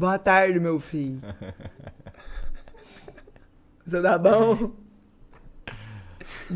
[0.00, 1.20] Boa tarde, meu filho.
[3.84, 4.72] Você tá bom?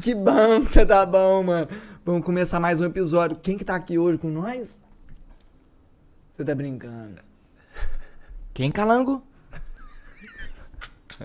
[0.02, 1.68] Que bom que você tá bom, mano.
[2.04, 3.38] Vamos começar mais um episódio.
[3.42, 4.82] Quem que tá aqui hoje com nós?
[6.36, 7.18] Você tá brincando.
[8.52, 9.22] Quem, Calango?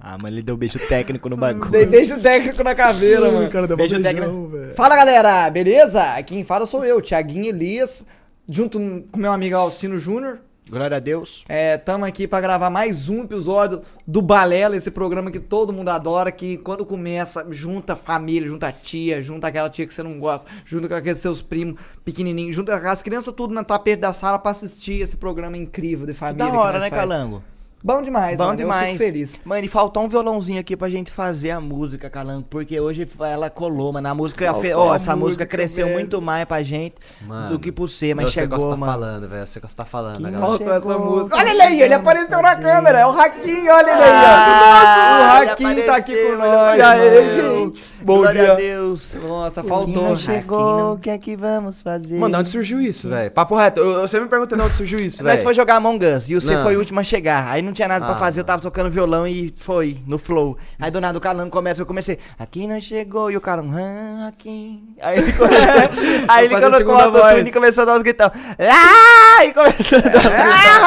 [0.00, 1.70] ah, mas ele deu beijo técnico no bagulho.
[1.70, 3.48] Dei beijo técnico na caveira, mano.
[3.48, 4.48] cara deu Beijo beijão, técnico.
[4.48, 4.74] velho.
[4.74, 5.48] Fala, galera.
[5.50, 6.20] Beleza?
[6.24, 8.04] Quem fala sou eu, Thiaguinho Elias.
[8.50, 10.40] Junto com meu amigo Alcino Júnior.
[10.68, 11.44] Glória a Deus.
[11.48, 15.90] É, tamo aqui pra gravar mais um episódio do Balela, esse programa que todo mundo
[15.90, 20.02] adora, que quando começa, junta a família, junta a tia, junta aquela tia que você
[20.02, 24.12] não gosta, junta com aqueles seus primos pequenininhos, junta as crianças tudo na tapete da
[24.12, 26.46] sala pra assistir esse programa incrível de família.
[26.46, 27.02] Da que hora, nós né, faz.
[27.02, 27.44] Calango?
[27.86, 28.86] Bom demais, Bom mano, demais.
[28.86, 29.40] Eu fico feliz.
[29.44, 33.48] Mano, e faltou um violãozinho aqui pra gente fazer a música, Calango, porque hoje ela
[33.48, 34.08] colou, mano.
[34.08, 35.96] A música, Faltou fe- ó, a essa música, música, cresceu velho.
[35.96, 38.70] muito mais pra gente Mano, do que por você, mas eu sei o que chegou,
[38.74, 39.42] você tá falando, velho.
[39.42, 40.40] Eu sei o que você tá falando, Que galera.
[40.40, 41.36] Faltou essa chegou, música.
[41.36, 45.46] Olha ele aí, ele apareceu na câmera, é o Raquinho, olha ele aí, Ah, O
[45.46, 46.78] Raquinho tá aqui com nós.
[46.78, 47.72] E aí?
[48.02, 48.52] Bom Glória dia.
[48.52, 49.14] a Deus.
[49.14, 49.94] Nossa, faltou.
[49.94, 52.18] não Raquinho, chegou, o que é que vamos fazer?
[52.18, 53.30] Mano, de onde surgiu isso, velho?
[53.30, 53.78] Papo reto.
[53.78, 55.44] Eu, eu sempre me de onde surgiu isso, Nós velho.
[55.44, 57.46] foi jogar Among Us e você foi o último a chegar.
[57.48, 58.18] Aí não tinha nada pra Ah.
[58.18, 60.56] fazer, eu tava tocando violão e foi no flow.
[60.80, 64.28] Aí do nada o Calango começa, eu comecei, aqui não chegou, e o Calango, ah,
[64.28, 64.82] aqui.
[65.00, 65.66] Aí ele começou,
[66.28, 68.30] aí ele a colocou o autotune e começou a dar uns gritão.
[68.58, 69.44] Ah!
[69.44, 70.22] E começou a dar.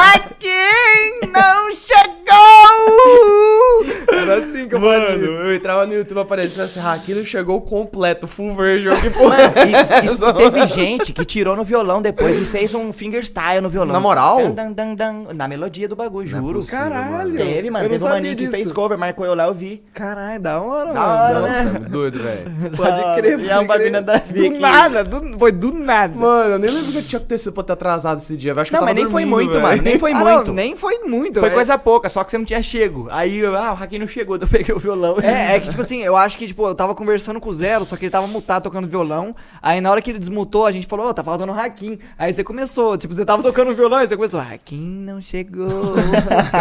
[0.02, 2.10] Ah, aqui não chegou!
[4.12, 5.24] Era assim que eu Mano, fazia.
[5.26, 8.96] eu entrava no YouTube aparecendo assim, Raquino chegou completo, full version.
[9.00, 10.32] Que porra Mano, é e- e essa?
[10.34, 13.92] teve gente que tirou no violão depois e fez um fingerstyle no violão.
[13.92, 14.52] Na moral?
[14.52, 16.62] Dan, dan, dan, na melodia do bagulho, é juro.
[16.70, 17.36] Possível, Caralho.
[17.36, 17.84] Teve, mano.
[17.84, 18.52] Eu Teve um sabia maninho que disso.
[18.56, 19.82] fez cover, marcou eu lá, eu vi.
[19.94, 21.12] Caralho, da hora, Da mano.
[21.22, 21.78] hora, Nossa, né?
[21.88, 22.70] doido, velho.
[22.76, 23.90] Pode crer, E é um pode crer.
[23.90, 26.14] bagulho nada a ver Do nada, do- foi do nada.
[26.14, 28.52] Mano, eu nem lembro o que tinha acontecido pra ter atrasado esse dia.
[28.52, 29.82] Eu acho que Não, eu mas tava nem foi muito, mano.
[29.82, 30.46] Nem foi Ah, muito.
[30.48, 31.40] não, nem foi muito.
[31.40, 31.52] Foi é.
[31.52, 33.08] coisa pouca, só que você não tinha chego.
[33.10, 35.16] Aí, eu, ah, o Raquinho não chegou, eu peguei o violão.
[35.20, 37.84] É, é que, tipo assim, eu acho que, tipo, eu tava conversando com o Zero,
[37.84, 39.34] só que ele tava mutado tocando violão.
[39.62, 41.98] Aí na hora que ele desmutou, a gente falou, ô, tá faltando o Hakim.
[42.18, 45.94] Aí você começou, tipo, você tava tocando violão, aí você começou, Hakim não chegou.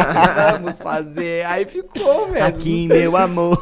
[0.54, 1.46] Vamos fazer.
[1.46, 2.44] Aí ficou, velho.
[2.46, 3.58] Raquinho, meu amor.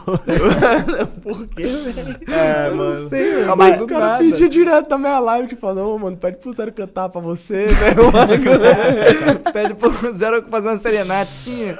[1.21, 2.17] Por quê, velho?
[2.31, 3.09] É, Eu não mano.
[3.09, 3.47] sei, velho.
[3.57, 4.23] Mas Mas o cara nada.
[4.23, 7.65] pediu direto da minha live, tipo, falou, ô, mano, pede pro Zero cantar pra você,
[7.67, 7.95] né?
[9.53, 11.77] Pede pro Zero fazer uma serenatinha.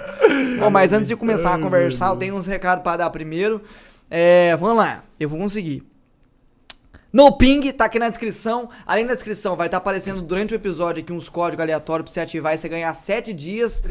[0.59, 3.61] Bom, mas antes de começar a conversar, eu tenho uns recados pra dar primeiro.
[4.09, 5.83] É, vamos lá, eu vou conseguir.
[7.17, 8.69] No Ping, tá aqui na descrição.
[8.85, 12.19] Além da descrição, vai estar aparecendo durante o episódio aqui uns códigos aleatórios pra você
[12.19, 13.83] ativar e você ganhar 7 dias.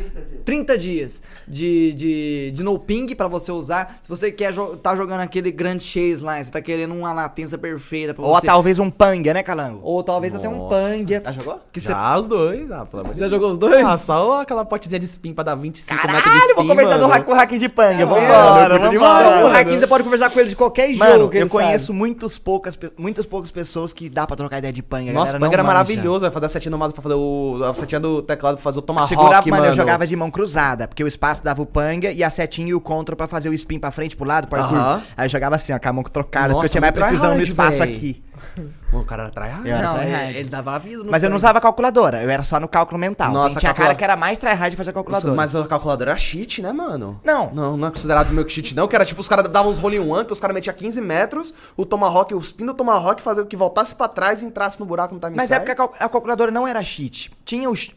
[0.44, 1.20] 30 dias.
[1.48, 3.98] de, de, de No Ping pra você usar.
[4.00, 7.58] Se você quer jo tá jogando aquele Grand Chase lá, você tá querendo uma latência
[7.58, 8.46] perfeita pra Ou você.
[8.46, 9.80] talvez um panga, né, Calango?
[9.82, 10.76] Ou talvez até um Nossa.
[10.76, 11.20] Pang.
[11.24, 11.60] Já jogou?
[11.72, 13.30] Que Já os dois, ah, pelo amor de já Deus.
[13.32, 13.84] jogou os dois?
[13.84, 16.98] Ah, só aquela potezinha de spin pra dar 25 metros de Caralho, spin, vou conversar
[16.98, 17.24] mano.
[17.24, 18.02] do o Raquinho de panga.
[18.02, 19.46] É, Vambora, vambora.
[19.46, 19.48] O.
[19.48, 20.98] Hakim você pode conversar com ele de qualquer jogo.
[21.00, 21.98] Mano, ele eu conheço sabe.
[21.98, 25.10] muitos poucas, pe- muitas poucas pessoas que dá pra trocar ideia de panga.
[25.12, 25.74] Nossa, panga era manja.
[25.74, 27.60] maravilhoso, vai fazer a setinha do mouse pra fazer o.
[27.68, 29.50] A setinha do teclado pra fazer o Tomahawk, Segurava, mano.
[29.62, 32.68] mano, eu jogava de mão cruzada, porque o espaço dava o panga e a setinha
[32.68, 34.76] e o contra pra fazer o spin pra frente, pro lado, parkour.
[34.76, 35.02] Aham.
[35.16, 37.34] Aí eu jogava assim, ó, com a mão trocada, Nossa, porque eu tinha mais precisão
[37.34, 37.92] no tryhard, espaço véi.
[37.94, 38.22] aqui.
[38.92, 39.66] O cara era tryhard.
[39.68, 40.28] Eu era Não, tryhard.
[40.30, 42.68] ele, ele dava a vida no Mas eu não usava calculadora, eu era só no
[42.68, 43.32] cálculo mental.
[43.32, 45.34] Nossa, Tem- tinha calcula- cara que era mais tryhard de fazer calculadora.
[45.34, 47.20] Mas a calculadora era cheat, né, mano?
[47.24, 47.50] Não.
[47.52, 48.86] Não, não é considerado meio que cheat, não.
[48.88, 51.00] Que era tipo, os caras davam uns roll in one, que os caras metiam 15
[51.00, 54.86] metros, o Tomahawk, o spin do Tomahawk fazia que voltasse pra trás e entrasse no
[54.86, 57.30] buraco no time Mas é porque a, cal- a calculadora não era cheat.
[57.44, 57.90] Tinha os.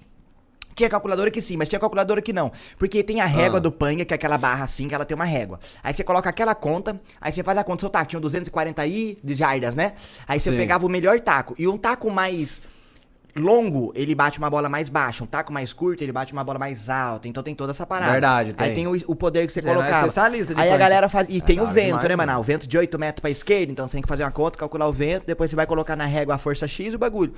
[0.79, 2.49] Tinha calculadora que sim, mas tinha calculadora que não.
[2.77, 3.59] Porque tem a régua Ah.
[3.59, 5.59] do Panga, que é aquela barra assim, que ela tem uma régua.
[5.83, 8.85] Aí você coloca aquela conta, aí você faz a conta, seu taco tinha um 240
[8.87, 9.91] i de jardas, né?
[10.25, 10.55] Aí você Sim.
[10.57, 11.53] pegava o melhor taco.
[11.59, 12.61] E um taco mais
[13.35, 15.21] longo, ele bate uma bola mais baixa.
[15.21, 17.27] Um taco mais curto, ele bate uma bola mais alta.
[17.27, 18.13] Então tem toda essa parada.
[18.13, 18.75] Verdade, Aí tem.
[18.75, 20.07] tem o, o poder que você, Você era colocava.
[20.07, 20.83] especialista de Aí a Panga.
[20.85, 21.27] galera faz.
[21.29, 22.31] E tem o vento, demais, né, mano?
[22.31, 22.39] mano.
[22.39, 24.87] O vento de 8 metros pra esquerda, então você tem que fazer uma conta, calcular
[24.87, 27.33] o vento, depois você vai colocar na régua a força X e o bagulho.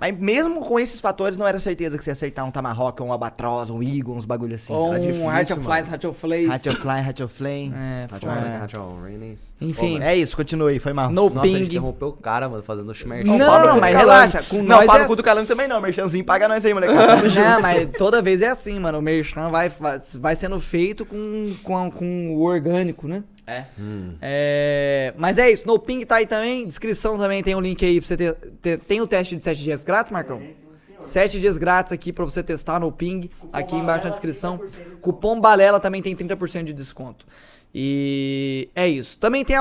[0.00, 3.12] Mas mesmo com esses fatores, não era certeza que você ia acertar um Tomahawk, um
[3.12, 4.72] Albatross, um Eagle, uns bagulho assim.
[4.72, 5.60] Ou um Heart of.
[5.62, 6.50] Flies, Heart of Flays.
[6.50, 7.72] Hatch of Fly, Hatch of Flame.
[7.76, 8.28] É, Hatch of-
[8.64, 9.56] Hatch Rainings.
[9.60, 9.98] Enfim.
[9.98, 11.10] Pô, É isso, continue, foi mal.
[11.10, 11.66] No Nossa, a gente Ping.
[11.66, 13.26] interrompeu o cara, mano, fazendo o Schmerz.
[13.28, 13.36] Não,
[13.74, 16.48] do mas relaxa, com não, nós é no cu do Calango também não, merchanzinho, paga
[16.48, 16.94] nós aí, moleque.
[17.40, 18.98] Não, mas toda vez é assim, mano.
[18.98, 19.70] O merchan vai,
[20.18, 23.22] vai sendo feito com, com, com o orgânico, né?
[23.50, 23.64] É.
[24.20, 28.00] É, mas é isso, no Ping tá aí também, descrição também tem o link aí
[28.00, 30.42] pra você ter, ter- tem o teste de 7 dias grátis, Marcão?
[30.98, 34.60] 7 dias grátis aqui pra você testar no Ping, aqui embaixo na descrição.
[35.00, 37.26] Cupom Balela também tem 30% de desconto.
[37.74, 39.16] E é isso.
[39.18, 39.60] Também tem a,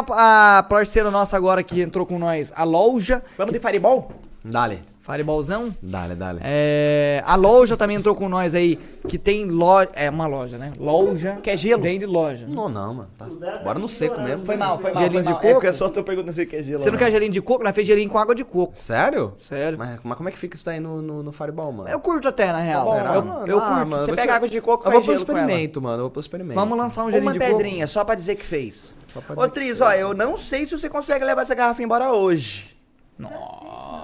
[0.58, 4.12] a parceira nossa agora que entrou com nós, a loja Vamos de Fireball?
[4.44, 4.80] Dale.
[5.12, 5.76] Fireballzão.
[5.82, 6.40] Dale, dale.
[6.44, 8.78] É, a loja também entrou com nós aí,
[9.08, 10.72] que tem loja, é uma loja, né?
[10.80, 11.40] Loja.
[11.42, 11.82] Quer gelo?
[11.82, 12.46] Vende loja.
[12.52, 13.10] Não, não, mano.
[13.18, 13.28] Tá,
[13.64, 14.46] bora no seco mesmo.
[14.46, 15.02] Foi mal, foi mal.
[15.04, 15.40] Gelinho foi de mal.
[15.40, 15.54] É coco?
[15.56, 16.80] porque eu só tô perguntando se quer gelo.
[16.82, 17.64] Você não ou quer gelinho de coco?
[17.64, 18.74] Nós fez gelinho com água de coco.
[18.76, 19.34] Sério?
[19.40, 19.78] Sério.
[19.80, 21.90] Mas, mas como é que fica isso daí no, no, no Fireball, mano?
[21.90, 22.86] Eu curto até, na real.
[22.86, 23.48] Será, eu, mano?
[23.48, 23.88] eu Ah, curto.
[23.88, 25.42] mano, Você pega ser- água de coco, Eu vou faz pro gelo com ela.
[25.42, 25.96] experimento, mano.
[25.98, 26.56] Eu vou pro experimento.
[26.60, 27.52] Vamos lançar um gelinho Uma de coco.
[27.52, 28.94] pedrinha, só pra dizer que fez.
[29.12, 32.12] pra Ô, dizer Tris, ó, eu não sei se você consegue levar essa garrafa embora
[32.12, 32.78] hoje.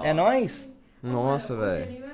[0.02, 0.74] É nóis?
[1.02, 2.02] Nossa, velho.
[2.02, 2.06] É.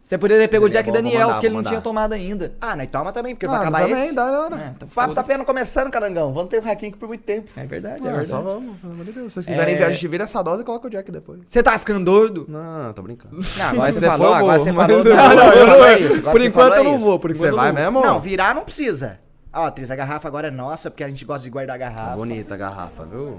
[0.00, 1.80] Você poderia ter pego o é Jack bom, vou Daniels, mandar, que ele não tinha
[1.82, 2.54] tomado ainda.
[2.62, 4.14] Ah, nós toma também, porque Ah, vai acabar também, esse.
[4.14, 4.54] dá, da hora.
[4.56, 5.14] É, então O Papo foda-se.
[5.14, 6.32] Sapendo começando, Calangão.
[6.32, 7.50] Vamos ter um raquinho aqui por muito tempo.
[7.54, 8.28] É verdade, é Ah, verdade.
[8.28, 9.26] só vamos, pelo amor de Deus.
[9.32, 9.76] Se vocês quiserem É.
[9.76, 11.40] viagem de vida, essa dose, coloca o Jack depois.
[11.44, 12.46] Você tá ficando doido?
[12.48, 13.36] Não, tô brincando.
[13.36, 15.04] Não, agora Mas você falou, agora vou, você mas- falou.
[15.04, 17.54] Não, não, você eu falou não- isso, Por enquanto eu não vou, por enquanto Você
[17.54, 18.00] vai não mesmo?
[18.00, 19.18] Não, virar não precisa.
[19.52, 22.16] Ó, Tris, a garrafa agora é nossa, porque a gente gosta de guardar a garrafa.
[22.16, 23.38] Bonita a garrafa, viu?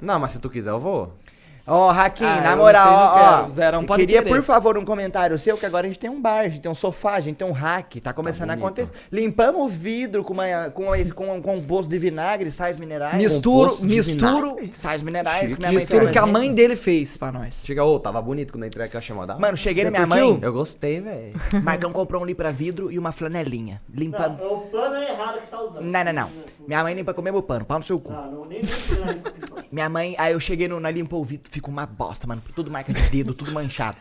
[0.00, 1.12] Não, mas se tu quiser, eu vou.
[1.66, 3.50] Ó, Raquinho, Ah, na moral, ó.
[3.50, 4.34] Zerão eu pode queria, querer.
[4.34, 6.70] por favor, um comentário seu, que agora a gente tem um bar, a gente tem
[6.70, 8.66] um sofá, a gente tem um rack, tá começando a bonito.
[8.82, 8.92] acontecer.
[9.10, 10.44] Limpamos o vidro com, uma,
[10.74, 13.16] com, esse- com, com um bolso de vinagre, sais minerais.
[13.16, 15.54] Misturo, composto misturo, Sais minerais Chique.
[15.54, 17.62] que minha mãe misturo que a mãe dele fez pra nós.
[17.64, 19.34] Chega, ô, tava bonito quando eu entrei aqui a chamada.
[19.38, 20.32] Mano, cheguei na minha curtiu?
[20.32, 21.32] mãe, eu gostei, velho.
[21.64, 23.80] Marcão comprou um limpa vidro e uma flanelinha.
[23.88, 24.38] Limpamos.
[24.38, 25.80] Não, o pano é errado que você tá usando.
[25.82, 26.30] Não, não, não.
[26.66, 28.12] Minha mãe limpa com o mesmo pano, pau no seu cu.
[28.12, 31.72] Não, não, nem nem Minha mãe, aí eu cheguei no, na limpou o vidro, ficou
[31.72, 32.40] uma bosta, mano.
[32.54, 33.96] Tudo marca de dedo, tudo manchado.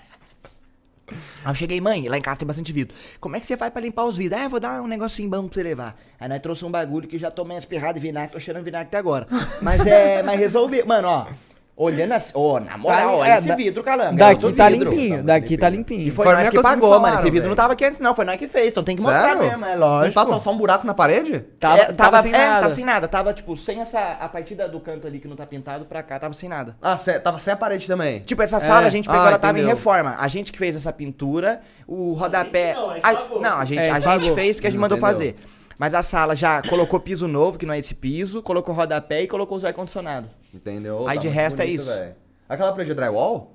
[1.43, 2.95] Aí eu cheguei, mãe, lá em casa tem bastante vidro.
[3.19, 4.39] Como é que você faz pra limpar os vidros?
[4.39, 5.99] Ah, eu vou dar um negocinho bom pra você levar.
[6.19, 8.85] Aí nós trouxe um bagulho que já tomei as pirradas de vinagre, tô cheirando vinagre
[8.85, 9.25] até agora.
[9.63, 10.83] Mas é, mas resolvi.
[10.83, 11.27] Mano, ó,
[11.75, 14.09] olhando assim, ó, na moral, Tá- olha é, esse da- vidro, calanga.
[14.11, 14.89] é Daqui tá vidro.
[14.91, 16.07] limpinho, daqui tá limpinho.
[16.07, 17.01] E foi Foi a nós que pagou, mano.
[17.01, 17.49] falaram, Esse vidro velho.
[17.49, 18.13] não tava aqui antes, não.
[18.13, 19.41] Foi nós que fez, então tem que mostrar Sério?
[19.41, 20.19] mesmo, é lógico.
[20.19, 21.39] Não tá só um buraco na parede?
[21.59, 22.61] Tava, É, tava, sem é, nada.
[22.61, 23.07] tava sem nada.
[23.07, 23.99] Tava, tipo, sem essa.
[24.19, 26.75] A partida do canto ali que não tá pintado pra cá, tava sem nada.
[26.81, 28.19] Ah, cê- tava sem a parede também.
[28.19, 28.87] Tipo, essa sala É.
[28.87, 30.15] a gente pegou, Ah, ela tava em reforma.
[30.19, 32.67] A gente que fez essa pintura, o rodapé.
[32.67, 33.41] gente não, a gente a- pagou.
[33.41, 34.35] não, a gente, É, a a gente gente pagou.
[34.35, 35.35] fez porque a gente mandou fazer.
[35.83, 39.27] Mas a sala já colocou piso novo, que não é esse piso, colocou rodapé e
[39.27, 40.29] colocou os ar-condicionado.
[40.53, 41.05] Entendeu?
[41.09, 41.89] Aí Tá de resto é bonito, isso.
[41.93, 42.15] velho.
[42.47, 43.51] Aquela parede é drywall?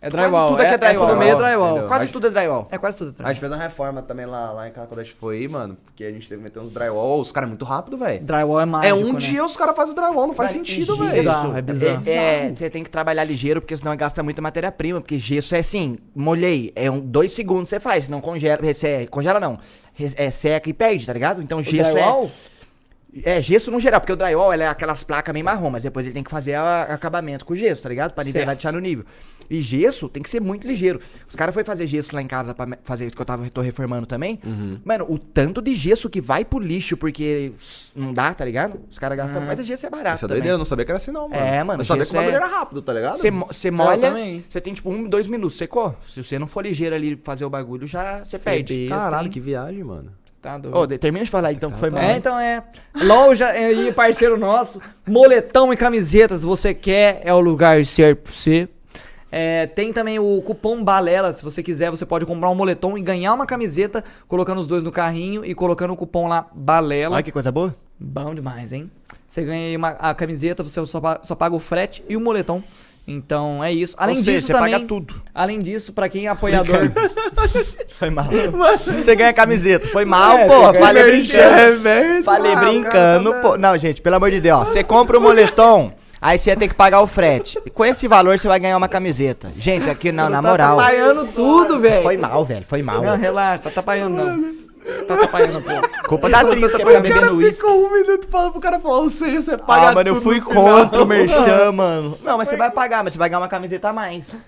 [0.00, 0.30] É drywall.
[0.30, 1.04] Quase tudo aqui é drywall.
[1.06, 1.46] Essa do meio é Entendeu?
[1.48, 1.88] drywall.
[1.88, 2.68] Quase tudo é drywall.
[2.70, 3.28] É quase tudo A drywall.
[3.32, 5.76] gente fez uma reforma também lá, lá em casa quando a gente foi aí, mano.
[5.84, 7.18] Porque a gente teve que meter uns drywall.
[7.20, 8.22] Os caras é muito rápido, velho.
[8.22, 9.18] Drywall é É mágico, um né?
[9.18, 11.08] dia os caras fazem o drywall, não faz sentido, velho.
[11.10, 12.02] gesso, Bizarro, é bizarro.
[12.06, 15.00] É, é, você tem que trabalhar ligeiro, porque senão gasta muita matéria-prima.
[15.00, 18.58] Porque gesso é assim, molhei, é um, dois segundos você faz, senão congela.
[18.62, 19.58] Você, congela não.
[20.16, 21.42] É, seca e perde, tá ligado?
[21.42, 22.30] Então O gesso drywall?
[22.52, 22.56] é.
[23.24, 26.12] É, gesso no geral, porque o drywall é aquelas placas meio marrom, mas depois ele
[26.12, 28.12] tem que fazer a- acabamento com gesso, tá ligado?
[28.12, 29.06] Pra nivelar deixar no nível.
[29.48, 31.00] E gesso tem que ser muito ligeiro.
[31.28, 33.60] Os caras foram fazer gesso lá em casa pra me- fazer, que eu tava, tô
[33.60, 34.38] reformando também.
[34.44, 34.78] Uhum.
[34.84, 37.52] Mano, o tanto de gesso que vai pro lixo, porque
[37.94, 38.80] não dá, tá ligado?
[38.90, 40.10] Os caras gastam, mas o gesso é barato.
[40.14, 40.36] Essa também.
[40.40, 41.42] doideira, eu não sabia que era assim, não, mano.
[41.42, 43.14] É, mano, Eu sabia que o bagulho é- era rápido, tá ligado?
[43.16, 44.12] Você mo- você molha,
[44.48, 45.96] você tem tipo um, dois minutos, secou.
[46.06, 48.88] Se você não for ligeiro ali fazer o bagulho, já você perde.
[48.88, 49.30] besta, Caralho, hein?
[49.32, 50.12] que viagem, mano.
[50.42, 52.00] Tá de- termina de falar então, que foi mal.
[52.02, 52.62] É, então é.
[53.02, 54.80] Loja aí, parceiro nosso.
[55.08, 58.68] Moletão e camisetas, você quer, é o lugar certo pra você.
[59.30, 63.02] É, tem também o cupom Balela, se você quiser, você pode comprar um moletom e
[63.02, 67.14] ganhar uma camiseta, colocando os dois no carrinho e colocando o cupom lá Balela.
[67.16, 67.74] Olha que coisa boa.
[67.98, 68.90] Bom demais, hein?
[69.26, 72.62] Você ganha aí uma, a camiseta, você só, só paga o frete e o moletom.
[73.08, 73.94] Então é isso.
[73.98, 74.72] Além Ou seja, disso, você também.
[74.72, 75.14] paga tudo.
[75.34, 76.80] Além disso, pra quem é apoiador.
[77.98, 78.26] Foi mal.
[78.84, 79.86] Você ganha camiseta.
[79.88, 80.74] Foi mal, É, pô.
[80.74, 82.24] Falei brincando.
[82.24, 83.56] Falei Ah, brincando, tá- pô.
[83.56, 84.60] Não, gente, pelo amor de Deus.
[84.60, 85.90] ó, Você compra o moletom,
[86.26, 87.58] aí você ia ter que pagar o frete.
[87.64, 89.50] E com esse valor você vai ganhar uma camiseta.
[89.56, 90.76] Gente, aqui não, na moral.
[90.76, 92.02] Tá atrapalhando tudo, velho.
[92.02, 92.64] Foi mal, velho.
[92.68, 93.02] Foi mal.
[93.02, 94.66] Não, relaxa, tá atrapalhando não.
[95.06, 96.08] Tá atrapalhando, pô.
[96.08, 97.54] Culpa da atriz que O fica cara bebendo uísque.
[97.56, 100.40] ficou um minuto falando pro cara falar, ou seja, você paga Ah, mano, eu fui
[100.40, 102.16] contra o Merchan, mano.
[102.22, 104.46] Não, mas você vai pagar, mas você vai ganhar uma camiseta a mais.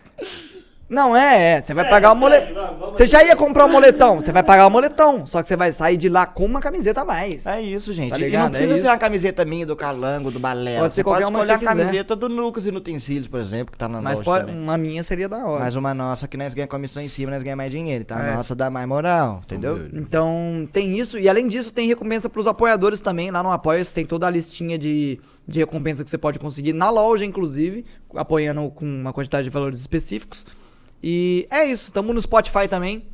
[0.88, 1.60] Não, é, é.
[1.60, 2.88] Você vai pagar o moletom.
[2.88, 5.26] Você já ia comprar o moletom, você vai pagar o moletom.
[5.26, 7.44] Só que você vai sair de lá com uma camiseta a mais.
[7.46, 8.10] É isso, gente.
[8.10, 8.90] Tá e não precisa É ser isso.
[8.90, 10.80] uma camiseta minha, do Calango, do Balela.
[10.80, 11.84] Pode ser Você qualquer pode uma que escolher a você quiser.
[11.86, 14.62] camiseta do Lucas e Utensílios, por exemplo, que tá na Mas loja pode, também.
[14.62, 15.60] uma minha seria da hora.
[15.64, 18.24] Mas uma nossa que nós ganhamos comissão em cima, nós ganhamos mais dinheiro, tá?
[18.24, 18.32] É.
[18.32, 19.88] A nossa dá mais moral, entendeu?
[19.92, 21.18] Então, tem isso.
[21.18, 23.30] E além disso, tem recompensa pros apoiadores também.
[23.30, 26.88] Lá no Apoia tem toda a listinha de, de recompensa que você pode conseguir na
[26.88, 30.46] loja, inclusive, apoiando com uma quantidade de valores específicos.
[31.02, 31.92] E é isso.
[31.92, 33.06] Tamo no Spotify também.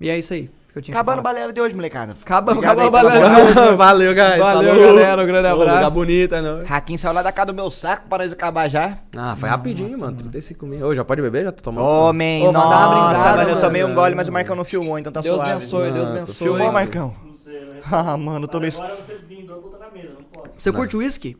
[0.00, 0.50] E é isso aí.
[0.72, 1.34] que eu tinha Acabando falar.
[1.34, 2.14] balela de hoje, molecada.
[2.20, 3.72] Acaba, Obrigado acabou a balela.
[3.76, 4.38] Valeu, guys.
[4.38, 4.86] Valeu, Falou.
[4.94, 5.74] galera, um grande abraço.
[5.76, 6.64] Lugar bonita, não.
[6.64, 8.98] Raquin saiu lá da casa do meu saco para nós acabar já.
[9.16, 10.16] Ah, foi rapidinho, mano.
[10.16, 10.86] 35 mil.
[10.86, 11.44] Ô, já pode beber?
[11.44, 11.84] Já tô tomando?
[11.84, 14.64] Homem, Ô, mandar uma nossa, brindada, mano, eu tomei um gole, mas o Marcão não
[14.64, 15.50] filmou, então tá Deus suave.
[15.50, 16.34] abençoe, Deus Não, tô abençoe.
[16.46, 17.14] Filmou, Marcão?
[17.26, 17.80] Não sei, né?
[17.90, 18.70] Ah, mano, eu tomei...
[18.70, 20.50] Agora você brindou, botar na mesa, não pode.
[20.58, 21.36] Você curte uísque?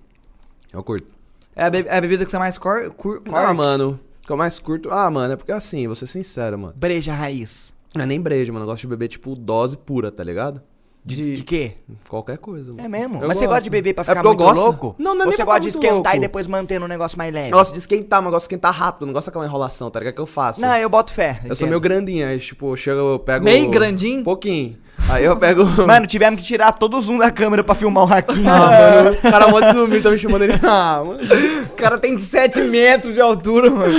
[0.73, 1.07] Eu curto.
[1.55, 4.01] É a, é a bebida que você mais cor, cur, Ah, mano.
[4.29, 4.91] Que eu mais curto.
[4.91, 6.75] Ah, mano, é porque assim, vou ser sincero, mano.
[6.77, 7.73] Breja raiz.
[7.97, 8.67] Não é nem breja, mano.
[8.67, 10.63] Eu gosto de beber, tipo, dose pura, tá ligado?
[11.05, 11.73] De, de quê?
[12.09, 12.85] Qualquer coisa, mano.
[12.85, 13.23] É mesmo?
[13.23, 13.55] Eu mas você gosto.
[13.57, 14.61] gosta de beber pra É ficar eu muito gosto.
[14.61, 14.95] louco?
[14.99, 16.21] Não, não é Ou nem você gosta de esquentar e louco.
[16.21, 17.49] depois manter um negócio mais leve?
[17.51, 19.07] Eu gosto de esquentar, mas eu gosto de esquentar rápido.
[19.07, 20.15] Não gosto daquela enrolação, tá ligado?
[20.15, 20.61] Que eu faço.
[20.61, 21.41] Não, eu boto fé.
[21.45, 21.69] Eu sou entendo.
[21.71, 23.45] meio grandinho, aí, tipo, eu chego, eu pego.
[23.45, 24.21] Meio grandinho?
[24.21, 24.77] Um pouquinho.
[25.09, 25.65] Aí eu pego.
[25.87, 28.45] Mano, tivemos que tirar todo o zoom da câmera pra filmar o Raquin.
[28.47, 28.69] Ah,
[29.05, 30.55] mano, o cara mó desumilde, tá me chamando ele.
[30.63, 31.21] Ah, mano.
[31.65, 33.95] O cara tem 7 metros de altura, mano.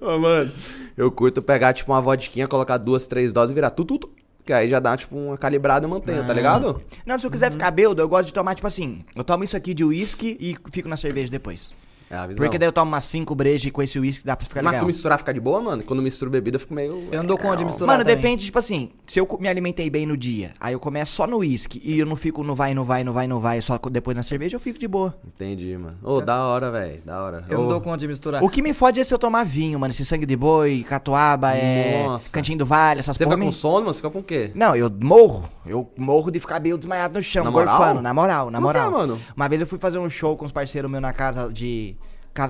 [0.00, 0.50] Ô, mano.
[0.96, 4.10] Eu curto pegar, tipo, uma vodquinha, colocar duas, três doses e virar tudo, tudo.
[4.46, 6.80] Que aí já dá, tipo, uma calibrada e mantenha, tá ligado?
[7.04, 9.56] Não, se eu quiser ficar bêbado, eu gosto de tomar, tipo assim, eu tomo isso
[9.56, 11.74] aqui de uísque e fico na cerveja depois.
[12.10, 12.44] É a visão.
[12.44, 14.72] Porque daí eu tomo umas 5 brejas e com esse uísque dá pra ficar Mas
[14.72, 14.84] legal.
[14.84, 15.82] tu misturar fica de boa, mano?
[15.82, 17.08] Quando misturo bebida, eu fico meio.
[17.10, 18.16] Eu não dou conta de misturar Mano, também.
[18.16, 21.38] depende, tipo assim, se eu me alimentei bem no dia, aí eu começo só no
[21.38, 24.16] uísque e eu não fico no vai, no vai, no vai, no vai, só depois
[24.16, 25.18] na cerveja, eu fico de boa.
[25.26, 25.98] Entendi, mano.
[26.02, 27.02] Ô, da hora, velho.
[27.04, 27.44] Da hora.
[27.48, 28.42] Eu não Ô, dou conta de misturar.
[28.42, 31.54] O que me fode é se eu tomar vinho, mano, esse sangue de boi, catuaba,
[31.56, 32.04] é.
[32.06, 32.32] Nossa.
[32.32, 33.36] Cantinho do vale, essas Você porra.
[33.36, 33.94] fica com sono, mano?
[33.94, 34.52] Você fica com o quê?
[34.54, 35.48] Não, eu morro.
[35.66, 38.00] Eu morro de ficar meio desmaiado no chão, Na moral?
[38.00, 38.90] na moral, na Por quê, moral.
[38.92, 39.20] mano?
[39.36, 41.95] Uma vez eu fui fazer um show com os parceiros meus na casa de.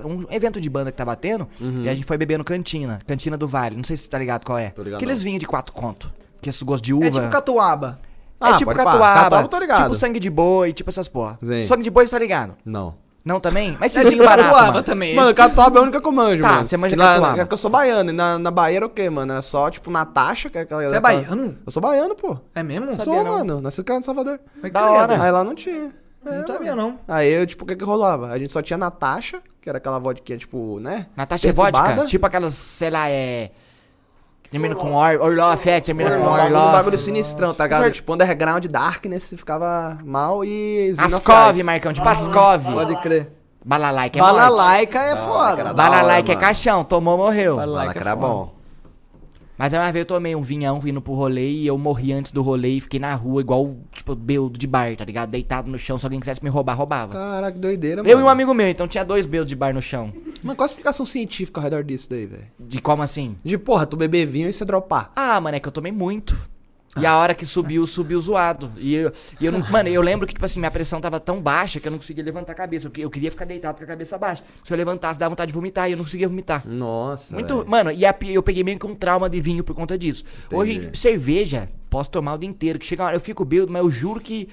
[0.05, 1.49] Um evento de banda que tá batendo,
[1.83, 3.77] e a gente foi beber no Cantina, Cantina do Vale.
[3.77, 4.71] Não sei se você tá ligado qual é.
[4.71, 6.11] Tô ligado Aqueles vinhos de quatro conto.
[6.41, 7.07] Que esses gostos de uva.
[7.07, 7.99] É tipo catuaba.
[8.39, 8.85] É Ah, tipo pode pá.
[8.93, 9.83] catuaba, Catuaba tô ligado.
[9.85, 11.39] tipo sangue de boi, tipo essas porra.
[11.43, 11.65] Sim.
[11.65, 12.55] Sangue de boi, você tá ligado?
[12.65, 12.95] Não.
[13.25, 13.77] Não também?
[13.81, 14.83] Mas vinhos baratos, Catuaba mano.
[14.85, 15.17] também.
[15.17, 16.69] Mano, catuaba é a única que eu manjo, Tá, mano.
[16.69, 17.41] você manja na- catuaba.
[17.41, 18.11] É que eu sou baiano.
[18.11, 19.33] E na, na Bahia era o quê, mano?
[19.33, 20.87] Era só, tipo, Natasha, que é aquela...
[20.89, 21.57] Você é baiano?
[21.67, 22.37] Eu sou baiano, pô.
[22.55, 22.85] É mesmo?
[22.85, 23.39] Eu Não sou, sabia, não.
[23.39, 23.61] mano.
[23.63, 24.39] Nasci criado em Salvador.
[24.63, 25.21] É que Da hora.
[25.21, 25.91] Aí lá não tinha.
[26.25, 26.89] É, Não sabia, mano.
[26.89, 26.99] não.
[27.17, 28.29] Aí eu, tipo, o que que rolava?
[28.29, 31.07] A gente só tinha Natasha, que era aquela vodka, tipo, né?
[31.17, 31.95] Natasha é perturbada.
[31.97, 32.07] vodka?
[32.09, 33.51] Tipo aquelas, sei lá, é.
[34.41, 36.99] Que termina com or, Orloff, é, que termina com Um bagulho, um bagulho Orloff.
[36.99, 37.91] sinistrão, tá ligado?
[37.91, 40.95] Tipo, underground, darkness, você ficava mal e...
[40.97, 42.65] Ascov, Marcão, tipo Ascov.
[42.65, 43.29] Pode crer.
[43.65, 44.23] Balalaica é.
[44.23, 45.75] Balalaica é foda.
[45.75, 47.57] Balalaica é caixão, tomou, morreu.
[47.57, 48.27] Balalaica é era foda.
[48.29, 48.56] bom.
[49.59, 52.43] Mas uma vez eu tomei um vinhão vindo pro rolê e eu morri antes do
[52.43, 55.31] rolê e fiquei na rua igual, tipo, beudo de bar, tá ligado?
[55.31, 57.13] Deitado no chão, se alguém quisesse me roubar, roubava.
[57.13, 58.11] Caraca, que doideira, mano.
[58.11, 60.13] Eu e um amigo meu, então tinha dois beudos de bar no chão.
[60.43, 62.47] Mano, qual a explicação científica ao redor disso daí, velho?
[62.61, 63.37] De como assim?
[63.43, 65.11] De, porra, tu beber vinho e você dropar.
[65.17, 66.39] Ah, mano, é que eu tomei muito.
[66.99, 68.73] E a hora que subiu, subiu zoado.
[68.77, 69.61] E eu, e eu não.
[69.71, 72.25] Mano, eu lembro que, tipo assim, minha pressão tava tão baixa que eu não conseguia
[72.25, 72.87] levantar a cabeça.
[72.89, 74.43] Eu, eu queria ficar deitado com a cabeça baixa.
[74.65, 76.63] Se eu levantasse, dava vontade de vomitar e eu não conseguia vomitar.
[76.67, 77.57] Nossa, Muito.
[77.59, 77.69] velho.
[77.71, 80.25] Mano, e a eu peguei meio que um trauma de vinho por conta disso.
[80.53, 80.99] Hoje, Entendi.
[80.99, 82.79] cerveja, posso tomar o dia inteiro.
[82.79, 84.49] Que chega uma hora, eu fico bêbado, mas eu juro que.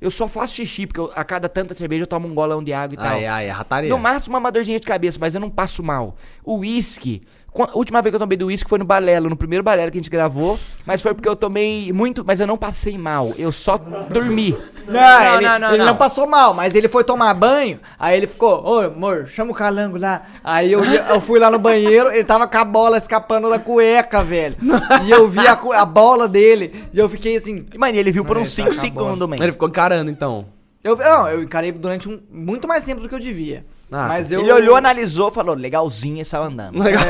[0.00, 2.72] Eu só faço xixi, porque eu- a cada tanta cerveja eu tomo um golão de
[2.72, 3.06] água e tal.
[3.08, 3.90] Ai, ai, é rataria.
[3.90, 6.16] No máximo uma dorzinha de cabeça, mas eu não passo mal.
[6.44, 7.20] O uísque.
[7.62, 9.98] A última vez que eu tomei do uísque foi no Balelo, no primeiro Balelo que
[9.98, 10.58] a gente gravou.
[10.86, 13.32] Mas foi porque eu tomei muito, mas eu não passei mal.
[13.36, 14.56] Eu só dormi.
[14.86, 18.80] Não, ele, ele não passou mal, mas ele foi tomar banho, aí ele ficou, ô
[18.80, 20.22] amor, chama o calango lá.
[20.42, 24.24] Aí eu, eu fui lá no banheiro, ele tava com a bola escapando da cueca,
[24.24, 24.56] velho.
[25.04, 27.66] E eu vi a, a bola dele, e eu fiquei assim.
[27.76, 28.80] Mano, ele viu por uns tá 5 acabando.
[28.80, 29.36] segundos, man.
[29.38, 30.46] Ele ficou encarando, então.
[30.82, 33.66] Eu, não, eu encarei durante um, muito mais tempo do que eu devia.
[33.90, 34.40] Ah, mas eu.
[34.40, 36.78] Ele olhou, analisou, falou, legalzinho e saiu andando.
[36.78, 37.02] Legal.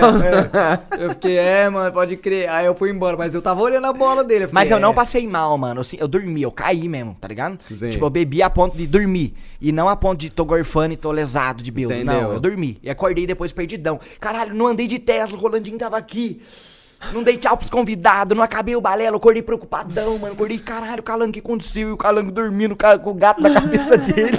[0.99, 2.49] Eu fiquei, é, mano, pode crer.
[2.49, 4.43] Aí eu fui embora, mas eu tava olhando a bola dele.
[4.43, 4.95] fiquei, Mas eu não é.
[4.95, 5.81] passei mal, mano.
[5.81, 7.59] Assim, eu dormi, eu caí mesmo, tá ligado?
[7.71, 7.91] Sim.
[7.91, 9.35] Tipo, eu bebi a ponto de dormir.
[9.61, 11.95] E não a ponto de tô gorfando e tô lesado de bêbado.
[11.95, 12.23] Entendeu?
[12.23, 12.79] Não, eu dormi.
[12.83, 14.01] E acordei depois perdidão.
[14.21, 16.41] Caralho, não andei de Tesla, o Rolandinho tava aqui.
[17.13, 20.35] Não dei tchau pros convidados, não acabei o balelo, acordei preocupadão, mano.
[20.35, 21.89] Acordei, caralho, o calango, o que aconteceu?
[21.89, 24.37] E o calango dormindo com o gato na cabeça dele.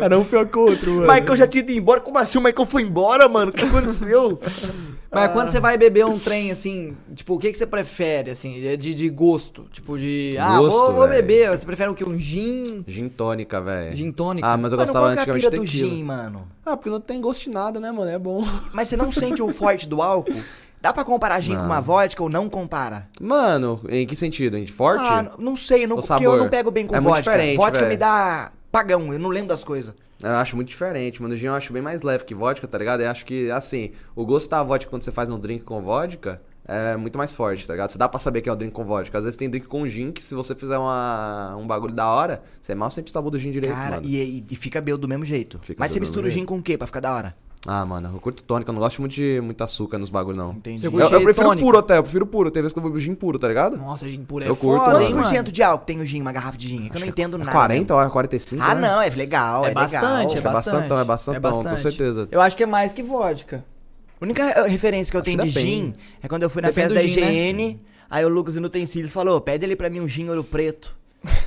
[0.00, 1.12] Era um pior que o outro, mano.
[1.12, 2.00] Michael já tinha ido embora.
[2.00, 2.38] Como assim?
[2.38, 3.50] O Michael foi embora, mano?
[3.50, 4.38] O que aconteceu?
[5.10, 8.58] Mas quando você vai beber um trem assim, tipo, o que, que você prefere, assim,
[8.78, 9.66] de, de gosto?
[9.70, 10.36] Tipo, de.
[10.40, 11.50] Ah, Gosto, vou, vou beber.
[11.50, 12.02] Você prefere o que?
[12.02, 12.82] Um gin?
[12.88, 13.94] Gin tônica, velho.
[13.94, 14.46] Gin tônica?
[14.46, 15.90] Ah, mas eu Mano, gostava que é antigamente de do tequila.
[15.90, 16.48] gin, mano?
[16.64, 18.10] Ah, porque não tem gosto de nada, né, mano?
[18.10, 18.42] É bom.
[18.72, 20.32] Mas você não sente o forte do álcool?
[20.82, 23.06] Dá pra comparar gin com uma vodka ou não compara?
[23.20, 24.56] Mano, em que sentido?
[24.58, 25.04] Em forte?
[25.06, 27.30] Ah, não sei, não, O porque eu não pego bem com É muito vodka.
[27.30, 27.90] diferente, vodka velho.
[27.92, 29.94] me dá pagão, eu não lembro das coisas.
[30.20, 31.34] Eu acho muito diferente, mano.
[31.34, 33.00] O gin eu acho bem mais leve que vodka, tá ligado?
[33.00, 36.42] Eu acho que, assim, o gosto da vodka quando você faz um drink com vodka
[36.66, 37.90] é muito mais forte, tá ligado?
[37.90, 39.16] Você dá pra saber que é o drink com vodka.
[39.18, 42.42] Às vezes tem drink com gin que se você fizer uma, um bagulho da hora,
[42.60, 44.06] você mal sente o sabor do gin direito, Cara, mano.
[44.08, 45.60] e, e- e fica belo do mesmo jeito.
[45.62, 47.36] Fica Mas você mistura o gin com o quê pra ficar da hora?
[47.64, 50.50] Ah, mano, eu curto tônica, eu não gosto muito de muito açúcar nos bagulho, não.
[50.52, 50.80] Entendi.
[50.80, 51.64] Você Eu, curte eu prefiro tônica?
[51.64, 52.50] puro até, eu prefiro puro.
[52.50, 53.76] Tem vezes que eu vou gin puro, tá ligado?
[53.76, 55.28] Nossa, gin puro é Eu curto, foda, hein, Quantos por mano?
[55.28, 56.86] cento de álcool tem o gin, uma garrafa de gin?
[56.86, 57.52] É que eu não entendo nada.
[57.52, 58.60] 40 ou 45?
[58.64, 58.80] Ah, né?
[58.80, 60.52] não, é legal, é, É bastante, é legal.
[60.52, 60.88] É bastante.
[60.88, 61.04] bastantão, é
[61.40, 62.28] bastantão, com certeza.
[62.32, 63.64] Eu acho que é mais que vodka.
[64.20, 65.70] A única eh, referência que eu Acho tenho que de depende.
[65.72, 67.48] gin é quando eu fui na Depende festa da do gin, né?
[67.50, 70.96] IGN, aí o Lucas Inutensílios falou, pede ali pra mim um gin ouro preto.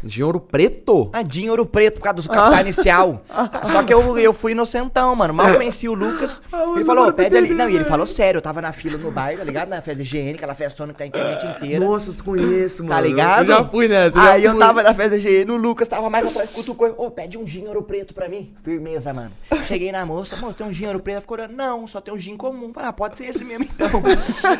[0.04, 1.10] Gin ouro preto?
[1.14, 3.22] Ah, gin ouro preto por causa do capital inicial.
[3.72, 5.34] Só que eu, eu fui inocentão, mano.
[5.34, 6.42] Mal conheci o Lucas.
[6.76, 7.54] ele falou, pede ali.
[7.54, 9.70] Não, e ele falou sério, eu tava na fila no bar, tá ligado?
[9.70, 11.84] Na festa IGN, aquela festona que tá a internet inteira.
[11.84, 12.96] Nossa, eu conheço, mano.
[12.96, 13.52] Tá ligado?
[13.52, 14.16] Eu já fui nessa.
[14.16, 16.94] já Aí eu tava na festa GN, o Lucas tava mais atrás, cutucou.
[16.98, 18.54] Ô, pede um gin ouro preto pra mim.
[18.64, 19.32] Firmeza, mano.
[19.64, 21.16] Cheguei na moça, moça, tem um gin ouro preto?
[21.16, 22.72] Ela ficou olhando, não, só tem um gin comum.
[22.74, 23.88] Falei, ah, pode ser esse mesmo então.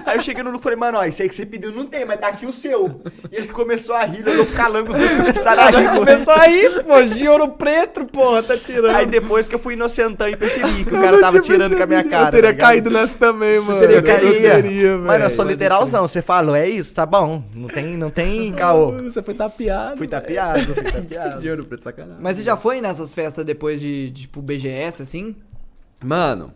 [0.06, 1.86] Aí eu cheguei no Lucas e falei, mano, ó, esse aí que você pediu não
[1.86, 3.02] tem, mas tá aqui o seu.
[3.32, 5.90] E ele começou a rir, pro calango, os dois começaram a rir.
[5.96, 7.06] Começou a isso, pô.
[7.06, 8.96] Gin ouro preto, porra, tá tirando.
[8.96, 11.86] Aí depois que eu fui inocentão e percebi que o cara tava tirando com a
[11.86, 12.28] minha cara.
[12.28, 13.82] Eu teria tá caído nessa também, mano.
[13.84, 14.62] Eu Eu queria.
[14.62, 16.08] teria, Mano, eu sou literalzão.
[16.08, 17.44] Você falou, é isso, tá bom.
[17.54, 18.92] Não tem, não tem caô.
[19.04, 19.98] Você foi tapeado.
[19.98, 21.42] Fui tapeado, fui tapeado.
[21.42, 22.18] Gin ouro preto, sacanagem.
[22.20, 25.36] Mas você já foi nessas festas depois de, de, tipo, BGS, assim?
[26.04, 26.54] Mano,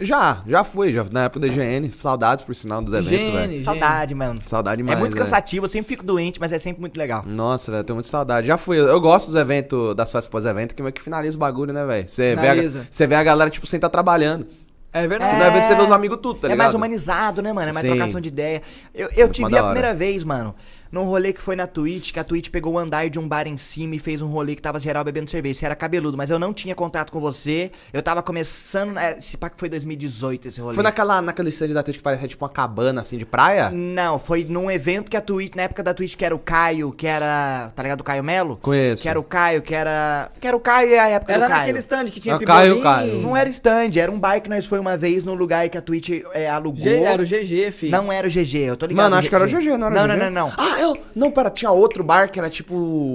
[0.00, 1.90] já, já fui, já na época da IGN.
[1.90, 3.60] Saudades, por sinal, dos eventos, velho.
[3.62, 4.40] Saudade, mano.
[4.46, 7.24] Saudade É demais, muito cansativo, eu sempre fico doente, mas é sempre muito legal.
[7.26, 8.46] Nossa, velho, eu tenho muita saudade.
[8.46, 8.78] Já fui.
[8.78, 12.08] Eu gosto dos eventos, das festas pós-evento, que meio que finaliza o bagulho, né, velho?
[12.08, 12.86] Você vê, a- Finaliza.
[12.90, 14.46] você vê a galera, tipo, sem estar trabalhando.
[14.92, 15.36] É Que verdade.
[15.36, 16.58] no evento você vê os amigos tudo, tá é ligado?
[16.58, 17.68] mais humanizado, né, mano?
[17.68, 17.94] É mais Sim.
[17.94, 18.62] trocação de ideia.
[18.94, 19.74] Eu, eu te mais vi da a hora.
[19.74, 20.54] primeira vez, mano,
[20.96, 23.46] num rolê que foi na Twitch, que a Twitch pegou o andar de um bar
[23.46, 25.60] em cima e fez um rolê que tava geral bebendo cerveja.
[25.60, 27.70] Você era cabeludo, mas eu não tinha contato com você.
[27.92, 28.96] Eu tava começando.
[29.18, 30.74] Esse pá que foi 2018 esse rolê.
[30.74, 33.70] Foi naquela, naquele stand da Twitch que parecia tipo uma cabana, assim, de praia?
[33.70, 36.92] Não, foi num evento que a Twitch, na época da Twitch, que era o Caio,
[36.92, 37.70] que era.
[37.74, 38.00] Tá ligado?
[38.00, 38.56] O Caio Melo?
[38.56, 39.02] Conheço.
[39.02, 40.30] Que era o Caio, que era.
[40.40, 41.60] Que era o Caio e a época Era do Caio.
[41.60, 42.82] naquele stand que tinha o Caio.
[42.82, 43.20] Caio.
[43.22, 45.82] Não era stand, era um bar que nós foi uma vez num lugar que a
[45.82, 46.82] Twitch é, alugou.
[46.82, 47.92] G- Era o GG, filho.
[47.92, 49.04] Não era o GG, eu tô ligado.
[49.04, 50.24] Mano, acho que era o GG, não era não, o Não, GG?
[50.24, 50.98] não, não, Ah, eu...
[51.14, 52.74] Não, pera, tinha outro bar que era tipo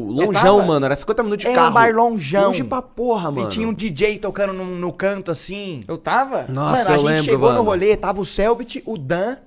[0.10, 0.86] longeão, tava- mano.
[0.86, 1.70] Era 50 minutos de Era carro.
[1.70, 2.46] um bar longeão.
[2.48, 3.48] Longe pra porra, mano.
[3.48, 5.82] E tinha um DJ tocando no, no canto assim.
[5.88, 6.46] Eu tava?
[6.50, 7.64] Nossa, mano, a eu gente lembro, chegou mano.
[7.64, 9.38] no rolê, tava o Selbit, o Dan,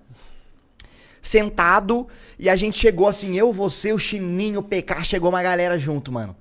[1.23, 2.06] sentado,
[2.39, 6.13] e a gente chegou assim, eu, você, o Chininho, o PK, chegou uma galera junto,
[6.13, 6.37] mano.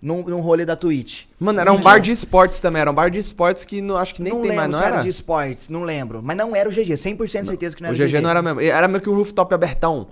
[0.00, 1.24] Num, num rolê da Twitch.
[1.40, 2.80] Mano, era um E bar de esportes também.
[2.80, 4.78] Era um bar de esportes que não, acho que nem não tem lembro mais, não
[4.78, 5.02] se era era?
[5.02, 6.22] de esportes, não lembro.
[6.22, 8.40] Mas não era o GG, 100% certeza que não O era o GG não era
[8.40, 8.60] mesmo.
[8.60, 10.06] Era meio que um rooftop abertão.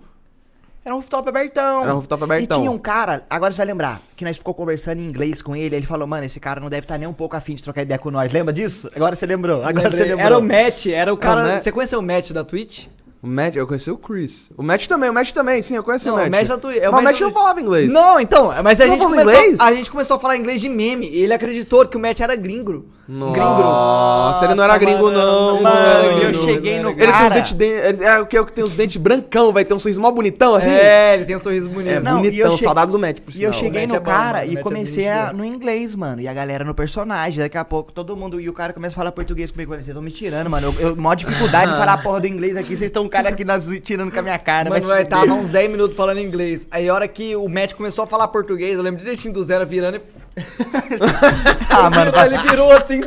[0.86, 1.82] Era um rooftop abertão.
[1.82, 2.58] Era um rooftop abertão.
[2.58, 5.56] E tinha um cara, agora você vai lembrar, que nós ficou conversando em inglês com
[5.56, 7.82] ele, ele falou, mano, esse cara não deve estar nem um pouco afim de trocar
[7.82, 8.32] ideia com nós.
[8.32, 8.88] Lembra disso?
[8.94, 9.64] Agora você lembrou.
[9.64, 9.90] Agora Lembrei.
[9.92, 10.24] você lembrou.
[10.26, 11.40] Era o Matt, era o cara.
[11.40, 11.62] Era o Matt.
[11.64, 12.86] Você conheceu o Matt da Twitch?
[13.20, 14.52] O Matt, eu conheci o Chris.
[14.56, 16.28] O Matt também, o Matt também, sim, eu conheci Não, o Matt.
[16.28, 17.92] o Matt da Twitch- é o Mas o Matt Matt da não falava inglês.
[17.92, 19.60] Não, então, mas a Não gente, falava começou, inglês?
[19.60, 22.36] a gente começou a falar inglês de meme e ele acreditou que o Matt era
[22.36, 22.86] gringo.
[23.08, 26.22] Nossa, ele não era gringo, não, mano, mano.
[26.22, 27.34] eu cheguei no Ele tem os cara.
[27.34, 27.52] dentes.
[27.52, 29.78] de- Ele é o que, é o que tem os dentes brancão, vai ter um
[29.78, 30.68] sorriso mó bonitão assim.
[30.70, 31.92] É, ele tem um sorriso bonito.
[31.92, 33.52] É, Não, e bonitão, che- saudades do Matt, por E eu sinal.
[33.52, 35.32] cheguei no é bom, cara mano, e é comecei bonito, a, né?
[35.34, 36.20] no inglês, mano.
[36.20, 37.38] E a galera no personagem.
[37.38, 38.40] Daqui a pouco todo mundo.
[38.40, 39.72] E o cara começa a falar português comigo.
[39.72, 40.74] Vocês estão me tirando, mano.
[40.80, 42.68] Eu, eu maior dificuldade de falar a porra do inglês aqui.
[42.76, 44.68] Vocês estão um cara aqui nas, tirando com a minha cara.
[44.68, 45.18] vai Mano, nós fuder.
[45.18, 46.66] tava uns 10 minutos falando inglês.
[46.70, 49.64] Aí a hora que o Matt começou a falar português, eu lembro direitinho do zero
[49.64, 50.25] virando e.
[51.70, 52.12] Ah, mano.
[52.24, 53.00] ele virou assim.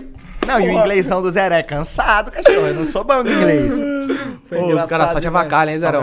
[0.48, 2.68] Não, e o inglêsão do Zero é cansado, cachorro.
[2.68, 3.76] Eu não sou bom no inglês.
[4.48, 6.02] Foi Ô, os caras só te avacalham, hein, Zerão?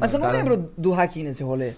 [0.00, 1.74] Mas eu não lembro do Hakim nesse rolê.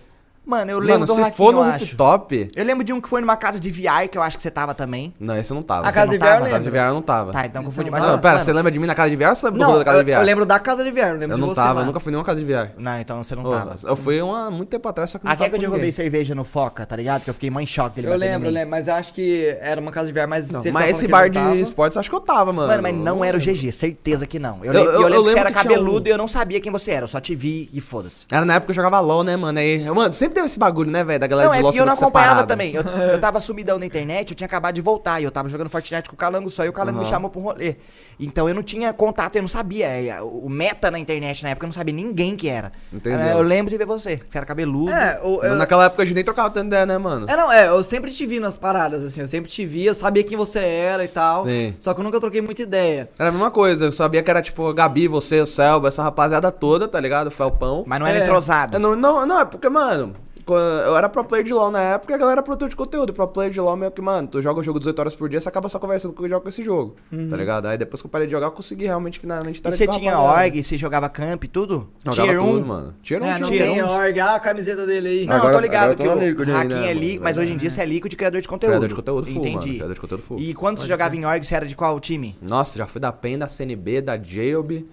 [0.48, 1.84] Mano, eu lembro Mano, do se Hakim, for no eu acho.
[1.84, 2.48] rooftop.
[2.56, 4.50] Eu lembro de um que foi numa casa de VR, que eu acho que você
[4.50, 5.12] tava também.
[5.20, 5.86] Não, esse eu não tava.
[5.86, 6.16] A casa de?
[6.18, 6.70] VR eu A casa de lembro.
[6.70, 7.32] VR eu não tava.
[7.32, 8.02] Tá, então confundi não mais.
[8.10, 9.62] Não, pera, mano, você lembra de mim na casa de VR ou você lembra do
[9.62, 10.16] Não, rolê da casa eu, de VR?
[10.16, 11.80] eu lembro da casa de VR, não lembro Eu de não você tava, lá.
[11.82, 12.70] eu nunca fui em nenhuma casa de VR.
[12.78, 13.76] Não, então você não Ô, tava.
[13.84, 15.80] eu fui há muito tempo atrás, só que não Até tava que eu com derrubei
[15.80, 15.92] ninguém.
[15.92, 17.24] cerveja no Foca, tá ligado?
[17.24, 18.54] Que eu fiquei mó em choque dele Eu em lembro, eu mim.
[18.54, 21.06] lembro, mas eu acho que era uma casa de VR, mas Não, você mas esse
[21.06, 21.60] falando bar que de ele não tava.
[21.60, 22.68] esportes acho que eu tava, mano.
[22.68, 23.54] Mano, mas não era o lembro.
[23.54, 24.64] GG, certeza que não.
[24.64, 26.08] Eu, Eu- le- eu, eu- eu lembro que você lembro era que tinha cabeludo um-
[26.08, 28.24] e eu não sabia quem você era, eu só te vi e foda-se.
[28.30, 29.58] Era na época que eu jogava LOL, né, mano?
[29.58, 31.18] Aí, mano, sempre teve esse bagulho, né, velho?
[31.18, 32.46] Da galera Não, de é, LOL e eu não acompanhava separada.
[32.46, 32.74] também.
[32.74, 35.20] Eu, eu tava sumidão na internet, eu tinha acabado de voltar.
[35.20, 37.10] E eu tava jogando Fortnite com o Calango só, e o Calango me Aham.
[37.10, 37.76] chamou pra um rolê.
[38.20, 39.86] Então eu não tinha contato, eu não sabia.
[39.86, 42.72] é, O meta na internet na época, eu não sabia ninguém que era.
[42.92, 43.20] Entendeu.
[43.20, 44.20] É, Eu lembro de ver você.
[44.26, 44.90] Você era cabeludo.
[44.92, 47.26] É, o, eu, Naquela época a gente nem trocava tanta ideia, né, mano?
[47.28, 49.94] É, não, é, eu sempre te vi nas paradas, assim, eu sempre te vi, eu
[49.94, 51.44] sabia quem você era e tal.
[51.44, 51.74] Sim.
[51.78, 53.08] Só que eu nunca troquei muita ideia.
[53.18, 56.02] Era a mesma coisa, eu sabia que era tipo a Gabi, você, o Selba, essa
[56.02, 57.28] rapaziada toda, tá ligado?
[57.28, 57.84] O Felpão.
[57.86, 58.22] Mas não era É.
[58.22, 58.76] entrosado.
[58.76, 60.14] É, Não, não, não, é porque, mano,
[60.54, 63.10] eu era pro player de LoL na época e a galera era produtor de conteúdo.
[63.10, 65.28] E pro player de LoL meio que, mano, tu joga o jogo 18 horas por
[65.28, 66.96] dia, você acaba só conversando com o que joga com esse jogo.
[67.30, 67.66] Tá ligado?
[67.66, 70.12] Aí depois que eu parei de jogar, eu consegui realmente, finalmente, E estar você tinha
[70.14, 70.44] rapaziada.
[70.46, 71.88] org, você jogava camp e tudo?
[72.04, 72.46] Jogava Tier 1?
[72.52, 72.94] tudo, mano.
[73.02, 73.86] Tier 1, É, não tier tem 1.
[73.88, 74.20] org.
[74.20, 75.26] Ah, a camiseta dele aí.
[75.26, 76.92] Não, Agora- eu tô ligado que o hacking ainda, é.
[76.94, 78.70] Liquid, mas hoje em dia você é Liquid criador de conteúdo.
[78.70, 79.54] Criador de conteúdo full, Entendi.
[79.56, 79.74] mano.
[79.74, 80.38] Criador de conteúdo full.
[80.38, 82.36] E quando você jogava em org, você era de qual time?
[82.40, 84.86] Nossa, já fui da PEN, da CNB, da Jailb.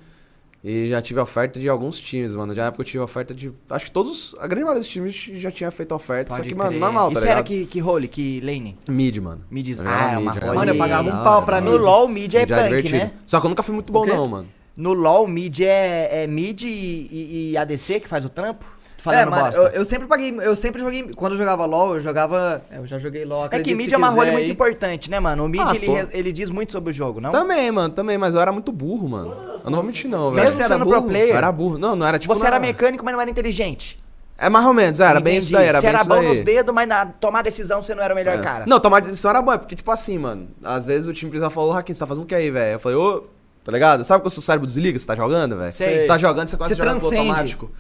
[0.68, 2.52] E já tive oferta de alguns times, mano.
[2.56, 3.54] Já na época eu tive oferta de.
[3.70, 4.36] Acho que todos.
[4.40, 6.32] A grande maioria dos times já tinha feito oferta.
[6.32, 6.80] só Pode que, mano, crer.
[6.82, 7.46] normal, E tá você era ligado?
[7.48, 8.76] que, que role, que lane?
[8.90, 9.44] Mid, mano.
[9.52, 10.34] Mid, Eu ah, é uma mid, role.
[10.40, 11.78] jogava Mano, eu pagava um pau pra da No.
[11.78, 12.98] LoL, mid é punk, divertido.
[12.98, 13.12] né?
[13.28, 14.12] Só que eu nunca fui muito bom, quê?
[14.14, 14.48] não, mano.
[14.76, 18.66] No LoL, mid é, é mid e, e- e ADC que faz o trampo?
[19.06, 22.02] Falando É, mano, eu, eu sempre paguei, eu sempre joguei, quando eu jogava LoL, eu
[22.02, 25.46] jogava, eu já joguei LoL, É que mid é uma role muito importante, né, mano?
[25.46, 27.32] O mid, Ah, ele, re- ele diz muito sobre o jogo, não?
[27.32, 29.30] Também, mano, também, mas eu era muito burro, mano.
[29.64, 30.52] Eu não vou mentir, não, velho.
[30.52, 31.02] Você era burro?
[31.02, 31.78] pro player, Eu era burro.
[31.78, 32.34] Não, não era tipo.
[32.34, 34.04] você não era mecânico, mas não era inteligente.
[34.38, 35.46] É mais ou menos, era bem Entendi.
[35.46, 37.96] isso daí, era Você bem era isso bom nos dedos, mas na tomar decisão você
[37.96, 38.42] não era o melhor É.
[38.42, 38.66] cara.
[38.68, 41.54] Não, tomar decisão era bom, é porque, tipo assim, mano, às vezes o time precisava
[41.54, 42.74] falar, ô Raquel, você tá fazendo o que aí, velho?
[42.74, 43.24] Eu falei, ô,
[43.64, 44.04] tá ligado?
[44.04, 45.72] Sabe quando o seu cérebro desliga, você tá jogando, velho?
[45.72, 46.02] Sei.
[46.02, 47.30] Você tá jogando, você começa Você a jogar no transcende.
[47.30, 47.72] automático.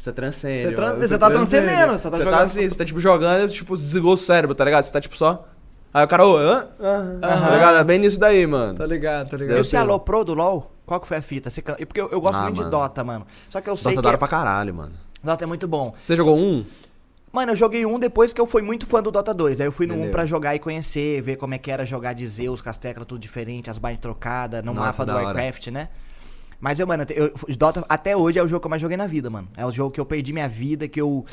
[0.00, 0.62] Você transcende.
[0.68, 1.66] Você tran- mano, você tá transcende.
[1.66, 4.16] transcendendo, você tá Você jogando- tá assim, você tá tipo jogando e tipo desligou o
[4.16, 4.82] cérebro, tá ligado?
[4.82, 5.46] Você tá tipo só.
[5.92, 6.68] Aí o cara, ô, hã?
[6.80, 7.20] Aham.
[7.20, 7.76] Tá ligado?
[7.76, 8.78] É bem nisso daí, mano.
[8.78, 9.62] Tá ligado, tá E ligado.
[9.62, 10.70] você alô pro do LoL?
[10.86, 11.50] Qual que foi a fita?
[11.50, 12.70] Você can- Porque eu, eu gosto Ah, muito de mano.
[12.70, 13.26] Dota, mano.
[13.50, 14.92] Só que eu sei Dota que hora é- pra caralho, mano.
[15.22, 15.92] Dota é muito bom.
[16.02, 16.64] Você jogou um?
[17.30, 19.60] Mano, eu joguei um depois que eu fui muito fã do Dota 2.
[19.60, 20.12] Aí eu fui no 1 Entendeu.
[20.12, 23.06] pra jogar e conhecer, ver como é que era jogar de Zeus, com as teclas
[23.06, 25.24] tudo diferente, as barras trocadas, no Nossa, mapa do da hora.
[25.26, 25.88] Warcraft, né?
[26.60, 29.06] Mas eu, mano, eu, Dota até hoje é o jogo que eu mais joguei na
[29.06, 29.48] vida, mano.
[29.56, 31.24] É o jogo que eu perdi minha vida, que eu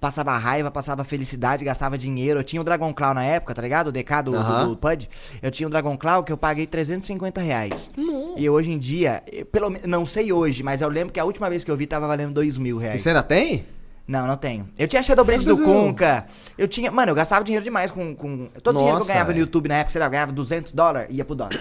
[0.00, 2.38] passava raiva, passava felicidade, gastava dinheiro.
[2.38, 3.88] Eu tinha o Dragon Claw na época, tá ligado?
[3.88, 4.68] O DK do, do- Aham.
[4.68, 5.10] do PUD.
[5.42, 7.90] Eu tinha o Dragon Claw que eu paguei 350 reais.
[8.36, 11.24] E hoje em dia, eh, pelo menos, não sei hoje, mas eu lembro que a
[11.24, 13.00] última vez que eu vi tava valendo 2 mil E reais.
[13.00, 13.66] você ainda tem?
[14.06, 14.68] Não, não tenho.
[14.78, 15.68] Eu tinha Shadowblade do Meu Deus.
[15.68, 16.24] Kunka.
[16.56, 16.90] Eu tinha.
[16.90, 18.14] Mano, eu gastava dinheiro demais com.
[18.14, 18.48] com...
[18.62, 19.40] Todo o dinheiro que eu ganhava no velho.
[19.44, 21.58] YouTube na época, sei lá, eu ganhava 200 dólares ia pro Dota.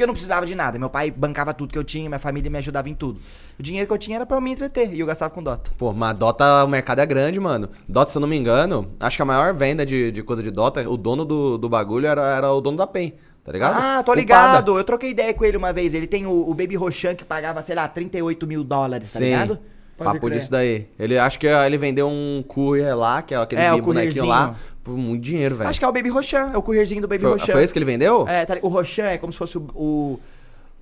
[0.00, 0.78] Porque eu não precisava de nada.
[0.78, 3.20] Meu pai bancava tudo que eu tinha, minha família me ajudava em tudo.
[3.58, 5.70] O dinheiro que eu tinha era pra eu me entreter e eu gastava com Dota.
[5.76, 7.68] Pô, mas Dota, o mercado é grande, mano.
[7.86, 10.50] Dota, se eu não me engano, acho que a maior venda de, de coisa de
[10.50, 13.12] Dota, o dono do, do bagulho era, era o dono da PEN,
[13.44, 13.76] tá ligado?
[13.78, 14.78] Ah, tô ligado.
[14.78, 15.92] Eu troquei ideia com ele uma vez.
[15.92, 19.24] Ele tem o, o Baby Roshan que pagava, sei lá, 38 mil dólares, tá Sim.
[19.26, 19.58] ligado?
[19.98, 20.38] Pode Papo crer.
[20.38, 20.88] disso daí.
[20.98, 24.56] Ele acho que ele vendeu um courier lá, que é aquele É, o bonequinho lá.
[24.90, 25.70] Por muito dinheiro, velho.
[25.70, 27.78] Acho que é o Baby Roshan, é o courierzinho do Baby Foi, foi esse que
[27.78, 28.26] ele vendeu?
[28.28, 29.62] É, tá o Roshan é como se fosse o.
[29.74, 30.20] O,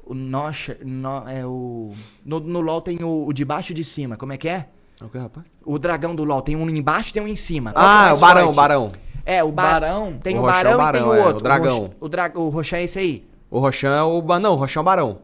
[0.06, 0.78] o Nosher.
[0.84, 1.92] No, é o.
[2.24, 4.16] No, no LoL tem o, o de baixo e de cima.
[4.16, 4.66] Como é que é?
[5.00, 5.46] O que, rapaz?
[5.64, 6.42] O dragão do LoL.
[6.42, 7.72] Tem um embaixo e tem um em cima.
[7.72, 8.54] Qual é Ah, mais o Barão, o?
[8.54, 8.92] Barão.
[9.24, 10.18] É, o ba- Barão?
[10.22, 11.36] Tem O o, Roxão é Barão, o e tem Barão, o é, outro.
[11.38, 11.78] o dragão.
[11.80, 13.28] Rox- O, dra o é esse aí.
[13.50, 14.22] O Roshan é o...
[14.40, 15.18] Não, o Roshan é o Barão.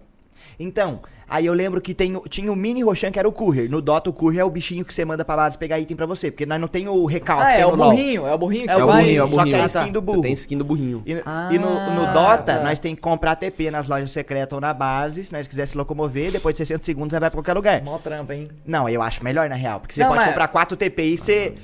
[0.60, 3.70] Então, aí eu lembro que tem, tinha o mini Roshan que era o Courier.
[3.70, 6.06] No Dota, o Courier é o bichinho que você manda pra base pegar item pra
[6.06, 6.30] você.
[6.30, 7.42] Porque nós não tem o recalque.
[7.44, 9.26] Ah, é no o burrinho, é o burrinho que É É o burrinho, é o
[9.28, 9.56] só que burrinho.
[9.56, 10.20] é a skin do burro.
[10.22, 11.02] Tem skin do burrinho.
[11.06, 12.60] E, Ah, e no, no Dota, tá.
[12.60, 15.76] nós tem que comprar TP nas lojas secretas ou na base, se nós quiser se
[15.76, 17.82] locomover, depois de 60 segundos você vai pra qualquer lugar.
[17.82, 18.48] Mó trampa, hein?
[18.66, 21.18] Não, eu acho melhor na real, porque você Não, pode mas- comprar 4 TP e
[21.18, 21.54] você...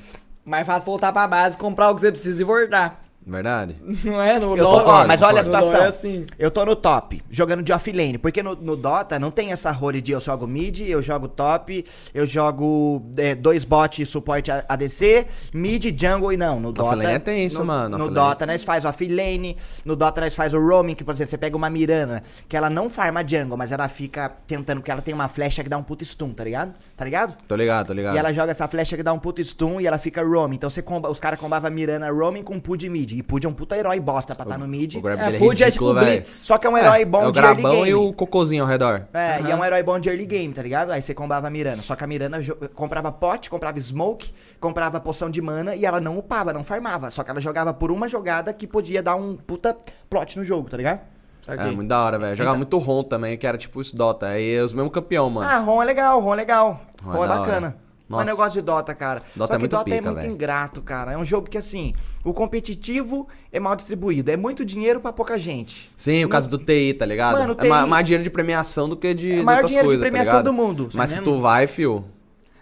[0.44, 3.04] Mais fácil voltar pra base, comprar o que você precisa e voltar.
[3.30, 3.76] Verdade?
[4.04, 4.40] Não é?
[4.40, 5.84] No Eu tô, ó, mas olha a situação.
[5.84, 6.26] É assim.
[6.36, 8.18] Eu tô no top, jogando de offlane.
[8.18, 11.84] Porque no, no Dota não tem essa role de eu jogo mid, eu jogo top,
[12.12, 16.58] eu jogo é, dois bots suporte ADC, mid, jungle e não.
[16.58, 16.88] No Dota.
[16.88, 18.10] Offlane é tenso, no, mano, No.
[18.10, 21.56] Dota nós faz offlane, no Dota nós faz o roaming, que por exemplo, você pega
[21.56, 25.28] uma Mirana, que ela não farma jungle, mas ela fica tentando, porque ela tem uma
[25.28, 26.74] flecha que dá um puta stun, tá ligado?
[26.96, 27.36] Tá ligado?
[27.46, 28.16] Tô ligado, tô ligado.
[28.16, 30.56] E ela joga essa flecha que dá um puta stun e ela fica roaming.
[30.56, 33.19] Então você comba, os caras combavam a Mirana roaming com Pud mid.
[33.20, 34.94] E Pud é um puta herói bosta pra estar no mid.
[34.96, 36.04] O grab É, dele é Pud é ridículo, tipo.
[36.06, 36.28] Blitz.
[36.30, 37.88] Só que é um herói bom é o de early game.
[37.90, 39.02] e o cocôzinho ao redor.
[39.12, 40.90] É, e é um herói bom de early game, tá ligado?
[40.90, 41.82] Aí você combava a Mirana.
[41.82, 42.38] Só que a Mirana
[42.74, 47.10] comprava pot, comprava smoke, comprava poção de mana e ela não upava, não farmava.
[47.10, 49.76] Só que ela jogava por uma jogada que podia dar um puta
[50.08, 51.00] plot no jogo, tá ligado?
[51.46, 52.36] É, muito da hora, velho.
[52.36, 54.28] Jogava muito Ron também, que era tipo isso Dota.
[54.28, 55.46] Aí é os mesmos campeão, mano.
[55.46, 56.80] Ah, Ron é legal, Ron é legal.
[57.02, 57.66] Ron Ron, é é bacana.
[57.68, 57.90] hora.
[58.08, 58.42] Mano, eu Nossa.
[58.42, 59.20] gosto de Dota, cara.
[59.36, 60.32] Dota Só é que muito Dota é pica, muito velho.
[60.34, 61.12] ingrato, cara.
[61.12, 61.92] É um jogo que, assim,
[62.24, 64.30] o competitivo é mal distribuído.
[64.30, 65.90] É muito dinheiro pra pouca gente.
[65.96, 67.38] Sim, o caso do TI, tá ligado?
[67.38, 69.56] Mano, é ma- TI mais dinheiro de premiação do que de, É de o maior
[69.58, 70.44] outras dinheiro de coisas, tá premiação ligado?
[70.44, 72.04] do mundo, Mas você se tu vai, fio...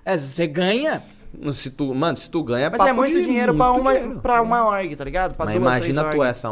[0.04, 1.02] É, se você ganha,
[1.52, 3.80] Se tu, mano, se tu ganha, é Mas papo é muito de dinheiro pra muito
[3.82, 4.20] uma, dinheiro.
[4.20, 5.34] pra uma org, tá ligado?
[5.34, 6.30] Pra Mas duas, imagina tu org.
[6.30, 6.48] essa...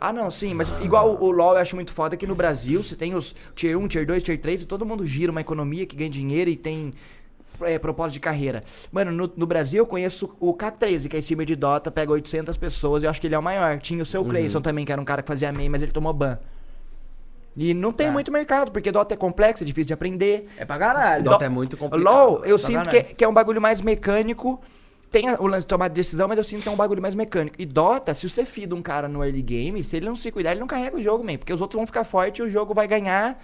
[0.00, 2.94] Ah, não, sim, mas igual o LoL eu acho muito foda que no Brasil você
[2.94, 5.96] tem os Tier 1, Tier 2, Tier 3 e todo mundo gira uma economia que
[5.96, 6.92] ganha dinheiro e tem
[7.62, 8.62] é, propósito de carreira.
[8.92, 12.12] Mano, no, no Brasil eu conheço o K13, que é em cima de Dota, pega
[12.12, 13.78] 800 pessoas e eu acho que ele é o maior.
[13.78, 14.28] Tinha o seu Uhum.
[14.28, 16.38] Clayson também, que era um cara que fazia main, mas ele tomou ban.
[17.56, 18.12] E não tem Tá.
[18.12, 20.48] muito mercado, porque Dota é complexo, é difícil de aprender.
[20.56, 21.24] é pra caralho.
[21.24, 22.04] Dota é muito complicado.
[22.14, 24.60] LoL, eu sinto que, que é um bagulho mais mecânico
[25.10, 27.56] tem o lance de tomar decisão, mas eu sinto que é um bagulho mais mecânico.
[27.58, 30.50] E Dota, se você fida um cara no early game, se ele não se cuidar,
[30.50, 31.38] ele não carrega o jogo, man.
[31.38, 33.42] Porque os outros vão ficar fortes e o jogo vai ganhar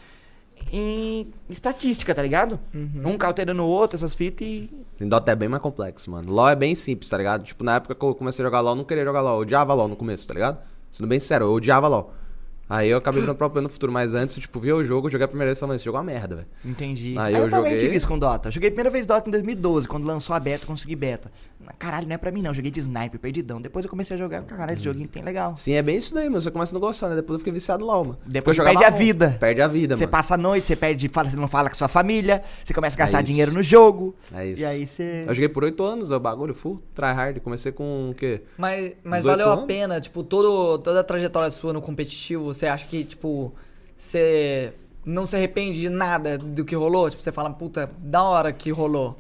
[0.73, 2.59] em estatística, tá ligado?
[3.05, 4.71] Um cauterando o outro, essas fitas e.
[4.95, 6.33] Assim, Dota é bem mais complexo, mano.
[6.33, 7.45] LoL é bem simples, tá ligado?
[7.45, 9.35] Tipo, na época que eu comecei a jogar LoL, eu não queria jogar LoL.
[9.37, 10.59] Eu odiava LoL no começo, tá ligado?
[10.91, 12.13] Sendo bem sério, eu odiava LoL.
[12.67, 15.27] Aí eu acabei virando pro plano no futuro, mas antes, tipo, vi o jogo, joguei
[15.27, 16.49] a primeira vez e falei, esse jogo é uma merda, velho.
[16.65, 17.15] Entendi.
[17.19, 18.51] Aí eu, eu também joguei- tive isso com Dota.
[18.51, 21.31] Joguei a primeira vez Dota em 2012, quando lançou a beta, consegui beta.
[21.79, 23.61] Caralho, não é pra mim não, joguei de sniper, perdidão.
[23.61, 25.57] Depois eu comecei a jogar, caralho, esse joguinho tem legal.
[25.57, 26.41] Sim, é bem isso daí, mano.
[26.41, 27.17] Você começa a não gostar, né?
[27.17, 28.19] Depois eu fiquei viciado LoL, mano.
[28.27, 29.37] Depois eu perde a vida.
[29.41, 30.11] Perde a vida, Você mano.
[30.13, 32.99] passa a noite, você perde, fala, você não fala com sua família, você começa a
[32.99, 34.15] gastar É dinheiro no jogo.
[34.33, 34.63] É isso.
[34.63, 35.25] E aí você.
[35.27, 37.41] Eu joguei por 8 anos, é o bagulho full, tryhard.
[37.41, 38.43] Comecei com o quê?
[38.59, 39.67] Mas, mas 18 valeu a anos?
[39.67, 43.53] pena, tipo, todo, toda a trajetória sua no competitivo, você acha que, tipo,
[43.97, 44.73] você
[45.05, 47.09] não se arrepende de nada do que rolou?
[47.11, 49.19] Tipo, você fala, puta, da hora que rolou.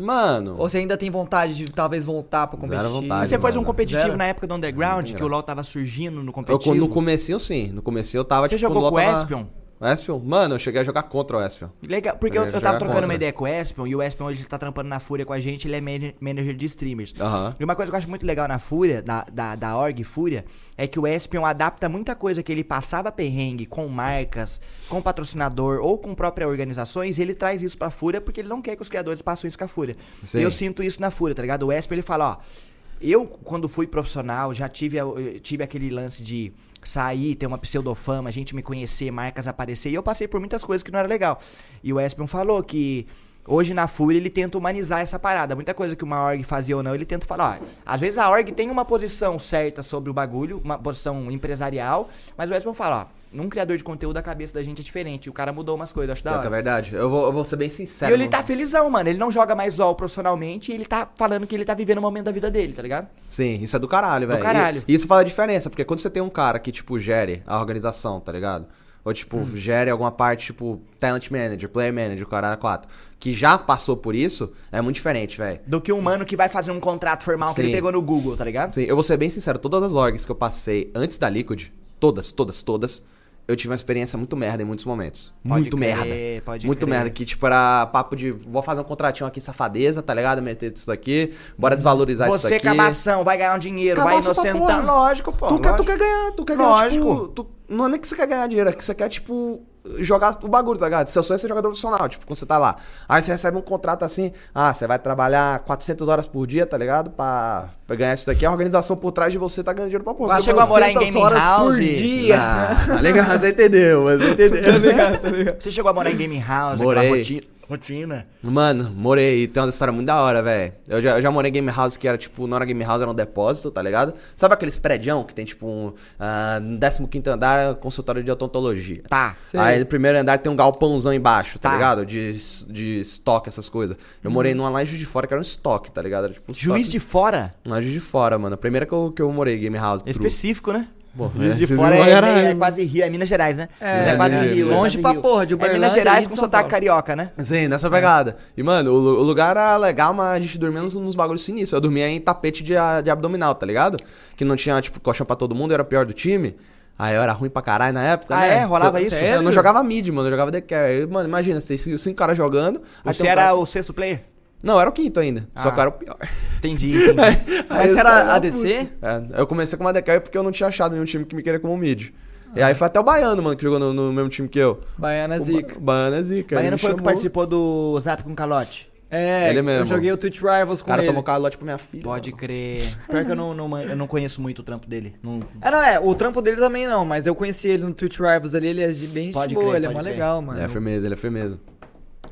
[0.00, 0.52] Mano.
[0.58, 3.00] Ou você ainda tem vontade de talvez voltar pro Zero competitivo?
[3.02, 3.66] vontade, Você faz um mano.
[3.66, 4.16] competitivo Zero.
[4.16, 6.74] na época do Underground, que o LoL tava surgindo no eu, competitivo.
[6.74, 7.70] no comecinho, sim.
[7.72, 9.44] No comecinho eu tava, Você tipo, jogou com o tava- Espion?
[9.82, 10.20] O Espion?
[10.20, 11.68] Mano, eu cheguei a jogar contra o Espion.
[11.82, 13.14] Legal, porque eu, Eu tava trocando uma contra.
[13.16, 15.40] ideia com o Espion, e o Espion hoje ele tá trampando na Fúria com a
[15.40, 17.12] gente, ele é man- manager de streamers.
[17.58, 20.44] E uma coisa que eu acho muito legal na Fúria, da, da, da org Fúria,
[20.78, 25.80] é que o Espion adapta muita coisa que ele passava perrengue com marcas, com patrocinador
[25.82, 28.82] ou com próprias organizações, e ele traz isso pra Fúria porque ele não quer que
[28.82, 29.96] os criadores passem isso com a Fúria.
[30.22, 30.38] Sim.
[30.38, 31.66] E eu sinto isso na Fúria, tá ligado?
[31.66, 34.98] O Espion ele fala, ó, eu quando fui profissional já tive,
[35.40, 36.52] tive aquele lance de
[36.88, 40.82] sair, ter uma pseudofama, gente me conhecer, marcas aparecer, e eu passei por muitas coisas
[40.82, 41.40] que não era legal.
[41.82, 43.06] E o Espion falou que
[43.46, 45.54] hoje na Fúria ele tenta humanizar essa parada.
[45.54, 48.28] Muita coisa que uma org fazia ou não, ele tenta falar, ó, às vezes a
[48.28, 53.08] org tem uma posição certa sobre o bagulho, uma posição empresarial, mas o Espion fala,
[53.08, 55.92] ó, num criador de conteúdo a cabeça da gente é diferente, o cara mudou umas
[55.92, 56.50] coisas, acho da que é hora.
[56.50, 56.94] verdade.
[56.94, 58.12] Eu vou, eu vou ser bem E sincero.
[58.12, 58.30] ele mano.
[58.30, 59.08] tá felizão, mano.
[59.08, 62.02] Ele não joga mais LOL profissionalmente e ele tá falando que ele tá vivendo o
[62.02, 63.08] momento da vida dele, tá ligado?
[63.26, 64.42] Sim, isso é do caralho, velho.
[64.42, 64.82] caralho.
[64.86, 67.42] E, e isso faz a diferença, porque quando você tem um cara que, tipo, gere
[67.46, 68.66] a organização, tá ligado?
[69.04, 69.56] Ou, tipo, Hum.
[69.56, 74.14] gere alguma parte, tipo, talent manager, player manager, o caralho 4, que já passou por
[74.14, 75.58] isso, é muito diferente, velho.
[75.66, 77.62] Do que um mano que vai fazer um contrato formal que Sim.
[77.62, 78.74] ele pegou no Google, tá ligado?
[78.74, 81.66] Sim, eu vou ser bem sincero, todas as orgs que eu passei antes da Liquid,
[81.98, 83.02] todas, todas, todas,
[83.48, 85.34] eu tive uma experiência muito merda em muitos momentos.
[85.46, 86.42] Pode muito crer, merda.
[86.44, 86.90] pode muito crer.
[86.90, 87.10] merda.
[87.10, 90.40] Que, tipo, era papo de vou fazer um contratinho aqui, safadeza, tá ligado?
[90.40, 92.64] Meter isso aqui, bora desvalorizar isso Você aqui.
[92.64, 94.82] cabação, vai ganhar um dinheiro, vai Cabaço pra inocentando.
[94.82, 94.92] porra.
[94.92, 95.46] Lógico, pô.
[95.48, 95.84] Tu quer, tu lógico.
[95.86, 97.04] quer ganhar, tu quer ganhar, Lógico.
[97.14, 99.62] tipo, tu- não é nem que você quer ganhar dinheiro, é que você quer, tipo,
[99.98, 101.06] jogar o bagulho, tá ligado?
[101.08, 102.76] Seu sonho é ser jogador profissional, tipo, quando você tá lá.
[103.08, 106.76] Aí você recebe um contrato assim, ah, você vai trabalhar 400 horas por dia, tá
[106.78, 107.10] ligado?
[107.10, 110.14] Pra, pra ganhar isso daqui, a organização por trás de você tá ganhando dinheiro pra
[110.14, 110.36] porra.
[110.36, 111.74] Você chegou a morar em 400 gaming horas house?
[111.76, 112.36] por dia.
[112.40, 113.40] Ah, tá ligado?
[113.40, 114.62] Você entendeu, mas entendeu.
[115.58, 117.02] Você chegou a morar em gaming house, Morei.
[117.02, 117.51] aquela rotina.
[117.72, 118.26] Rotina.
[118.42, 119.46] Mano, morei.
[119.48, 120.72] Tem uma história muito da hora, velho.
[120.88, 123.02] Eu já, eu já morei em game house que era tipo, não era game house,
[123.02, 124.14] era um depósito, tá ligado?
[124.36, 129.02] Sabe aqueles prédios que tem tipo um ah, no 15 andar, consultório de odontologia?
[129.08, 129.36] Tá.
[129.40, 129.58] Sei.
[129.60, 131.74] Aí no primeiro andar tem um galpãozão embaixo, tá, Tá.
[131.74, 132.06] ligado?
[132.06, 132.32] De,
[132.68, 133.96] de estoque, essas coisas.
[134.22, 136.24] Eu morei numa lá em Juiz de Fora que era um estoque, tá ligado?
[136.24, 137.50] Era, tipo, um Juiz de fora?
[137.64, 138.54] Lá em Juiz de Fora, mano.
[138.54, 140.02] A primeira que eu, que eu morei, game house.
[140.02, 140.10] true.
[140.12, 140.88] Específico, né?
[141.16, 143.68] Pô, Juiz é, de Fora é, é quase Rio, é Minas Gerais, né?
[143.78, 144.42] É, Mas é quase Rio.
[144.48, 144.60] Gerais.
[144.60, 145.20] é Longe quase pra Rio.
[145.20, 147.28] porra, de É Uberlândia Minas Gerais com sotaque carioca, né?
[147.38, 148.36] Sim, nessa pegada.
[148.56, 151.72] E, mano, o, o lugar era legal, mas a gente dormia nos, nos bagulhos sinistros.
[151.74, 152.72] Eu dormia em tapete de,
[153.04, 153.98] de abdominal, tá ligado?
[154.36, 156.56] Que não tinha, tipo, colchão pra todo mundo, eu era o pior do time.
[156.98, 158.58] Aí eu era ruim pra caralho na época, Ah, né?
[158.58, 158.64] é?
[158.64, 159.16] Rolava Eu- isso?
[159.16, 161.00] Eu não jogava mid, mano, eu jogava the carry.
[161.00, 162.80] Aí, Mano, imagina, vocês cinco caras jogando.
[163.04, 164.22] aí Você um era cara- o sexto player?
[164.62, 165.48] Não, eu era o quinto ainda.
[165.56, 165.72] Só Ah.
[165.72, 166.16] que eu era o pior.
[166.58, 167.20] Entendi, entendi.
[167.20, 168.88] Aí Mas você era ADC?
[169.02, 171.42] É, eu comecei com uma carry porque eu não tinha achado nenhum time que me
[171.42, 172.10] queria como mid.
[172.54, 174.80] E aí foi até o Baiano, mano, que jogou no, no mesmo time que eu.
[174.98, 175.78] Baiana O Ba- Zica.
[175.78, 176.54] O Baiano é zica.
[176.54, 178.92] ele Baiano me foi o que participou do Zap com Calote.
[179.14, 179.84] É, Ele eu mesmo.
[179.86, 181.08] joguei o Twitch Rivals O com cara ele.
[181.08, 182.02] tomou calote pra minha filha.
[182.02, 182.82] Pode crer.
[183.10, 185.14] Pior que eu não, não, eu não conheço muito o trampo dele.
[185.22, 188.16] Não- É, não, é, o trampo dele também não, mas eu conheci ele no Twitch
[188.18, 190.58] Rivals ali, ele é bem Pode boa, crer, ele é mó legal, mano.
[190.58, 191.60] Ele é firmeza, ele é firmeza.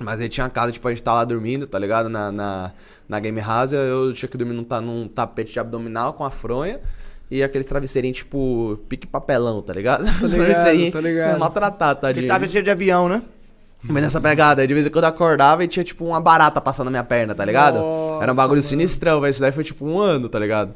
[0.01, 2.09] Mas ele tinha casa, tipo, a gente tá lá dormindo, tá ligado?
[2.09, 2.73] Na, na,
[3.07, 6.81] na Game House, eu tinha que dormir num, num tapete de abdominal com a fronha
[7.31, 10.05] e aqueles travesseirinhos, tipo, pique papelão, tá ligado?
[10.19, 11.39] Tô ligado, tô ligado.
[11.39, 12.27] Maltratado, tadinho.
[12.27, 13.23] tava cheio de avião, né?
[13.83, 16.61] Mas nessa pegada, aí de vez em quando eu acordava e tinha, tipo, uma barata
[16.61, 17.79] passando na minha perna, tá ligado?
[17.79, 18.69] Nossa, Era um bagulho mano.
[18.69, 19.31] sinistrão, velho.
[19.31, 20.75] Isso daí foi, tipo, um ano, tá ligado?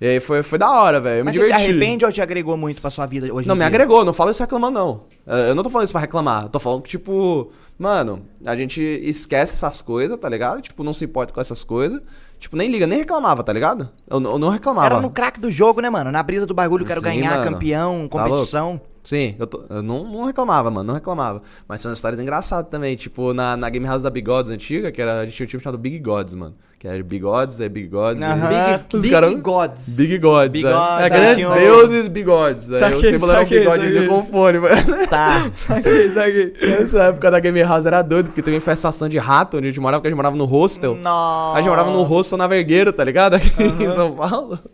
[0.00, 1.20] E aí foi, foi da hora, velho.
[1.20, 3.54] Eu me Mas você se arrepende ou te agregou muito pra sua vida hoje Não,
[3.54, 5.02] em me agregou, não falo isso reclamando, não.
[5.26, 6.44] Eh, Eu não tô falando isso pra reclamar.
[6.44, 10.60] Eu tô falando que, tipo, mano, a gente esquece essas coisas, tá ligado?
[10.62, 12.00] Tipo, não se importa com essas coisas.
[12.38, 13.88] Tipo, nem liga, nem reclamava, tá ligado?
[14.08, 14.86] Eu, eu não reclamava.
[14.86, 16.12] Era no craque do jogo, né, mano?
[16.12, 17.52] Na brisa do bagulho, quero Sim, ganhar, mano.
[17.52, 18.80] campeão, Tá competição.
[19.02, 21.40] Sim, eu, tô- eu não, não reclamava, mano, não reclamava.
[21.68, 22.96] Mas são histórias engraçadas também.
[22.96, 25.62] Tipo, na, na Game House da Bigodes antiga, que era, a gente tinha um time
[25.62, 26.56] chamado Big Gods, mano.
[26.86, 28.22] Que era Bigodes, é Big Gods.
[28.22, 28.34] Aham.
[28.52, 29.96] e- Big, Os Big caras- Gods.
[29.96, 30.48] Big Gods.
[30.52, 30.72] Big é.
[30.72, 32.72] Gods, é, grandes deuses bigodes.
[32.72, 34.08] Aí Saquei, o símbolo era um saquei, bigodezinho saquei.
[34.22, 35.06] com fone, mano.
[35.10, 35.50] Tá.
[35.66, 36.54] Saquei, saquei.
[36.62, 39.80] Nessa época da Game House era doido, porque teve infestação de rato onde a gente
[39.80, 40.94] morava, porque a gente morava no hostel.
[40.94, 41.58] Nossa.
[41.58, 43.34] A gente morava num hostel na Vergueiro, tá ligado?
[43.34, 44.56] Aqui em São Paulo.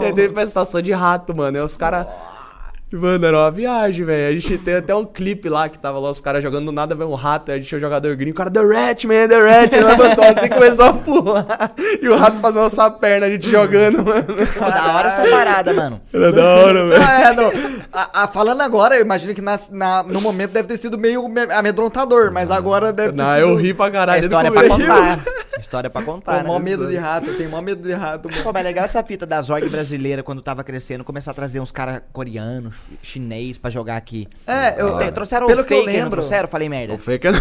[0.00, 1.56] E aí teve infestação de rato, mano.
[1.56, 2.04] E os caras.
[2.92, 4.28] Mano, era uma viagem, velho.
[4.36, 6.92] A gente tem até um clipe lá que tava lá os caras jogando do nada,
[6.92, 9.38] veio um rato, a gente tinha um jogador gringo, o cara, The Rat, man, The
[9.40, 9.72] Rat.
[9.72, 11.72] Ele levantou assim e começou a pular.
[12.02, 14.24] E o rato fazendo essa perna, a gente jogando, mano.
[14.24, 16.00] Pô, da hora essa parada, mano.
[16.12, 17.02] Era da hora, velho.
[17.02, 17.50] Ah, é, não.
[17.92, 21.28] A- a- falando agora, eu imagino que na- na- no momento deve ter sido meio
[21.28, 23.40] me- amedrontador, mas agora deve ter Não, sido...
[23.40, 24.20] eu ri pra É caralho.
[24.20, 25.24] história desde pra o começo.
[25.24, 25.49] contar.
[25.60, 26.64] História pra Pô, contar, mó né?
[26.64, 28.42] medo de rato, eu tenho mó medo de rato, mano.
[28.42, 31.60] Pô, mas é legal essa fita da Zorg brasileira quando tava crescendo, começar a trazer
[31.60, 34.26] uns caras coreanos, chinês pra jogar aqui.
[34.46, 36.16] É, eu, Tem- trouxeram pelo o que eu Faker, não lembro...
[36.18, 36.48] trouxeram?
[36.48, 36.94] Falei merda.
[36.94, 37.32] O Faker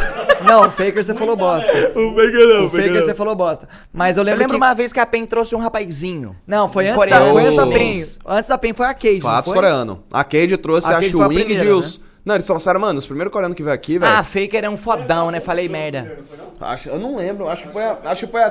[0.45, 1.71] Não, o Faker você falou bosta.
[1.99, 3.67] O Faker não, O Faker você falou bosta.
[3.91, 4.63] Mas eu Eu lembro, lembro que...
[4.63, 6.35] uma vez que a PEN trouxe um rapazinho.
[6.45, 7.25] Não, foi antes, coreano.
[7.25, 8.05] da, foi antes da PEN.
[8.27, 9.55] Antes da PEN foi a Cage, não Fatos foi?
[9.61, 9.97] coreanos.
[10.11, 12.01] A Cade trouxe, A acho que o primeira, e os...
[12.25, 14.11] Não, eles trouxeram, mano, os primeiros coreanos que veio aqui, velho.
[14.11, 15.39] Ah, Faker é um fodão, né?
[15.39, 16.17] Falei merda.
[16.59, 18.47] Acho, eu não lembro, acho que foi a, acho que foi a,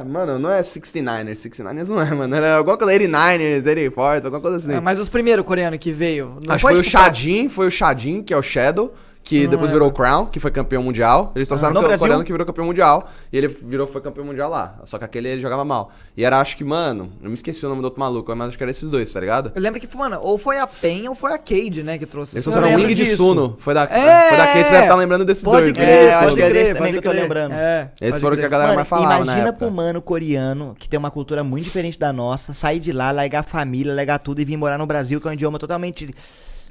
[0.00, 4.40] a- mano, não é 69ers, 69ers não é, mano, era alguma coisa 89ers, 84, alguma
[4.42, 4.74] coisa assim.
[4.74, 6.36] Ah, mas os primeiros coreanos que veio...
[6.44, 8.92] Não acho que foi o tipo, pra- Shadin, foi o Shadin, que é o Shadow,
[9.26, 11.32] que depois virou o Crown, que foi campeão mundial.
[11.34, 11.98] Eles trouxeram no o Brasil?
[11.98, 14.78] coreano que virou campeão mundial, e ele virou foi campeão mundial lá.
[14.84, 15.90] Só que aquele ele jogava mal.
[16.16, 18.56] E era acho que, mano, eu me esqueci o nome do outro maluco, mas acho
[18.56, 19.50] que era esses dois, tá ligado?
[19.52, 22.36] Eu lembro que, mano, ou foi a PEN ou foi a Cade, né, que trouxe.
[22.36, 23.04] Eles trouxeram o Wing de.
[23.16, 23.56] Suno.
[23.58, 24.28] Foi da, É!
[24.28, 25.72] foi da Cade, você deve estar lembrando desses Pode dois.
[25.76, 27.52] crer, É, pode acho que é desse também que eu tô lembrando.
[27.52, 30.88] É, Esses foram que a galera Mano, mais falava na imagina pro mano coreano, que
[30.88, 34.40] tem uma cultura muito diferente da nossa, sair de lá, largar a família, largar tudo
[34.40, 36.14] e vir morar no Brasil, que é um idioma totalmente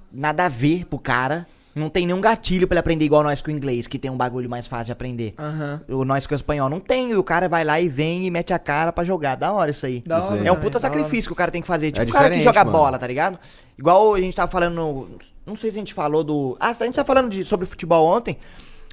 [0.09, 1.45] nada a ver pro cara.
[1.75, 4.15] Não tem nenhum gatilho pra ele aprender igual nós com o inglês, que tem um
[4.15, 5.33] bagulho mais fácil de aprender.
[5.37, 5.81] Aham.
[5.89, 8.31] O nós com o espanhol não tem, e o cara vai lá e vem e
[8.31, 9.35] mete a cara pra jogar.
[9.35, 10.01] Da hora isso aí.
[10.05, 10.47] Da Isso hora.
[10.47, 11.91] É um puta sacrifício que o cara tem que fazer.
[11.91, 12.77] Tipo, É o cara que joga mano.
[12.77, 13.37] bola, tá ligado?
[13.77, 15.09] Igual a gente tava falando.
[15.45, 16.55] Não sei se a gente falou do.
[16.61, 18.37] Ah, a gente tava falando de, sobre futebol ontem.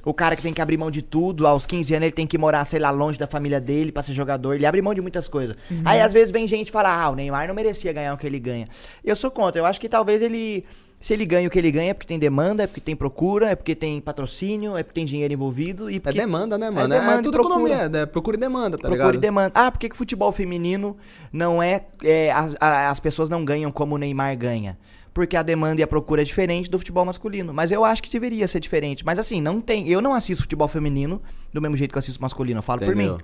[0.05, 2.37] O cara que tem que abrir mão de tudo, aos 15 anos ele tem que
[2.37, 4.53] morar, sei lá, longe da família dele pra ser jogador.
[4.53, 5.55] Ele abre mão de muitas coisas.
[5.71, 5.81] Uhum.
[5.85, 8.37] Aí às vezes vem gente falar, ah, o Neymar não merecia ganhar o que ele
[8.39, 8.67] ganha.
[9.01, 9.61] Eu sou contra.
[9.61, 10.65] Eu acho que talvez ele.
[11.03, 13.49] Se ele ganha o que ele ganha é porque tem demanda, é porque tem procura,
[13.49, 16.93] é porque tem patrocínio, é porque tem dinheiro envolvido e É porque demanda, né, mano?
[16.93, 17.55] É, demanda e tudo procura.
[17.55, 18.05] economia, né?
[18.05, 19.21] Procura e demanda, tá Procura e ligado?
[19.21, 19.51] demanda.
[19.53, 20.95] Ah, por que, o futebol feminino
[21.29, 24.77] não é, é, as, as pessoas não ganham como o Neymar ganha?
[25.13, 27.53] Porque a demanda e a procura é diferente do futebol masculino.
[27.53, 29.05] Mas eu acho que deveria ser diferente.
[29.05, 29.89] Mas assim, não tem.
[29.89, 32.59] Eu não assisto futebol feminino do mesmo jeito que eu assisto masculino.
[32.59, 33.17] Eu falo por Entendeu?
[33.17, 33.23] mim.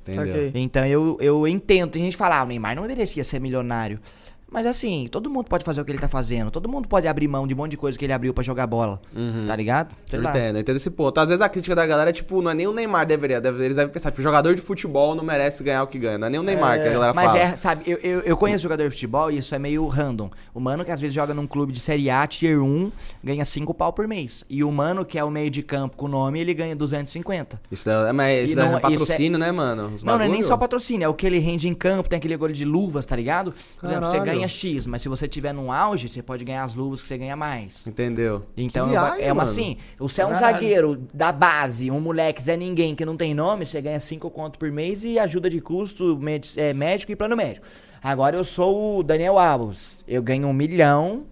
[0.00, 0.34] Entendeu?
[0.34, 0.52] Ok.
[0.54, 1.90] Então eu, eu entendo.
[1.90, 4.00] Tem gente que fala, ah, o Neymar não merecia ser milionário.
[4.48, 6.50] Mas assim, todo mundo pode fazer o que ele tá fazendo.
[6.52, 8.66] Todo mundo pode abrir mão de um monte de coisa que ele abriu pra jogar
[8.66, 9.00] bola.
[9.46, 9.94] Tá ligado?
[10.06, 10.30] Sei Eu lá.
[10.30, 11.18] entendo, eu entendo esse ponto.
[11.18, 13.64] Às vezes a crítica da galera é tipo, não é nem o Neymar deveria, deve-
[13.64, 16.16] eles devem pensar, tipo, jogador de futebol não merece ganhar o que ganha.
[16.16, 17.42] Não é nem o Neymar que a galera Mas fala.
[17.44, 20.30] é, sabe, eu, eu, eu conheço jogador de futebol e isso é meio random.
[20.54, 22.92] O mano que às vezes joga num clube de Série A, Tier 1,
[23.24, 24.44] ganha 5 pau por mês.
[24.48, 27.60] E o mano que é o meio de campo com o nome, ele ganha 250.
[27.70, 29.90] Isso daí, mas isso não- é isso é- patrocínio, né, mano?
[29.92, 30.46] Os Não, não é nem bagulho.
[30.48, 33.16] só patrocínio, é o que ele rende em campo, tem aquele gol de luvas, tá
[33.16, 33.52] ligado?
[33.80, 34.35] Por exemplo, você Caralho.
[34.36, 37.18] Ganha X, mas se você tiver num auge, você pode ganhar as luvas que você
[37.18, 37.86] ganha mais.
[37.86, 38.44] Entendeu?
[38.56, 39.50] Então Que viagem, é uma mano.
[39.50, 40.54] assim, você é um Caralho.
[40.54, 44.58] zagueiro da base, um moleque Zé Ninguém que não tem nome, você ganha 5 conto
[44.58, 46.18] por mês e ajuda de custo,
[46.56, 47.66] é, médico e plano médico.
[48.02, 51.24] Agora eu sou o Daniel Alves, eu ganho um milhão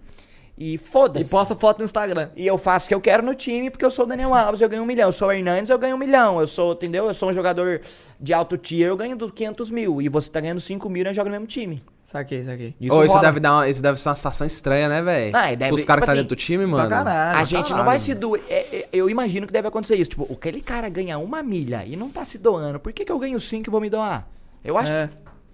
[0.57, 1.29] e E foda-se.
[1.29, 2.29] posta foto no Instagram.
[2.35, 4.61] E eu faço o que eu quero no time, porque eu sou o Daniel Alves,
[4.61, 5.09] eu ganho um milhão.
[5.09, 6.39] Eu sou o Hernandes, eu ganho um milhão.
[6.39, 7.07] Eu sou, entendeu?
[7.07, 7.81] Eu sou um jogador
[8.19, 10.01] de alto tier, eu ganho do 500 mil.
[10.01, 11.83] E você tá ganhando 5 mil e joga no mesmo time.
[12.03, 12.75] Saquei, saquei.
[12.79, 13.19] Isso, rola.
[13.19, 15.35] deve dar uma, isso deve ser uma sensação estranha, né, velho?
[15.35, 16.89] Ah, e deve- Os caras tipo que tá assim, dentro do time, Pra mano.
[16.89, 17.37] caralho.
[17.39, 18.43] A gente não caralho, vai se doer.
[18.47, 20.11] É, é, eu imagino que deve acontecer isso.
[20.11, 22.79] Tipo, aquele cara ganha uma milha e não tá se doando.
[22.79, 24.27] Por que, que eu ganho cinco e vou me doar?
[24.63, 25.07] Eu acho É,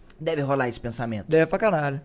[0.09, 1.25] que deve rolar esse pensamento.
[1.29, 2.01] deve pra caralho.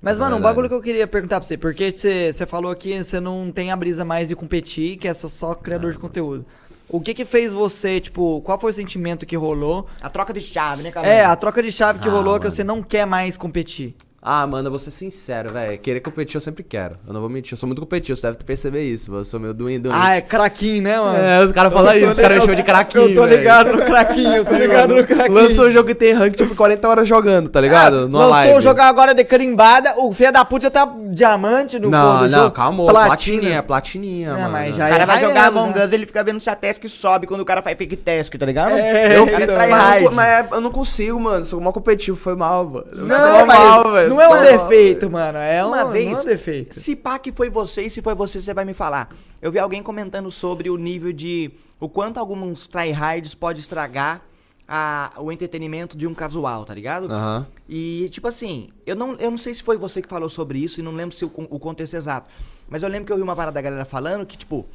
[0.00, 3.02] Mas, É mano, um bagulho que eu queria perguntar pra você, porque você falou que
[3.02, 6.44] você não tem a brisa mais de competir, que é só, só criador de conteúdo.
[6.86, 9.86] O que que fez você, tipo, qual foi o sentimento que rolou?
[10.02, 11.06] A troca de chave, né, cara?
[11.06, 12.54] É, a troca de chave que Ah, rolou que mano.
[12.54, 13.94] você não quer mais competir.
[14.26, 15.76] Ah, mano, eu vou ser sincero, velho.
[15.78, 16.96] Querer competir eu sempre quero.
[17.06, 17.52] Eu não vou mentir.
[17.52, 19.14] Eu sou muito competitivo, você deve perceber isso.
[19.14, 19.98] Eu sou meio doente, doente.
[20.00, 21.18] Ah, é craquinho, né, mano?
[21.18, 23.10] É, os caras falam isso, os caras me chamam de craquinho.
[23.10, 25.34] Eu tô ligado no craquinho, eu tô ligado no craquinho.
[25.34, 27.98] Lançou o jogo e tem rank, tipo, 40 horas jogando, tá ligado?
[27.98, 28.62] Ah, Numa lançou live.
[28.62, 32.38] jogar agora de carimbada, o filho da puta já tá diamante no Não, do não,
[32.44, 32.50] jogo.
[32.52, 33.06] calma, Platina.
[33.06, 34.52] platininha, platininha, É, mano.
[34.52, 35.78] mas já O cara é vai jogar Among?
[35.78, 38.46] Us, ele fica vendo se a task sobe quando o cara faz fake task, tá
[38.46, 38.72] ligado?
[38.74, 40.02] É, Eu fico, try mas, hard.
[40.02, 41.44] eu não- mas eu não consigo, mano.
[41.44, 42.86] Sou mal competitivo, foi mal, mano.
[42.94, 44.13] Não, mas mal, velho.
[44.14, 45.38] Não é um defeito, mano.
[45.38, 46.74] É Uma um, vez, não é um defeito.
[46.74, 49.14] Se pá que foi você, e se foi você, você vai me falar.
[49.40, 51.50] Eu vi alguém comentando sobre o nível de.
[51.80, 54.22] O quanto alguns tryhards pode estragar
[54.66, 57.10] a, o entretenimento de um casual, tá ligado?
[57.12, 57.46] Aham.
[57.68, 60.80] E, tipo assim, eu não, eu não sei se foi você que falou sobre isso
[60.80, 62.28] e não lembro se o, o contexto exato.
[62.68, 64.66] Mas eu lembro que eu vi uma parada da galera falando que, tipo,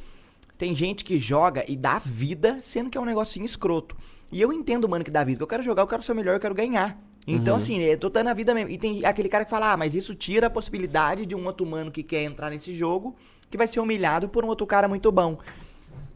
[0.56, 3.96] tem gente que joga e dá vida, sendo que é um negocinho escroto.
[4.30, 5.38] E eu entendo, mano, que dá vida.
[5.38, 6.96] que Eu quero jogar, eu quero ser o melhor, eu quero ganhar.
[7.26, 8.70] Então, assim, eu tô dando a vida mesmo.
[8.70, 11.66] E tem aquele cara que fala, ah, mas isso tira a possibilidade de um outro
[11.66, 13.14] humano que quer entrar nesse jogo,
[13.50, 15.38] que vai ser humilhado por um outro cara muito bom.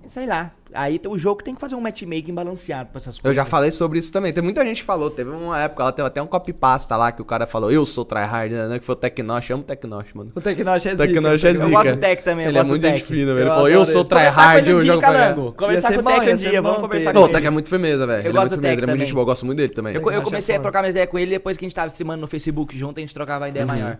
[0.09, 0.53] Sei lá.
[0.73, 3.37] Aí o jogo tem que fazer um matchmaking balanceado pra essas Eu coisas.
[3.37, 4.33] já falei sobre isso também.
[4.33, 5.09] Tem muita gente que falou.
[5.09, 8.05] Teve uma época, ela teve até um copy-pasta lá que o cara falou, eu sou
[8.05, 8.79] tryhard, né?
[8.81, 9.51] Que foi o Tecnosh.
[9.53, 10.33] Amo o Tecnosh, mano.
[10.35, 11.07] O Tecnosh é O zica.
[11.07, 11.69] Tecnosh é Eu zica.
[11.71, 13.39] gosto do Tech também, eu Ele é muito gente fina, velho.
[13.39, 16.37] Eu Ele falou, eu sou tryhard, eu jogo pra Conversar com o Tech ia um
[16.37, 17.19] dia, vamos conversar ele.
[17.19, 17.35] com o ele.
[17.35, 18.19] Tech é muito firmeza, velho.
[18.19, 19.59] Eu Ele é gosto muito do firmeza, ele é muito gente boa, eu gosto muito
[19.59, 19.95] dele também.
[19.95, 21.87] Eu, eu comecei é a trocar minhas ideias com ele depois que a gente tava
[21.87, 23.99] streamando no Facebook junto, a gente trocava uma ideia maior.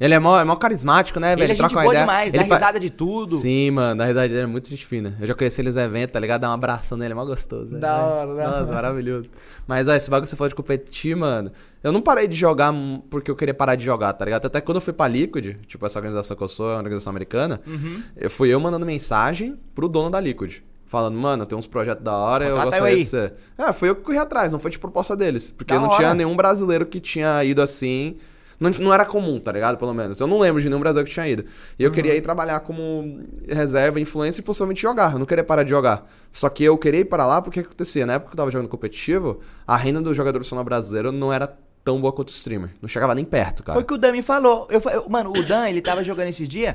[0.00, 1.44] Ele é mó, é mó carismático, né, velho?
[1.44, 2.00] Ele é gente troca uma ideia.
[2.00, 3.36] demais, ele dá fa- risada de tudo.
[3.36, 5.16] Sim, mano, na verdade ele é muito gente fina.
[5.20, 6.40] Eu já conheci ele nos eventos, tá ligado?
[6.40, 7.68] Dá um abraço nele, é mó gostoso.
[7.70, 7.80] velho.
[7.80, 8.72] Da hora, da Nossa, hora.
[8.74, 9.30] maravilhoso.
[9.68, 11.52] Mas, ó, esse bagulho que você falou de competir, mano.
[11.82, 12.74] Eu não parei de jogar
[13.08, 14.46] porque eu queria parar de jogar, tá ligado?
[14.46, 17.10] Até quando eu fui pra Liquid, tipo, essa organização que eu sou, é uma organização
[17.10, 18.02] americana, Uhum.
[18.16, 20.56] eu fui eu mandando mensagem pro dono da Liquid.
[20.86, 23.02] Falando, mano, tem uns projetos da hora, eu Contrata eu gostaria aí.
[23.02, 23.34] de ser.
[23.58, 25.50] É, foi eu que corri atrás, não foi de proposta deles.
[25.50, 25.96] Porque Da não hora.
[25.96, 28.16] tinha nenhum brasileiro que tinha ido assim.
[28.60, 29.76] Não, não era comum, tá ligado?
[29.78, 30.20] Pelo menos.
[30.20, 31.44] Eu não lembro de nenhum brasileiro que tinha ido.
[31.78, 35.12] E eu queria ir trabalhar como reserva, influência e possivelmente jogar.
[35.12, 36.08] Eu não queria parar de jogar.
[36.32, 38.06] Só que eu queria ir para lá porque o que acontecia?
[38.06, 41.52] Na época que eu tava jogando competitivo, a renda do jogador profissional brasileiro não era
[41.84, 42.70] tão boa quanto o streamer.
[42.80, 43.74] Não chegava nem perto, cara.
[43.74, 44.66] Foi o que o Dan me falou.
[44.70, 46.74] Eu, eu- mano, o Dan, ele tava jogando esses dias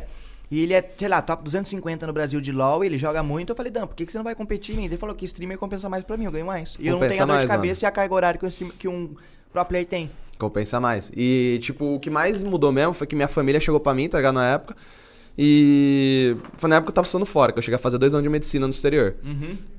[0.51, 3.51] e ele é, sei lá, top 250 no Brasil de LoL, ele joga muito.
[3.51, 4.85] Eu falei, Dan, por que, que você não vai competir em mim?
[4.85, 6.75] Ele falou que streamer compensa mais pra mim, eu ganho mais.
[6.79, 7.59] E eu não tenho a dor de mais, mano.
[7.61, 9.15] cabeça e a carga horária que um, streamer- que um
[9.51, 10.11] pro player tem.
[10.37, 11.11] Compensa mais.
[11.15, 14.17] E, tipo, o que mais mudou mesmo foi que minha família chegou pra mim, tá
[14.17, 14.35] ligado?
[14.35, 14.75] Na época.
[15.41, 18.13] E foi na época que eu tava estudando fora, que eu cheguei a fazer dois
[18.13, 19.15] anos de medicina no exterior.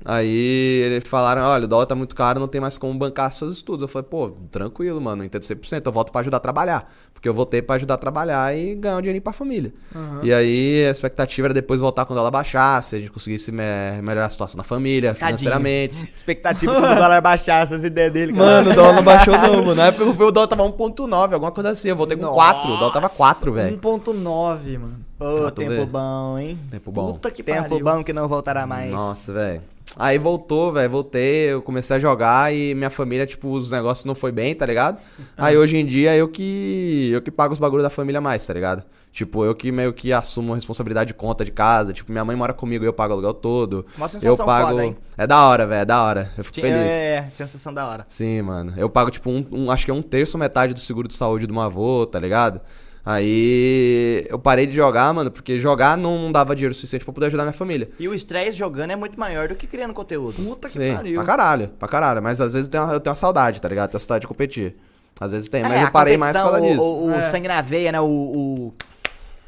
[0.03, 3.57] Aí eles falaram, olha, o dólar tá muito caro, não tem mais como bancar seus
[3.57, 3.83] estudos.
[3.83, 6.91] Eu falei, pô, tranquilo, mano, entendo 100%, eu volto pra ajudar a trabalhar.
[7.13, 9.71] Porque eu voltei pra ajudar a trabalhar e ganhar um dinheirinho pra família.
[10.23, 14.25] E aí a expectativa era depois voltar quando ela baixasse, a gente conseguisse me- melhorar
[14.25, 15.27] a situação da família, Tadinho.
[15.37, 15.93] financeiramente.
[16.15, 18.33] Expectativa que o dólar baixasse as ideias dele.
[18.33, 18.43] cara.
[18.45, 19.75] Mano, o dólar não baixou não, mano.
[19.75, 21.89] Na época o dólar tava 1.9, alguma coisa assim.
[21.89, 23.77] Eu voltei com 4, o dólar tava 4, velho.
[23.77, 25.10] 1.9, mano.
[25.23, 25.85] Ô, tu tempo ver.
[25.85, 26.59] bom, hein?
[26.69, 27.13] Tempo bom.
[27.13, 27.85] Puta que Tempo pariu.
[27.85, 28.91] bom que não voltará mais.
[28.91, 29.61] Nossa, velho.
[29.97, 34.15] Aí voltou, velho, voltei, eu comecei a jogar e minha família, tipo, os negócios não
[34.15, 34.97] foi bem, tá ligado?
[35.37, 38.53] Aí hoje em dia eu que eu que pago os bagulhos da família mais, tá
[38.53, 38.83] ligado?
[39.11, 42.33] Tipo, eu que meio que assumo a responsabilidade de conta de casa, tipo, minha mãe
[42.37, 43.85] mora comigo, eu pago o aluguel todo.
[43.99, 44.95] Eu sensação pago foda, hein?
[45.17, 46.31] É da hora, velho, é da hora.
[46.37, 46.93] Eu fico Tinha- feliz.
[46.93, 48.05] É, é, sensação da hora.
[48.07, 48.73] Sim, mano.
[48.77, 51.45] Eu pago, tipo, um, um- acho que é um terço, metade do seguro de saúde
[51.45, 52.61] do meu avô, tá ligado?
[53.05, 57.43] Aí eu parei de jogar, mano, porque jogar não dava dinheiro suficiente pra poder ajudar
[57.43, 57.89] minha família.
[57.99, 60.35] E o estresse jogando é muito maior do que criando conteúdo.
[60.43, 61.15] Puta que Sim, pariu.
[61.15, 62.21] pra caralho, pra caralho.
[62.21, 63.89] Mas às vezes eu tenho, uma- eu tenho uma saudade, tá ligado?
[63.89, 64.75] Tenho uma saudade de competir.
[65.19, 66.81] Às vezes tem, mas É, eu a parei mais por causa disso.
[66.81, 67.23] O, o- É.
[67.29, 67.99] sangue na veia, né?
[68.01, 68.73] O, o-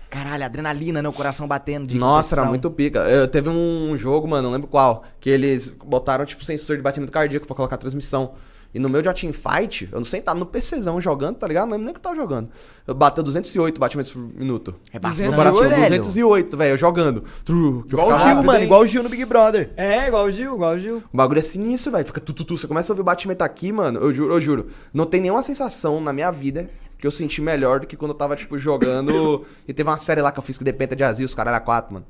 [0.10, 1.10] Caralho, a adrenalina, né?
[1.10, 2.50] O coração batendo de Nossa, era competição.
[2.50, 3.00] muito pica.
[3.10, 7.12] Eu, teve um jogo, mano, não lembro qual, que eles botaram, tipo, sensor de batimento
[7.12, 8.34] cardíaco pra colocar transmissão.
[8.74, 11.66] E no meu de teamfight, eu não sei, tava no PCzão jogando, tá ligado?
[11.66, 12.50] Não lembro nem que eu tava jogando.
[12.88, 14.74] Eu bateu 208 batimentos por minuto.
[14.92, 15.98] É No bastante, meu coração, velho.
[15.98, 17.24] 208, velho, eu jogando.
[17.46, 18.60] Tru, que eu Igual o Gil, rápido, mano.
[18.60, 18.66] hein?
[18.66, 19.72] Igual o Gil no Big Brother.
[19.78, 21.04] É, igual o Gil, igual o Gil.
[21.14, 22.06] O bagulho é sinistro, velho.
[22.06, 22.58] Fica tu, tu, tu.
[22.58, 24.00] Você começa a ouvir o batimento aqui, mano.
[24.00, 24.68] Eu juro, eu juro.
[24.92, 28.18] Não tem nenhuma sensação na minha vida que eu senti melhor do que quando eu
[28.18, 29.46] tava, tipo, jogando.
[29.68, 31.60] e teve uma série lá que eu fiz que dependa de Azil, os caralho a
[31.60, 32.06] quatro, mano.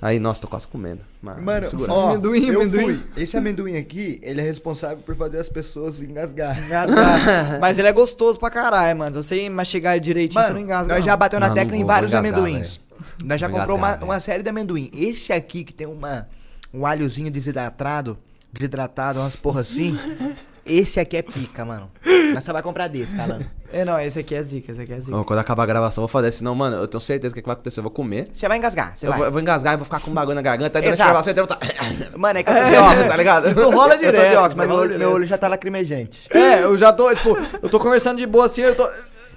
[0.00, 1.00] Aí, nossa, tô quase comendo.
[1.22, 2.98] Mano, Mano, ó, Amendoim, eu amendoim.
[2.98, 3.22] fui.
[3.22, 6.62] Esse amendoim aqui, ele é responsável por fazer as pessoas engasgar.
[6.64, 7.58] Engasgar.
[7.60, 9.22] Mas ele é gostoso pra caralho, mano.
[9.22, 10.88] Se você mastigar direitinho, você não Mano, engasga.
[10.94, 11.06] nós não.
[11.06, 12.80] já bateu na Não, tecla não em vários engasgar, amendoins.
[13.24, 14.22] Nós já Vou comprou uma, engasgar, uma velho.
[14.22, 14.90] série de amendoim.
[14.94, 16.28] Esse aqui que tem uma,
[16.74, 18.18] um alhozinho desidratado,
[18.52, 19.98] desidratado, umas porra assim.
[20.66, 21.90] esse aqui é pica, mano.
[22.34, 23.46] Nós só vai comprar desse, calando.
[23.72, 25.24] É, não, esse aqui é zica, esse aqui é zica.
[25.24, 26.30] Quando acabar a gravação, eu vou fazer.
[26.32, 27.80] Senão, mano, eu tenho certeza que o que vai acontecer.
[27.80, 28.28] Eu vou comer.
[28.32, 29.18] Você vai engasgar, você Eu vai.
[29.18, 30.78] vou, eu vou engasgar e vou ficar com um bagulho na garganta.
[30.78, 31.56] Aí durante a gravação eu tô...
[32.16, 33.48] Mano, é que eu tô de óculos, tá ligado?
[33.50, 34.98] Isso rola Eu tô direto, de óculos, mas meu direto.
[34.98, 36.26] meu olho já tá lacrimejante.
[36.30, 38.88] É, eu já tô, tipo, eu tô conversando de boa assim, eu tô.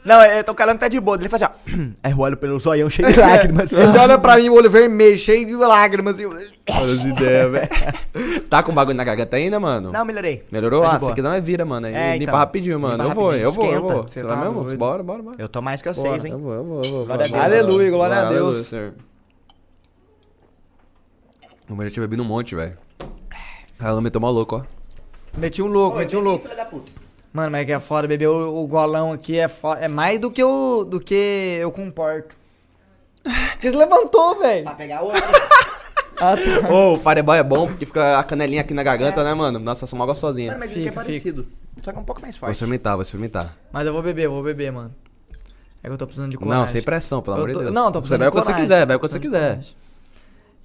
[0.10, 1.18] Não, eu tô calando que tá de boa.
[1.18, 1.80] Ele faz assim, ó.
[2.04, 3.70] Aí eu olho pelo zoião cheio de lágrimas.
[3.70, 6.20] Você olha pra mim, o olho vermelho, cheio de lágrimas.
[6.20, 6.24] E...
[6.24, 7.70] eu- Olha as ideias, velho.
[8.50, 9.92] Tá com bagulho na garganta ainda, mano?
[9.92, 10.44] Não, melhorei.
[10.52, 10.82] Melhorou?
[10.82, 11.00] Tá ah, boa.
[11.02, 11.86] você aqui não é vira, mano.
[11.86, 12.36] Aí É, limpa então.
[12.36, 13.04] rapidinho, mano.
[13.04, 13.94] Limpa eu vou, rapidinho, eu vou, eu esquenta.
[13.94, 14.04] vou.
[14.04, 14.64] Você Você tá mesmo?
[14.64, 14.78] doido.
[14.78, 15.36] Bora, bora, bora.
[15.38, 16.32] Eu tô mais que Bora, vocês, hein?
[16.32, 17.06] Eu vou, eu vou, eu vou.
[17.06, 17.32] Glória a bora, Deus.
[17.32, 18.66] bora, Aleluia, glória a aleluia, Deus.
[18.66, 18.94] senhor.
[21.70, 22.76] Eu já tinha bebido um monte, velho.
[23.80, 24.64] Ela meteu mal louco, ó.
[25.38, 26.44] Meti um louco, meti um louco.
[26.44, 26.92] Filha da puta.
[27.40, 29.80] Mano, mas é que é foda, beber o, o golão aqui é foda.
[29.80, 32.36] É mais do que eu, do que eu comporto.
[33.24, 34.64] Porque você levantou, velho.
[34.66, 35.22] Pra pegar outra.
[36.22, 36.70] Ah, tá.
[36.70, 39.58] Ô, o Fireball é bom porque fica a canelinha aqui na garganta, né, mano?
[39.58, 40.48] Nossa, são mó gostosinha.
[40.52, 41.02] Mano, mas Fica, ele é fica.
[41.06, 41.48] parecido.
[41.82, 42.56] Só que é um pouco mais Vou forte.
[42.56, 43.56] experimentar, vou experimentar.
[43.72, 44.94] Mas eu vou beber, eu vou beber, mano.
[45.82, 46.60] É que eu tô precisando de coragem.
[46.60, 47.74] Não, sem pressão, pelo Eu amor tô- de Deus.
[47.74, 49.62] Não, tô Você precisando bebe de quando você quiser, bebe quando você quiser.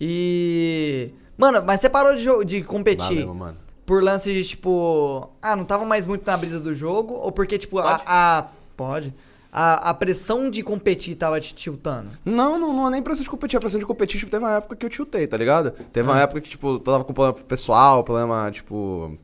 [0.00, 1.10] E.
[1.38, 3.56] Mano, mas você parou de, de competir Valeu, mano.
[3.86, 5.30] Por lance de tipo.
[5.42, 7.14] Ah, não tava mais muito na brisa do jogo?
[7.14, 8.00] Ou porque, tipo, a.
[8.06, 9.14] a- Pode.
[9.56, 12.08] A, a pressão de competir tava te tiltando?
[12.24, 13.56] Não, não, não é nem pressão de competir.
[13.56, 15.70] A pressão de competir, tipo, teve uma época que eu tiltei, tá ligado?
[15.92, 19.16] Teve uma época que, tipo, eu tava com problema pessoal, problema, tipo,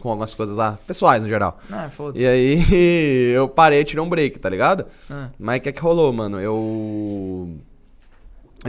[0.00, 1.58] com algumas coisas lá, pessoais no geral.
[1.70, 2.24] Ah, foda-se.
[2.24, 4.86] E aí eu parei, tirei um break, tá ligado?
[5.08, 5.28] Ah.
[5.38, 6.40] Mas o que é que rolou, mano?
[6.40, 7.50] Eu.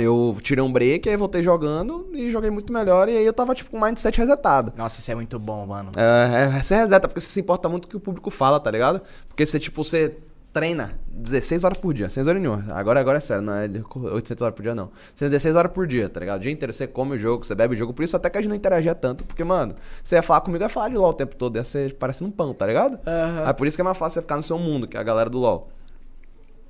[0.04, 3.10] Eu tirei um break, aí voltei jogando e joguei muito melhor.
[3.10, 4.74] E aí eu tava, tipo, com o mindset resetado.
[4.76, 5.92] Nossa, isso é muito bom, mano.
[5.96, 8.60] É, é, você reseta porque você se importa muito com o que o público fala,
[8.60, 9.02] tá ligado?
[9.28, 10.18] Porque você, tipo, você
[10.54, 12.66] treina 16 horas por dia, sem horas nenhuma.
[12.74, 13.70] Agora, agora é sério, não é
[14.14, 14.86] 800 horas por dia, não.
[14.88, 16.40] Você treina 16 horas por dia, tá ligado?
[16.40, 17.94] O dia inteiro você come o jogo, você bebe o jogo.
[17.94, 20.64] Por isso até que a gente não interagia tanto, porque, mano, você ia falar comigo,
[20.64, 23.00] ia falar de LOL o tempo todo, ia ser parecendo um pão, tá ligado?
[23.06, 23.44] Aham.
[23.46, 25.04] Aí por isso que é mais fácil você ficar no seu mundo, que é a
[25.04, 25.70] galera do LOL.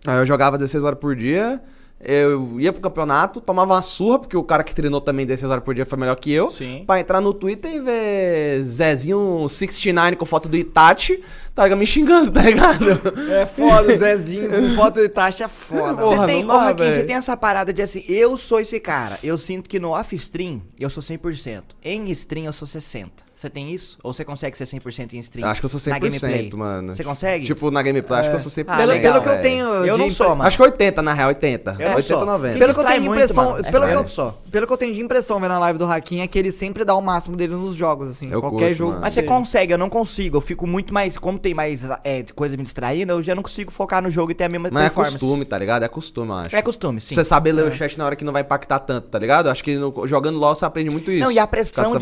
[0.06, 1.62] Aí eu jogava 16 horas por dia,
[2.00, 5.64] eu ia pro campeonato, tomava uma surra, porque o cara que treinou também 16 horas
[5.64, 6.48] por dia foi melhor que eu.
[6.50, 6.84] Sim.
[6.86, 11.24] Pra entrar no Twitter e ver Zezinho 69 com foto do Itachi,
[11.56, 11.80] tá ligado?
[11.80, 12.86] Me xingando, tá ligado?
[13.32, 16.02] É foda, o Zezinho com foto de taxa é foda.
[16.02, 18.80] Porra, Você tem, não dá, Marquinhos, você tem essa parada de assim, eu sou esse
[18.80, 19.18] cara.
[19.24, 21.64] Eu sinto que no off-stream eu sou 100%.
[21.84, 23.27] Em stream eu sou 60%.
[23.38, 24.00] Você tem isso?
[24.02, 25.48] Ou você consegue ser 100% em stream?
[25.48, 26.50] Acho que eu sou Na gameplay?
[26.50, 26.96] 100%, mano.
[26.96, 27.46] Você consegue?
[27.46, 28.66] Tipo, na gameplay, acho que eu sou 100%.
[28.68, 29.68] Ah, pelo, legal, pelo que eu tenho.
[29.86, 30.42] Eu de não sou, mano.
[30.42, 31.72] Acho que 80, na real, 80.
[31.74, 32.26] Eu não 80, sou.
[32.26, 32.50] 90.
[32.54, 34.42] Quem Pelo que eu tenho de muito, impressão, é pelo, que eu, só.
[34.52, 36.84] pelo que eu tenho de impressão vendo a live do Hakim é que ele sempre
[36.84, 38.28] dá o máximo dele nos jogos, assim.
[38.32, 38.90] Eu qualquer curto, jogo.
[38.94, 39.02] mano.
[39.04, 40.38] Mas você consegue, eu não consigo.
[40.38, 41.16] Eu fico muito mais.
[41.16, 44.34] Como tem mais é, coisa me distraindo, eu já não consigo focar no jogo e
[44.34, 45.20] ter a mesma Mas é performance.
[45.20, 45.84] costume, tá ligado?
[45.84, 46.56] É costume, eu acho.
[46.56, 47.14] É costume, sim.
[47.14, 49.48] Você saber ler o chat na hora que não vai impactar tanto, tá ligado?
[49.48, 51.24] Acho que no- jogando LOL você aprende muito isso.
[51.24, 52.00] Não, e a pressão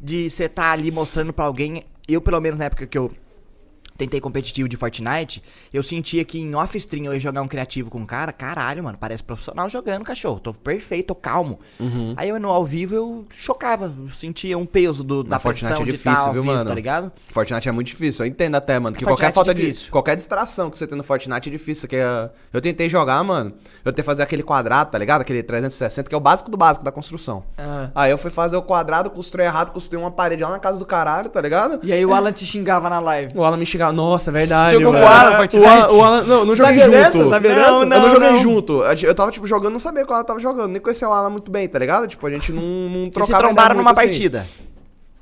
[0.00, 1.82] de você tá ali mostrando pra alguém.
[2.06, 3.10] Eu, pelo menos na época que eu
[3.98, 5.42] tentei competitivo de Fortnite,
[5.74, 8.96] eu sentia que em off-stream eu ia jogar um criativo com um cara, caralho, mano,
[8.98, 10.38] parece profissional jogando, cachorro.
[10.38, 11.58] Tô perfeito, tô calmo.
[11.80, 12.14] Uhum.
[12.16, 15.82] Aí eu no ao vivo eu chocava, eu sentia um peso do, da Fortnite pressão
[15.82, 16.68] é de difícil, tá ao viu, vivo, mano?
[16.70, 17.12] tá ligado?
[17.30, 18.96] Fortnite é muito difícil, eu entendo até, mano.
[18.96, 19.60] Que Fortnite qualquer é falta de.
[19.60, 19.90] difícil.
[19.90, 21.88] Qualquer distração que você tem no Fortnite é difícil.
[21.88, 23.52] Que é- eu tentei jogar, mano.
[23.84, 25.22] Eu tentei fazer aquele quadrado, tá ligado?
[25.22, 27.42] Aquele 360, que é o básico do básico da construção.
[27.56, 27.90] Ah.
[27.94, 30.86] Aí eu fui fazer o quadrado, construí errado, construí uma parede lá na casa do
[30.86, 31.80] caralho, tá ligado?
[31.82, 33.32] E aí o Alan te xingava na live.
[33.36, 34.74] O Alan me xingava, nossa, é verdade.
[34.74, 35.04] Jogou mano.
[35.04, 35.64] com o Alan, Fortnite?
[35.64, 37.18] O Alan, o Alan- não, não joguei Sabia junto.
[37.18, 37.28] dessa?
[37.30, 37.70] Sabia dessa?
[37.70, 38.36] Não, não, eu não joguei não.
[38.38, 38.82] junto.
[39.02, 40.68] Eu tava, tipo, jogando, não sabia que o Alan tava jogando.
[40.72, 42.06] Nem conhecia o Alan muito bem, tá ligado?
[42.06, 44.02] Tipo, a gente não, não E se trocava trombaram numa assim.
[44.02, 44.46] partida.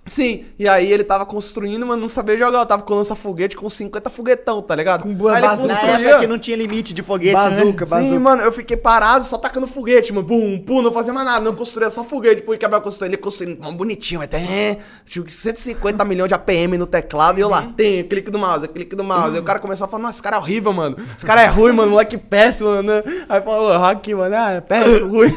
[0.06, 2.60] Sim, e aí ele tava construindo, mas não sabia jogar.
[2.60, 5.02] Eu tava com lança-foguete com 50 foguetão, tá ligado?
[5.02, 5.46] Com boa aí ele.
[5.48, 6.18] Na construía.
[6.20, 7.72] que não tinha limite de foguete, Bazuca, né?
[7.72, 8.02] bazuca.
[8.02, 10.26] Sim, mano, eu fiquei parado só tacando foguete, mano.
[10.26, 11.44] Pum, pum, não fazia mais nada.
[11.44, 12.36] Não construía só foguete.
[12.36, 13.08] Depois quebrar a construção.
[13.08, 14.78] Ele construindo mó bonitinho, até.
[15.04, 17.38] Tipo, 150 milhões de APM no teclado.
[17.38, 19.34] E eu lá, tem, clique do mouse, clique do mouse.
[19.34, 20.96] Aí o cara começou a falar, nossa, esse cara é horrível, mano.
[21.16, 21.90] Esse cara é ruim, mano.
[21.90, 22.92] Moleque péssimo, mano.
[23.28, 25.34] Aí falou, ô, Rock, mano, ah, é péssimo, ruim.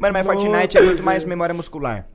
[0.00, 2.06] Mano, mas Fortnite é muito mais memória muscular.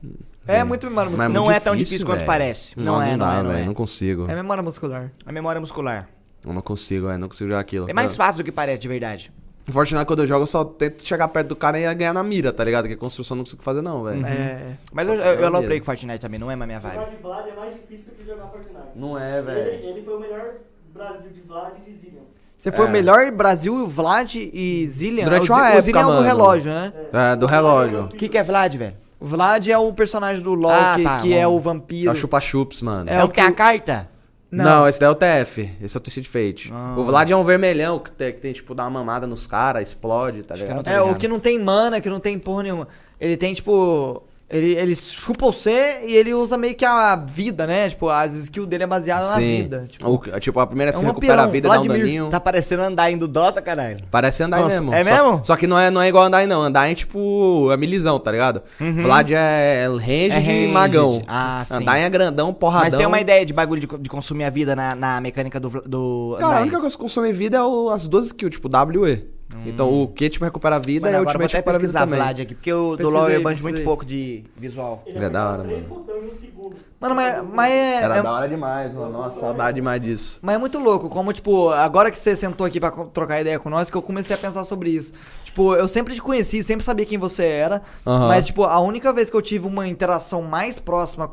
[0.46, 1.30] É muito memória Mas muscular.
[1.30, 2.26] é Não é tão difícil quanto velho.
[2.26, 2.78] parece.
[2.78, 3.66] Não é, não dá, é, não velho, é.
[3.66, 4.30] Não consigo.
[4.30, 5.10] É memória muscular.
[5.26, 6.08] É memória muscular.
[6.44, 7.88] Eu não consigo, é, não consigo jogar aquilo.
[7.88, 8.16] É mais Não.
[8.24, 9.32] fácil do que parece de verdade.
[9.68, 12.52] Fortnite, quando eu jogo, eu só tento chegar perto do cara e ganhar na mira,
[12.52, 12.88] tá ligado?
[12.88, 14.26] Que construção eu não consigo fazer, não, velho.
[14.26, 14.76] É.
[14.92, 17.16] Mas eu, eu, eu aloprei com Fortnite também, não é mais minha Jogar vibe.
[17.16, 18.76] de Vlad é mais difícil do que jogar Fortnite.
[18.96, 20.54] Não é, Ele, ele foi o melhor
[20.92, 22.22] Brasil de Vlad e de Zillion.
[22.56, 25.24] Você foi o melhor Brasil, Vlad e Zillian.
[25.24, 26.26] Durante o, uma o época, Zillian é o do mano.
[26.26, 26.92] relógio, né?
[27.12, 28.04] É, do relógio.
[28.04, 28.96] O que, que é Vlad, velho?
[29.22, 31.54] O Vlad é o personagem do LoL Ah, que, tá, que é bom.
[31.54, 32.10] o É vampiro.
[32.10, 33.08] o chupa-chups, mano.
[33.08, 34.08] É, o que é a carta?
[34.50, 34.64] Não.
[34.64, 34.88] Não.
[34.88, 35.76] esse daí é o TF.
[35.80, 36.72] Esse é o Twisted Fate.
[36.96, 39.88] O Vlad é um vermelhão que tem, que tem, tipo, dá uma mamada nos caras,
[39.88, 40.86] explode, tá ligado?
[40.88, 42.88] É, o que não tem mana, que não tem porra nenhuma.
[43.20, 44.22] Ele tem, tipo.
[44.52, 47.88] Ele, ele chupa você e ele usa meio que a vida, né?
[47.88, 49.86] Tipo, as skills dele é baseada na vida.
[49.88, 52.00] Tipo, O- tipo, a primeira É skill um recupera a vampirão, vida, dá um Vladimir.
[52.04, 52.28] daninho.
[52.28, 54.00] Tá parecendo andar indo Dota, caralho.
[54.10, 54.92] Parece Andai Nossa, mesmo.
[54.94, 55.40] é Só- mesmo?
[55.44, 56.60] Só, que não é, não é igual Andai, não.
[56.62, 57.70] Andai é tipo.
[57.72, 58.62] É milizão, tá ligado?
[59.00, 61.22] Vlad é ranged É e magão.
[61.26, 61.74] Ah, sim.
[61.76, 62.84] Andai é grandão, porradão.
[62.90, 65.70] Mas tem uma ideia de bagulho de, de consumir a vida na, na mecânica do,
[65.86, 69.08] do Cara, a única coisa que consome vida é o- as duas skills, tipo W
[69.08, 69.24] e.
[69.66, 71.86] Então o que tipo recupera a vida Mano, é o Ultimate até recupera a vida
[71.92, 72.18] pesquisar também.
[72.18, 75.02] Vlad aqui, porque o do LoL eu manjo muito pouco de visual.
[75.06, 75.94] Ele, Ele é da hora, três mano.
[75.94, 76.76] botões em segundo.
[77.00, 77.94] Mano, mas, mas é.
[77.96, 79.10] Era é- da hora demais, mano.
[79.12, 80.38] Nossa, saudade demais disso.
[80.40, 83.68] Mas é muito louco, como, tipo, agora que você sentou aqui pra trocar ideia com
[83.68, 85.12] nós, que eu comecei a pensar sobre isso.
[85.44, 88.28] Tipo, eu sempre te conheci, sempre sabia quem você era, Aham.
[88.28, 91.30] mas, tipo, a única vez que eu tive uma interação mais próxima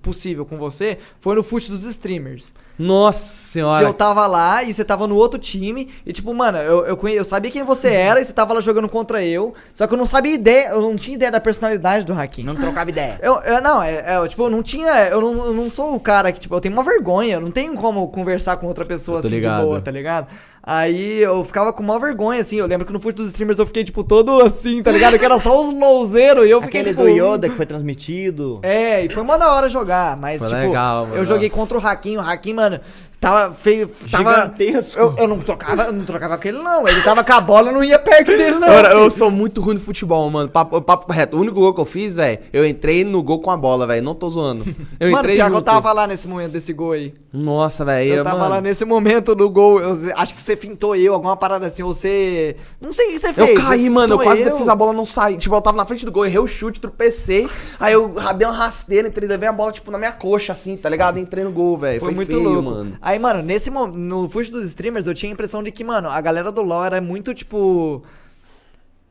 [0.00, 2.52] possível com você foi no fute dos streamers.
[2.78, 3.86] Nossa Que senhora.
[3.86, 5.88] eu tava lá e você tava no outro time.
[6.06, 8.60] E tipo, mano, eu, eu, conhe- eu sabia quem você era e você tava lá
[8.60, 9.52] jogando contra eu.
[9.74, 12.42] Só que eu não sabia ideia, eu não tinha ideia da personalidade do Hakim.
[12.44, 13.18] Não trocava ideia.
[13.22, 14.90] Eu, eu- não, é, é, tipo, eu não tinha.
[15.08, 17.34] Eu não, eu não sou o cara que, tipo, eu tenho uma vergonha.
[17.34, 19.60] Eu não tenho como conversar com outra pessoa assim ligado.
[19.60, 20.26] de boa, tá ligado?
[20.64, 22.56] Aí eu ficava com uma vergonha, assim.
[22.56, 25.18] Eu lembro que no fute dos streamers eu fiquei, tipo, todo assim, tá ligado?
[25.18, 27.02] Que era só os lowzeiros e eu fiquei, Aquele tipo.
[27.02, 28.60] do Yoda que foi transmitido.
[28.62, 31.76] É, e foi uma da hora jogar, mas, Foi tipo, legal, mano, eu joguei contra
[31.76, 32.78] o Hakim, o Hakim, mano,
[33.22, 34.34] tava feio, tava...
[34.34, 34.98] Gigantesco.
[34.98, 37.68] Eu, eu não trocava, eu não trocava com ele, não, ele tava com a bola,
[37.68, 38.66] eu não ia perto dele, não.
[38.66, 40.48] Cara, eu sou muito ruim no futebol, mano.
[40.48, 41.36] Papo, papo reto.
[41.36, 44.02] O único gol que eu fiz, velho, eu entrei no gol com a bola, velho.
[44.02, 44.64] Não tô zoando.
[44.98, 47.14] Eu Mano, entrei pior que eu tava lá nesse momento desse gol aí.
[47.32, 48.14] Nossa, velho.
[48.14, 51.36] Eu tava mano, lá nesse momento do gol, eu acho que você fintou eu, alguma
[51.36, 52.56] parada assim, você...
[52.80, 53.58] Não sei o que você Eu fez.
[53.60, 54.14] caí, você mano.
[54.14, 55.36] Eu quase fiz a bola não sair.
[55.38, 57.48] Tipo, eu tava na frente do gol, errei o chute, tropecei.
[57.78, 60.88] Aí eu dei uma rasteira, entrei, levei a bola, tipo, na minha coxa, assim, tá
[60.88, 61.18] ligado?
[61.18, 62.00] Entrei no gol, velho.
[62.00, 62.62] Foi, Foi, muito feio, louco.
[62.62, 62.96] mano.
[63.00, 66.20] Aí, mano, nesse no Fute dos Streamers, eu tinha a impressão de que, mano, a
[66.20, 68.02] galera do LoL era muito, tipo.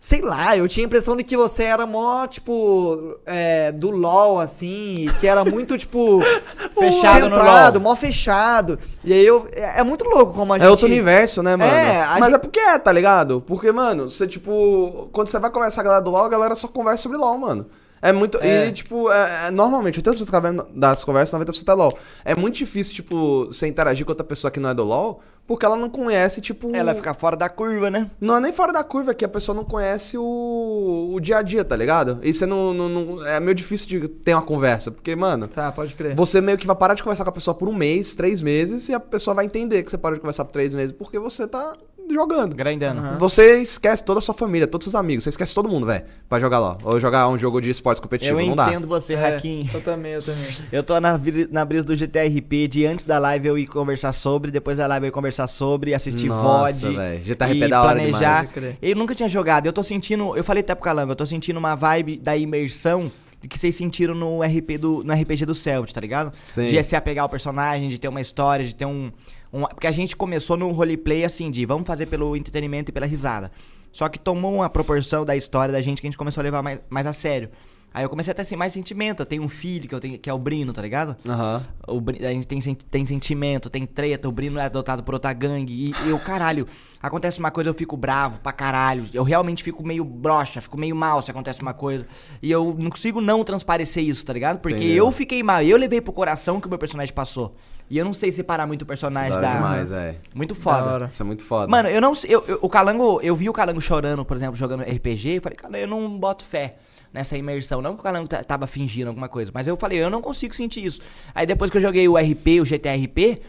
[0.04, 4.40] Sei lá, eu tinha a impressão de que você era mó, tipo, é, do LoL,
[4.40, 6.20] assim, e que era muito, tipo,
[6.76, 7.84] Fechado no centrado, LoL.
[7.90, 8.80] mó fechado.
[9.04, 9.48] E aí eu.
[9.52, 10.66] É, é muito louco como a gente.
[10.66, 11.72] É outro universo, né, mano?
[11.72, 13.42] É, a Mas gente- é porque é, tá ligado?
[13.46, 16.56] Porque, mano, você, tipo, quando você vai conversar com a galera do LoL, a galera
[16.56, 17.68] só conversa sobre LoL, mano.
[18.02, 18.38] É muito.
[18.40, 18.68] É.
[18.68, 21.98] E, tipo, é, é, normalmente, 80% das conversas, 90% é LoL.
[22.26, 25.66] É muito difícil, tipo, você interagir com outra pessoa que não é do LoL, porque
[25.66, 26.74] ela não conhece, tipo.
[26.76, 28.10] Ela fica fora da curva, né?
[28.20, 31.38] Não é nem fora da curva, é que a pessoa não conhece o, o dia
[31.38, 32.20] a dia, tá ligado?
[32.24, 35.48] E você não, não- não- É meio difícil de ter uma conversa, porque, mano.
[35.48, 36.16] Tá, pode crer.
[36.16, 38.88] Você meio que vai parar de conversar com a pessoa por um mês, três meses,
[38.90, 41.48] e a pessoa vai entender que você parou de conversar por três meses porque você
[41.48, 41.74] tá
[42.14, 42.56] jogando.
[42.56, 43.18] Grindando.
[43.20, 46.04] Você esquece toda a sua família, todos os seus amigos, você esquece todo mundo, velho,
[46.28, 46.78] pra jogar lá.
[46.84, 48.68] Ou jogar um jogo de esportes competitivo, Eu não dá.
[48.68, 49.70] entendo você, É, Hakim.
[49.74, 50.42] Eu também, eu também.
[50.72, 51.20] Eu tô na,
[51.52, 55.06] na brisa do GTRP de antes da live eu ir conversar sobre, depois da live
[55.06, 56.96] eu ir conversar sobre, assistir Nossa, VOD.
[56.96, 58.46] velho, GTRP e é da hora planejar.
[58.46, 58.76] demais.
[58.82, 61.58] Eu nunca tinha jogado, eu tô sentindo, eu falei até pro Calango, eu tô sentindo
[61.58, 63.12] uma vibe da imersão
[63.50, 66.32] que vocês sentiram no, RP do, no RPG do Celt, tá ligado?
[66.48, 66.68] Sim.
[66.68, 69.12] De se apegar ao personagem, de ter uma história, de ter um,
[69.54, 73.06] um- Porque a gente começou no roleplay assim, de vamos fazer pelo entretenimento e pela
[73.06, 73.52] risada.
[73.92, 76.62] Só que tomou uma proporção da história da gente que a gente começou a levar
[76.62, 77.50] mais, mais a sério.
[77.94, 79.20] Aí eu comecei a ter assim, mais sentimento.
[79.22, 81.16] Eu tenho um filho que, eu tenho, que é o Brino, tá ligado?
[81.28, 81.62] Aham.
[81.88, 85.34] O Bri- a gente tem, tem sentimento, tem treta, o Brino é adotado por outra
[85.34, 85.94] gangue.
[86.06, 86.66] E eu, caralho,
[87.02, 89.06] acontece uma coisa, eu fico bravo pra caralho.
[89.14, 92.08] Eu realmente fico meio broxa, fico meio mal se acontece uma coisa.
[92.42, 94.60] E eu não consigo não transparecer isso, tá ligado?
[94.60, 95.06] Porque Entendeu.
[95.08, 97.56] eu fiquei mal, eu levei pro coração que o meu personagem passou.
[97.90, 99.54] E eu não sei separar muito o personagem Isso é da.
[99.56, 100.18] demais, velho.
[100.34, 101.10] Muito Da foda.
[101.12, 101.68] Isso é muito foda.
[101.70, 102.34] Mano, eu não sei.
[102.34, 105.58] Eu, eu- o Calango, eu vi o Calango chorando, por exemplo, jogando RPG, e falei,
[105.58, 106.78] cara, eu não boto fé
[107.14, 107.82] nessa imersão.
[107.82, 110.56] Não que o Calango ta- tava fingindo alguma coisa, mas eu falei, eu não consigo
[110.56, 111.02] sentir isso.
[111.36, 113.42] Aí depois que eu joguei o RP, o GTRP,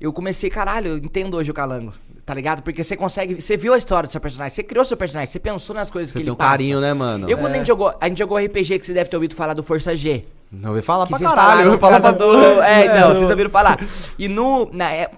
[0.00, 1.92] eu comecei, caralho, eu entendo hoje o Calango.
[2.24, 2.60] Tá ligado?
[2.62, 3.40] Porque você consegue.
[3.40, 6.10] Você viu a história do seu personagem, você criou seu personagem, você pensou nas coisas
[6.12, 6.50] Você que tem ele um passa.
[6.50, 7.26] carinho, né, mano?
[7.26, 9.54] Eu, quando a gente jogou, a gente jogou RPG que você deve ter ouvido falar
[9.54, 10.24] do Força G.
[10.52, 11.48] Não ouvi falar Que pra vocês caralho.
[11.48, 12.10] falaram Eu por falar pra...
[12.12, 12.62] do...
[12.62, 13.78] É, então, É, vocês ouviram falar.
[14.18, 14.68] E no...
[14.74, 15.10] Na, é-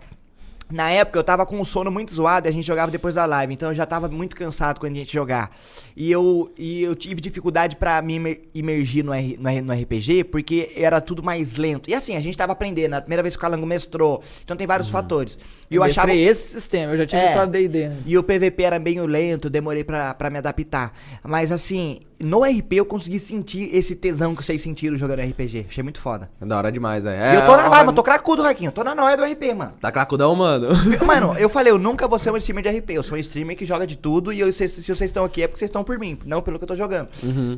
[0.70, 3.24] na época eu tava com o sono muito zoado e a gente jogava depois da
[3.26, 5.50] live, então eu já tava muito cansado quando a gente jogar.
[5.96, 9.72] E eu, e eu tive dificuldade pra me imer- imergir no, R- no, R- no
[9.72, 11.90] RPG porque era tudo mais lento.
[11.90, 14.66] E assim, a gente tava aprendendo, a primeira vez que o Calango mestrou, então tem
[14.66, 15.38] vários fatores.
[15.70, 16.12] E eu achava...
[16.12, 17.28] esse sistema, eu já tive É.
[17.28, 17.90] história D&D.
[18.06, 20.92] E o PVP era bem lento, eu demorei pra, pra me adaptar.
[21.22, 25.66] Mas assim, no RP eu consegui sentir esse tesão que vocês sentiram jogando RPG.
[25.68, 26.28] Achei muito foda.
[26.40, 27.16] É da hora demais, velho.
[27.22, 28.68] E eu tô na vibe, eu tô cracudo, Raquinho.
[28.68, 29.72] Eu tô na noia do RP, mano.
[29.80, 30.59] Tá cracudão, mano.
[31.06, 32.90] Mano, eu falei, eu nunca vou ser um streamer de RP.
[32.90, 34.32] Eu sou um streamer que joga de tudo.
[34.32, 36.58] E eu, se, se vocês estão aqui é porque vocês estão por mim, não pelo
[36.58, 37.08] que eu tô jogando.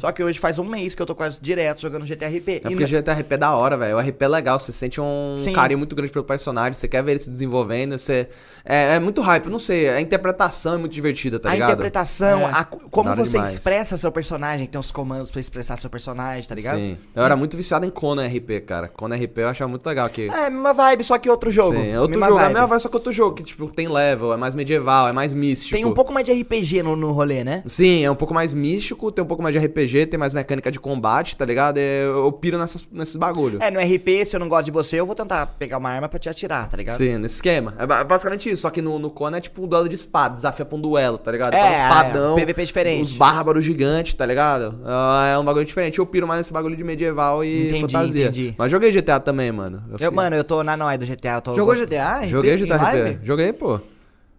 [0.00, 2.56] Só que hoje faz um mês que eu tô quase direto jogando GTRP.
[2.56, 3.96] É porque no- GTRP é da hora, velho.
[3.96, 5.52] O RP é legal, você sente um Sim.
[5.52, 8.28] carinho muito grande pelo personagem, você quer ver ele se desenvolvendo, você...
[8.64, 11.70] É, é muito hype, não sei, a interpretação é muito divertida, tá a ligado?
[11.70, 12.44] interpretação, É.
[12.52, 13.52] a- como você demais.
[13.54, 16.76] expressa seu personagem, tem os comandos pra expressar seu personagem, tá ligado?
[16.76, 16.96] Sim.
[17.14, 18.88] Eu era muito viciado em Conan RP, cara.
[18.88, 20.28] Conan RP eu achava muito legal que...
[20.28, 21.74] É, mesma vibe, só que outro jogo.
[21.74, 22.54] Sim, outro mesma jogo, é a vibe.
[22.54, 25.34] mesma vibe, só que outro jogo, que tipo, tem level, é mais medieval, é mais
[25.34, 25.74] místico.
[25.74, 27.62] Tem um pouco mais de RPG no, no rolê, né?
[27.66, 30.70] Sim, é um pouco mais místico, tem um pouco mais de RPG, tem mais mecânica
[30.70, 31.78] de combate, tá ligado?
[31.78, 33.58] É, Eu, eu piro nessas, nesses bagulho.
[33.62, 36.08] É, no RP, se eu não gosto de você, eu vou tentar pegar uma arma
[36.08, 36.96] pra te atirar, tá ligado?
[36.96, 37.74] Sim, nesse esquema.
[37.78, 40.34] É ba- basicamente isso, só que no, no Conan é tipo um duelo de espada,
[40.34, 41.54] desafia pra um duelo, tá ligado?
[41.54, 43.02] É, Tá um espadão, é, PVP diferente.
[43.02, 44.78] Os bárbaros gigantes, tá ligado?
[44.84, 45.98] Ah, é um bagulho diferente.
[45.98, 48.22] Eu piro mais nesse bagulho de medieval e Entendi, fantasia.
[48.26, 48.54] entendi.
[48.58, 49.82] Mas joguei GTA também, mano.
[49.90, 51.34] Eu, fiz- mano, eu tô na noia do GTA.
[51.36, 52.26] Eu tô Jogou gost- GTA?
[52.28, 52.78] Joguei RP, GTA?
[52.82, 53.18] RP.
[53.24, 53.80] Joguei, pô.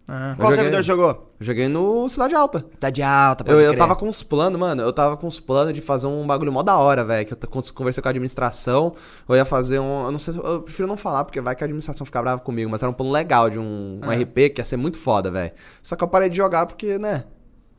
[0.06, 0.34] Ah.
[0.36, 1.32] Qual joguei- servidor jogou?
[1.40, 2.64] Joguei no Cidade Alta.
[2.78, 4.82] Tá de alta, pode Eu, eu tava com uns planos, mano.
[4.82, 7.26] Eu tava com uns planos de fazer um bagulho mó da hora, velho.
[7.26, 8.94] Que eu conversei com a administração.
[9.26, 10.04] Eu ia fazer um.
[10.04, 10.34] Eu não sei.
[10.36, 12.70] Eu prefiro não falar, porque vai que a administração fica brava comigo.
[12.70, 15.52] Mas era um plano legal de um, um RP que ia ser muito foda, velho.
[15.82, 17.24] Só que eu parei de jogar porque, né?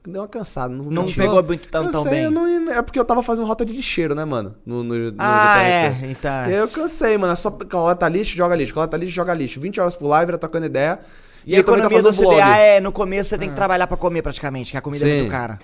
[0.07, 0.73] Deu uma cansada.
[0.73, 2.29] Não, Não pegou muito tão, tão bem.
[2.29, 4.55] não é porque eu tava fazendo rota de lixeiro, né, mano?
[4.65, 5.97] No, no, no Ah, é.
[6.03, 6.31] Então.
[6.49, 7.33] E aí eu cansei, mano.
[7.33, 9.59] É só coleta lixo, joga lixo, coleta lixo, joga lixo.
[9.59, 10.99] 20 horas por live, era trocando ideia.
[11.45, 12.41] E a eu também economia do CDA vlog.
[12.59, 15.17] é, no começo você tem que trabalhar pra comer praticamente, que a comida é Sim.
[15.19, 15.59] muito cara.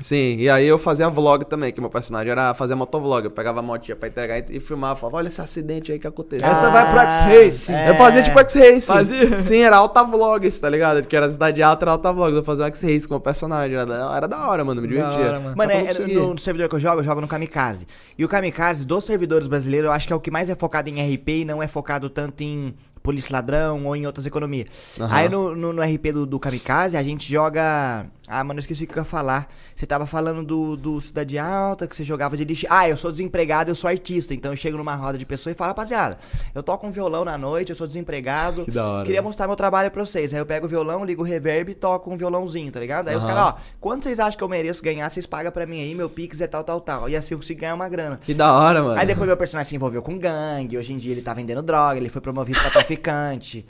[0.00, 3.24] Sim, e aí eu fazia vlog também, que meu personagem era fazer motovlog.
[3.24, 6.06] Eu pegava a motinha pra entregar e, e filmava, falava, olha esse acidente aí que
[6.08, 6.44] aconteceu.
[6.44, 7.72] Essa vai pro X-Racing.
[7.72, 7.90] é.
[7.90, 8.80] Eu fazia tipo X-Racing.
[8.92, 9.40] Fazia?
[9.40, 11.02] Sim, era alta vlogs, tá ligado?
[11.02, 12.34] Porque era cidade alta, era alta vlogs.
[12.36, 13.76] Eu fazia um X-Racing com o personagem.
[13.76, 15.20] Era, da- era da hora, mano, me Da divertia.
[15.30, 15.56] hora, mano.
[15.56, 17.86] Mano, é, é no, no servidor que eu jogo, eu jogo no Kamikaze.
[18.18, 20.88] E o Kamikaze dos servidores brasileiros, eu acho que é o que mais é focado
[20.90, 24.68] em RP e não é focado tanto em polícia ladrão ou em outras economias.
[25.00, 25.14] Aham.
[25.14, 28.06] Aí no, no, no RP do, do Kamikaze, a gente joga.
[28.28, 29.48] Ah, mano, eu esqueci o que eu ia falar.
[29.74, 32.66] Você tava falando do, do Cidade Alta, que você jogava de lixo.
[32.70, 34.32] Ah, eu sou desempregado, eu sou artista.
[34.32, 36.16] Então eu chego numa roda de pessoas e falo, rapaziada,
[36.54, 38.64] eu toco um violão na noite, eu sou desempregado.
[38.64, 39.04] Que da hora.
[39.04, 40.32] Queria mostrar meu trabalho pra vocês.
[40.32, 43.08] Aí eu pego o violão, ligo o reverb e toco um violãozinho, tá ligado?
[43.08, 43.34] Aí os Aham.
[43.34, 45.10] caras, ó, quanto vocês acham que eu mereço ganhar?
[45.10, 47.08] Vocês pagam pra mim aí, meu pix é tal, tal, tal.
[47.08, 48.18] E assim eu consigo ganhar uma grana.
[48.22, 48.98] Que da hora, mano.
[49.00, 51.96] Aí depois meu personagem se envolveu com gangue, hoje em dia ele tá vendendo droga,
[51.98, 53.64] ele foi promovido pra traficante.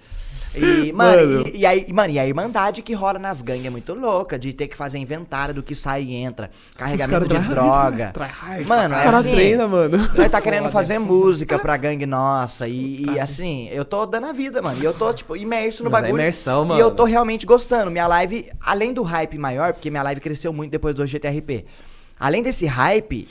[0.55, 1.49] E, mano, Mano.
[1.49, 4.53] E, e aí, mano, e a irmandade que rola nas gangues é muito louca, de
[4.53, 8.13] ter que fazer inventário do que sai e entra, carregamento de droga.
[8.67, 9.97] Mano, é assim, treina, mano.
[10.15, 12.69] nós tá querendo fazer música pra gangue nossa.
[12.69, 14.79] E, e, assim, eu tô dando a vida, mano.
[14.79, 16.21] E eu tô, tipo, imerso no Mas é bagulho.
[16.21, 16.81] imersão, E mano.
[16.83, 17.91] eu tô realmente gostando.
[17.91, 21.65] Minha live, além do hype maior, porque minha live cresceu muito depois do GTRP.
[22.21, 23.27] Além desse hype,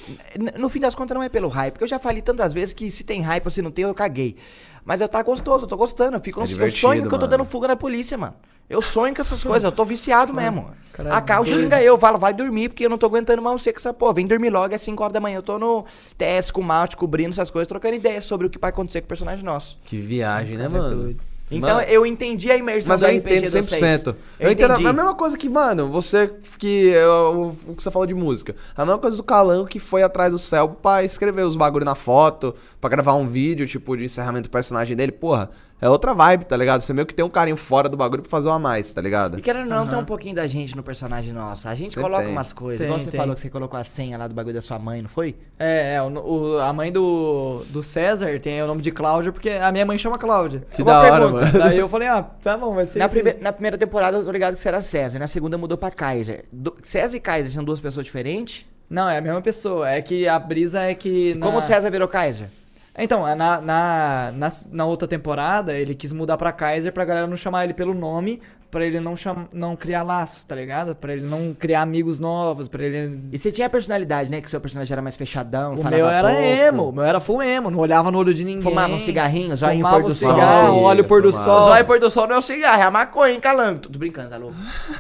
[0.60, 2.92] no fim das contas não é pelo hype, porque eu já falei tantas vezes que
[2.92, 4.36] se tem hype ou se não tem, eu caguei.
[4.84, 6.18] Mas eu tá gostoso, eu tô gostando.
[6.18, 8.36] Eu, fico, É eu sonho que eu tô dando fuga na polícia, mano.
[8.70, 10.72] Eu sonho com essas coisas, eu tô viciado mesmo.
[10.98, 13.74] é a Cal xinga eu, fala, vai dormir, porque eu não tô aguentando mais você
[13.74, 14.14] com essa porra.
[14.14, 15.38] Vem dormir logo, é 5 horas da manhã.
[15.38, 15.86] Eu tô no
[16.18, 19.06] TS com o Malte, cobrindo essas coisas, trocando ideias sobre o que vai acontecer com
[19.06, 19.78] o personagem nosso.
[19.84, 20.96] Que viagem, né, é mano?
[20.96, 21.31] doido.
[21.52, 23.68] Então Mano, eu entendi a imersão Mas do eu RPG entendo de 100%.
[23.68, 24.08] vocês.
[24.08, 24.88] Eu, Eu entendo entendi.
[24.88, 26.88] a mesma coisa que, mano, você que.
[26.88, 28.56] eu- O que você falou de música.
[28.76, 31.96] A mesma coisa do Calango que foi atrás do céu pra escrever os bagulho na
[31.96, 35.12] foto, pra gravar um vídeo, tipo, de encerramento do personagem dele.
[35.12, 35.50] Porra,
[35.82, 36.82] é outra vibe, tá ligado?
[36.82, 39.40] Você meio que tem um carinho fora do bagulho pra fazer uma mais, tá ligado?
[39.40, 41.68] E querendo ou não, tem um pouquinho da gente no personagem nosso.
[41.68, 42.32] A gente Você coloca tem.
[42.32, 42.80] umas coisas.
[42.80, 43.20] Tem, Igual você tem.
[43.20, 45.36] falou que você colocou a senha lá do bagulho da sua mãe, não foi?
[45.58, 49.50] É, é, o, o- a mãe do, do César tem o nome de Cláudia, porque
[49.50, 50.64] a minha mãe chama Cláudia.
[50.72, 51.46] Que Uma da hora, pergunta.
[51.48, 51.60] mano.
[51.60, 54.32] Daí eu falei, ah, tá bom, vai ser Na, prime- na primeira temporada eu tô
[54.32, 55.18] ligado que você era César.
[55.20, 56.46] Na segunda mudou pra Kaiser.
[56.52, 58.66] Do- César e Kaiser são duas pessoas diferentes?
[58.90, 59.90] Não, é a mesma pessoa.
[59.90, 61.34] É que a brisa é que.
[61.40, 62.50] Como na- o César virou Kaiser?
[62.98, 67.38] Então, na, na, na, na outra temporada, ele quis mudar pra Kaiser pra galera não
[67.38, 70.96] chamar ele pelo nome, pra ele não, cham, não criar laço, tá ligado?
[70.96, 73.20] Pra ele não criar amigos novos, pra ele.
[73.32, 74.40] E você tinha a personalidade, né?
[74.42, 77.20] Que seu personagem era mais fechadão, O falava meu era pouco, emo, o meu era
[77.20, 78.62] full emo, não olhava no olho de ninguém.
[78.62, 80.30] Fumava um cigarrinho, zóio Fumava pôr do um sol.
[80.34, 81.50] cigarro, olha o pôr do Fumava.
[81.60, 81.64] sol.
[81.70, 83.80] Zóio pôr do sol não é o cigarro, é a maconha, hein, calango.
[83.82, 84.56] Tô brincando, tá louco?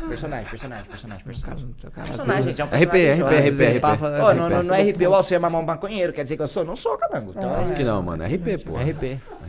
[0.09, 1.75] Personagem, personagem, personagem, personagem.
[2.05, 3.21] Personagem, gente, é um RP, personagem.
[3.49, 3.49] RP.
[3.49, 3.79] RP, RP.
[3.79, 6.35] Passa- Ô, no, no, passa no do RP, o Alceu é mamão maconheiro, quer dizer
[6.35, 6.65] que eu sou?
[6.65, 7.33] Não sou, calango.
[7.35, 8.23] Então, Acho que não, mano.
[8.25, 8.73] RP, pô.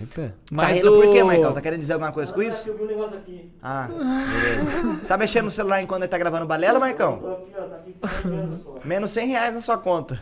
[0.02, 0.34] É RP.
[0.50, 0.56] RP.
[0.56, 1.52] tá rindo por quê, Marcão?
[1.52, 2.68] Tá querendo dizer alguma coisa com Ah, isso?
[2.68, 3.50] Eu vi um negócio aqui.
[3.62, 5.00] Ah, beleza.
[5.08, 7.18] Tá mexendo no celular enquanto ele tá gravando balela, Marcão?
[7.18, 7.94] Tô aqui, ó, tá aqui.
[8.88, 10.20] Menos 100 reais na sua conta.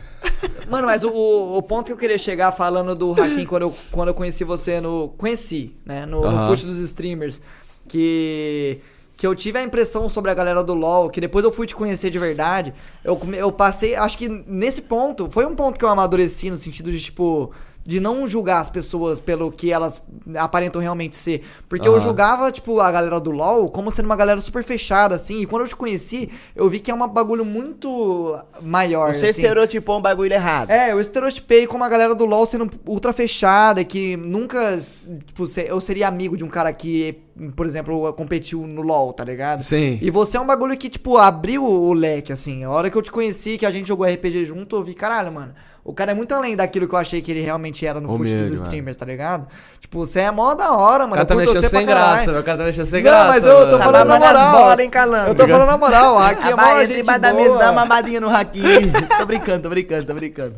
[0.69, 4.07] Mano, mas o, o ponto que eu queria chegar falando do Hakim quando eu, quando
[4.09, 5.09] eu conheci você no.
[5.17, 6.05] Conheci, né?
[6.05, 6.49] No, no Aham.
[6.49, 7.41] Fute dos Streamers.
[7.87, 8.79] Que.
[9.17, 11.75] Que eu tive a impressão sobre a galera do LoL, que depois eu fui te
[11.75, 12.73] conhecer de verdade.
[13.03, 13.93] Eu, eu passei.
[13.93, 15.29] Acho que nesse ponto.
[15.29, 17.51] Foi um ponto que eu amadureci no sentido de, tipo.
[17.83, 20.03] De não julgar as pessoas pelo que elas
[20.35, 21.43] aparentam realmente ser.
[21.67, 22.01] Porque eu Aham.
[22.01, 25.41] julgava, tipo, a galera do LoL como sendo uma galera super fechada, assim.
[25.41, 29.13] E quando eu te conheci, eu vi que é um bagulho muito maior.
[29.13, 29.41] Você assim.
[29.41, 30.69] estereotipou um bagulho errado.
[30.69, 34.77] É, eu estereotipei como a galera do LoL sendo ultra fechada, que nunca,
[35.25, 37.17] tipo, eu seria amigo de um cara que,
[37.55, 39.61] por exemplo, competiu no LoL, tá ligado?
[39.63, 39.97] Sim.
[40.01, 42.63] E você é um bagulho que, tipo, abriu o leque, assim.
[42.63, 45.31] A hora que eu te conheci, que a gente jogou RPG junto, eu vi, caralho,
[45.31, 45.53] mano.
[45.83, 48.21] O cara é muito além daquilo que eu achei que ele realmente era no Fute
[48.23, 48.63] dos Humilde, mano.
[48.63, 49.47] streamers, tá ligado?
[49.79, 51.13] Tipo, você é mó da hora, O mano.
[51.15, 53.27] cara tá mexendo sem graça, meu cara tá mexendo sem Não, graça.
[53.29, 53.77] mas eu tô mano.
[53.79, 54.51] Tá falando na mamando as moral.
[54.61, 54.91] bolas, hein?
[55.27, 57.43] Eu tô falando na moral, aqui é mó gente debaixo da boa.
[57.43, 58.61] mesa, dá uma mamadinha no Haki.
[59.17, 60.55] tô brincando, tô brincando, tô brincando.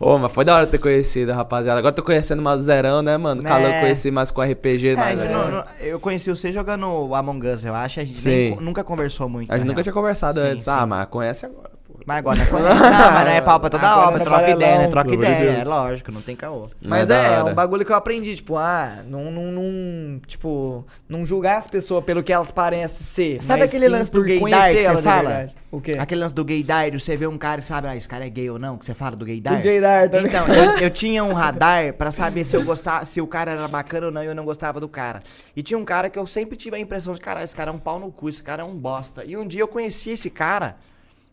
[0.00, 1.78] Ô, mas foi da hora ter conhecido, rapaziada.
[1.78, 3.40] Agora tô conhecendo mais o Zerão, né, mano?
[3.42, 3.48] Né?
[3.48, 5.20] Calão conheci mais com RPG, É, mas.
[5.20, 5.28] é.
[5.32, 8.00] não- não- eu conheci você jogando Among Us, eu acho.
[8.00, 8.30] A gente Sim.
[8.30, 9.50] nem nunca conversou muito.
[9.52, 9.84] A gente na nunca real.
[9.84, 10.64] tinha conversado Sim, antes.
[10.64, 10.70] sim.
[10.70, 11.77] Ah, mas conhece agora.
[12.08, 14.78] Mas agora não é, não, mas não é pau pra toda Agora obra, troca ideia,
[14.78, 14.88] né?
[14.88, 15.60] Troca pelo amor de ideia, Deus.
[15.60, 16.66] é lógico, não tem caô.
[16.80, 21.22] Mas é, é um bagulho que eu aprendi, tipo, ah, não, não, não, tipo, não
[21.26, 23.42] julgar as pessoas pelo que elas parecem ser.
[23.42, 25.50] Sabe mas aquele sim lance do gaydar conhecer que você fala?
[25.70, 25.96] O quê?
[25.98, 28.48] Aquele lance do gaydar, você vê um cara e sabe, ah, esse cara é gay
[28.48, 29.58] ou não, que você fala do gaydar.
[29.58, 33.20] Do gaydar, tá Então, eu, eu tinha um radar pra saber se eu gostava, se
[33.20, 35.22] o cara era bacana ou não e eu não gostava do cara.
[35.54, 37.74] E tinha um cara que eu sempre tive a impressão de, caralho, esse cara é
[37.74, 39.26] um pau no cu, esse cara é um bosta.
[39.26, 40.76] E um dia eu conheci esse cara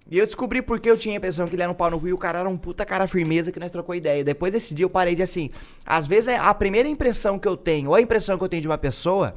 [0.09, 2.07] e eu descobri porque eu tinha a impressão que ele era um pau no cu
[2.07, 4.23] e o cara era um puta cara firmeza que nós trocou ideia.
[4.23, 5.49] Depois desse dia eu parei de assim,
[5.85, 8.61] às vezes é a primeira impressão que eu tenho, ou a impressão que eu tenho
[8.61, 9.35] de uma pessoa,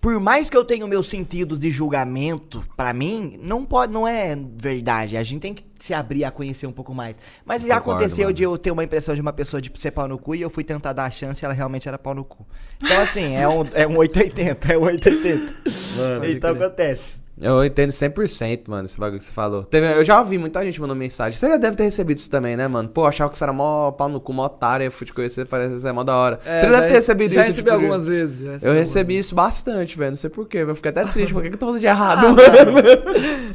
[0.00, 4.34] por mais que eu tenha meus sentidos de julgamento, pra mim, não pode, não é
[4.56, 5.16] verdade.
[5.16, 7.16] A gente tem que se abrir a conhecer um pouco mais.
[7.44, 8.34] Mas já Concordo, aconteceu mano.
[8.34, 10.48] de eu ter uma impressão de uma pessoa de ser pau no cu e eu
[10.48, 12.46] fui tentar dar a chance e ela realmente era pau no cu.
[12.82, 15.54] Então, assim, é um, é um 880, é um 880.
[15.98, 17.19] Mano, então acontece.
[17.42, 19.64] Eu entendo 100%, mano, esse bagulho que você falou.
[19.64, 21.38] Teve- eu já ouvi muita gente mandando mensagem.
[21.38, 22.88] Você já deve ter recebido isso também, né, mano?
[22.88, 25.46] Pô, achava que você era mó pau no cu, mó otário, eu fui te conhecer,
[25.46, 26.38] parece que você é mó da hora.
[26.44, 27.50] É, você já deve ter recebido já isso.
[27.50, 28.60] recebi tipo, de- algumas vezes.
[28.60, 30.10] já Eu recebi isso bastante, velho.
[30.10, 30.58] Não sei porquê.
[30.58, 31.32] Eu fiquei até triste.
[31.32, 32.40] Por que, que eu tô fazendo de errado, Ah, mano?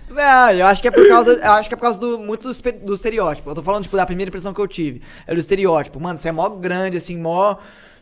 [0.10, 2.52] Não, eu acho que é por causa, eu acho que é por causa do, muito
[2.52, 3.50] do, do estereótipo.
[3.50, 5.02] Eu tô falando, tipo, da primeira impressão que eu tive.
[5.28, 6.00] É do estereótipo.
[6.00, 7.56] Mano, você é mó grande, assim, mó...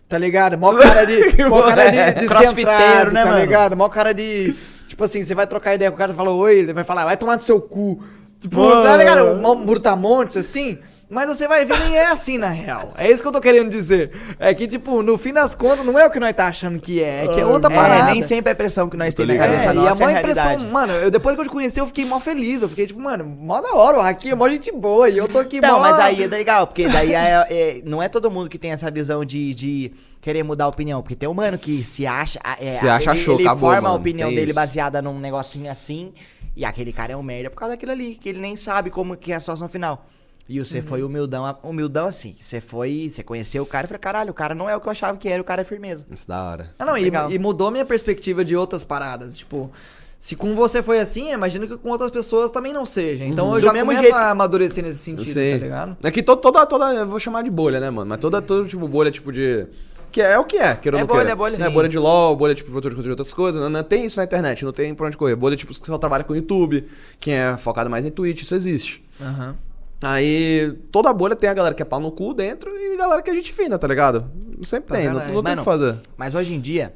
[0.10, 0.58] Tá ligado?
[0.58, 1.44] Mó cara de.
[1.50, 3.42] mó cara de, de Crossfiteiro, centrado, né, tá mano?
[3.42, 3.76] ligado?
[3.76, 4.54] Mó cara de.
[4.88, 7.06] Tipo assim, você vai trocar ideia com o cara e fala oi, ele vai falar,
[7.06, 8.02] vai tomar no seu cu.
[8.40, 8.84] Tipo, Mano.
[8.84, 9.66] tá ligado?
[9.66, 10.78] Brutamontes, assim.
[11.14, 12.92] Mas você vai ver, nem é assim na real.
[12.98, 14.12] É isso que eu tô querendo dizer.
[14.40, 17.02] É que, tipo, no fim das contas, não é o que nós tá achando que
[17.02, 18.12] é, é que é outra É, parada.
[18.12, 20.18] nem sempre a impressão que nós temos na cabeça É, e a nossa é maior
[20.18, 20.72] a impressão, realidade.
[20.72, 22.62] mano, eu, depois que eu te conheci, eu fiquei mó feliz.
[22.62, 25.10] Eu fiquei tipo, mano, mó da hora, o Haki é mó gente boa.
[25.10, 25.80] E eu tô aqui Então, mó...
[25.82, 28.90] mas aí é legal, porque daí é, é- não é todo mundo que tem essa
[28.90, 31.02] visão de, de querer mudar a opinião.
[31.02, 32.40] Porque tem um mano que se acha.
[32.60, 34.56] é, Se acha, ele, achou, ele acabou, forma a mano, opinião tem dele isso.
[34.60, 36.12] baseada num negocinho assim.
[36.56, 39.18] E aquele cara é um merda por causa daquilo ali, que ele nem sabe como
[39.18, 40.06] que é a situação final.
[40.50, 40.84] E você Uhum.
[40.84, 42.36] foi humildão, humildão assim.
[42.42, 44.88] Você foi, você conheceu o cara e falou: caralho, o cara não é o que
[44.88, 46.06] eu achava que era, o cara é firmeza.
[46.12, 46.72] Isso da hora.
[46.78, 49.38] Ah, não, e, e mudou minha perspectiva de outras paradas.
[49.38, 49.72] Tipo,
[50.18, 53.24] se com você foi assim, imagino que com outras pessoas também não seja.
[53.24, 55.52] Então eu Do já mesmo começo jeito a amadurecer nesse Eu sentido, sei.
[55.60, 55.98] tá ligado?
[56.04, 56.94] É que to- toda, toda.
[56.94, 58.10] Eu vou chamar de bolha, né, mano?
[58.10, 59.66] Mas toda, toda tipo, bolha, tipo, de.
[60.12, 61.32] Que é, o que é, queira ou É não bolha, queira.
[61.32, 61.54] é bolha.
[61.56, 61.74] É Sim.
[61.74, 63.62] bolha de LOL, bolha tipo, de de outras coisas.
[63.62, 65.36] Não, não tem isso na internet, não tem pra onde correr.
[65.38, 66.86] Bolha, tipo, que só trabalha com YouTube,
[67.20, 69.04] quem é focado mais em Twitch, isso existe.
[69.22, 69.56] Aham.
[70.04, 73.22] Aí, toda bolha tem a galera que é pau no cu dentro e a galera
[73.22, 74.30] que é gente fina, tá ligado?
[74.64, 76.00] Sempre tem, não, não tem o que fazer.
[76.18, 76.94] Mas hoje em dia,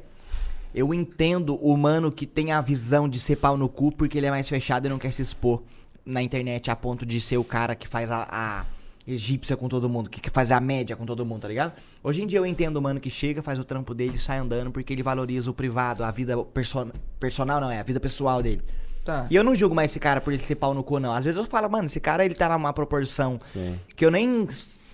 [0.74, 4.26] eu entendo o mano que tem a visão de ser pau no cu porque ele
[4.26, 5.62] é mais fechado e não quer se expor
[6.04, 8.64] na internet a ponto de ser o cara que faz a, a
[9.06, 11.72] egípcia com todo mundo, que, que faz a média com todo mundo, tá ligado?
[12.02, 14.38] Hoje em dia eu entendo o mano que chega, faz o trampo dele e sai
[14.38, 18.42] andando porque ele valoriza o privado, a vida perso personal, não, é a vida pessoal
[18.42, 18.62] dele.
[19.08, 19.26] Tá.
[19.30, 21.14] E eu não julgo mais esse cara por ele ser pau no cu, não.
[21.14, 23.80] Às vezes eu falo, mano, esse cara ele tá numa proporção Sim.
[23.96, 24.46] que eu nem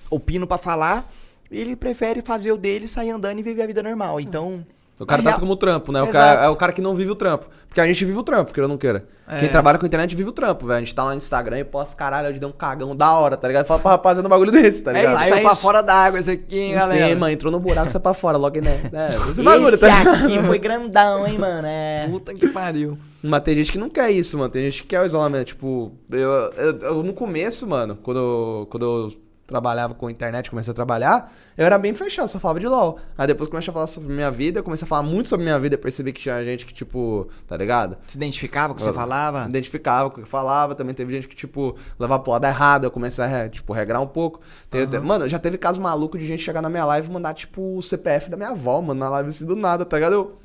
[0.08, 1.12] opino pra falar,
[1.50, 4.20] ele prefere fazer o dele, sair andando e viver a vida normal.
[4.20, 4.64] Então.
[5.00, 6.00] O cara na tá real- como trampo, né?
[6.02, 7.46] O cara, é o cara que não vive o trampo.
[7.68, 9.02] Porque a gente vive o trampo, queira ou não queira.
[9.26, 9.40] É.
[9.40, 10.76] Quem trabalha com internet vive o trampo, velho.
[10.76, 13.36] A gente tá lá no Instagram e posta, caralho, hoje deu um cagão da hora,
[13.36, 13.66] tá ligado?
[13.66, 15.14] Fala pra rapaziada um bagulho desse, tá É ligado?
[15.16, 15.60] isso, saiu é pra isso.
[15.62, 17.08] fora d'água esse aqui, hein, galera.
[17.08, 18.80] Sim, mano, entrou no buraco, sai pra fora, logo né?
[18.94, 20.24] É, esse bagulho, Esse tá ligado?
[20.26, 21.66] aqui foi grandão, hein, mano?
[21.66, 22.06] É.
[22.08, 22.96] Puta que pariu.
[23.20, 24.50] Mas tem gente que não quer isso, mano.
[24.50, 25.46] Tem gente que quer o isolamento.
[25.46, 26.18] Tipo, eu,
[26.56, 29.12] eu- eu no começo, mano, quando eu, quando eu
[29.46, 32.98] trabalhava com internet, comecei a trabalhar, eu era bem fechado, só falava de LOL.
[33.16, 35.58] Aí depois comecei a falar sobre minha vida, eu comecei a falar muito sobre minha
[35.58, 37.96] vida, percebi que tinha gente que, tipo, tá ligado?
[38.06, 39.46] Se identificava com o que você falava?
[39.48, 42.84] Identificava com o que eu falava, também teve gente que, tipo, levava pro lado errado,
[42.84, 44.40] eu comecei a, tipo, regrar um pouco.
[44.70, 47.34] Teve- te- Mano, já teve caso maluco de gente chegar na minha live e mandar,
[47.34, 50.12] tipo, o CPF da minha avó, mano, na live assim do nada, tá ligado?
[50.14, 50.38] Eu,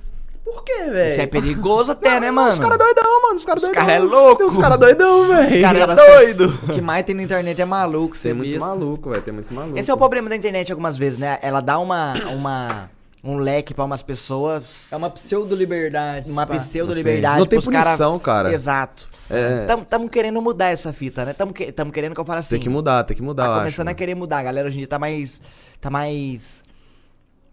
[0.53, 1.11] por quê, velho?
[1.11, 2.49] Isso é perigoso até, né, mano?
[2.49, 3.35] Os caras doidão, mano.
[3.35, 3.85] Os caras Os doidão.
[3.85, 4.37] cara é louco.
[4.37, 5.55] Tem os caras doidão, velho.
[5.55, 6.59] Os cara é doido.
[6.63, 9.21] O que mais tem na internet é maluco, você Tem muito maluco, velho.
[9.21, 9.77] Tem muito maluco.
[9.77, 11.37] Esse é o problema da internet algumas vezes, né?
[11.41, 12.13] Ela dá uma.
[12.31, 12.89] uma
[13.21, 14.93] um leque pra umas pessoas.
[14.93, 16.31] É uma pseudo-liberdade.
[16.31, 17.39] uma pseudo-liberdade.
[17.39, 18.53] Não tem pros cara- punição, cara.
[18.53, 19.09] Exato.
[19.29, 19.65] É.
[19.89, 21.33] Tamo querendo mudar essa fita, né?
[21.33, 22.55] Tamo, que- tamo querendo que eu fale assim.
[22.55, 24.37] Tem que mudar, tem que mudar, Tá eu começando acho, a querer mudar.
[24.39, 25.41] A galera hoje em dia tá mais.
[25.81, 26.63] Tá mais.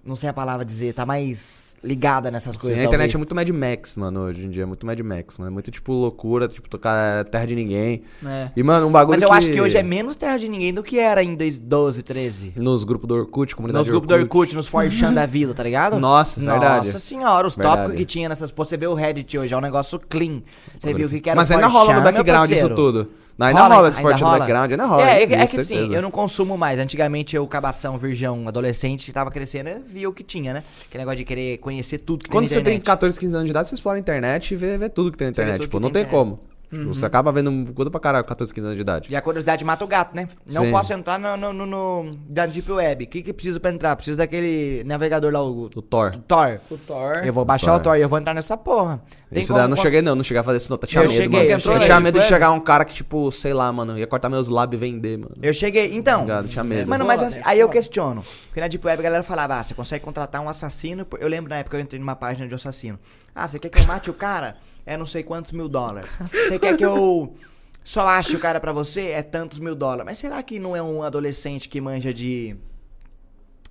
[0.06, 2.78] Não sei a palavra dizer, tá mais ligada nessas Sim, coisas.
[2.78, 3.14] a internet talvez.
[3.14, 4.62] é muito Mad Max, mano, hoje em dia.
[4.62, 5.50] É muito Mad Max, mano.
[5.50, 8.02] É muito, tipo, loucura, tipo, tocar terra de ninguém.
[8.24, 8.50] É.
[8.56, 9.34] E, mano, um bagulho Mas eu que...
[9.34, 12.52] acho que hoje é menos terra de ninguém do que era em 2012, 13.
[12.56, 15.98] Nos grupos do Orkut, comunidade Nos grupos do Orkut, nos Forchan da vida, tá ligado?
[15.98, 16.86] Nossa, verdade.
[16.86, 17.76] Nossa senhora, os Verdade.
[17.76, 18.50] tópicos que tinha nessas...
[18.50, 20.42] Pô, você vê o Reddit hoje, é um negócio clean.
[20.78, 23.10] Você viu o que que era Mas ainda rola no 4chan, meu background isso parceiro?
[23.36, 23.46] Tudo.
[23.46, 24.38] Ainda rola, esse forte no rola?
[24.38, 25.02] background, ainda rola.
[25.10, 25.94] É, é, existe, é que sim, certeza.
[25.94, 26.80] eu não consumo mais.
[26.80, 30.64] Antigamente eu, cabação, virgão, adolescente, que tava crescendo, via o que tinha, né?
[30.88, 32.86] Aquele negócio de querer conhecer tudo que Quando tem você na tem internet.
[32.86, 35.28] 14, 15 anos de idade, você explora a internet e vê, vê tudo que tem
[35.28, 35.62] na Você internet.
[35.62, 36.36] Tipo, não tem tem internet.
[36.36, 36.55] como.
[36.70, 39.08] Tipo, Você acaba vendo coisa pra caralho com 14, 15 anos de idade.
[39.12, 40.26] E a curiosidade mata o gato, né?
[40.52, 40.70] Não Sim.
[40.72, 43.04] posso entrar no, no, no, no- da Deep Web.
[43.04, 43.94] O que que precisa pra entrar?
[43.94, 46.12] Precisa daquele navegador lá, o, O Thor.
[46.16, 46.60] o Thor.
[46.70, 47.18] O Thor.
[47.24, 49.00] Eu vou baixar o Thor e eu vou entrar nessa porra.
[49.30, 50.14] Tem isso como- daí eu não cheguei, não.
[50.16, 50.76] Não cheguei a fazer isso, não.
[50.76, 51.50] Tá tinha Eu medo, cheguei, mano.
[51.50, 51.78] eu Eu, cheguei.
[51.80, 52.28] tinha medo de Web?
[52.28, 55.36] chegar um cara que, tipo, sei lá, mano, ia cortar meus lábios e vender, mano.
[55.40, 55.94] Eu cheguei.
[55.96, 56.22] Então.
[56.22, 56.88] Obrigado, tinha medo.
[56.90, 58.24] Mano, mas assim, aí eu questiono.
[58.48, 61.06] Porque na Deep Web a galera falava, ah, você consegue contratar um assassino.
[61.20, 62.98] Eu lembro na época eu entrei numa página de assassino.
[63.34, 64.54] Ah, você quer que eu mate o cara?
[64.86, 66.08] É não sei quantos mil dólares.
[66.30, 67.34] Você quer que eu
[67.82, 69.08] só ache o cara pra você?
[69.10, 70.04] É tantos mil dólares.
[70.04, 72.56] Mas será que não é um adolescente que manja de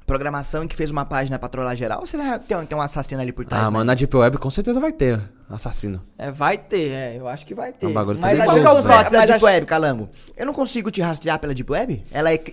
[0.06, 2.02] programação e que fez uma página pra trollar geral?
[2.02, 3.64] Ou será que tem um, tem um assassino ali por trás?
[3.64, 3.72] Ah, né?
[3.72, 6.02] mano, na Deep Web com certeza vai ter assassino.
[6.18, 7.18] É, vai ter, é.
[7.18, 7.86] Eu acho que vai ter.
[7.86, 10.10] É um bagulho mas Qual é o site da Deep acho- Web, Calango?
[10.38, 12.04] Eu não consigo te rastrear pela Deep Web?
[12.12, 12.44] Ela é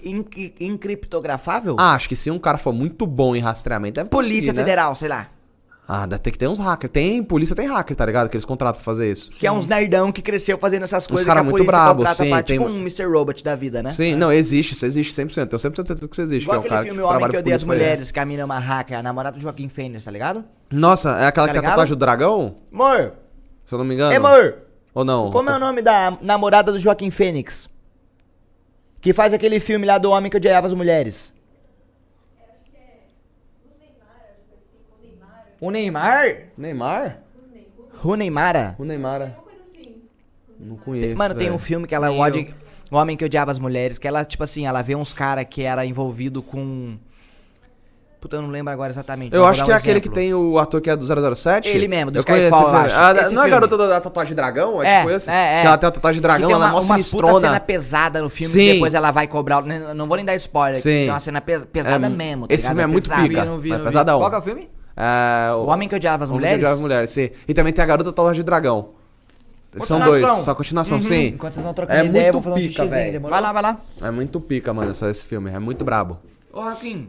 [0.60, 1.76] encriptografável?
[1.78, 4.62] Ah, acho que se um cara for muito bom em rastreamento, deve Polícia conseguir, né?
[4.62, 5.28] Federal, sei lá.
[5.94, 6.90] Ah, deve ter que ter uns hackers.
[6.90, 8.30] Tem, polícia tem hacker, tá ligado?
[8.30, 9.30] Que eles contratam pra fazer isso.
[9.32, 12.30] Que é uns nerdão que cresceu fazendo essas coisas cara que a muito contrata sim,
[12.30, 13.04] pra, tem- tipo um Mr.
[13.04, 13.90] Robot da vida, né?
[13.90, 15.34] Sim, não, existe, isso existe 100%.
[15.34, 16.44] Tenho 100% certeza que isso existe.
[16.46, 17.64] Igual que é um aquele cara filme que O Homem que Odeia as.
[17.64, 20.42] Mulheres, que a mina é uma hacker, a namorada do Joaquim Fênix, tá ligado?
[20.70, 22.56] Nossa, é aquela Tá que tem tatuagem do dragão?
[22.72, 23.12] Amor,
[23.66, 24.12] Se eu não me engano.
[24.12, 24.54] é amor,
[24.94, 25.30] Ou não?
[25.30, 27.68] como é o nome da namorada do Joaquim Fênix?
[29.00, 31.32] Que faz aquele filme lá do Homem que Odiava as Mulheres.
[35.62, 36.26] O Neymar?
[36.58, 37.18] Neymar?
[38.02, 38.74] Ru Neymara?
[38.80, 39.36] O Neymar.
[40.58, 41.16] Não conheço.
[41.16, 42.48] Mano, tem um filme que ela odia,
[42.90, 45.62] O Homem que Odiava as Mulheres, que ela, tipo assim, ela vê uns caras que
[45.62, 46.96] era envolvido com...
[48.20, 49.34] Puta, eu não lembro agora exatamente.
[49.36, 50.10] Eu acho que é aquele exemplo.
[50.10, 51.68] que tem o ator que é do 007.
[51.68, 52.96] Ele mesmo, do eu conheço Skyfall, eu acho.
[52.96, 54.82] Ah, não é a garota da, tatuagem dragão?
[54.82, 55.30] É, É, tipo esse?
[55.30, 55.60] é, é.
[55.60, 58.52] Que ela tem a tatuagem de dragão, ela é uma, puta cena pesada no filme
[58.52, 58.72] Sim.
[58.74, 59.62] depois ela vai cobrar.
[59.62, 60.74] Não, vou nem dar spoiler.
[60.80, 60.82] Sim.
[60.90, 62.48] Tem uma cena pes- pesada É, mesmo.
[62.48, 62.76] tá esse ligado?
[62.78, 63.28] filme é muito pesado.
[63.28, 63.40] pica.
[63.42, 63.84] Vi, não vi, não vi.
[63.84, 64.18] pesadão.
[64.18, 64.70] Qual que é o filme?
[64.96, 66.58] É, O Homem que Odiava as O Homem que Mulheres?
[66.62, 67.30] Odiava as mulheres, sim.
[67.48, 68.90] E também tem a garota da tatuagem de dragão.
[69.82, 71.14] São dois, só continuação, sim.
[71.14, 71.34] Uhum.
[71.34, 73.20] Enquanto vocês vão trocando É ideia, eu muito vou fazer um velho.
[73.22, 73.80] Vai lá, vai lá.
[74.02, 75.50] É muito pica, mano, essa- esse filme.
[75.50, 76.18] É muito brabo.
[76.52, 77.08] Ô, Raquinho.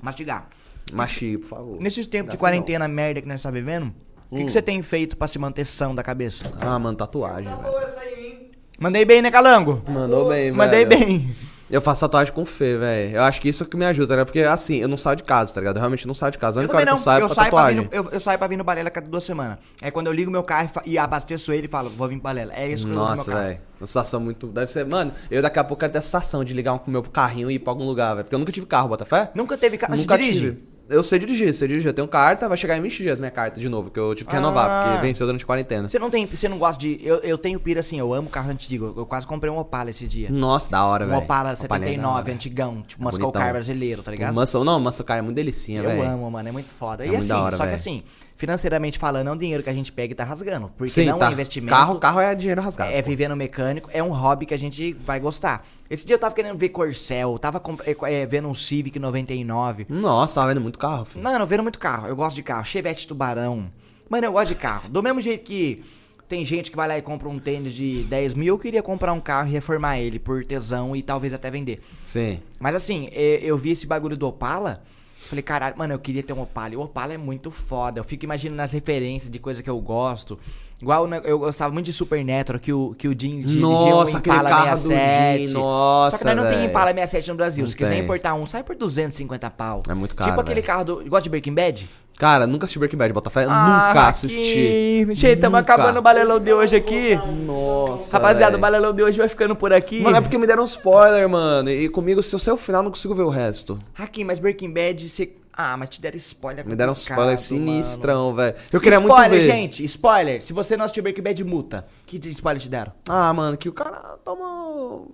[0.00, 0.46] Mastigar.
[0.92, 1.78] Machi, por favor.
[1.82, 3.92] Nesses tempos de quarentena merda que nós tá vivendo,
[4.30, 6.44] o que, que você tem feito pra se manter são da cabeça?
[6.60, 8.48] Ah, mano, tatuagem, velho.
[8.78, 9.82] Mandei bem, né, Calango?
[9.88, 11.04] Mandou bem, Mandei velho.
[11.06, 11.34] bem.
[11.70, 13.16] Eu faço tatuagem com fé, velho.
[13.16, 14.24] Eu acho que isso que me ajuda, né?
[14.24, 15.76] Porque, assim, eu não saio de casa, tá ligado?
[15.76, 16.58] Eu realmente não saio de casa.
[16.58, 17.82] A Eu única hora que não, eu saio é pra saio pra, vir tatuagem.
[17.84, 19.58] no, eu, eu saio pra vir no Balela cada duas semanas.
[19.82, 22.22] É quando eu ligo meu carro e e, abasteço ele e falo, vou vir pro
[22.24, 22.52] Balela.
[22.54, 23.44] É isso que eu uso Nossa, carro.
[23.44, 23.60] velho.
[23.80, 24.46] Uma sensação muito.
[24.46, 24.86] Deve ser.
[24.86, 27.54] Mano, eu daqui a pouco quero ter essa sensação de ligar um, meu carrinho e
[27.54, 28.24] ir pra algum lugar, velho.
[28.24, 29.30] Porque eu nunca tive carro, Botafé.
[29.34, 30.40] Nunca teve carro, mas Nunca você dirige?
[30.40, 30.77] tive.
[30.88, 31.88] Eu sei dirigir, sei dirigir.
[31.88, 34.30] Eu tenho carta, vai chegar em 20 dias minha carta de novo, que eu tive
[34.30, 34.90] que renovar, Ah.
[34.92, 35.86] porque venceu durante a quarentena.
[35.88, 38.50] Você não tem, você não gosta de, eu, eu tenho pira assim, eu amo carro
[38.50, 40.30] antigo, eu quase comprei um Opala esse dia.
[40.30, 41.20] Nossa, da hora, Um velho.
[41.20, 42.32] Opala é da 79, hora.
[42.32, 43.32] antigão, tipo É Muscle.
[43.32, 44.32] Car brasileiro, tá ligado?
[44.32, 46.02] O Muscle, não, o Muscle Car é muito delicinha, Eu velho.
[46.04, 47.04] amo, mano, é muito foda.
[47.04, 47.78] É e muito assim, da hora, só que velho.
[47.80, 48.02] assim,
[48.36, 50.70] financeiramente falando, é um dinheiro que a gente pega e tá rasgando.
[50.76, 51.28] Porque Sim, não tá.
[51.28, 51.70] é investimento.
[51.74, 52.92] Carro, carro é dinheiro rasgado.
[52.92, 53.08] É pô.
[53.10, 55.66] viver no mecânico, é um hobby que a gente vai gostar.
[55.90, 57.62] Esse dia eu tava querendo ver Corcel, tava
[58.02, 59.86] é, vendo um Civic 99.
[59.88, 61.24] Nossa, tava vendo muito carro, filho.
[61.24, 62.64] Mano, vendo muito carro, eu gosto de carro.
[62.64, 63.70] Chevette Tubarão.
[64.08, 64.88] Mano, eu gosto de carro.
[64.88, 65.82] Do mesmo jeito que
[66.28, 69.14] tem gente que vai lá e compra um tênis de 10 mil, eu queria comprar
[69.14, 71.80] um carro e reformar ele por tesão e talvez até vender.
[72.02, 72.40] Sim.
[72.60, 74.82] Mas assim, e- eu vi esse bagulho do Opala.
[75.26, 76.72] Falei, caralho, mano, eu queria ter um Opala.
[76.72, 78.00] E o Opala é muito foda.
[78.00, 80.38] Eu fico imaginando as referências de coisa que eu gosto.
[80.80, 84.48] Igual né, eu gostava muito de Supernatural, que o, que o Jim dirigia Nossa, Impala
[84.48, 85.46] carro do 67.
[85.48, 86.66] Jim, nossa, Só que nós não tem.
[86.66, 87.64] Impala 67 no Brasil.
[87.64, 88.04] Não Se quiser tem.
[88.04, 89.80] importar um, sai por 250 pau.
[89.88, 90.96] É muito caro, Tipo aquele carro do...
[91.08, 91.88] Gosta de Breaking Bad?
[92.18, 93.46] Cara, nunca assisti Breaking Bad, Botafé.
[93.48, 95.06] Ah, nunca assisti.
[95.14, 95.72] Gente, tamo Nunca.
[95.72, 97.14] acabando o balelão de hoje aqui.
[97.46, 98.16] Nossa.
[98.16, 98.60] Rapaziada, o velho.
[98.60, 100.00] balelão de hoje vai ficando por aqui.
[100.02, 101.70] Mano, é porque me deram um spoiler, mano.
[101.70, 103.78] E comigo, se eu sei o final, eu não consigo ver o resto.
[103.96, 105.32] Hakim, mas Breaking Bad, você...
[105.52, 106.66] Ah, mas te deram spoiler.
[106.66, 107.38] Me deram um spoiler mano.
[107.38, 108.56] sinistrão, velho.
[108.72, 109.52] Eu queria spoiler, muito ver.
[109.52, 110.42] gente, spoiler.
[110.42, 111.86] Se você não assistiu Breaking Bad, multa.
[112.04, 112.92] Que spoiler te deram?
[113.08, 115.08] Ah, mano, que o cara tomou.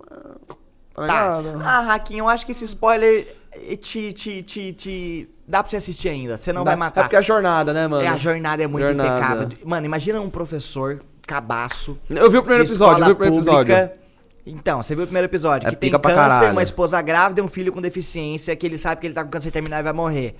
[0.95, 1.41] Tá Tá.
[1.63, 5.29] Ah, Hakim, eu acho que esse spoiler eh, te, te, te, te...
[5.47, 6.37] Dá pra você assistir ainda.
[6.37, 7.03] Você não vai É matar.
[7.03, 8.03] porque a jornada, né, mano?
[8.03, 9.09] É, a jornada é muito Jornada.
[9.09, 9.49] impecável.
[9.65, 11.97] Mano, imagina um professor cabaço.
[12.09, 13.73] Eu vi o primeiro episódio, eu vi o primeiro pública.
[13.73, 14.05] episódio.
[14.47, 17.47] Então, você viu o primeiro episódio, É que tem câncer, uma esposa grávida e um
[17.47, 20.35] filho com deficiência, que ele sabe que ele tá com câncer terminal e vai morrer.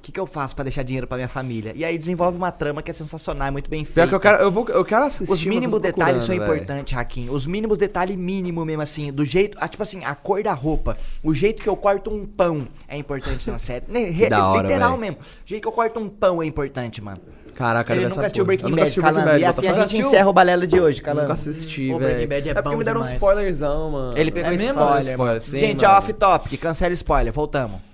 [0.00, 1.74] O que, que eu faço pra deixar dinheiro pra minha família?
[1.76, 4.00] E aí desenvolve uma trama que é sensacional, é muito bem feita.
[4.00, 5.30] Pior que eu quero, eu, vou, eu quero assistir.
[5.30, 7.34] Os mínimos detalhes são importantes, Raquinho.
[7.34, 9.12] Os mínimos detalhes mínimo mesmo, assim.
[9.12, 9.58] Do jeito.
[9.60, 10.96] Ah, tipo assim, a cor da roupa.
[11.22, 13.84] O jeito que eu corto um pão é importante na série.
[14.10, 15.18] Re- Da hora, Literal mesmo.
[15.18, 17.20] O jeito que eu corto um pão é importante, mano.
[17.54, 19.00] Caraca, Ele eu nunca assistiu Breaking Bad, assisti.
[19.02, 19.38] Bad.
[19.40, 21.22] E assim a gente encerra o balelo de hoje, Calango.
[21.28, 21.98] Nunca assisti, velho.
[21.98, 24.16] Breaking Bad é porque bom me deram um spoilerzão, mano.
[24.18, 25.00] Ele pegou É spoiler.
[25.00, 25.40] Spoiler, mano.
[25.42, 25.98] sim, gente, mano.
[25.98, 27.89] off topic, cancela spoiler, voltamos.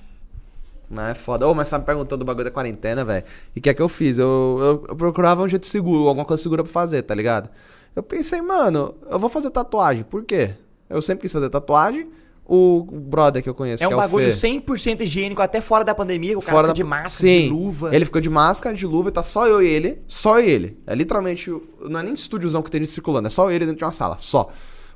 [0.88, 1.46] Mas é foda.
[1.46, 3.24] Ô, mas você tá me perguntando do bagulho da quarentena, velho.
[3.54, 4.18] E o que é que eu fiz?
[4.18, 7.50] Eu, eu, eu procurava um jeito seguro, alguma coisa segura pra fazer, tá ligado?
[7.94, 10.04] Eu pensei, mano, eu vou fazer tatuagem.
[10.04, 10.54] Por quê?
[10.88, 12.08] Eu sempre quis fazer tatuagem.
[12.48, 15.60] O brother que eu conheço, É que um é o bagulho Fê, 100% higiênico, até
[15.60, 16.38] fora da pandemia.
[16.38, 17.92] O cara fora da de máscara, Sim, de luva.
[17.92, 20.00] Ele ficou de máscara, de luva, e tá só eu e ele.
[20.06, 20.78] Só ele.
[20.86, 21.50] É literalmente.
[21.80, 24.16] Não é nem estúdiozão que tem ele circulando, é só ele dentro de uma sala.
[24.18, 24.50] Só.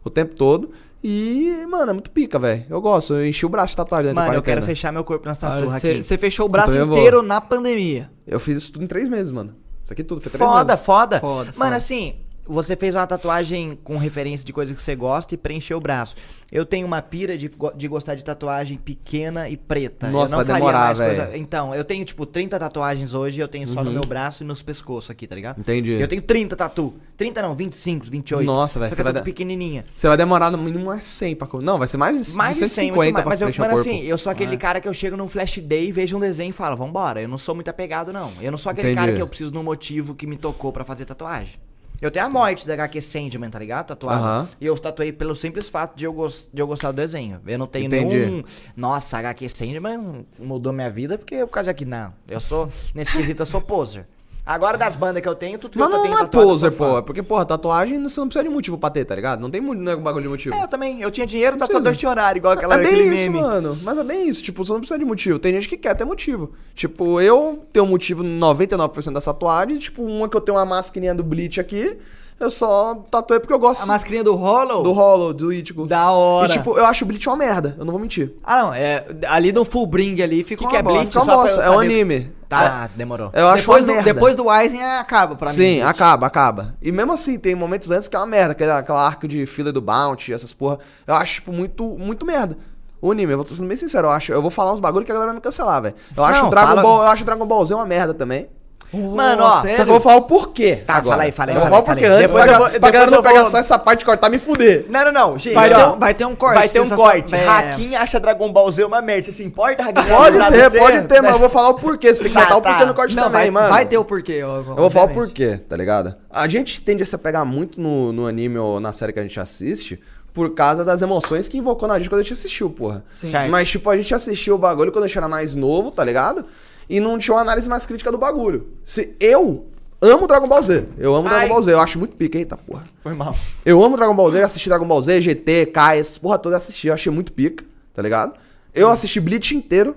[0.05, 0.71] O tempo todo.
[1.03, 2.65] E, mano, é muito pica, velho.
[2.69, 3.15] Eu gosto.
[3.15, 6.03] Eu enchi o braço de tatuagem Mano, eu quero fechar meu corpo nas tatuas aqui.
[6.03, 6.97] Você fechou o braço Então eu vou.
[6.99, 8.11] inteiro na pandemia.
[8.27, 9.55] Eu fiz isso tudo em três meses, mano.
[9.83, 10.85] Isso aqui tudo foi três Foda, meses.
[10.85, 11.77] foda, Foda, Mano, foda.
[11.77, 12.17] assim,
[12.53, 16.15] você fez uma tatuagem com referência de coisa que você gosta e preencheu o braço.
[16.51, 20.09] Eu tenho uma pira de, de gostar de tatuagem pequena e preta.
[20.11, 21.27] Nossa, eu não vai faria demorar, mais coisa.
[21.27, 21.37] velho.
[21.41, 24.47] Então, eu tenho, tipo, 30 tatuagens hoje e eu tenho só no meu braço e
[24.47, 25.61] nos pescoços aqui, tá ligado?
[25.61, 25.93] Entendi.
[25.93, 26.93] Eu tenho 30 tatu.
[27.17, 28.45] 30 não, 25, 28.
[28.47, 29.85] Nossa, velho, você vai dar- pequenininha.
[29.95, 31.49] Você vai demorar no mínimo umas 100 pra...
[31.61, 33.23] Não, vai ser mais, Mais de de 100, 150 muito mais.
[33.25, 33.89] pra Mas, eu, mano, corpo.
[33.89, 34.35] assim, eu sou É.
[34.35, 37.23] aquele cara que eu chego num flash day, vejo um desenho e falo, vambora.
[37.23, 38.33] Eu não sou muito apegado, não.
[38.41, 39.01] Eu não sou aquele Entendi.
[39.07, 41.55] cara que eu preciso de um motivo que me tocou pra fazer tatuagem.
[42.01, 43.89] Eu tenho a morte da HQ Sandman, tá ligado?
[43.89, 44.23] Tatuado.
[44.23, 44.49] Aham.
[44.61, 47.41] E eu tatuei pelo simples fato de eu, gos- de eu gostar do desenho.
[47.47, 48.17] Eu não tenho Entendi.
[48.17, 48.43] nenhum.
[48.77, 51.85] Nossa, HQ Sandman mudou minha vida porque por causa aqui.
[51.85, 52.13] Não.
[52.29, 52.71] Eu sou.
[52.95, 54.07] Nesse quesito, eu sou poser.
[54.53, 56.73] Agora das bandas que eu tenho, tudo que Mas eu não, tenho não é poser,
[56.73, 56.99] pô.
[56.99, 59.39] É porque, porra, tatuagem você não precisa de motivo pra ter, tá ligado?
[59.41, 60.55] Não tem mu- não é um bagulho de motivo.
[60.57, 61.01] É, eu também.
[61.01, 63.41] Eu tinha dinheiro, Não tatuador tinha horário, igual aquela, é bem aquele isso, meme.
[63.41, 63.79] mano.
[63.83, 64.43] Mas é bem isso.
[64.43, 65.39] Tipo, você não precisa de motivo.
[65.39, 66.51] Tem gente que quer ter motivo.
[66.75, 69.85] Tipo, eu tenho um motivo em 99% das tatuagens.
[69.85, 71.97] Tipo, uma que eu tenho uma mascarinha do Bleach aqui.
[72.41, 74.83] Eu só tatuei porque eu gosto A mascarinha do Hollow?
[74.83, 75.87] do Hollow, do Ichigo.
[75.87, 76.49] Da hora.
[76.49, 77.77] E, tipo, eu acho o Bleach uma merda.
[77.79, 78.33] Eu não vou mentir.
[78.43, 78.75] Ah, não.
[78.75, 80.99] É, ali no full bring ali fica Que uma que é bosta.
[81.01, 81.13] Bleach?
[81.13, 81.61] Só bosta.
[81.61, 82.33] eu É um anime.
[82.51, 83.31] Tá, demorou.
[83.33, 85.55] Eu acho depois, do, depois do Aizen acaba pra mim.
[85.55, 86.75] Sim, acaba, acaba.
[86.83, 89.73] E mesmo assim, tem momentos antes que é uma merda, aquela, aquela arco de fila
[89.73, 90.79] do Bounty, essas porra.
[91.07, 92.57] Eu acho, tipo, muito, muito merda.
[93.01, 94.33] O anime, eu vou sendo bem sincero, eu acho.
[94.33, 95.95] Eu vou falar uns bagulho que a galera vai me cancelar, velho.
[96.15, 98.13] Eu acho Não, o Dragon fala- Ball, eu acho o Dragon Ball Z uma merda
[98.13, 98.49] também.
[98.93, 99.77] Mano, ó, sério?
[99.77, 100.77] Só que eu vou falar o porquê.
[100.87, 101.11] Tá, agora.
[101.13, 103.19] fala aí, fala aí, Eu vou fala falar o porquê antes, pra, vou- galera não
[103.19, 104.87] eu pegar vou- só essa parte e cortar e me fuder.
[104.91, 105.55] Não, não, não, gente.
[105.55, 106.55] Vai ter, ó, um, vai ter um corte.
[106.59, 107.35] Vai ter um corte.
[107.35, 109.23] é, Hakim acha Dragon Ball Z uma merda.
[109.27, 110.03] Você se importa, Hakim?
[110.09, 112.13] Pode ter, pode ter, mas eu vou falar o porquê.
[112.15, 112.71] Você tem que Tá, botar o tá.
[112.71, 113.69] porquê no corte Não, também, vai, mano.
[113.69, 114.33] vai ter o porquê.
[114.33, 116.15] Eu, Eu vou falar o porquê, tá ligado?
[116.29, 119.23] A gente tende a se apegar muito no, no anime ou na série que a
[119.23, 120.01] gente assiste
[120.35, 123.05] por causa das emoções que invocou na gente quando a gente assistiu, porra.
[123.17, 123.29] Sim.
[123.51, 126.45] Mas, tipo, a gente assistiu o bagulho quando a gente era mais novo, tá ligado?
[126.91, 128.67] E não tinha uma análise mais crítica do bagulho.
[128.83, 129.65] Se eu
[130.03, 130.87] amo Dragon Ball Z.
[130.99, 131.35] Eu amo Ai.
[131.35, 131.73] Dragon Ball Z.
[131.73, 132.37] Eu acho muito pica.
[132.37, 132.83] Eita, porra.
[133.01, 133.37] Foi mal.
[133.65, 136.95] Eu amo Dragon Ball Z, assisti Dragon Ball Z, GT, essas porra toda assisti, eu
[136.95, 137.65] achei muito pica,
[137.95, 138.35] tá ligado?
[138.75, 139.97] Eu assisti Bleach inteiro,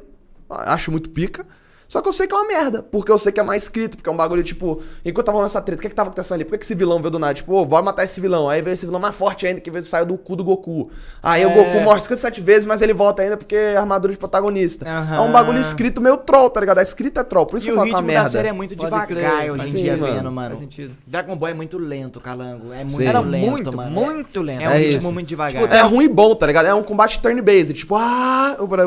[0.50, 1.46] acho muito pica.
[1.94, 3.96] Só que eu sei que é uma merda, porque eu sei que é mais escrito,
[3.98, 6.44] porque é um bagulho, tipo, enquanto tava nessa treta, o que que tava acontecendo ali?
[6.44, 7.36] Por que, que esse vilão veio do nada?
[7.36, 8.50] Tipo, ô, bora matar esse vilão.
[8.50, 10.90] Aí veio esse vilão mais forte ainda, que veio, saiu do cu do Goku.
[11.22, 11.54] Aí o É.
[11.54, 14.90] Goku morre 57 vezes, mas ele volta ainda porque é armadura de protagonista.
[14.90, 15.16] Aham.
[15.18, 16.80] É um bagulho escrito meio troll, tá ligado?
[16.80, 18.08] A escrita é troll, por isso E que eu o falo que é uma ritmo
[18.12, 18.32] da merda.
[18.32, 20.14] série é muito Pode devagar crer, hoje em dia, mano.
[20.16, 20.48] vendo, mano.
[20.48, 20.96] Faz sentido.
[21.06, 22.74] Dragon Ball é muito lento, calango.
[22.74, 23.06] É muito Sim.
[23.06, 23.92] Era lento, muito, mano.
[23.92, 24.64] muito lento.
[24.64, 25.14] É um É ritmo isso.
[25.14, 25.72] muito devagar.
[25.72, 26.66] É ruim e bom, tá ligado?
[26.66, 28.86] É um combate turn-based, tipo, ah, eu falei,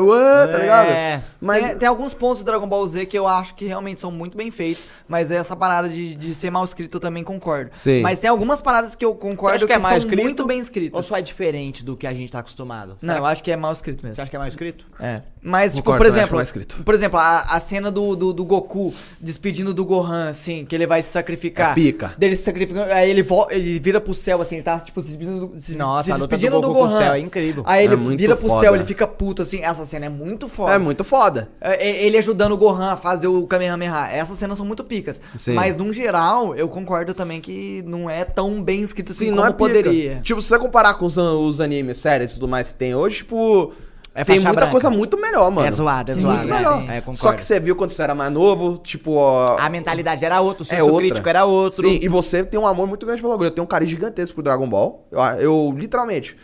[0.51, 0.89] tá ligado?
[0.89, 1.21] É.
[1.39, 4.11] Mas Tem, tem alguns pontos do Dragon Ball Z que eu acho que realmente são
[4.11, 7.71] muito bem feitos, mas essa parada de, de ser mal escrito eu também concordo.
[7.73, 8.01] Sim.
[8.01, 10.23] Mas tem algumas paradas que eu concordo que, que é mal são escrito?
[10.23, 11.05] muito bem Ou escritas.
[11.05, 12.97] só é diferente do que a gente tá acostumado?
[13.01, 14.15] Não, eu acho que é mal escrito mesmo.
[14.15, 14.85] Você acha que é mal escrito?
[14.99, 15.21] É.
[15.41, 16.83] Mas, tipo, Concordo, por exemplo, mal escrito.
[16.83, 20.85] por exemplo, a, a cena do, do, do Goku despedindo do Gohan, assim, que ele
[20.85, 21.71] vai se sacrificar.
[21.71, 22.13] É pica.
[22.17, 25.07] Dele se sacrificando, aí ele, vo- ele vira pro céu, assim, ele tá, tipo, se
[25.09, 26.97] despedindo do, se, Nossa, se a luta do despedindo do, Goku com o Gohan.
[26.99, 27.63] céu é incrível.
[27.65, 28.61] Aí ele É vira pro foda.
[28.61, 29.61] céu, ele fica puto, assim.
[29.63, 30.73] Essa cena é muito foda.
[30.73, 31.49] é muito foda.
[31.61, 34.09] É, é, Ele ajudando o Gohan a fazer o Kamehameha.
[34.11, 35.21] Essas cenas são muito picas.
[35.35, 35.53] Sim.
[35.53, 39.37] Mas, num geral, eu concordo também que não é tão bem escrito assim Sim, como
[39.41, 39.57] não é pica.
[39.57, 40.19] poderia.
[40.21, 43.17] Tipo, se você comparar com os, os animes, séries e tudo mais que tem hoje,
[43.17, 43.73] tipo.
[44.15, 44.71] É tem muita branca.
[44.71, 45.67] coisa muito melhor, mano.
[45.67, 46.81] É zoado, é Sim, zoado, Muito é, melhor.
[46.81, 46.89] sim.
[46.89, 47.03] É.
[47.13, 49.57] Só que você viu quando você era mais novo, tipo, ó.
[49.59, 50.97] A mentalidade era outra, o é senso outra.
[50.97, 51.81] crítico era outro.
[51.87, 53.49] Sim, e você tem um amor muito grande pelo bagulho.
[53.49, 55.07] Eu tenho um carinho gigantesco pro Dragon Ball.
[55.11, 56.35] Eu, eu literalmente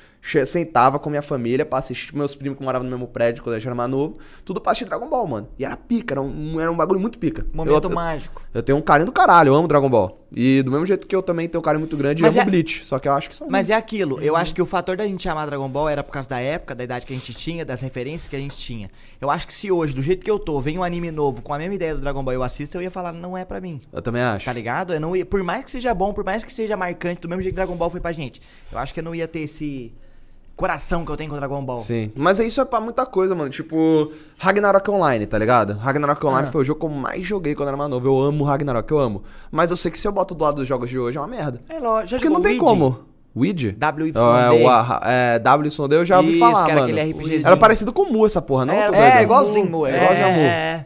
[0.46, 3.56] sentava com minha família pra assistir tipo, meus primos que moravam no mesmo prédio quando
[3.56, 4.18] a gente era mais novo.
[4.46, 5.50] Tudo pra assistir Dragon Ball, mano.
[5.60, 7.46] E era pica, era um, era um bagulho muito pica.
[7.54, 8.42] Momento eu, eu- mágico.
[8.54, 10.20] Eu tenho um carinho do caralho, eu amo Dragon Ball.
[10.36, 12.50] E do mesmo jeito que eu também tenho um carinho muito grande, Mas eu amo
[12.50, 12.86] é- Bleach.
[12.88, 15.06] Só que eu acho que são Mas é aquilo, eu acho que o fator da
[15.06, 17.64] gente amar Dragon Ball era por causa da época, da idade que a gente tinha,
[17.66, 18.90] das referências que a gente tinha.
[19.22, 21.54] Eu acho que se hoje, do jeito que eu tô, vem um anime novo com
[21.54, 23.60] a mesma ideia do Dragon Ball e eu assisto, eu ia falar, não é pra
[23.62, 23.80] mim.
[23.92, 24.46] Eu também acho.
[24.46, 24.94] Tá ligado?
[24.94, 27.42] Eu não ia, por mais que seja bom, por mais que seja marcante, do mesmo
[27.42, 28.42] jeito que Dragon Ball foi pra gente.
[28.72, 29.94] Eu acho que eu não ia ter esse
[30.56, 31.80] coração que eu tenho com Dragon Ball.
[31.80, 32.12] Sim.
[32.16, 33.50] Mas isso é pra muita coisa, mano.
[33.50, 35.74] Tipo, Ragnarok Online, tá ligado?
[35.78, 36.52] Ragnarok Online Ah.
[36.52, 38.08] foi o jogo que eu mais joguei quando era mais novo.
[38.08, 39.24] Eu amo Ragnarok, eu amo.
[39.52, 41.28] Mas eu sei que se eu boto do lado dos jogos de hoje é uma
[41.28, 41.60] merda.
[41.70, 42.66] É lógico, Porque não tem Ouija?
[42.66, 43.00] como.
[43.36, 43.76] Weed?
[43.80, 44.16] WYD.
[44.20, 46.84] É, o a- é, WYD eu já ouvi Isso, falar, era mano.
[46.84, 47.48] aquele RPGzinho.
[47.48, 48.76] Era parecido com Mu essa porra, não?
[48.76, 49.24] É, doido?
[49.24, 50.40] igualzinho, Mu, é É igualzinho a Mu.
[50.40, 50.86] É,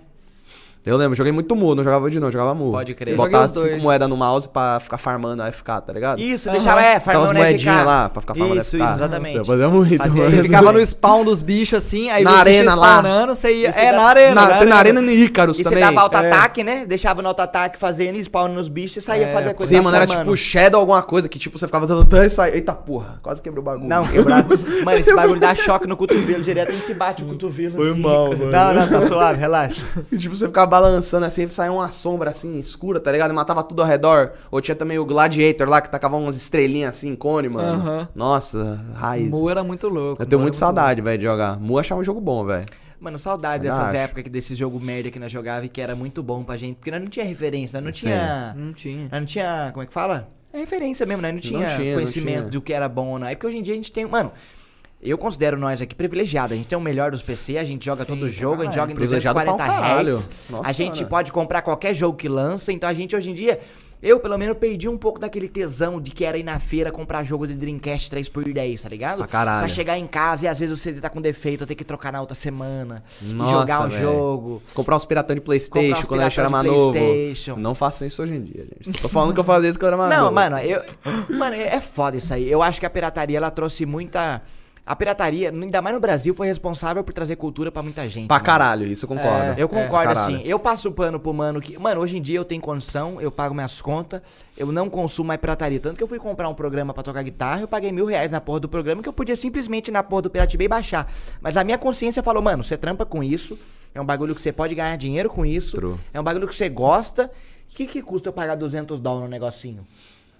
[0.88, 2.72] Eu lembro, joguei muito Mu, não jogava de não, jogava Mu.
[2.72, 3.16] Pode crer.
[3.16, 3.52] E Eu dois.
[3.52, 6.20] cinco moedas no mouse pra ficar farmando a FK, tá ligado?
[6.22, 8.84] Isso, deixava, é, farmando as na moedinhas lá pra ficar farmando Isso, FK.
[8.84, 9.38] isso, exatamente.
[9.38, 10.24] Nossa, fazia muito, Fazia.
[10.24, 10.44] Você isso.
[10.44, 13.00] ficava no spawn dos bichos assim, aí Na arena lá.
[13.00, 13.70] spawnando, você ia.
[13.70, 14.36] É, dá- na arena.
[14.36, 15.84] Na, na tem na Arena no Icarus E você também.
[15.84, 16.02] dava É.
[16.04, 16.86] auto-ataque, né?
[16.88, 19.74] Deixava no auto-ataque fazendo e spawn nos bichos e saía É, fazer coisa.
[19.76, 22.52] Sim, mano, era tipo Shadow alguma coisa que tipo você ficava fazendo e sai.
[22.54, 23.88] Eita porra, quase quebrou o bagulho.
[23.90, 24.48] Não, quebrado.
[24.86, 28.00] Mano, esse bagulho dá choque no cotovelo direto, a gente bate o cotovelo Foi assim.
[28.02, 28.52] mal, mano.
[28.52, 29.82] Não, não, tá suave, relaxa.
[30.12, 33.32] E, tipo, você ficava balançando assim, saia uma sombra assim, escura, tá ligado?
[33.32, 34.32] E matava tudo ao redor.
[34.52, 37.82] Ou tinha também o Gladiator lá, que tacava umas estrelinhas assim, cone, mano.
[37.82, 38.10] Aham.
[38.16, 39.30] Nossa, raiz.
[39.30, 40.22] Mu era muito louco.
[40.22, 41.60] Eu tenho Mu muita muito saudade, velho, de jogar.
[41.60, 42.66] Mu achava um jogo bom, velho.
[43.00, 43.96] Mano, saudade Eu dessas acho.
[43.98, 46.78] épocas que desses jogo merda que nós jogava e que era muito bom pra gente.
[46.78, 48.08] Porque nós não tinha referência, nós não Sim.
[48.10, 48.56] tinha.
[48.58, 49.04] Não tinha.
[49.04, 49.70] Nós não tinha.
[49.72, 50.30] Como é que fala?
[50.52, 52.50] É referência mesmo, nós não tinha, tinha, não conhecimento tinha.
[52.50, 53.28] do que era bom ou não.
[53.28, 54.06] É porque hoje em dia a gente tem.
[54.08, 54.32] Mano,
[55.02, 56.54] eu considero nós aqui privilegiados.
[56.54, 58.76] A gente tem o melhor dos PC, a gente joga Sim, todo jogo, a gente
[58.76, 60.14] joga em Privilegiado 240 pra um caralho.
[60.14, 60.30] Hz.
[60.64, 62.72] A gente pode comprar qualquer jogo que lança.
[62.72, 63.60] Então a gente hoje em dia.
[64.00, 67.24] Eu, pelo menos, perdi um pouco daquele tesão de que era ir na feira comprar
[67.24, 69.18] jogo de Dreamcast 3x10, tá ligado?
[69.18, 69.66] Pra caralho.
[69.66, 71.84] Pra chegar em casa e às vezes o CD tá com defeito, eu ter que
[71.84, 73.04] trocar na outra semana.
[73.24, 74.02] e Nossa, jogar um velho.
[74.04, 74.62] jogo.
[74.76, 76.92] Comprar uns piratão de Playstation quando eu era piratão mais de novo.
[76.94, 77.56] PlayStation.
[77.56, 79.02] Não façam isso hoje em dia, gente.
[79.02, 80.36] Tô falando que eu fazia isso quando eu era mais Não, novo.
[80.36, 80.84] mano, eu.
[81.36, 82.48] Mano, é é foda isso aí.
[82.48, 84.44] Eu acho que a pirataria ela trouxe muita.
[84.88, 88.28] A pirataria, ainda mais no Brasil, foi responsável por trazer cultura pra muita gente.
[88.28, 88.46] Pra mano.
[88.46, 89.60] caralho, isso eu concordo.
[89.60, 90.36] Eu concordo, caralho.
[90.38, 90.42] assim.
[90.48, 91.78] Eu passo o pano pro mano que.
[91.78, 94.22] Mano, hoje em dia eu tenho condição, eu pago minhas contas,
[94.58, 95.78] eu não consumo mais pirataria.
[95.78, 98.40] Tanto que eu fui comprar um programa pra tocar guitarra, eu paguei mil reais na
[98.40, 101.12] porra do programa, que eu podia simplesmente ir na porra do Pirate Bay baixar.
[101.42, 103.60] Mas a minha consciência falou, mano, você trampa com isso,
[103.94, 105.96] é um bagulho que você pode ganhar dinheiro com isso, True.
[106.14, 107.30] é um bagulho que você gosta.
[107.70, 109.86] O que, que custa eu pagar 200 dólares no negocinho?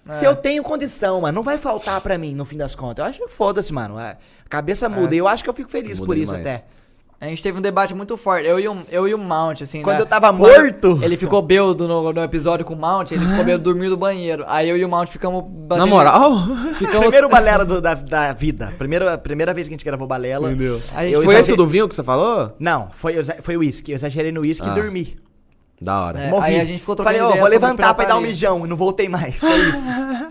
[0.08, 0.14] É.
[0.14, 3.04] Se eu tenho condição, mano, não vai faltar pra mim no fim das contas.
[3.04, 3.98] Eu acho que foda-se, mano.
[3.98, 4.16] A
[4.48, 5.14] cabeça muda.
[5.14, 6.60] E eu acho que eu fico feliz por isso demais.
[6.60, 6.78] até.
[7.20, 8.46] A gente teve um debate muito forte.
[8.46, 10.02] Eu e o, eu e o Mount, assim, Quando né?
[10.02, 11.00] eu tava morto.
[11.02, 14.44] Ele ficou bêbado no, no episódio com o Mount, ele ficou bêbado dormindo no banheiro.
[14.46, 16.30] Aí eu e o Mount ficamos batendo- Na moral?
[16.78, 17.00] Ficamos...
[17.00, 18.72] Primeiro balela do- da, da vida.
[18.78, 20.48] Primeira, primeira vez que a gente gravou balela.
[20.52, 20.78] Entendeu?
[20.80, 22.54] Foi exagerei- esse do vinho que você falou?
[22.56, 23.90] Não, foi, exa- foi uísque.
[23.90, 24.72] Eu exagerei no uísque Ah.
[24.72, 25.16] e dormi.
[25.80, 26.20] Da hora.
[26.20, 26.46] É, Morri.
[26.46, 28.64] aí a gente ficou trocando Falei, ó, ideia vou levantar pra dar um mijão.
[28.66, 29.40] E não voltei mais.
[29.40, 29.88] Foi isso.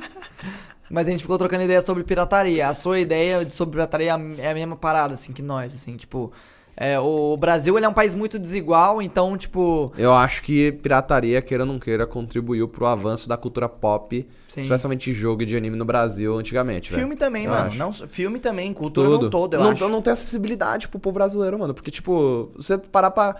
[0.91, 2.67] Mas a gente ficou trocando ideia sobre pirataria.
[2.67, 6.31] A sua ideia de- sobre pirataria é a mesma parada, assim, que nós, assim, tipo...
[6.79, 9.91] é, o Brasil, ele é um país muito desigual, então, tipo...
[9.97, 14.61] Eu acho que pirataria, queira ou não queira, contribuiu pro avanço da cultura pop, Sim.
[14.61, 17.65] especialmente jogo e de anime no Brasil antigamente, filme também, Eu mano.
[17.67, 17.77] acho.
[17.77, 18.71] Não, filme também.
[18.73, 19.23] Cultura Tudo.
[19.23, 19.89] não todo, eu não, acho.
[19.89, 21.73] não tem acessibilidade pro povo brasileiro, mano.
[21.73, 23.35] Porque, tipo, você parar pra.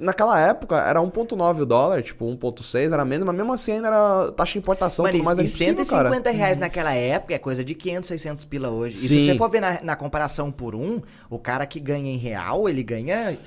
[0.00, 4.32] Naquela época era 1,9 o dólar, tipo, 1,6 era menos, mas mesmo assim ainda era
[4.32, 6.36] taxa de importação, Mano, tudo mais e é impossível, 150 cara.
[6.36, 8.94] reais naquela época é coisa de 500, 600 pila hoje.
[8.94, 9.24] E se Sim.
[9.26, 12.82] você for ver na, na comparação por um, o cara que ganha em real, ele
[12.82, 13.38] ganha.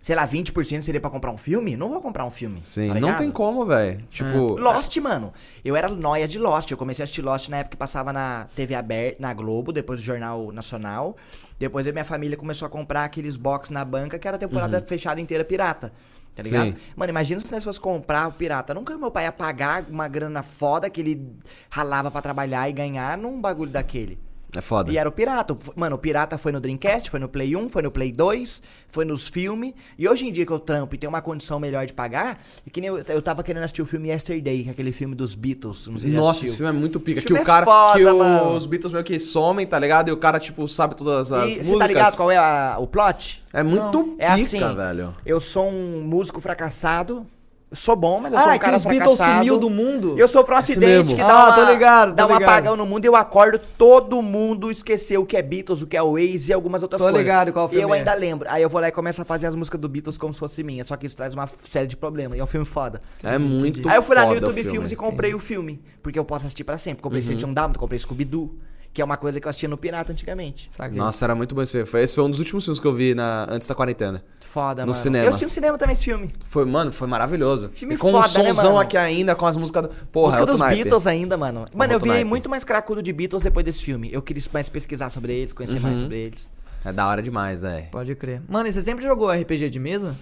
[0.00, 1.76] Sei lá, 20% seria pra comprar um filme?
[1.76, 2.60] Não vou comprar um filme.
[2.62, 4.02] Sim, tá não tem como, velho.
[4.10, 4.56] Tipo.
[4.58, 5.34] Lost, mano.
[5.62, 6.70] Eu era noia de Lost.
[6.70, 10.00] Eu comecei a assistir Lost na época que passava na TV aberta, na Globo, depois
[10.00, 11.14] do Jornal Nacional.
[11.58, 14.80] Depois a minha família começou a comprar aqueles box na banca que era a temporada
[14.80, 15.92] fechada inteira pirata.
[16.34, 16.66] Tá ligado?
[16.68, 16.76] Sim.
[16.96, 18.72] Mano, imagina se nós fosse comprar o pirata.
[18.72, 21.36] Nunca meu pai ia pagar uma grana foda que ele
[21.68, 24.18] ralava pra trabalhar e ganhar num bagulho daquele.
[24.56, 24.90] É foda.
[24.90, 25.54] E era o pirata.
[25.76, 29.04] Mano, o pirata foi no Dreamcast, foi no Play 1, foi no Play 2, foi
[29.04, 29.74] nos filmes.
[29.98, 32.70] E hoje em dia que eu trampo e tenho uma condição melhor de pagar, e
[32.70, 35.34] que nem eu, eu tava querendo assistir o filme Yesterday, que é aquele filme dos
[35.34, 35.86] Beatles.
[35.88, 37.20] Não sei Nossa, esse filme é muito pica.
[37.20, 37.66] Que o é cara.
[37.66, 38.52] foda, que mano.
[38.56, 40.08] os Beatles meio que somem, tá ligado?
[40.08, 41.66] E o cara, tipo, sabe todas as E músicas.
[41.66, 43.44] você tá ligado qual é a- o plot?
[43.52, 45.12] É muito É pica, assim, velho.
[45.26, 47.26] eu sou um músico fracassado,
[47.72, 50.18] sou bom, mas eu sou Ah, um é que cara os Beatles sumiu do mundo?
[50.18, 51.16] Eu sofro um Esse acidente mesmo.
[51.16, 52.50] que Ah, dá, uma, tô ligado, dá tô um ligado.
[52.50, 55.96] apagão no mundo e eu acordo, todo mundo esqueceu o que é Beatles, o que
[55.96, 57.20] é Waze e algumas outras Tô coisas.
[57.20, 57.98] ligado qual E filme eu é.
[57.98, 58.48] ainda lembro.
[58.50, 60.62] Aí eu vou lá e começo a fazer as músicas do Beatles como se fosse
[60.62, 62.38] minha, só que isso traz uma série de problemas.
[62.38, 63.00] E é um filme foda.
[63.22, 64.70] É muito Aí eu fui lá no foda YouTube filme.
[64.70, 67.02] Filmes e comprei o filme, porque eu posso assistir pra sempre.
[67.02, 67.26] Comprei Uhum.
[67.28, 68.54] Station Down, comprei Scooby-Doo,
[68.94, 70.68] que é uma coisa que eu assistia no Pirata antigamente.
[70.70, 70.96] Saquei.
[70.98, 72.04] Nossa, era muito bom esse filme.
[72.04, 74.24] Esse foi um dos últimos filmes que eu vi na, antes da quarentena.
[74.50, 75.02] Foda, No mano.
[75.02, 75.24] cinema.
[75.24, 76.32] Eu assisti no cinema também esse filme.
[76.46, 77.70] Foi, mano, foi maravilhoso.
[77.74, 79.88] Filme e com foda, um somzão né, aqui ainda, com as músicas do...
[80.10, 80.82] Porra, Música é dos naipe.
[80.84, 81.66] Beatles ainda, mano.
[81.74, 82.28] Mano, eu virei naipe.
[82.28, 84.08] muito mais cracudo de Beatles depois desse filme.
[84.10, 85.82] Eu queria mais pesquisar sobre eles, conhecer Uhum.
[85.82, 86.50] mais sobre eles.
[86.84, 87.88] É da hora demais, velho.
[87.90, 88.40] Pode crer.
[88.48, 90.16] Mano, e você sempre jogou RPG de mesa?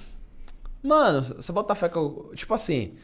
[0.83, 2.31] Mano, você bota fé que eu...
[2.35, 2.95] Tipo assim...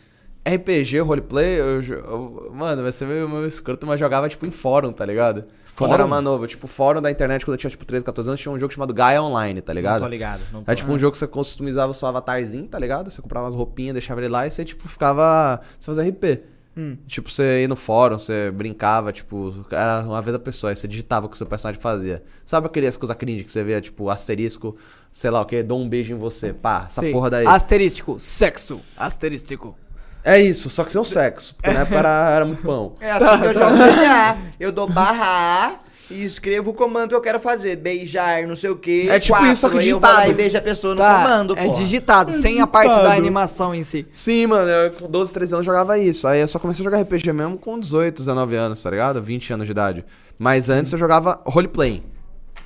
[0.44, 4.93] RPG, roleplay, eu, eu- mano, vai ser meio, meio escroto, mas jogava, tipo, em fórum,
[4.93, 5.44] tá ligado?
[5.77, 8.28] Quando eu era mais novo, tipo, fórum da internet, quando eu tinha, tipo, 13, 14
[8.28, 10.01] anos, tinha um jogo chamado Gaia Online, tá ligado?
[10.01, 10.40] Não tô ligado.
[10.52, 10.70] Não tô.
[10.70, 13.10] É tipo um jogo que você customizava o seu avatarzinho, tá ligado?
[13.10, 15.60] Você comprava umas roupinhas, deixava ele lá e você, tipo, ficava.
[15.81, 16.43] Você fazia RP.
[16.77, 16.97] Hum.
[17.06, 20.89] Tipo, você ia no fórum, você brincava, tipo, era uma vez a pessoa, aí você
[20.89, 22.23] digitava o que o seu personagem fazia.
[22.44, 24.77] Sabe aqueles coisas cringe que você vê, tipo, asterisco,
[25.12, 27.12] sei lá o que, dou um beijo em você, pá, essa Sei.
[27.12, 27.47] porra daí.
[27.47, 28.19] Asterístico.
[28.19, 28.81] Sexo.
[28.97, 29.77] Asterístico.
[30.24, 32.93] É isso, só que sem o sexo, porque na época era, era muito pão.
[33.01, 34.36] É assim que eu jogo GTA.
[34.61, 35.74] Eu dou barra A
[36.11, 37.74] e escrevo o comando que eu quero fazer.
[37.77, 39.09] Beijar, não sei o quê.
[39.11, 40.31] É tipo isso, só que Aí eu vou lá digitado.
[40.31, 41.73] e beijo a pessoa no Tá, comando, é pô.
[41.73, 43.19] digitado, sem a parte da digitado.
[43.19, 44.07] animação em si.
[44.12, 46.28] Sim, mano, eu com 12, 13 anos jogava isso.
[46.28, 49.20] Aí eu só comecei a jogar RPG mesmo com 18, 19 anos, tá ligado?
[49.20, 50.05] 20 anos de idade.
[50.39, 52.03] Mas antes eu jogava roleplay.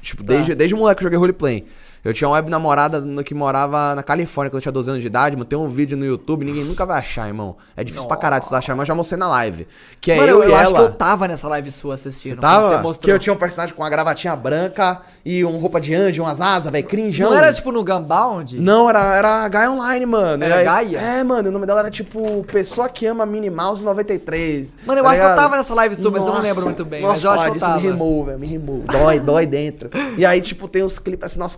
[0.02, 1.66] Tipo, desde, desde moleque eu joguei roleplay.
[2.06, 5.00] Eu tinha uma web namorada no- que morava na Califórnia quando eu tinha 12 anos
[5.02, 5.44] de idade, mano.
[5.44, 7.56] Tem um vídeo no YouTube, ninguém nunca vai achar, irmão.
[7.76, 9.66] É difícil pra caralho de você achar, mas eu já mostrei na live.
[10.00, 10.88] Que é Mano, eu, eu, e acho que ela.
[10.88, 12.36] eu tava nessa live sua assistindo.
[12.36, 12.82] quando Tava?
[12.82, 16.22] Você que eu tinha um personagem com uma gravatinha branca e uma roupa de anjo,
[16.22, 17.30] umas asas, velho, crinjão.
[17.30, 18.60] Não era tipo no Gunbound?
[18.60, 20.44] Não, era, era a Gaia Online, mano.
[20.44, 20.98] Era E aí- Gaia?
[21.00, 24.76] É, mano, o nome dela era tipo Pessoa que ama Minnie Mouse 93.
[24.86, 26.64] Mano, eu tá acho que eu tava nessa live sua, mas eu não Nossa, lembro
[26.66, 27.02] muito bem.
[27.02, 27.80] Nossa, mas eu acho que eu tava.
[27.80, 28.78] me rimou, velho, me rimou.
[28.86, 29.90] Dói, dói dentro.
[30.16, 31.56] E aí, tipo, tem os clipes assim, nossos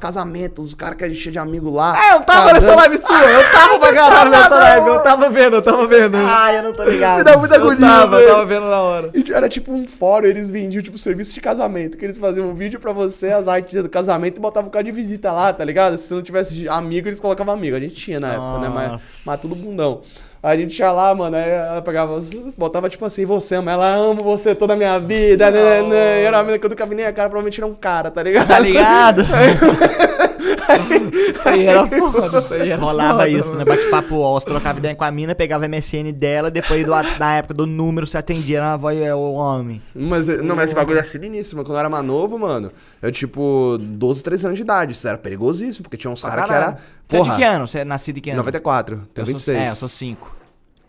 [0.59, 1.95] os caras que a gente tinha de amigo lá.
[1.97, 3.25] É, eu tava nessa live sua.
[3.25, 4.89] Eu tava pra caralho nessa live.
[4.89, 6.17] Eu tava vendo, eu tava vendo.
[6.17, 7.19] Ah, eu não tô ligado.
[7.19, 9.11] Me dá muita Eu agonia, tava, eu tava vendo na hora.
[9.15, 12.55] E era tipo um fórum, eles vendiam tipo serviço de casamento, que eles faziam um
[12.55, 15.65] vídeo pra você, as artes do casamento e botavam o cara de visita lá, tá
[15.65, 15.97] ligado?
[15.99, 17.77] Se não tivesse amigo, eles colocavam amigo.
[17.77, 18.69] A gente tinha na época, né?
[18.69, 19.23] Mas, Nossa.
[19.27, 20.03] mas tudo bundão.
[20.43, 22.21] Aí a gente ia lá, mano, aí ela pegava,
[22.57, 26.23] botava tipo assim, você ama, ela amo você toda a minha vida, né, né, né.
[26.23, 28.23] Era uma menina que eu nunca vi nem a cara, provavelmente era um cara, tá
[28.23, 28.47] ligado?
[28.47, 29.23] Tá ligado?
[31.13, 33.59] Isso aí era foda, isso aí era Rolava foda, isso, mano.
[33.59, 33.65] né?
[33.65, 37.37] Bate-papo ó, você trocava ideia com a mina, pegava a MSN dela, depois do, na
[37.37, 39.83] época do número você atendia na voz é o homem.
[39.95, 42.71] Mas, não, mas esse bagulho é sinistro, Quando eu era mais novo, mano,
[43.01, 44.93] eu, tipo, 12, 13 anos de idade.
[44.93, 46.77] Isso era perigosíssimo, porque tinha uns caras que caralho.
[47.17, 47.17] Era.
[47.17, 47.67] Você é de Porra, que ano?
[47.69, 48.39] Você é nascido de que ano?
[48.39, 49.59] 94, Eu tenho sou- 26.
[49.69, 50.37] É, eu sou 5.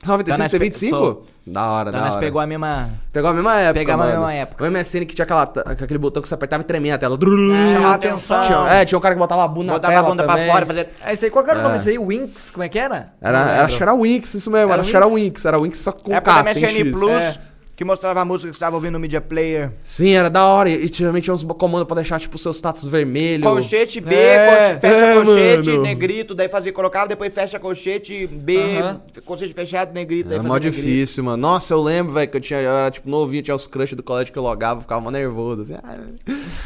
[0.05, 0.97] 95, Então tem pe- 25?
[0.97, 2.25] sou- Da hora, Então da nós hora.
[2.25, 2.89] pegou a mesma...
[3.11, 4.63] Pegou a mesma época, Pegava a mesma época.
[4.63, 7.17] O MSN que tinha aquela, aquele botão que você apertava e tremia a tela.
[7.19, 8.45] Chamava Ah, atenção.
[8.45, 10.33] Tinha- é, tinha um cara que botava a bunda Botava na a tela bunda pra
[10.35, 10.51] também.
[10.51, 10.89] fora, fazia...
[11.03, 11.65] É isso aí, qual que era o É.
[11.65, 11.97] nome disso aí?
[11.97, 13.13] Winx, como é que era?
[13.19, 14.71] Era, era, acho que era Winx, isso mesmo.
[14.71, 15.15] Era acho que era Winx?
[15.23, 15.45] Winx.
[15.45, 16.91] Era Winx só com K, sem MSN X.
[16.91, 17.37] Plus, É.
[17.79, 19.71] que mostrava a música que você tava ouvindo no Media Player.
[19.81, 20.69] Sim, era da hora.
[20.69, 23.41] E, geralmente tinha uns comandos pra deixar, tipo, seus status vermelho.
[23.41, 24.47] Colchete B, É.
[24.49, 25.81] colche- fecha É, colchete, mano.
[25.83, 29.01] negrito, daí fazia, colocava, depois fecha colchete B, Aham.
[29.23, 30.75] colchete fechado, negrito, fazia mó negrito.
[30.75, 31.37] difícil, mano.
[31.37, 32.59] Nossa, eu lembro, velho, que eu tinha.
[32.59, 35.61] Eu era, tipo, novinho, tinha os crush do colégio que eu logava, ficava mó nervoso,
[35.61, 35.75] assim.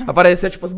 [0.08, 0.76] Aparecia, tipo, assim,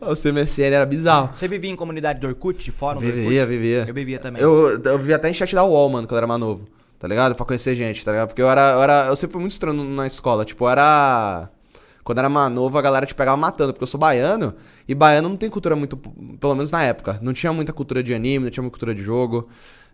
[0.00, 1.30] o seu MSN era bizarro.
[1.32, 3.46] Você vivia em comunidade de Orkut, de fórum do Vivia, Orkut?
[3.46, 3.84] vivia.
[3.88, 4.40] Eu vivia também.
[4.40, 6.62] Eu, eu vivia até em chat da UOL, mano, quando eu era mais novo.
[7.02, 7.34] Tá ligado?
[7.34, 8.28] Pra conhecer gente, tá ligado?
[8.28, 8.74] Porque eu era.
[8.74, 10.44] Eu, era, eu sempre fui muito estranho na escola.
[10.44, 11.50] Tipo, eu era.
[12.04, 14.54] Quando eu era mais novo, a galera te pegava matando, porque eu sou baiano,
[14.86, 15.96] e baiano não tem cultura muito.
[15.96, 17.18] Pelo menos na época.
[17.20, 19.48] Não tinha muita cultura de anime, não tinha muita cultura de jogo.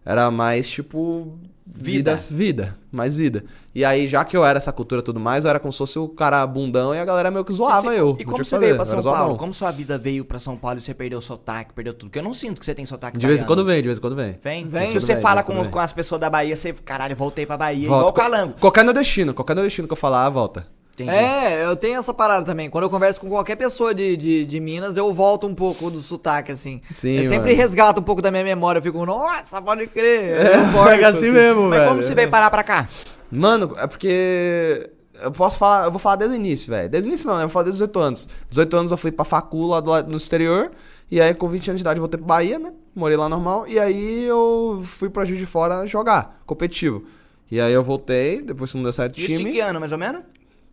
[0.05, 1.39] Era mais, tipo.
[1.70, 2.16] Vida.
[2.31, 2.77] Vida.
[2.90, 3.45] Mais vida.
[3.74, 5.78] E aí, já que eu era essa cultura e tudo mais, eu era como se
[5.78, 8.16] fosse o cara bundão e a galera meio que zoava eu.
[8.19, 9.36] e como você fazer, veio pra São Paulo?
[9.36, 12.09] Como sua vida veio pra São Paulo e você perdeu o sotaque, perdeu tudo?
[12.09, 13.99] Porque eu não sinto que você tem sotaque De vez em quando vem, de vez
[13.99, 14.39] em quando vem.
[14.43, 14.66] Vem?
[14.66, 14.89] Vem.
[14.89, 17.86] Se você Tudo fala com, com as pessoas da Bahia, você, caralho, voltei pra Bahia,
[17.89, 18.09] Volta.
[18.09, 18.55] igual o Calango.
[18.59, 20.66] Qualquer nordestino, qualquer nordestino que eu falar, volta.
[21.03, 21.16] Entendi.
[21.16, 22.69] É, eu tenho essa parada também.
[22.69, 26.01] Quando eu converso com qualquer pessoa de, de, de Minas, eu volto um pouco do
[26.01, 26.81] sotaque, assim.
[26.93, 27.57] Sim, eu sempre mano.
[27.57, 28.79] resgato um pouco da minha memória.
[28.79, 30.25] Eu fico, nossa, pode crer.
[30.31, 31.91] É, Eu volto, pega assim mesmo, Mas velho.
[31.91, 32.89] como você veio parar pra cá?
[33.31, 34.91] Mano, é porque.
[35.20, 36.89] Eu posso falar, eu vou falar desde o início, velho.
[36.89, 37.43] Desde o início não, né?
[37.43, 38.29] Eu vou falar desde os 18 anos.
[38.51, 40.70] 18 anos eu fui pra facul lá do, no exterior.
[41.11, 42.73] E aí, com 20 anos de idade, eu voltei pra Bahia, né?
[42.95, 43.66] Morei lá normal.
[43.66, 47.05] E aí eu fui pra Juiz de Fora jogar, competitivo.
[47.51, 49.53] E aí eu voltei, depois não deu certo Isso time.
[49.53, 50.20] que ano, mais ou menos?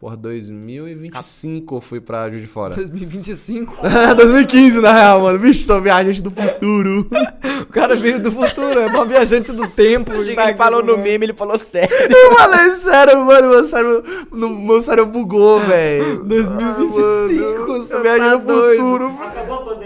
[0.05, 2.75] Porra, 2025 eu fui pra Juiz de Fora.
[2.75, 3.77] 2025.
[4.15, 5.39] 2015, na real, mano.
[5.39, 7.09] Vixe, sou viajante do futuro.
[7.67, 10.13] o cara veio do futuro, é uma viajante do tempo.
[10.13, 11.89] Ele tá falou no meme, ele falou sério.
[12.07, 13.49] Eu falei sério, mano.
[13.49, 16.23] Meu cérebro, meu cérebro bugou, velho.
[16.23, 18.77] 2025, você Eu viajei tá no doido.
[18.83, 19.07] futuro.
[19.07, 19.84] Acabou a pandemia?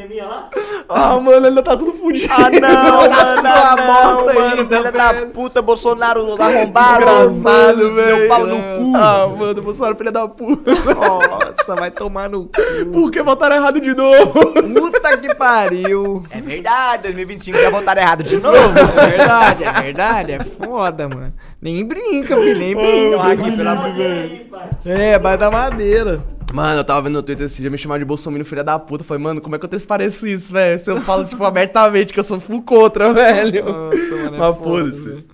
[0.88, 2.34] Ah, mano, ainda tá tudo fudido.
[2.34, 7.02] Ah, não, Tá mano, tudo uma não, bosta mano, ainda, filha da puta, Bolsonaro arrombado,
[7.04, 8.28] Engraçado, seu velho.
[8.28, 8.98] pau no cu.
[8.98, 10.72] Ah, mano, Bolsonaro, filha da puta.
[10.72, 12.52] Nossa, vai tomar no cu.
[12.92, 14.34] Por que votaram errado de novo?
[14.74, 16.24] Puta que pariu.
[16.32, 18.58] É verdade, 2025 já votaram errado de novo.
[18.58, 20.32] É verdade, é verdade.
[20.34, 21.34] É foda, mano.
[21.62, 23.22] Nem brinca, filho, nem brinca.
[23.32, 24.70] aqui, pelo amor Olha aí, pai.
[24.86, 26.22] É, vai da madeira.
[26.54, 29.04] Mano, eu tava vendo no Twitter esse dia me chamar de Bolsonaro, filha da puta.
[29.04, 30.84] Falei, mano, como é que eu transpareço isso, velho?
[30.84, 33.64] Se eu falo, tipo, abertamente que eu sou full contra, velho.
[33.66, 35.26] Nossa, mano, é Mas foda, foda-se.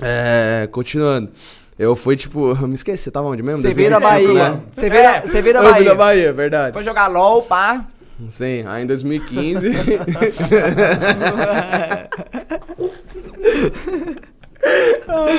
[0.00, 1.30] É, continuando.
[1.78, 3.60] Eu fui, tipo, eu me esqueci, tava onde mesmo?
[3.60, 4.50] Você veio da 2025, Bahia.
[4.54, 4.60] né?
[4.72, 5.84] Você veio da, você veio da Eu vim Bahia.
[5.88, 6.72] da Bahia, verdade.
[6.74, 7.84] Foi jogar LOL, pá.
[8.28, 9.72] Sim, aí em 2015.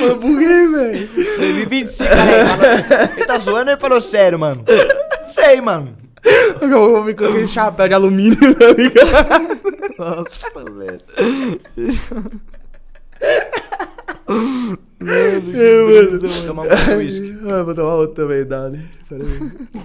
[0.08, 1.08] eu buguei, velho.
[1.14, 3.12] 2025, cara.
[3.16, 4.64] Ele, tá zoando ele falou sério, mano?
[5.30, 5.96] Sei, mano.
[6.60, 9.58] Eu vou vir com aquele chapéu de alumínio, tá ligado?
[9.98, 10.98] Nossa, velho.
[16.46, 17.38] Tomar um pouco de uísque.
[17.48, 18.84] Ah, vou tomar outro também, Dani.
[19.08, 19.26] Peraí.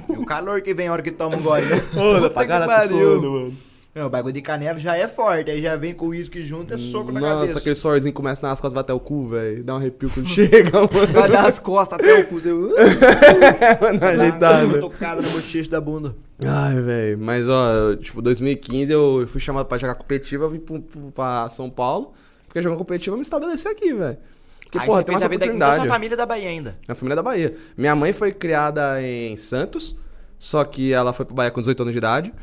[0.09, 1.81] E o calor que vem a hora que toma um gole, né?
[1.95, 3.53] Ô, dá pra caralho mano.
[3.95, 6.73] Não, o bagulho de canela já é forte, aí já vem com o uísque junto,
[6.73, 7.59] é soco na Nossa, cabeça.
[7.59, 9.63] aquele sorzinho começa nas costas, vai até o cu, velho.
[9.63, 11.13] Dá um arrepio quando chega, mano.
[11.13, 12.41] Vai dar as costas até o cu.
[12.43, 12.73] Eu...
[13.81, 14.79] Mano, ajeitado.
[14.79, 16.15] Tocada no bochecho da bunda.
[16.43, 17.19] Ai, velho.
[17.19, 20.63] Mas, ó, tipo, 2015 eu fui chamado pra jogar competitiva, eu vim
[21.13, 22.13] pra São Paulo.
[22.47, 24.17] Porque jogando competitiva eu me estabeleci aqui, velho.
[24.63, 25.81] Porque, aí porra, você tem fez a vida com oportunidade.
[25.81, 26.75] toda a família da Bahia ainda.
[26.87, 27.55] Minha família é da Bahia.
[27.77, 29.95] Minha mãe foi criada em Santos,
[30.39, 32.33] só que ela foi pro Bahia com 18 anos de idade.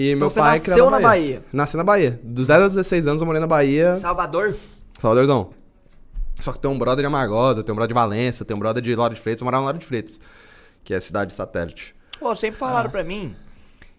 [0.00, 1.44] E meu você pai nasceu na Bahia?
[1.52, 2.20] Nasci na Bahia.
[2.22, 3.96] Dos 0 aos 16 anos eu morei na Bahia.
[3.96, 4.56] Salvador?
[5.00, 5.50] Salvadorzão.
[6.36, 8.80] Só que tem um brother de Amargosa, tem um brother de Valença, tem um brother
[8.80, 9.40] de Lauro de Freitas.
[9.40, 10.20] Eu morava em Lauro de Freitas,
[10.84, 11.96] que é a cidade satélite.
[12.20, 13.34] Pô, sempre falaram pra mim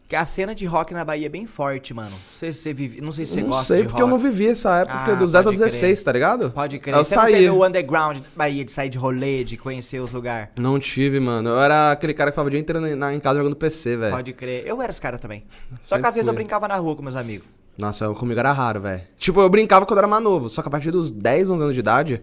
[0.10, 2.10] que a cena de rock na Bahia é bem forte, mano.
[2.10, 4.12] Não sei se você vive, não sei se você não gosta sei, de porque rock.
[4.12, 6.50] eu não vivi essa época Ah, dos 10 aos pode 16, tá ligado?
[6.52, 6.96] Pode crer.
[6.96, 7.34] Eu você não saí.
[7.34, 10.50] teve o underground da Bahia de sair de rolê, de conhecer os lugares.
[10.58, 11.50] Não tive, mano.
[11.52, 14.16] Eu era aquele cara que ficava o dia inteiro na, em casa jogando PC, velho.
[14.16, 14.64] Pode crer.
[14.66, 15.46] Eu era esse cara também.
[15.84, 17.48] Só que Sempre às vezes eu brincava na rua com meus amigos.
[17.78, 19.04] Nossa, eu- comigo era raro, velho.
[19.18, 20.50] Tipo, eu brincava quando eu era mais novo.
[20.50, 22.22] Só que a partir dos 10, 11 anos de idade,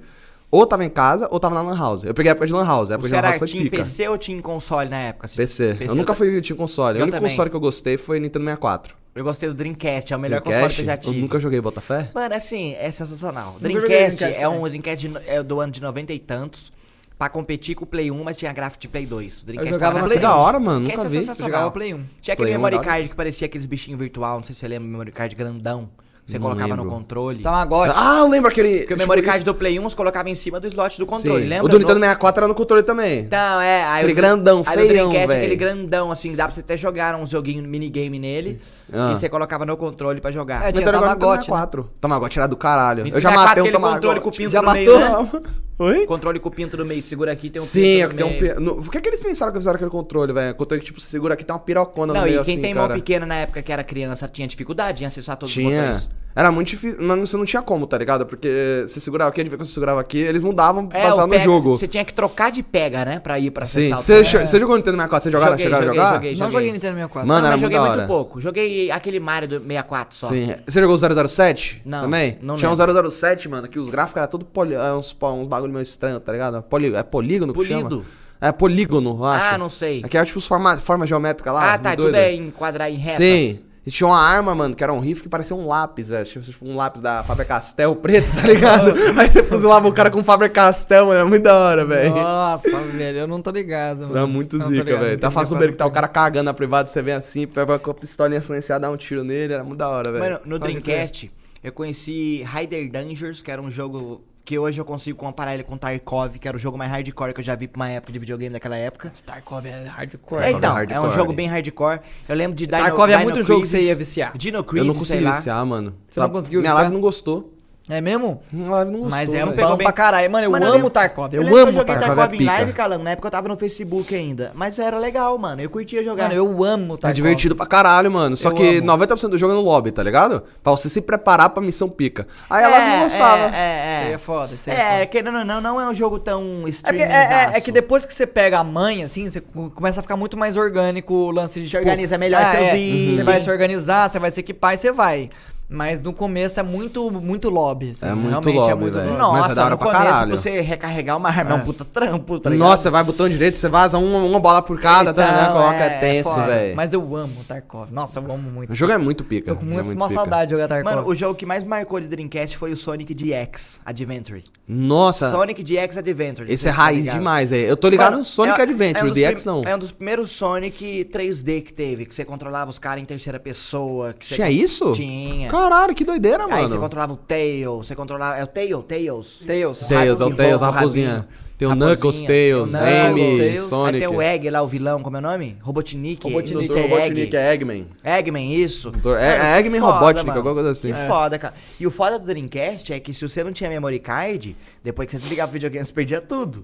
[0.57, 2.05] ou tava em casa ou tava na Lan House.
[2.05, 2.91] Eu peguei a época de Lan House.
[2.91, 3.77] A época de Lan House foi Team pica.
[3.79, 5.27] PC ou Team console na época?
[5.27, 5.37] assim?
[5.37, 5.77] PC.
[5.81, 6.99] Eu nunca fui Team console.
[6.99, 7.31] Eu o único também.
[7.31, 8.95] console que eu gostei foi Nintendo 64.
[9.15, 11.17] Eu gostei do Dreamcast, é o melhor Dreamcast, console que eu já tive.
[11.17, 12.11] Eu nunca joguei Botafé.
[12.15, 13.57] Mano, assim, é sensacional.
[13.61, 16.73] Dreamcast Dreamcast é um Dreamcast de é do ano de 90 e tantos.
[17.19, 19.45] Pra competir com o Play 1, mas tinha gráfico de Play 2.
[19.45, 20.19] Dreamcast jogava tava no na Play.
[20.21, 21.17] Da hora, mano, Dreamcast nunca é vi.
[21.17, 21.51] Eu sensacional.
[21.51, 22.05] jogava Play 1.
[22.21, 22.87] Tinha aquele Play 1 é memory da hora.
[22.87, 25.89] card que parecia aqueles bichinhos virtual, não sei se você lembra, memory card grandão.
[26.27, 26.99] Que Você Não colocava no lembro.
[26.99, 27.41] controle.
[27.41, 27.93] Tamagotchi.
[27.97, 28.79] Ah, eu lembro aquele.
[28.81, 31.45] Porque o memory card do Play 1 você colocava em cima do slot do controle,
[31.45, 31.49] Sim.
[31.49, 31.65] lembra?
[31.65, 33.21] O do Nintendo No- 64 era no controle também.
[33.21, 33.85] Então, é.
[33.85, 35.39] Aí Aquele o- grandão, aí feião, o Dreamcast, velho.
[35.41, 38.61] aquele grandão, assim, dá pra você até jogar uns joguinhos minigame nele.
[38.93, 39.13] Ah.
[39.13, 40.69] E você colocava no controle pra jogar.
[40.69, 41.91] É, tinha Tamagotchi, Nintendo 64.
[42.01, 43.01] Tamagotchi era do caralho.
[43.07, 43.95] Eu já 64, matei um aquele Tamagotchi.
[43.97, 45.23] controle com o pinto Já no meio, matou?
[45.25, 45.43] né?
[45.79, 46.07] Oi?
[46.07, 47.03] Controle com o pinto no meio.
[47.03, 48.41] Segura aqui, tem um Sim, pinto é no que tem um.
[48.41, 48.55] meio.
[48.55, 50.55] pi- no- Por que, que eles pensaram que fizeram aquele controle, velho?
[50.55, 52.63] Controle que, tipo, você segura aqui tem uma pirocona Não, no meio e quem assim,
[52.63, 52.89] tem cara.
[52.89, 55.83] mão pequena na época que era criança tinha dificuldade em acessar todos os Tinha.
[55.83, 56.09] botões.
[56.35, 56.99] Era muito difícil.
[57.01, 58.27] Mas você não tinha como, tá ligado?
[58.27, 61.45] Porque você segurava aqui, quando você segurava aqui, eles mudavam É, baseado o no pega,
[61.45, 61.79] jogo.
[61.79, 63.19] Você tinha que trocar de pega, né?
[63.21, 63.91] Pra ir pra Sim.
[63.93, 65.23] acessar o Você, você jogou Nintendo 64?
[65.25, 66.15] Você jogava, Joguei, chegava joguei, a jogar?
[66.15, 66.37] joguei.
[66.37, 67.27] Não joguei Nintendo 64.
[67.29, 68.39] Mano, não, era mas muito joguei da muito pouco.
[68.41, 70.27] Joguei aquele Mario do 64 só.
[70.27, 70.55] Sim.
[70.67, 71.83] Você jogou o 007?
[71.85, 72.39] Não, Também?
[72.43, 73.11] não Tinha um lembro.
[73.11, 74.75] 007, mano, que os gráficos eram tudo poli...
[74.75, 76.63] é, uns, uns bagulho meio estranho, tá ligado?
[76.63, 76.95] Poli...
[76.95, 77.89] É polígono que chama?
[77.89, 78.07] Polido.
[78.41, 79.55] É polígono, eu acho.
[79.55, 80.03] Ah, não sei.
[80.05, 80.77] Aqui é tipo os forma...
[80.77, 81.75] forma geométrica lá.
[81.75, 81.97] Ah, tá.
[81.97, 83.17] Tudo é enquadrar em retas.
[83.17, 83.65] Sim.
[83.87, 86.27] E tinha uma arma, mano, que era um rifle que parecia um lápis, velho.
[86.27, 88.93] Tipo tipo um lápis da Faber-Castell preto, tá ligado?
[89.17, 91.21] Aí você fuzilava o cara com Faber-Castell, mano.
[91.21, 92.13] Era muito da hora, velho.
[92.17, 94.01] Nossa, velho, eu não tô ligado.
[94.01, 94.17] Mano.
[94.17, 95.17] Era muito Não zica, velho.
[95.19, 95.61] Tá fácil ligado.
[95.61, 98.41] beco que tá o cara cagando na privada, você vem assim, pega com a pistolinha
[98.41, 100.25] silenciada, dá um tiro nele, era muito da hora, velho.
[100.25, 101.31] Mano, no Dreamcast,
[101.63, 105.77] eu conheci Hider Dangers, que era um jogo que hoje eu consigo comparar ele com
[105.77, 108.19] Tarkov, que era o jogo mais hardcore que eu já vi pra uma época de
[108.21, 109.13] videogame daquela época.
[109.27, 110.41] Tarkov é hardcore.
[110.45, 111.15] É, então, é um hardcore.
[111.17, 111.99] jogo bem hardcore.
[112.29, 114.33] Eu lembro de Dino, Tarkov é Dino muito jogo que você ia viciar.
[114.39, 115.33] Dino eu Crisis, não sei consegui lá.
[115.33, 115.97] viciar, mano.
[116.09, 116.83] Você não Tá- conseguiu Minha viciar?
[116.85, 117.56] live não gostou.
[117.89, 118.43] É mesmo?
[118.53, 119.11] Live não gostou.
[119.11, 119.69] Mas é um velho.
[119.69, 120.29] bom pra caralho.
[120.29, 121.33] Mano, eu Mano, amo lembro- Tarkov.
[121.33, 122.17] Eu, lembro que amo eu joguei Tarkov.
[122.17, 122.51] Tarkov é em pica.
[122.53, 123.05] live, Calango.
[123.05, 124.51] Na época eu tava no Facebook ainda.
[124.55, 125.63] Mas era legal, mano.
[125.63, 126.25] Eu curtia jogar.
[126.25, 127.11] Mano, eu amo Tarkov.
[127.11, 128.37] É divertido pra caralho, mano.
[128.37, 128.87] Só Eu que amo.
[128.89, 130.43] 90% do jogo é no lobby, tá ligado?
[130.65, 132.27] Pra você se preparar pra missão pica.
[132.51, 133.43] Aí ela não gostava.
[133.45, 134.13] É, Isso é, aí é.
[134.15, 135.07] é foda, isso aí é É, foda.
[135.07, 138.05] querendo ou não, não é um jogo tão É, porque- é, é- é que depois
[138.05, 141.31] que você pega a mãe, assim, você co- começa a ficar muito mais orgânico o
[141.31, 141.69] lance de.
[141.69, 143.17] Se organiza melhor ah, seus é, itens.
[143.19, 145.31] Você vai se organizar, você vai se equipar e você vai.
[145.69, 147.91] Mas no começo é muito, muito lobby.
[147.91, 149.09] assim, É muito realmente lobby, é muito velho.
[149.19, 149.23] lobby.
[149.23, 150.29] Mas é Nossa, da hora no pra começo, caralho.
[150.29, 152.69] pra você recarregar uma arma é um puta trampo, tá ligado?
[152.69, 155.53] Nossa, você vai botão direito, você vaza uma, uma bola por cada, tá Então, ligado?
[155.55, 156.77] Coloca é, é tenso, velho.
[156.77, 157.91] Mas eu amo Tarkov.
[157.93, 158.73] Nossa, eu amo muito.
[158.73, 159.51] O jogo é muito pica.
[159.53, 160.21] Tô com é muita muito uma pica.
[160.21, 160.95] saudade de jogar Tarkov.
[160.95, 164.45] Mano, o jogo que mais marcou de Dreamcast foi o Sonic DX Adventure.
[164.69, 166.53] Nossa, Sonic DX Adventure.
[166.53, 167.19] esse é tá raiz ligado.
[167.19, 167.67] demais, velho.
[167.67, 169.63] Eu tô ligado Mano, no Sonic é- Adventure, é um o DX não.
[169.65, 173.41] É um dos primeiros Sonic 3D que teve, que você controlava os caras em terceira
[173.41, 174.13] pessoa.
[174.13, 174.93] Que você Tinha isso?
[174.93, 175.56] Tinha.
[175.57, 176.69] Caralho, que doideira, Aí mano.
[176.69, 178.37] você controlava o Tail, você controlava.
[178.39, 178.83] É o Tail?
[178.83, 179.43] Tails?
[179.47, 179.79] Tails.
[179.89, 181.27] Tails, é o Tails, a raposinha.
[181.59, 183.41] Tem o Knuckles, Tails, Amy, Tails.
[183.41, 183.99] Aí Sonic.
[183.99, 185.57] tem o Egg lá, o vilão, como é o nome?
[185.63, 186.23] Robotnik.
[186.31, 186.69] Robotnik.
[186.69, 186.81] Dr.
[186.83, 187.37] Robotnik Egg.
[187.37, 187.87] é Eggman.
[188.05, 188.91] Eggman, isso.
[188.91, 190.39] Doutor- é- é Eggman foda, Robotnik, mano.
[190.39, 190.93] alguma coisa assim.
[190.93, 191.07] Que É.
[191.09, 191.55] foda, cara.
[191.81, 194.55] E o foda do Dreamcast é que se você não tinha memory card,
[194.85, 196.63] depois que você ligava o videogame, você perdia tudo.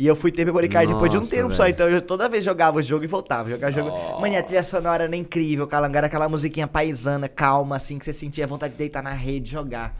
[0.00, 1.74] E eu fui ter memory card depois de um Nossa, tempo só, velho.
[1.74, 3.50] então eu toda vez jogava o jogo e voltava.
[3.50, 4.18] Jogava o jogo.
[4.18, 8.12] Mano, e a trilha sonora era incrível, calangar aquela musiquinha paisana, calma, assim, que você
[8.14, 9.94] sentia vontade de deitar na rede e jogar.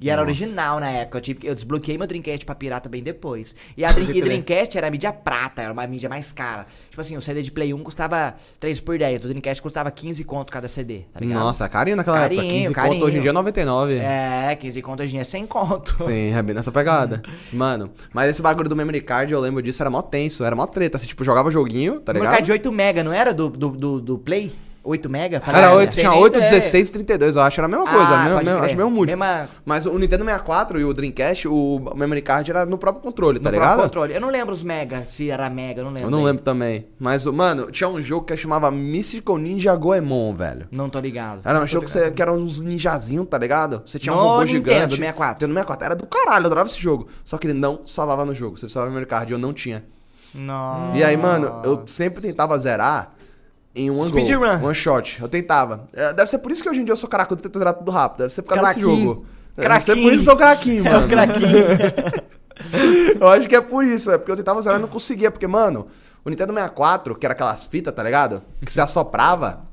[0.00, 0.30] E era Nossa.
[0.42, 1.18] original na época.
[1.18, 3.54] Eu, tive, eu desbloqueei meu Dreamcast pra pirata bem depois.
[3.76, 6.66] E a Dream- e Dreamcast era a mídia prata, era uma mídia mais cara.
[6.88, 9.20] Tipo assim, o CD de Play 1 custava 3 por 10.
[9.24, 11.40] O Dreamcast custava 15 conto cada CD, tá ligado?
[11.40, 12.36] Nossa, carinho naquela época.
[12.36, 12.94] Carinho, 15 carinho.
[12.94, 13.94] conto, hoje em dia é 99.
[13.96, 15.96] É, 15 conto hoje em dia é 100 conto.
[16.04, 17.20] Sim, é bem nessa pegada.
[17.52, 20.66] Mano, mas esse bagulho do memory card, eu lembro disso, era mó tenso, era mó
[20.66, 20.96] treta.
[20.96, 22.28] Assim, tipo, jogava joguinho, tá ligado?
[22.28, 24.52] mercado de 8 mega, não era do, do, do, do Play?
[24.84, 25.36] 8 mega?
[25.36, 26.50] Era Falava, 8, tem tinha nem 8, ideia.
[26.50, 27.60] 16 32, eu acho.
[27.60, 29.20] Era a mesma coisa, Ah, mesmo, mesmo, acho mesmo múltiplo.
[29.20, 33.38] Mesma- Mas o Nintendo 64 e o Dreamcast, o memory card era no próprio controle,
[33.38, 33.84] tá no próprio ligado?
[33.86, 34.14] controle.
[34.14, 36.06] Eu não lembro os mega, se era mega, eu não lembro.
[36.06, 36.86] Eu não lembro também.
[36.98, 40.66] Mas, mano, tinha um jogo que chamava Mystical Ninja Goemon, velho.
[40.70, 41.40] Não tô ligado.
[41.44, 43.82] Era um jogo que, você, que era uns ninjazinhos, tá ligado?
[43.84, 44.96] Você tinha um No robô Nintendo gigante.
[44.96, 45.34] 64.
[45.46, 45.84] Nintendo 64.
[45.84, 47.08] Era do caralho, eu adorava esse jogo.
[47.24, 48.56] Só que ele não salvava no jogo.
[48.56, 49.84] Você precisava do memory card eu não tinha.
[50.34, 50.94] Não.
[50.94, 53.14] E aí, mano, eu sempre tentava zerar
[53.74, 54.40] em um Speedrun.
[54.42, 55.18] one, one shot.
[55.20, 55.86] Eu tentava.
[55.92, 57.74] É, Deve ser por isso que hoje em dia eu sou caracudo e tento zerar
[57.74, 58.18] tudo rápido.
[58.18, 59.04] Deve ser por causa desse Craquinho.
[59.06, 59.26] jogo.
[59.56, 60.06] Deve ser Craquinho.
[60.06, 61.06] por isso que eu sou craquinho, É mano.
[61.06, 61.58] o craquinho.
[63.20, 65.30] eu acho que é por isso, é porque eu tentava zerar e não conseguia.
[65.30, 65.86] Porque, mano,
[66.24, 68.42] o Nintendo 64, que era aquelas fitas, tá ligado?
[68.64, 69.66] Que você assoprava.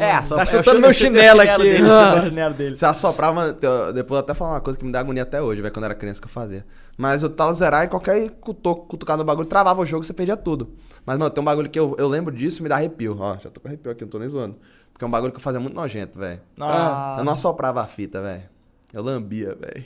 [0.00, 1.58] É, só Tá chutando meu chinelo aqui.
[1.62, 2.74] dele, o chinelo dele.
[2.74, 3.52] Você assoprava.
[3.92, 5.90] Depois eu até falar uma coisa que me dá agonia até hoje, velho, quando eu
[5.90, 6.64] era criança que eu fazia.
[6.96, 10.14] Mas eu tava zerar e qualquer cutuco, cutucado no bagulho travava o jogo e você
[10.14, 10.72] perdia tudo.
[11.06, 13.16] Mas, mano, tem um bagulho que eu, eu lembro disso e me dá arrepio.
[13.18, 14.56] Ó, já tô com arrepio aqui, não tô nem zoando.
[14.92, 16.40] Porque é um bagulho que eu fazia muito nojento, velho.
[16.58, 17.16] Ah.
[17.18, 18.44] Eu não assoprava a fita, velho.
[18.92, 19.84] Eu lambia, velho.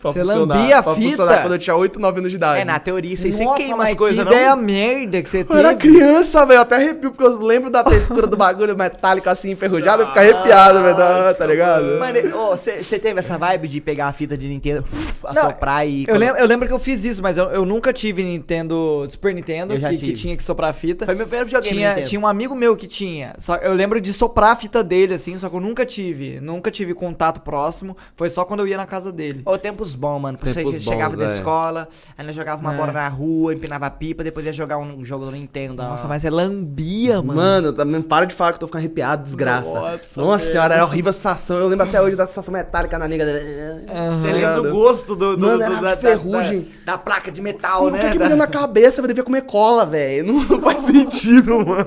[0.00, 1.08] Pra Você funcionar- lambia a pra fita?
[1.10, 2.60] funcionar quando eu tinha 8, 9 anos de idade.
[2.62, 4.32] É, na teoria, você, você Nossa, queima as coisas, que não?
[4.32, 5.92] ideia merda que você Eu era teve.
[5.94, 6.56] criança, velho.
[6.56, 10.02] Eu até arrepio, porque eu lembro da textura do bagulho metálico assim, enferrujado.
[10.02, 10.96] Eu fico arrepiado, velho.
[10.96, 11.98] tá- Tá ligado?
[11.98, 12.18] Mano,
[12.56, 14.84] você teve essa vibe de pegar a fita de Nintendo,
[15.22, 16.06] Não, assoprar e...
[16.08, 19.34] Eu lembro, eu lembro que eu fiz isso, mas eu, eu nunca tive Nintendo, Super
[19.34, 21.04] Nintendo, Eu já que, que tinha que soprar a fita.
[21.04, 23.32] Foi meu primeiro videogame tinha, tinha um amigo meu que tinha.
[23.38, 26.40] Só, eu lembro de soprar a fita dele, assim, só que eu nunca tive.
[26.40, 27.96] Nunca tive contato próximo.
[28.16, 29.42] Foi só quando eu ia na casa dele.
[29.44, 30.38] Ô, tempos bons, mano.
[30.42, 31.36] Você Tempos que chegava bons, da velho.
[31.38, 32.76] escola, aí nós jogava uma É.
[32.76, 35.82] bola na rua, empinava pipa, depois ia jogar um jogo do Nintendo.
[35.82, 36.08] Nossa, ó.
[36.08, 37.34] mas é lambia, mano.
[37.40, 39.72] Mano, também para de falar que eu tô ficando arrepiado, desgraça.
[39.72, 41.56] Nossa, Nossa, senhora, era horrível a sensação.
[41.58, 43.24] Eu lembro até hoje da sensação metálica na liga.
[43.24, 46.68] Você lembra do gosto do, do, Mano, do- era da, de ferrugem.
[46.84, 47.98] Da, da placa de metal, Sim, né?
[47.98, 49.00] o que que Da- me deu na cabeça?
[49.00, 50.24] Eu devia comer cola, velho.
[50.26, 51.84] Não, não faz sentido, mano.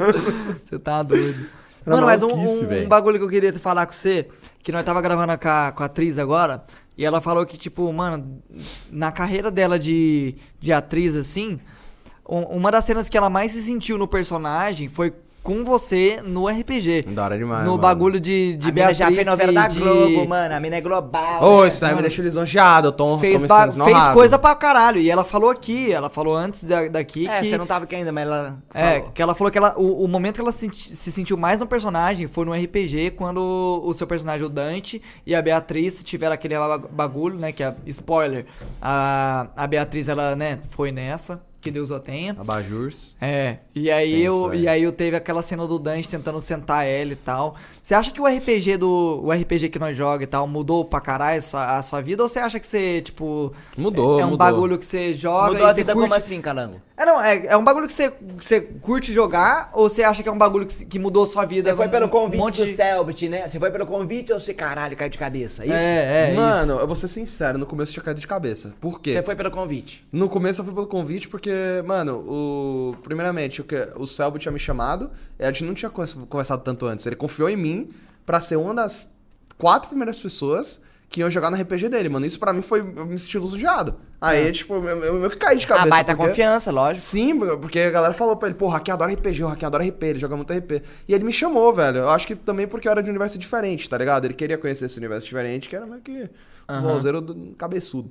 [0.64, 1.46] Você tá doido.
[1.86, 4.28] Era Mano, mas um, um- um bagulho que eu queria falar com você,
[4.62, 6.64] que nós tava gravando com a, com a atriz agora,
[6.98, 8.42] e ela falou que, tipo, mano,
[8.92, 11.60] na carreira dela de, de atriz, assim,
[12.28, 15.14] um- uma das cenas que ela mais se sentiu no personagem foi
[15.44, 17.04] com você no RPG.
[17.10, 17.82] Da hora demais, No mano.
[17.82, 20.56] bagulho de, de a mina já fez novela da de- Globo, mano.
[20.56, 21.44] A mina é global.
[21.44, 21.68] Ô, né?
[21.68, 22.88] isso daí me deixa lisonjeado.
[22.88, 25.00] Eu tô, Fez, tô me ba- sentindo fez coisa pra caralho.
[25.02, 27.50] E ela falou aqui, ela falou antes da- daqui É, que.
[27.50, 29.12] você não tava aqui ainda, mas ela É, falou.
[29.12, 31.68] que ela falou que ela, o, o momento que ela se, se sentiu mais no
[31.68, 36.56] personagem foi no RPG, quando o seu personagem, o Dante, e a Beatriz tiveram aquele
[36.58, 37.52] ba- bagulho, né?
[37.52, 38.46] Que é spoiler.
[38.82, 42.34] A, a Beatriz, ela, né, foi nessa, que Deus a tenha.
[42.38, 43.18] Abajurs.
[43.22, 44.56] É, e aí, Pensa, eu, é.
[44.58, 47.56] e aí eu teve aquela cena do Dante tentando sentar ela e tal.
[47.82, 49.22] Você acha que o RPG do.
[49.24, 52.22] O RPG que nós joga e tal mudou pra caralho a sua, a sua vida?
[52.22, 53.54] Ou você acha que você, tipo.
[53.78, 54.38] Mudou, É, é um mudou.
[54.46, 56.10] bagulho que você joga Mudou e a vida curte...
[56.10, 56.82] como assim, Calango?
[56.96, 60.22] É, não, é, é um bagulho que você, que você curte jogar ou você acha
[60.22, 61.70] que é um bagulho que, que mudou sua vida?
[61.72, 63.50] Você foi Um- pelo um convite monte do de- Selbit, né?
[63.50, 65.66] Você foi pelo convite ou você, caralho, caiu de cabeça?
[65.66, 65.74] Isso?
[65.74, 68.76] É, é, Mano, eu vou ser sincero, no começo eu tinha caído de cabeça.
[68.80, 69.12] Por quê?
[69.14, 70.06] Você foi pelo convite.
[70.12, 71.50] No começo eu fui pelo convite porque,
[71.86, 72.96] mano, o.
[73.04, 76.86] Primeiramente, o, que, o Selby tinha me chamado, a gente não tinha con- conversado tanto
[76.86, 77.06] antes.
[77.06, 77.90] Ele confiou em mim
[78.26, 79.16] pra ser uma das
[79.58, 82.26] quatro primeiras pessoas que iam jogar no RPG dele, mano.
[82.26, 82.80] Isso pra mim foi.
[82.80, 83.96] Eu me senti lisonjeado.
[84.20, 85.86] Aí, tipo, eu, eu que caí de cabeça.
[85.86, 87.02] a baita porque- confiança, lógico.
[87.02, 89.84] Sim, porque a galera falou pra ele, pô, o Haki adora RPG, o Haki adora
[89.84, 90.82] RP, ele joga muito RP.
[91.08, 91.98] E ele me chamou, velho.
[92.00, 94.26] Eu acho que também porque eu era de um universo diferente, tá ligado?
[94.26, 96.30] Ele queria conhecer esse universo diferente, que era meio que
[96.70, 98.10] um vozeiro do cabeçudo.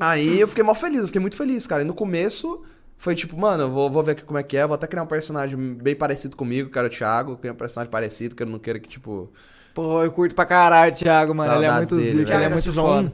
[0.00, 1.82] Aí eu fiquei mal feliz, eu fiquei muito feliz, cara.
[1.82, 2.62] E no começo
[2.96, 5.02] foi tipo, mano, eu vou, vou ver aqui como é que é, vou até criar
[5.02, 8.46] um personagem bem parecido comigo, que era o Thiago, criar um personagem parecido, que eu
[8.46, 9.30] não queira que, tipo.
[9.74, 11.52] Pô, eu curto pra caralho, Thiago, mano.
[11.52, 13.12] ele é Saudades muito dele, zica, ele é muito Season foda.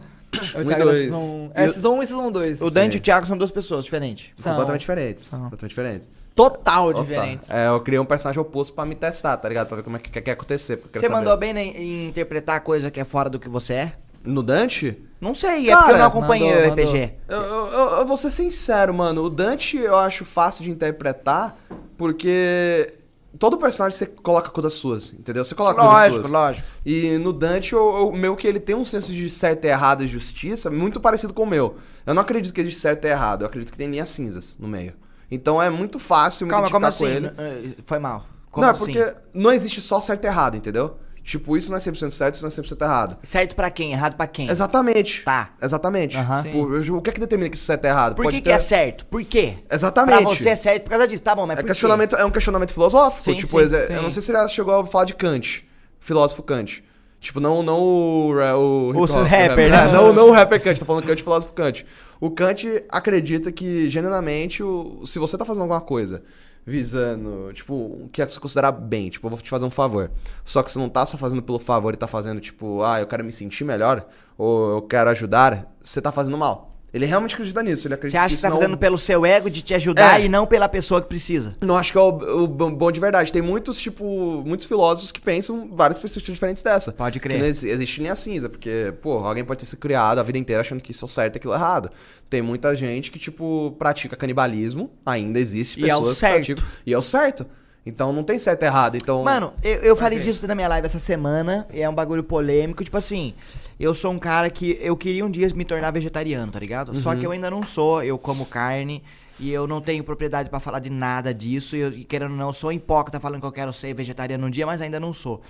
[0.54, 1.02] É o Um e Thiago da dois.
[1.10, 1.50] Season...
[1.54, 2.60] É, E o- Season 1 e Season 2.
[2.62, 4.30] O Dante e o Thiago são duas pessoas diferentes.
[4.36, 4.52] São.
[4.52, 5.24] completamente diferentes.
[5.26, 5.40] São.
[5.42, 6.10] Completamente diferentes.
[6.34, 7.00] Total Opa.
[7.02, 7.48] diferentes.
[7.50, 9.68] É, eu criei um personagem oposto pra me testar, tá ligado?
[9.68, 10.82] Pra ver como é que, que, que ia acontecer.
[10.92, 13.92] Você mandou bem né, em interpretar coisa que é fora do que você é?
[14.24, 14.96] No Dante?
[15.20, 17.12] Não sei, é porque eu Cara, não acompanhei mandou, o RPG.
[17.28, 19.22] Eu, eu, eu- eu vou ser sincero, mano.
[19.24, 21.56] O Dante eu acho fácil de interpretar
[21.96, 22.94] porque
[23.38, 25.44] todo personagem você coloca coisas suas, entendeu?
[25.44, 26.32] Você coloca coisas Lógico, suas.
[26.32, 26.68] lógico.
[26.84, 30.08] E no Dante, o meu que ele tem um senso de certo e errado e
[30.08, 31.76] justiça muito parecido com o meu.
[32.06, 34.68] Eu não acredito que existe certo e errado, eu acredito que tem linhas cinzas no
[34.68, 34.92] meio.
[35.30, 37.34] Então é muito fácil me Calma, como identificar assim?
[37.34, 37.70] com ele.
[37.78, 38.26] Eh, Foi mal.
[38.50, 38.84] Como não, é assim?
[38.92, 40.96] porque não existe só certo e errado, entendeu?
[41.24, 43.16] Tipo, isso não é 100% certo, isso não é 100% errado.
[43.22, 43.92] Certo pra quem?
[43.92, 44.46] Errado pra quem?
[44.50, 45.24] Exatamente.
[45.24, 45.54] Tá.
[45.62, 46.18] Exatamente.
[46.42, 48.14] Tipo, o que é que determina que isso certo é errado?
[48.14, 49.06] Por que, que ter- é certo?
[49.06, 49.54] Por quê?
[49.72, 50.22] Exatamente.
[50.22, 52.30] Pra você é certo por causa disso, tá bom, mas É, por questionamento, é um
[52.30, 53.24] questionamento filosófico.
[53.24, 53.92] Sim, tipo, sim, exe- sim.
[53.94, 55.66] eu não sei se ele chegou a falar de Kant,
[55.98, 56.84] filósofo Kant.
[57.20, 59.88] Tipo, não, não o, ra- o, O hip hop, rapper, né?
[59.88, 61.86] É, não, não o rapper Kant, tô falando Kant, filósofo Kant.
[62.20, 66.22] O Kant acredita que, genuinamente, o, se você tá fazendo alguma coisa
[66.66, 69.70] visando, tipo, o que é que você considerar bem, tipo, eu vou te fazer um
[69.70, 70.10] favor.
[70.42, 73.06] Só que você não tá só fazendo pelo favor e tá fazendo, tipo, ah, eu
[73.06, 74.06] quero me sentir melhor,
[74.38, 76.73] ou eu quero ajudar, você tá fazendo mal.
[76.94, 79.26] Ele realmente acredita nisso, ele Você acredita acha que isso tá não- fazendo pelo seu
[79.26, 80.26] ego de te ajudar É.
[80.26, 81.56] e não pela pessoa que precisa?
[81.60, 83.32] não acho que é o, o bom de verdade.
[83.32, 86.92] Tem muitos, tipo, muitos filósofos que pensam várias perspectivas diferentes dessa.
[86.92, 87.34] Pode crer.
[87.36, 90.38] Que não exi- existe linha cinza, porque, pô, alguém pode ter se criado a vida
[90.38, 91.90] inteira achando que isso é o certo e aquilo é errado.
[92.30, 96.46] Tem muita gente que, tipo, pratica canibalismo, ainda existe E é o pessoas certo.
[96.46, 96.72] que praticam.
[96.86, 97.44] E é o certo.
[97.86, 98.96] Então não tem certo e errado.
[98.96, 99.22] Então.
[99.22, 102.82] Mano, eu, eu falei disso na minha live essa semana, e é um bagulho polêmico,
[102.82, 103.34] tipo assim,
[103.78, 106.96] eu sou um cara que eu queria um dia me tornar vegetariano, tá ligado?
[106.96, 109.02] Só que eu ainda não sou, eu como carne,
[109.38, 112.46] e eu não tenho propriedade pra falar de nada disso, e, eu, querendo ou não,
[112.46, 115.42] eu sou hipócrita falando que eu quero ser vegetariano um dia, mas ainda não sou.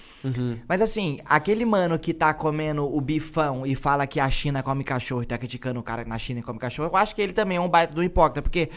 [0.67, 4.83] Mas assim, aquele mano que tá comendo o bifão e fala que a China come
[4.83, 7.33] cachorro e tá criticando o cara que na China come cachorro, eu acho que ele
[7.33, 8.71] também é um baita do hipócrita, porque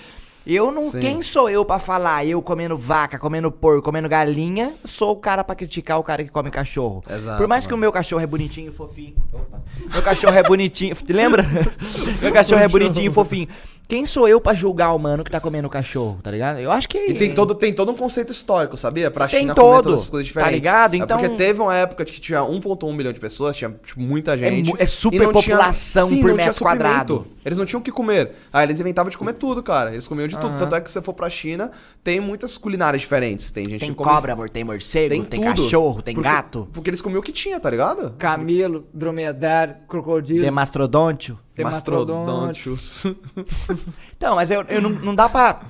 [0.47, 0.85] eu não.
[0.85, 0.99] Sim.
[0.99, 2.25] Quem sou eu pra falar?
[2.25, 6.29] Eu comendo vaca, comendo porco, comendo galinha, sou o cara pra criticar o cara que
[6.29, 7.03] come cachorro.
[7.09, 7.81] Exato, Por mais que o mano.
[7.81, 9.15] meu cachorro é bonitinho e fofinho.
[9.33, 9.61] Opa.
[9.91, 10.95] Meu cachorro é bonitinho.
[11.09, 11.45] Lembra?
[12.21, 13.47] meu cachorro é bonitinho e fofinho.
[13.87, 16.59] Quem sou eu pra julgar o mano que tá comendo cachorro, tá ligado?
[16.59, 16.97] Eu acho que.
[16.97, 19.09] E tem todo, tem todo um conceito histórico, sabia?
[19.09, 20.53] Pra Tem China comer todo, todas essas coisas tá diferentes.
[20.67, 20.93] ligado?
[20.93, 24.01] É Então- porque teve uma época de que tinha 1.1 milhão de pessoas, tinha tipo,
[24.01, 24.67] muita gente.
[24.67, 27.13] mu- é e super não tinha- população Sim, por não tinha metro quadrado.
[27.15, 27.37] suprimento.
[27.45, 28.31] Eles não tinham o que comer.
[28.51, 29.91] Aí eles inventavam de comer tudo, cara.
[29.91, 30.57] Eles comiam de tudo.
[30.59, 31.71] Tanto é que se você for pra China,
[32.03, 33.51] tem muitas culinárias diferentes.
[33.51, 34.09] Tem gente Tem que come...
[34.11, 35.43] cobra, amor, tem morcego, tem, tudo.
[35.43, 36.67] cachorro, tem Porque- gato.
[36.73, 38.13] Porque eles comiam o que tinha, tá ligado?
[38.19, 41.39] Camelo, dromedário, crocodilo, Tem mastrodôntio.
[41.63, 43.05] Mastrodontios.
[44.15, 45.61] Então, mas eu, eu não, não dá pra.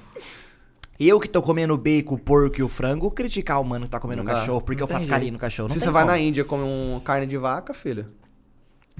[0.99, 3.91] Eu que tô comendo o bacon, o porco e o frango, criticar o mano que
[3.91, 5.67] tá comendo o cachorro, porque eu faço carinho no cachorro.
[5.67, 6.11] Não Se tem você vai como.
[6.11, 8.05] na Índia e come um carne de vaca, filho.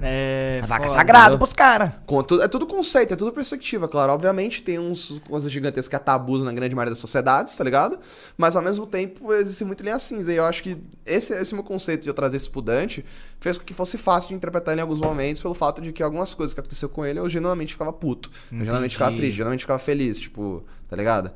[0.00, 0.98] É, A vaca é foda.
[1.00, 1.90] sagrada pros caras.
[2.06, 4.12] Com tudo- é tudo conceito, é tudo perspectiva, claro.
[4.12, 7.98] Obviamente tem uns coisas gigantescas tabus na grande maioria das sociedades, tá ligado?
[8.36, 10.32] Mas ao mesmo tempo existe muito linha cinza.
[10.32, 13.04] E eu acho que esse, esse meu conceito de eu trazer isso pro Dante
[13.40, 16.02] fez com que fosse fácil de interpretar ele em alguns momentos, pelo fato de que
[16.02, 18.30] algumas coisas que aconteceu com ele eu genuinamente ficava puto.
[18.52, 21.32] Eu genuinamente ficava triste, genuinamente ficava feliz, tipo, tá ligado?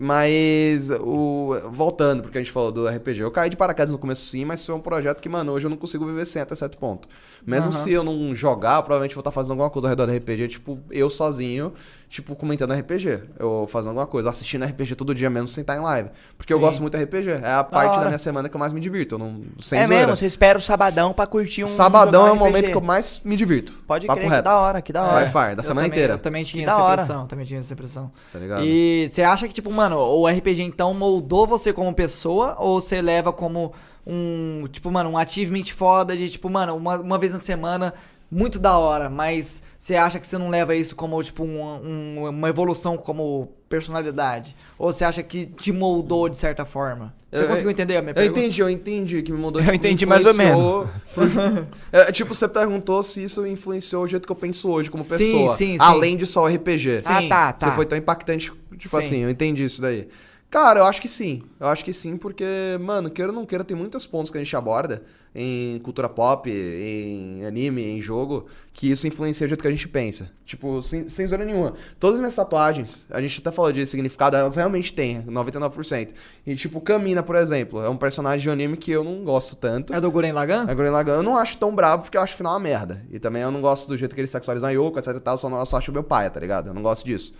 [0.00, 4.24] Mas, o, voltando, porque a gente falou do RPG, eu caí de paraquedas no começo
[4.24, 6.54] sim, mas isso é um projeto que, mano, hoje eu não consigo viver sem até
[6.54, 7.08] certo ponto.
[7.46, 10.48] Mesmo se eu não jogar, provavelmente vou estar fazendo alguma coisa ao redor do RPG,
[10.48, 11.72] tipo, eu sozinho,
[12.12, 13.22] tipo, comentando RPG.
[13.38, 16.10] Eu fazendo alguma coisa, assistindo RPG todo dia mesmo sem estar em live.
[16.36, 17.30] Porque eu gosto muito de RPG.
[17.42, 18.08] É a parte da hora.
[18.08, 19.14] minha semana que eu mais me divirto.
[19.14, 20.06] Eu não, sem é zoeira.
[20.06, 21.66] mesmo, você espera o sabadão pra curtir um.
[21.66, 23.72] Sabadão é o um momento que eu mais me divirto.
[23.86, 25.24] Pode crer, que da hora, que da hora.
[25.24, 26.12] Vai, fire, da Eu semana também- inteira.
[26.14, 27.02] Eu também tinha Que essa da hora.
[27.02, 28.12] impressão, também tinha essa impressão.
[28.30, 28.62] Tá ligado?
[28.62, 33.00] E você acha que, tipo, mano, o RPG então moldou você como pessoa ou você
[33.00, 33.72] leva como
[34.06, 37.94] um, tipo, mano, um achievement foda de, tipo, mano, uma, uma vez na semana,
[38.34, 42.28] muito da hora, mas você acha que você não leva isso como, tipo, um- um-
[42.30, 44.56] uma evolução como personalidade?
[44.78, 47.12] Ou você acha que te moldou de certa forma?
[47.30, 48.40] Você Eu- conseguiu entender a minha Eu pergunta?
[48.40, 49.42] entendi, eu entendi que me.
[49.44, 50.88] Eu tipo, entendi mais ou pro-
[51.92, 55.10] é, tipo, você perguntou se isso influenciou o jeito que eu penso hoje como Sim,
[55.10, 55.56] pessoa.
[55.56, 55.76] sim, sim.
[55.78, 57.02] Além de só RPG.
[57.02, 57.12] Sim.
[57.12, 57.68] Ah, tá, tá.
[57.68, 58.96] Você foi tão impactante, tipo Sim.
[58.98, 60.08] assim, eu entendi isso daí.
[60.52, 61.44] Cara, eu acho que sim.
[61.58, 62.44] Eu acho que sim, porque,
[62.78, 65.02] mano, queira ou não queira, tem muitos pontos que a gente aborda
[65.34, 69.88] em cultura pop, em anime, em jogo, que isso influencia o jeito que a gente
[69.88, 70.30] pensa.
[70.44, 71.72] Tipo, sem, sem zoeira nenhuma.
[71.98, 76.10] Todas as minhas tatuagens, a gente até falou de significado, elas realmente têm, 99%.
[76.46, 79.94] E, tipo, Kamina, por exemplo, é um personagem de anime que eu não gosto tanto.
[79.94, 80.66] É do Guren Lagan?
[80.68, 83.02] A Gurren Lagann eu não acho tão brabo porque eu acho o final uma merda.
[83.10, 85.38] E também eu não gosto do jeito que ele sexualiza a Yoko, etc e tal,
[85.38, 86.66] só, eu só acho meu pai, tá ligado?
[86.66, 87.32] Eu não gosto disso.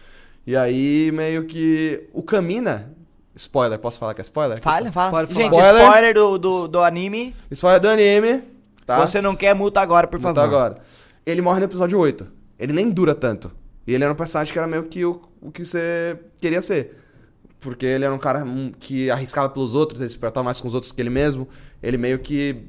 [0.47, 2.09] E aí, meio que.
[2.15, 3.02] O Kamina.
[3.35, 4.61] Spoiler, posso falar que é spoiler?
[4.61, 5.11] Fala, fala.
[5.11, 5.43] Pode falar.
[5.43, 5.83] Gente, Spoiler.
[5.83, 7.35] spoiler, do, do, do anime.
[7.51, 8.43] Spoiler do anime.
[8.85, 9.07] Tá?
[9.07, 10.55] Você não quer, multa agora, por Multa favor.
[10.57, 10.79] agora.
[11.25, 12.27] Ele morre no episódio 8.
[12.59, 13.51] Ele nem dura tanto.
[13.87, 16.99] E ele era um personagem que era meio que o, o que você queria ser.
[17.61, 20.69] Porque ele era um cara hum, que arriscava pelos outros, ele se importava mais com
[20.69, 21.49] os outros que ele mesmo.
[21.83, 22.65] Ele meio que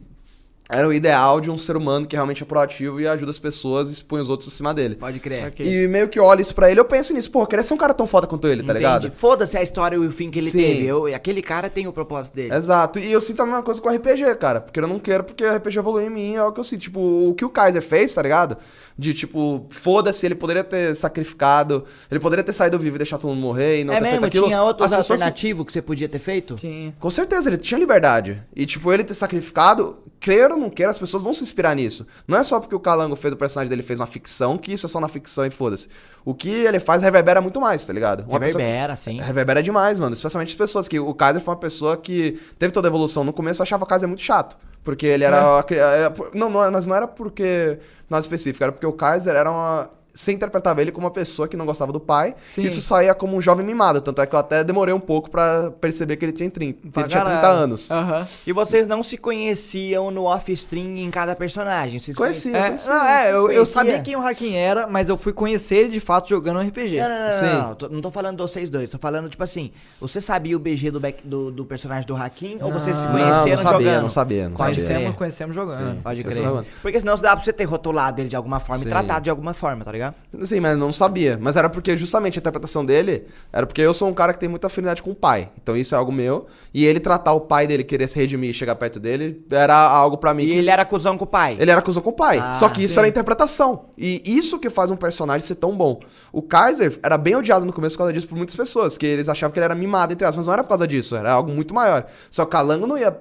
[0.69, 3.89] era o ideal de um ser humano que realmente é proativo e ajuda as pessoas
[3.89, 4.95] e expõe os outros acima dele.
[4.95, 5.47] Pode crer.
[5.47, 5.65] Ok.
[5.65, 7.77] E meio que olha isso pra ele, eu penso nisso, pô, eu queria ser um
[7.77, 8.77] cara tão foda quanto ele, tá Entendi.
[8.79, 9.11] ligado?
[9.11, 10.57] Foda-se a história e o fim que ele Sim.
[10.59, 10.85] teve.
[10.85, 12.53] Eu, aquele cara tem o propósito dele.
[12.55, 12.97] Exato.
[12.97, 14.61] E eu sinto a mesma coisa com o RPG, cara.
[14.61, 16.81] Porque eu não quero, porque o RPG evoluiu em mim, é o que eu sinto.
[16.81, 16.99] Tipo,
[17.29, 18.57] o que o Kaiser fez, tá ligado?
[18.97, 23.31] De, tipo, foda-se, ele poderia ter sacrificado, ele poderia ter saído vivo e deixado todo
[23.31, 24.19] mundo morrer e não é ter mesmo?
[24.21, 24.45] feito aquilo.
[24.47, 26.55] Tinha outros se- alternativos que você podia ter feito?
[26.55, 26.93] Tinha.
[26.99, 28.41] Com certeza, ele tinha liberdade.
[28.55, 32.07] E, tipo, ele ter sacrificado, queira ou não queira, as pessoas vão se inspirar nisso.
[32.25, 34.85] Não é só porque o Calango fez o personagem dele fez uma ficção, que isso
[34.85, 35.89] é só na ficção e foda-se.
[36.23, 38.21] O que ele faz reverbera muito mais, tá ligado?
[38.27, 39.19] Uma pessoa- Reverbera, sim.
[39.19, 40.13] Reverbera demais, mano.
[40.15, 40.97] Especialmente as pessoas que.
[40.97, 43.23] O Kaiser foi uma pessoa que teve toda a evolução.
[43.25, 44.57] No começo eu achava o Kaiser muito chato.
[44.83, 45.61] Porque ele era.
[45.63, 47.77] cri- é, Não, não, mas não era porque.
[48.09, 49.89] Nada específico, era porque o Kaiser era uma.
[50.13, 52.35] Você interpretava ele como uma pessoa que não gostava do pai.
[52.45, 52.61] Sim.
[52.61, 53.99] E isso saía como um jovem mimado.
[53.99, 56.89] Tanto é que eu até demorei um pouco pra perceber que ele tinha 30, que
[56.91, 57.59] Pra ele tinha 30 caralho.
[57.63, 57.89] anos.
[57.89, 58.27] Aham.
[58.45, 61.97] E vocês não se conheciam no off-stream em cada personagem?
[61.99, 62.89] Vocês Conheci, É, conheci.
[62.89, 63.65] não, é, eu, eu conhecia.
[63.65, 66.99] sabia quem o Hakim era, mas eu fui conhecer ele de fato jogando um RPG.
[66.99, 67.45] Não, não, não, não, Sim.
[67.45, 70.55] não, não, tô- não tô falando de vocês dois, tô falando, tipo assim, você sabia
[70.55, 73.63] o BG do, back- do, do personagem do Hakim ou vocês se Não, conheceram não
[73.63, 74.01] sabia, jogando?
[74.03, 74.73] não sabia, não sabia.
[74.75, 75.95] Conhecemos, conhecemos jogando.
[75.95, 76.01] Sim.
[76.03, 76.43] Pode crer.
[76.43, 78.87] eu Porque senão dá pra você ter rotulado ele de alguma forma Sim.
[78.87, 80.02] e tratado de alguma forma, tá ligado?
[80.41, 81.37] Sim, mas não sabia.
[81.39, 84.49] Mas era porque justamente a interpretação dele era porque eu sou um cara que tem
[84.49, 85.49] muita afinidade com o pai.
[85.61, 86.47] Então isso é algo meu.
[86.73, 90.17] E ele tratar o pai dele, querer se redimir e chegar perto dele, era algo
[90.17, 90.57] pra mim E que.
[90.57, 91.55] ele era cuzão com o pai.
[91.59, 92.39] Ele era acusou com o pai.
[92.39, 92.99] Ah, Só que isso sim.
[92.99, 93.85] era interpretação.
[93.97, 95.99] E isso que faz um personagem ser tão bom.
[96.31, 98.97] O Kaiser era bem odiado no começo por causa disso por muitas pessoas.
[98.97, 100.37] Que eles achavam que ele era mimado, entre aspas.
[100.37, 101.15] Mas não era por causa disso.
[101.15, 102.05] Era algo muito maior.
[102.29, 103.15] Só que o Calango não ia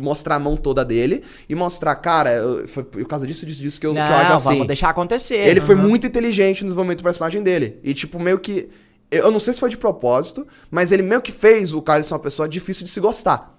[0.00, 3.80] mostrar a mão toda dele e mostrar, cara, eu- foi por causa disso, disso, disso
[3.80, 4.48] que eu, que eu acho Não, assim.
[4.50, 5.36] vamos deixar acontecer.
[5.36, 5.82] Ele foi Uhum.
[5.88, 7.78] muito inteligente no desenvolvimento do personagem dele.
[7.82, 8.68] E, tipo, meio que.
[9.10, 12.14] Eu não sei se foi de propósito, mas ele meio que fez o Kaiser ser
[12.14, 13.54] uma pessoa difícil de se gostar.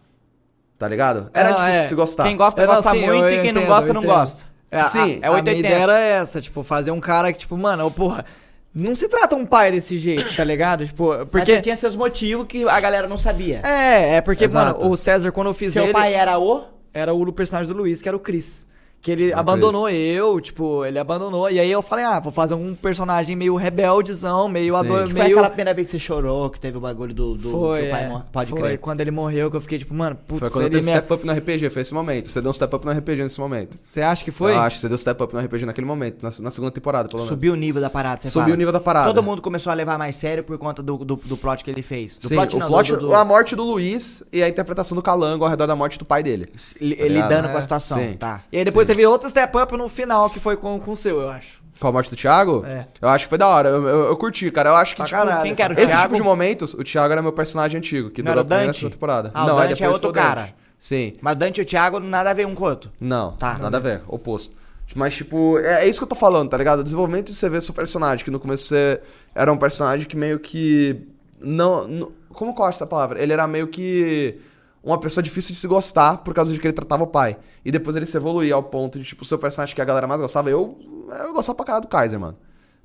[0.78, 1.30] Tá ligado?
[1.34, 1.82] Era Não, difícil é.
[1.84, 2.24] de se gostar.
[2.26, 4.44] Quem gosta, não, gosta sim, eu muito e quem não entendo, gosta, eu não gosta.
[4.70, 5.60] É, Sim, a, é a minha 880.
[5.60, 8.26] ideia era essa, tipo, fazer um cara que, tipo, mano, porra,
[8.74, 10.86] não se trata um pai desse jeito, tá ligado?
[10.86, 11.62] Tipo, Porque porque...
[11.62, 13.62] tinha seus motivos que a galera não sabia.
[13.66, 14.80] É, é porque, Exato.
[14.80, 16.64] mano, o César, quando eu fiz Seu ele, pai era o...
[16.94, 18.68] era o personagem do Luiz, que era o Chris.
[19.08, 21.50] Que ele Ah, abandonou eu, tipo, ele abandonou.
[21.50, 24.80] E aí eu falei, ah, vou fazer um personagem meio rebeldezão, meio Sim.
[24.82, 25.38] ador, Que foi meio...
[25.38, 28.04] aquela primeira vez que você chorou, que teve o bagulho do, do Foi, do pai
[28.04, 28.22] é.
[28.34, 28.78] Pode foi crer.
[28.80, 30.98] quando ele morreu que eu fiquei tipo, mano, putz, Foi quando eu ele dei me...
[31.00, 32.28] step up no RPG, foi esse momento.
[32.30, 33.78] Você deu um step up no RPG nesse momento.
[33.78, 34.52] Você acha que foi?
[34.52, 37.08] Eu acho que você deu step up no RPG naquele momento, na, na segunda temporada,
[37.08, 37.30] pelo menos.
[37.30, 38.54] Subiu o nível da parada, você Subiu fala.
[38.56, 39.08] o nível da parada.
[39.08, 41.82] Todo mundo começou a levar mais sério por conta do, do, do plot que ele
[41.82, 42.18] fez.
[42.18, 44.98] Do Sim, plot o não, plot, do, do, a morte do Luiz e a interpretação
[44.98, 46.48] do Calango ao redor da morte do pai dele.
[46.48, 48.18] tá lidando É, com a situação, sim.
[48.18, 48.42] tá.
[48.52, 51.22] E aí depois teve outro step up no final, que foi com, com o seu,
[51.22, 51.62] eu acho.
[51.80, 52.66] Com a morte do Thiago?
[52.66, 52.88] É.
[53.00, 53.70] Eu acho que foi da hora.
[53.70, 54.70] Eu, eu, eu curti, cara.
[54.72, 55.44] Eu acho que, Pra tipo, caralho.
[55.44, 56.04] Quem que era o esse Thiago?
[56.06, 58.48] tipo de momentos, o Thiago era meu personagem antigo, que Não durou era o a
[58.48, 58.90] primeira Dante?
[58.90, 59.32] temporada.
[59.34, 60.26] Ah, o não, aí Dante é depois outro o Dante.
[60.26, 60.50] cara.
[60.80, 61.14] Sim.
[61.22, 62.92] Mas o Dante e o Thiago nada a ver um com o outro.
[63.00, 63.58] Não, Tá.
[63.60, 64.56] nada a ver, oposto.
[64.96, 66.80] Mas, tipo, é, é isso que eu tô falando, tá ligado?
[66.80, 69.00] O desenvolvimento de você ver seu personagem, que no começo você
[69.36, 71.00] era um personagem que meio que.
[71.40, 71.88] Não.
[71.88, 73.22] não como que eu acho essa palavra?
[73.22, 74.40] Ele era meio que.
[74.88, 77.38] Uma pessoa difícil de se gostar por causa de que ele tratava o pai.
[77.66, 80.08] E depois ele se evoluía ao ponto de, tipo, o seu personagem que a galera
[80.08, 80.50] mais gostava.
[80.50, 80.80] Eu.
[81.26, 82.38] Eu gostava pra caralho do Kaiser, mano.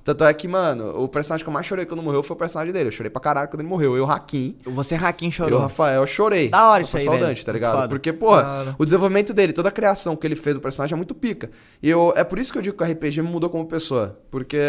[0.03, 2.73] Tanto é que, mano, o personagem que eu mais chorei quando morreu foi o personagem
[2.73, 2.89] dele.
[2.89, 3.95] Eu chorei pra caralho quando ele morreu.
[3.95, 4.57] Eu, Hakim.
[4.65, 5.59] Você, Hakim, Eu, chorou.
[5.59, 6.49] Rafael, eu chorei.
[6.49, 7.43] Da hora Eu isso aí, o velho.
[7.45, 7.75] Tá ligado?
[7.75, 7.87] foda.
[7.87, 8.75] Porque, porra, Claro.
[8.77, 11.49] o desenvolvimento dele, toda a criação que ele fez do personagem é muito pica.
[11.81, 14.19] E eu, é por isso que eu digo que o RPG me mudou como pessoa.
[14.29, 14.59] Porque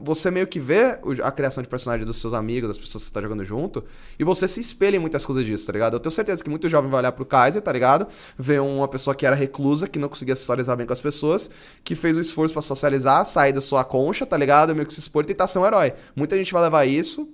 [0.00, 3.14] você meio que vê a criação de personagem dos seus amigos, das pessoas que você
[3.14, 3.84] tá jogando junto,
[4.18, 5.94] e você se espelha em muitas coisas disso, tá ligado?
[5.94, 8.06] Eu tenho certeza que muito jovem vai olhar pro Kaiser, tá ligado?
[8.38, 11.50] Ver uma pessoa que era reclusa, que não conseguia socializar bem com as pessoas,
[11.82, 14.43] que fez o esforço pra socializar, sair da sua concha, tá ligado?
[14.74, 15.92] Meio que se expor e tentar ser um herói.
[16.14, 17.28] Muita gente vai levar isso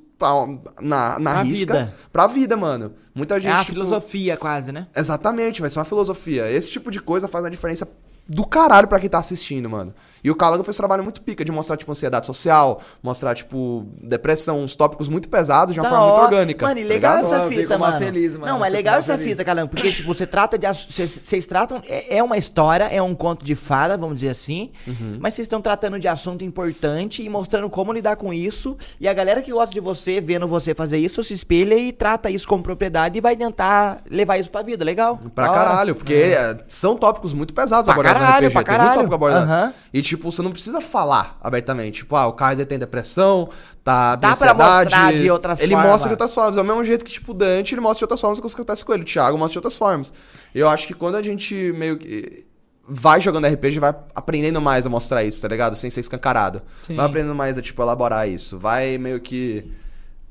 [0.80, 1.94] na, na Pra risca vida.
[2.12, 2.92] pra vida, mano.
[3.14, 3.50] Muita gente.
[3.52, 4.86] É a tipo, filosofia, quase, né?
[4.94, 6.50] Exatamente, vai ser uma filosofia.
[6.50, 7.88] Esse tipo de coisa faz uma diferença
[8.28, 9.94] do caralho pra quem tá assistindo, mano.
[10.22, 13.86] E o Calango fez um trabalho muito pica de mostrar, tipo, ansiedade social, mostrar, tipo,
[14.02, 16.24] depressão, uns tópicos muito pesados de uma Da forma muito hora.
[16.26, 16.66] orgânica.
[16.66, 17.34] Mano, e tá legal ligado?
[17.34, 17.98] essa Ó, fita, mano.
[17.98, 18.46] feliz, mano.
[18.52, 19.30] Não, mas Fico legal essa feliz.
[19.32, 20.66] fita, Calango, porque, tipo, você trata de...
[20.66, 21.82] Vocês tratam...
[21.88, 25.16] É é uma história, é um conto de fada, vamos dizer assim, Uhum.
[25.20, 29.12] mas vocês estão tratando de assunto importante e mostrando como lidar com isso, e a
[29.14, 32.62] galera que gosta de você, vendo você fazer isso, se espelha e trata isso como
[32.62, 35.18] propriedade e vai tentar levar isso pra vida, legal?
[35.34, 38.52] Pra caralho, porque é, são tópicos muito pesados Pra abordados caralho, no RPG.
[38.52, 38.98] pra Tem muito caralho.
[38.98, 39.44] tópico abordado.
[39.46, 39.72] Aham.
[39.92, 41.98] E, tipo, você não precisa falar abertamente.
[41.98, 43.48] Tipo, ah, o Kaiser tem depressão,
[43.82, 44.84] tá Dá pra ansiedade.
[44.84, 45.90] mostrar de outras Ele formas.
[45.90, 46.56] mostra de outras formas.
[46.56, 48.48] É o mesmo jeito que, tipo, o Dante, ele mostra de outras formas o que
[48.48, 49.02] acontece com ele.
[49.02, 50.12] O Thiago mostra de outras formas.
[50.54, 52.44] Eu acho que quando a gente meio que
[52.88, 55.76] vai jogando RPG, vai aprendendo mais a mostrar isso, tá ligado?
[55.76, 56.60] Sem ser escancarado.
[56.86, 56.96] Sim.
[56.96, 58.58] Vai aprendendo mais a, tipo, elaborar isso.
[58.58, 59.70] Vai meio que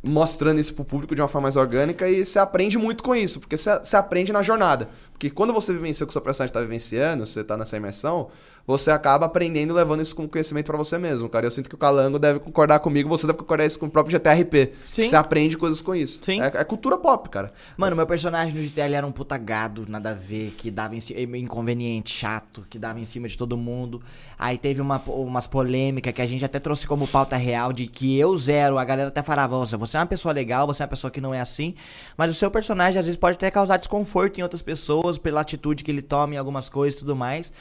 [0.04, 3.40] mostrando isso pro público de uma forma mais orgânica e você aprende muito com isso,
[3.40, 4.90] porque você aprende na jornada.
[5.20, 8.30] Porque quando você vivencia o que o seu personagem tá vivenciando, você tá nessa imersão,
[8.66, 11.46] você acaba aprendendo e levando isso como conhecimento pra você mesmo, cara.
[11.46, 14.12] Eu sinto que o Calango deve concordar comigo, você deve concordar isso com o próprio
[14.12, 14.74] GTRP.
[14.92, 15.04] Sim.
[15.04, 16.24] Você aprende coisas com isso.
[16.24, 16.40] Sim.
[16.40, 17.52] É, é cultura pop, cara.
[17.76, 20.96] Mano, meu personagem no GTA ele era um puta gado, nada a ver, que dava
[20.96, 24.04] em cima, inconveniente, chato, que dava em cima de todo mundo.
[24.38, 28.18] Aí teve uma, umas polêmicas que a gente até trouxe como pauta real de que
[28.18, 30.90] eu zero, a galera até falava, "Nossa, você é uma pessoa legal, você é uma
[30.90, 31.74] pessoa que não é assim,
[32.16, 35.42] mas o seu personagem às vezes pode até causar desconforto em outras pessoas nervoso pela
[35.42, 37.52] atitude que ele toma em algumas coisas e tudo mais.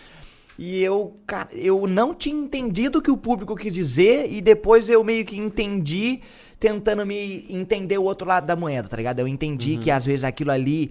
[0.58, 4.88] E eu, cara, eu não tinha entendido o que o público quis dizer e depois
[4.88, 6.20] eu meio que entendi
[6.58, 9.20] tentando me entender o outro lado da moeda, tá ligado?
[9.20, 10.90] Eu entendi que às vezes aquilo ali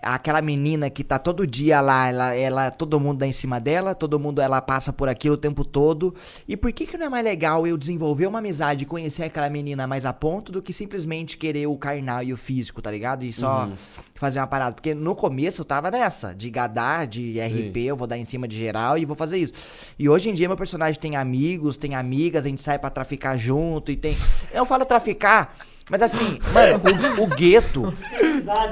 [0.00, 3.94] aquela menina que tá todo dia lá, ela, ela todo mundo dá em cima dela,
[3.94, 6.14] todo mundo ela passa por aquilo o tempo todo.
[6.46, 9.50] E por que que não é mais legal eu desenvolver uma amizade e conhecer aquela
[9.50, 13.24] menina mais a ponto do que simplesmente querer o carnal e o físico, tá ligado?
[13.24, 13.68] E só
[14.14, 18.06] fazer uma parada, porque no começo eu tava nessa, de gadar, de RP, eu vou
[18.06, 19.52] dar em cima de geral e vou fazer isso.
[19.98, 23.36] E hoje em dia meu personagem tem amigos, tem amigas, a gente sai pra traficar
[23.36, 24.16] junto e tem
[24.52, 25.54] Eu falo traficar,
[25.90, 26.80] mas assim, mano,
[27.18, 27.92] o, o gueto,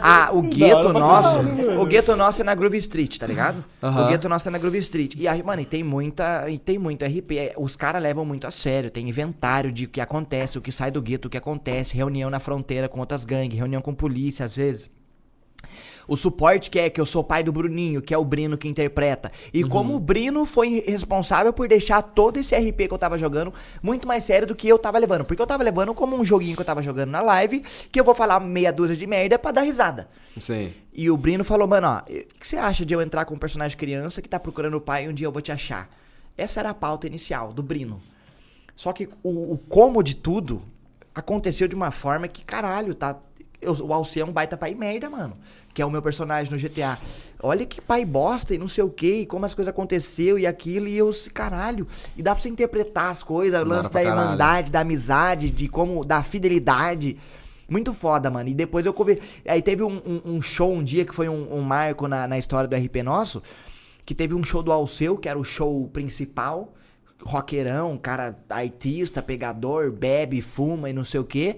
[0.03, 1.41] ah, o gueto nosso,
[1.81, 3.65] o gueto nosso é na Groove Street, tá ligado?
[3.81, 4.09] O Aham.
[4.09, 5.15] gueto nosso é na Groove Street.
[5.17, 7.33] E aí, mano, e tem muita, e tem muito RP.
[7.33, 10.71] É, Os caras levam muito a sério, tem inventário de o que acontece, o que
[10.73, 14.45] sai do gueto, o que acontece, reunião na fronteira com outras gangues, reunião com polícia
[14.45, 14.91] às vezes.
[16.09, 18.69] O suporte que é que eu sou pai do Bruninho, que é o Brino que
[18.69, 19.31] interpreta.
[19.53, 23.53] E como o Brino foi responsável por deixar todo esse RP que eu tava jogando
[23.83, 25.25] muito mais sério do que eu tava levando.
[25.25, 27.61] Porque eu tava levando como um joguinho que eu tava jogando na live,
[27.91, 30.09] que eu vou falar meia dúzia de merda pra dar risada.
[30.41, 30.73] Sim.
[30.93, 33.39] E o Brino falou, mano, ó, o que você acha de eu entrar com um
[33.39, 35.91] personagem criança que tá procurando o pai e um dia eu vou te achar?
[36.37, 38.01] Essa era a pauta inicial do Brino.
[38.75, 40.63] Só que o, o como de tudo
[41.15, 43.19] aconteceu de uma forma que, caralho, tá.
[43.67, 45.37] Eu- o Alceu é um baita pai merda, mano.
[45.75, 46.99] Que é o meu personagem no GTA.
[47.43, 50.47] Olha que pai bosta e não sei o que, e como as coisas aconteceu e
[50.47, 51.87] aquilo, e eu, caralho.
[52.17, 54.21] E dá pra você interpretar as coisas, o lance da caralho.
[54.23, 56.05] irmandade, da amizade, de como.
[56.05, 57.19] da fidelidade.
[57.69, 58.49] Muito foda, mano.
[58.49, 59.19] E depois eu come...
[59.45, 62.39] Aí teve um, um- um show um dia que foi um, um marco na, na
[62.39, 63.43] história do RP nosso.
[64.05, 66.73] Que teve um show do Alceu, que era o show principal.
[67.25, 71.57] Roqueirão, cara artista, pegador, bebe, fuma e não sei o quê.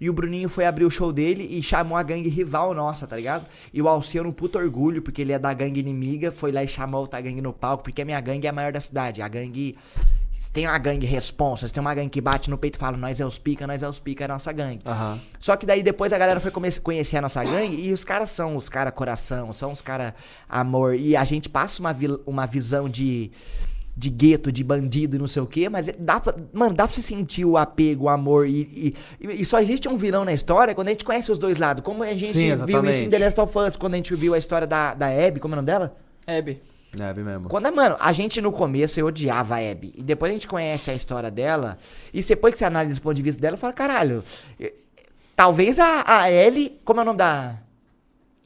[0.00, 3.16] E o Bruninho foi abrir o show dele e chamou a gangue rival nossa, tá
[3.16, 3.46] ligado?
[3.72, 6.68] E o Alceu, no puto orgulho, porque ele é da gangue inimiga, foi lá e
[6.68, 9.22] chamou outra gangue no palco, porque a minha gangue é a maior da cidade.
[9.22, 9.76] A gangue.
[10.52, 13.26] Tem uma gangue responsa, tem uma gangue que bate no peito e fala, nós é
[13.26, 14.80] os pica, nós é os pica, é a nossa gangue.
[14.86, 15.18] Aham.
[15.40, 18.54] Só que daí depois a galera foi conhecer a nossa gangue e os caras são
[18.54, 20.12] os caras coração, são os caras
[20.48, 20.94] amor.
[20.94, 21.94] E a gente passa uma,
[22.26, 23.30] uma visão de,
[23.96, 26.94] de gueto, de bandido e não sei o quê, mas dá pra, mano, dá pra
[26.94, 28.46] você sentir o apego, o amor.
[28.46, 31.56] E, e, e só existe um vilão na história quando a gente conhece os dois
[31.56, 31.82] lados.
[31.82, 33.08] Como a gente Sim, viu isso em.
[33.08, 35.56] The Last of Us, quando a gente viu a história da, da Abby, como é
[35.56, 35.96] o nome dela?
[36.26, 37.48] É, bem mesmo.
[37.48, 39.92] Quando, mano, a gente no começo eu odiava a Abby.
[39.96, 41.78] E depois a gente conhece a história dela.
[42.12, 44.24] E depois que você analisa o ponto de vista dela, fala, caralho.
[45.34, 46.78] Talvez a, a Ellie.
[46.84, 47.56] Como é o nome da.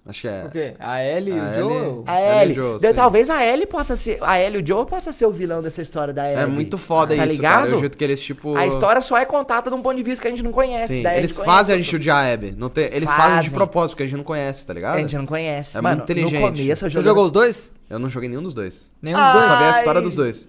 [0.06, 0.44] Acho que é.
[0.47, 0.74] O quê?
[0.81, 2.05] A Ellie e o Joel?
[2.06, 2.94] A Ellie e De- sim.
[2.94, 4.18] talvez a Ellie possa ser.
[4.22, 6.43] A Ellie e o Joe possa ser o vilão dessa história da Ellie.
[6.43, 7.64] É muito foda tá isso, ligado?
[7.64, 7.77] cara.
[7.77, 8.56] O jeito que eles, tipo.
[8.56, 10.86] A história só é contada de um ponto de vista que a gente não conhece.
[11.02, 12.55] Sim, eles fazem a gente odiar a Abby.
[12.56, 13.51] Não tem, eles fazem de Fazem.
[13.52, 14.97] propósito, porque a gente não conhece, tá ligado?
[14.97, 15.77] A gente não conhece.
[15.77, 16.35] É Mano, muito inteligente.
[16.40, 17.70] No começo eu Você jogou os dois?
[17.89, 18.90] Eu não joguei nenhum dos dois.
[19.02, 19.47] Nenhum dos dois?
[19.48, 20.48] Eu vi a história dos dois.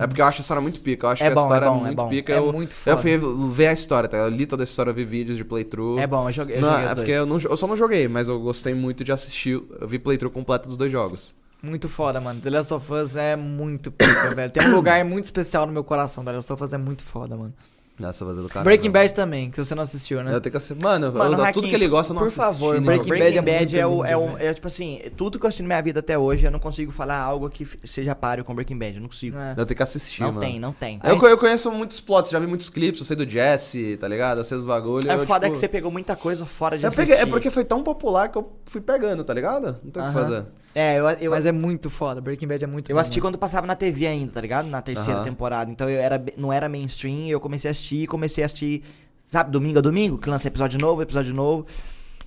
[0.00, 1.06] É porque eu acho a história muito pica.
[1.06, 2.08] Eu acho É que bom, a história é é, bom, é muito bom.
[2.08, 2.32] pica.
[2.32, 2.98] É eu, muito eu foda.
[2.98, 3.18] fui
[3.52, 4.16] ver a história, tá?
[4.16, 5.98] Eu li toda a história, eu vi vídeos de playthrough.
[5.98, 8.08] É bom, eu joguei, eu Não, joguei é porque eu, não, eu só não joguei,
[8.08, 9.62] mas eu gostei muito de assistir.
[9.80, 11.36] Eu vi playthrough completo dos dois jogos.
[11.62, 12.40] Muito foda, mano.
[12.40, 14.50] The Last of Us é muito pica, velho.
[14.50, 16.24] Tem um lugar muito especial no meu coração.
[16.24, 17.52] The Last of Us é muito foda, mano.
[18.00, 18.64] Nessa fazendo cara.
[18.64, 20.34] Breaking Bad também, que você não assistiu, né?
[20.34, 20.82] Eu tenho que assistir.
[20.82, 23.08] Mano, Mano, eu- tudo Hakim, que ele gosta eu não Por assisti, favor, nem Breaking.
[23.08, 25.48] Breaking Bad é Bad é, muito o, é, o- é tipo assim, tudo que eu
[25.48, 28.44] assisti na minha vida até hoje, eu não consigo falar algo que f- seja páreo
[28.44, 29.36] com Breaking Bad, eu não consigo.
[29.36, 29.52] É.
[29.56, 30.40] Eu tenho que assistir, Não mano.
[30.40, 30.98] tem, não tem.
[31.04, 34.08] Eu, co- eu conheço muitos plots, já vi muitos clipes, eu sei do Jesse, tá
[34.08, 34.38] ligado?
[34.38, 35.10] Eu sei os bagulho.
[35.10, 37.06] É eu, foda tipo, que você pegou muita coisa fora de eu assistir.
[37.12, 39.78] peguei- é porque foi tão popular que eu fui pegando, tá ligado?
[39.84, 40.12] Não tem o que Aham.
[40.12, 40.46] fazer.
[40.74, 42.20] É, eu, eu, Mas é muito foda.
[42.20, 43.32] Breaking Bad é muito eu bom, assisti mano.
[43.32, 44.66] quando passava na TV ainda, tá ligado?
[44.66, 45.70] Na terceira temporada.
[45.70, 48.82] Então eu era, não era mainstream, eu comecei a assistir, comecei a assistir,
[49.26, 51.66] sabe, domingo a domingo, que lança episódio novo, episódio novo.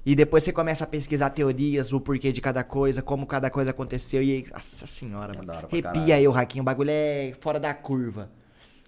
[0.05, 3.71] E depois você começa a pesquisar teorias, o porquê de cada coisa, como cada coisa
[3.71, 4.21] aconteceu.
[4.21, 5.47] E aí, nossa senhora, mano.
[5.47, 8.29] da hora pra Arrepia aí o Raquinho, o bagulho é fora da curva.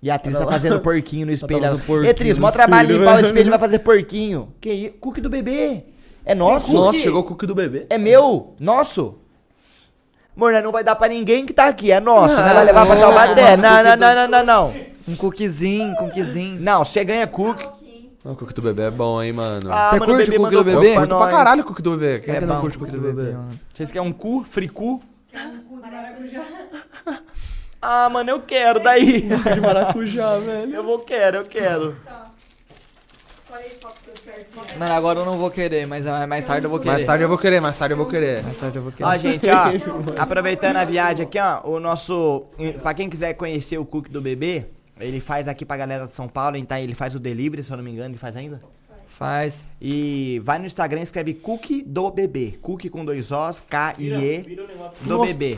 [0.01, 1.61] E a atriz tá fazendo porquinho no espelho.
[1.61, 2.99] fazendo Ela, porquinho no mó trabalho espelho.
[2.99, 4.53] limpar o espelho vai fazer porquinho.
[4.59, 4.93] Que isso?
[4.99, 5.85] Cookie do bebê.
[6.25, 6.73] É nosso?
[6.73, 7.85] Nossa, chegou o cookie do bebê.
[7.89, 8.55] É meu?
[8.59, 9.19] Nosso?
[10.37, 12.35] Né, não vai dar pra ninguém que tá aqui, é nosso.
[12.35, 13.55] Não vai levar pra Taubaté.
[13.57, 14.75] Não, não, não, não, não, não.
[15.07, 16.59] Um cookiezinho, um cookiezinho.
[16.61, 17.67] Não, você ganha cookie.
[18.23, 19.71] O cookie do bebê é bom, hein, mano.
[19.71, 20.93] Ah, Você mano, curte o cookie do eu bebê?
[20.93, 22.19] pra curto pra caralho o cookie do bebê.
[22.21, 23.31] Quem é, É que não curte o cookie do bebê?
[23.33, 23.59] mano.
[23.71, 24.43] Vocês querem um cu?
[24.43, 25.01] Free cu?
[27.87, 29.21] Ah, mano, eu quero, daí.
[29.53, 30.73] De maracujá, velho.
[30.75, 31.95] Eu vou, quero, eu quero.
[33.43, 33.69] Escolhe aí
[34.77, 36.91] Mano, agora eu não vou querer, mas ah, mais tarde eu vou querer.
[36.91, 38.43] Mais tarde eu vou querer, mais tarde eu vou querer.
[38.43, 39.07] Mais tarde eu vou querer.
[39.07, 39.65] Ó, gente, ó,
[40.21, 42.45] aproveitando a viagem aqui, ó, o nosso,
[42.81, 44.65] pra quem quiser conhecer o cookie do bebê,
[44.99, 47.77] ele faz aqui pra galera de São Paulo, então ele faz o delivery, se eu
[47.77, 48.61] não me engano, ele faz ainda?
[49.07, 49.65] Faz.
[49.81, 52.57] E vai no Instagram e escreve Cookie do Bebê.
[52.61, 54.57] Cookie com dois Os, K-I-E
[55.01, 55.37] do Nossa.
[55.37, 55.57] bebê.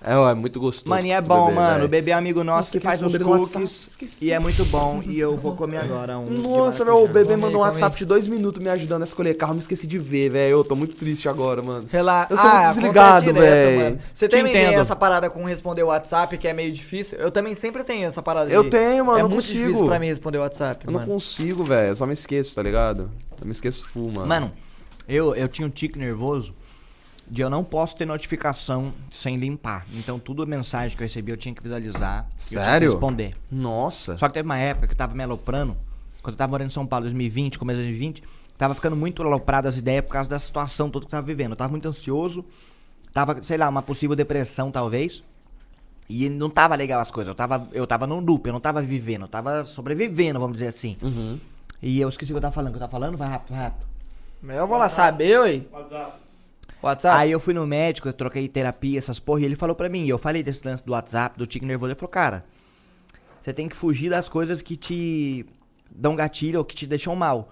[0.00, 0.88] É, ó, é muito gostoso.
[0.88, 1.72] Mano, e é bom, bebê, mano.
[1.74, 1.84] velho.
[1.84, 4.16] O bebê é um amigo nosso que faz WhatsApp, cookies.
[4.22, 5.02] E é muito bom.
[5.04, 6.30] E eu vou comer agora um.
[6.30, 9.54] Nossa, meu, o bebê mandou um WhatsApp de dois minutos me ajudando a escolher carro.
[9.54, 10.52] Me esqueci de ver, velho.
[10.52, 11.86] Eu tô muito triste agora, mano.
[11.90, 12.32] Relaxa.
[12.32, 13.98] Eu sou muito desligado, véi.
[14.14, 17.18] Você também tem essa parada com responder o WhatsApp, que é meio difícil.
[17.18, 18.50] Eu também sempre tenho essa parada.
[18.50, 19.64] Eu de- tenho, mano, É eu muito consigo.
[19.64, 21.12] difícil pra mim responder o WhatsApp, Eu não mano.
[21.12, 21.88] consigo, velho.
[21.88, 23.10] Eu só me esqueço, tá ligado?
[23.40, 24.26] Eu me esqueço full, mano.
[24.28, 24.52] Mano,
[25.08, 26.54] eu, eu tinha um tique nervoso
[27.30, 29.86] de eu não posso ter notificação sem limpar.
[29.94, 32.26] Então, tudo mensagem que eu recebi eu tinha que visualizar.
[32.30, 32.90] e Eu tinha que Sério?
[32.90, 33.36] responder.
[33.50, 34.16] Nossa.
[34.16, 35.76] Só que teve uma época que eu tava me aloprando,
[36.22, 38.22] quando eu tava morando em São Paulo, 2020, começo de 2020,
[38.56, 41.52] tava ficando muito aloprado as ideias por causa da situação toda que eu tava vivendo.
[41.52, 42.44] Eu tava muito ansioso,
[43.12, 45.22] tava, sei lá, uma possível depressão talvez.
[46.08, 47.28] E não tava legal as coisas.
[47.28, 50.68] Eu tava, eu tava num loop, eu não tava vivendo, eu tava sobrevivendo, vamos dizer
[50.68, 50.96] assim.
[51.02, 51.38] Uhum.
[51.82, 52.70] E eu esqueci o que eu tava falando.
[52.70, 53.16] O que eu tava falando?
[53.18, 53.86] Vai rápido, vai rápido.
[54.48, 55.62] Eu vou lá saber, ué.
[55.70, 56.27] WhatsApp.
[56.82, 57.16] WhatsApp.
[57.18, 60.06] Aí eu fui no médico, eu troquei terapia, essas porra, e ele falou pra mim,
[60.06, 62.44] eu falei desse lance do WhatsApp, do tique nervoso, ele falou, cara,
[63.40, 65.46] você tem que fugir das coisas que te
[65.90, 67.50] dão gatilho ou que te deixam mal.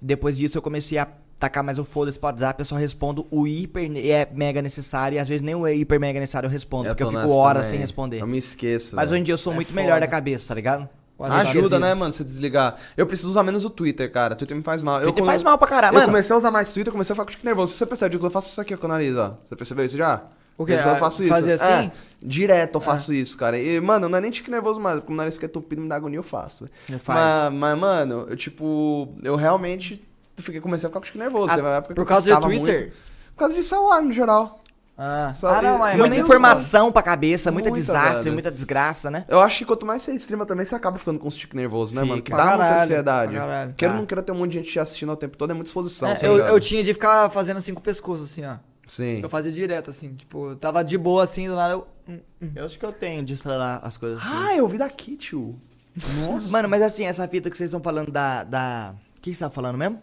[0.00, 1.08] Depois disso eu comecei a
[1.38, 5.18] tacar mais o foda-se pro WhatsApp, eu só respondo o hiper é mega necessário, e
[5.18, 7.70] às vezes nem o hiper mega necessário eu respondo, porque eu fico horas também.
[7.70, 8.20] sem responder.
[8.20, 8.96] Eu me esqueço.
[8.96, 9.14] Mas velho.
[9.14, 9.80] hoje em dia eu sou É muito foda.
[9.80, 10.88] melhor da cabeça, tá ligado?
[11.18, 11.84] Ajuda, assim.
[11.84, 12.76] né, mano, você desligar.
[12.96, 14.34] Eu preciso usar menos o Twitter, cara.
[14.34, 14.96] Twitter me faz mal.
[14.98, 16.12] eu Twitter come- faz mal pra caralho, Eu mano.
[16.12, 17.72] comecei a usar mais Twitter, comecei a ficar com tique nervoso.
[17.72, 19.36] Se você percebe, eu faço isso aqui com o nariz, ó.
[19.44, 20.22] Você percebeu isso já?
[20.58, 20.72] O quê?
[20.72, 21.32] Eu faço isso.
[21.32, 21.86] fazer assim?
[21.86, 23.58] É, direto eu faço isso, cara.
[23.58, 25.00] E, mano, não é nem tique nervoso mais.
[25.00, 26.64] Como o nariz fica entupido, me dá agonia, eu faço.
[26.90, 26.98] Eu.
[27.06, 30.02] Mas, mas, mano, eu, tipo, eu realmente
[30.38, 31.52] fiquei, comecei a ficar com tique nervoso.
[31.52, 32.80] Ah, que por eu causa piscava Twitter?
[32.80, 32.92] muito.
[33.34, 34.62] Por causa de celular, no geral.
[34.98, 38.32] Ah, Só- ah não, mas eu Muita nem informação pra cabeça, muita Muita, desastre, velho.
[38.32, 39.26] muita desgraça, né?
[39.28, 41.94] Eu acho que quanto mais você streama também, você acaba ficando com os tique nervoso,
[41.94, 42.22] né, mano?
[42.22, 43.32] Que Pra dá muita caralho, ansiedade.
[43.32, 43.74] pra caralho.
[43.76, 43.98] Quero Tá.
[43.98, 46.08] não quero ter um monte de gente te assistindo ao tempo todo, é muita exposição,
[46.08, 48.56] É, eu, eu tinha de ficar fazendo assim com o pescoço, assim, ó.
[48.86, 49.20] Sim.
[49.22, 51.86] Eu fazia direto, assim, tipo, tava de boa assim, do nada eu.
[52.08, 52.52] hum, hum.
[52.54, 54.30] Eu acho que eu tenho de estralar as coisas assim.
[54.32, 55.60] Ah, eu vi daqui, tio.
[56.20, 56.50] Nossa.
[56.52, 58.44] Mano, mas assim, essa fita que vocês estão falando da.
[58.44, 58.94] da...
[59.18, 60.00] O que você tá falando mesmo?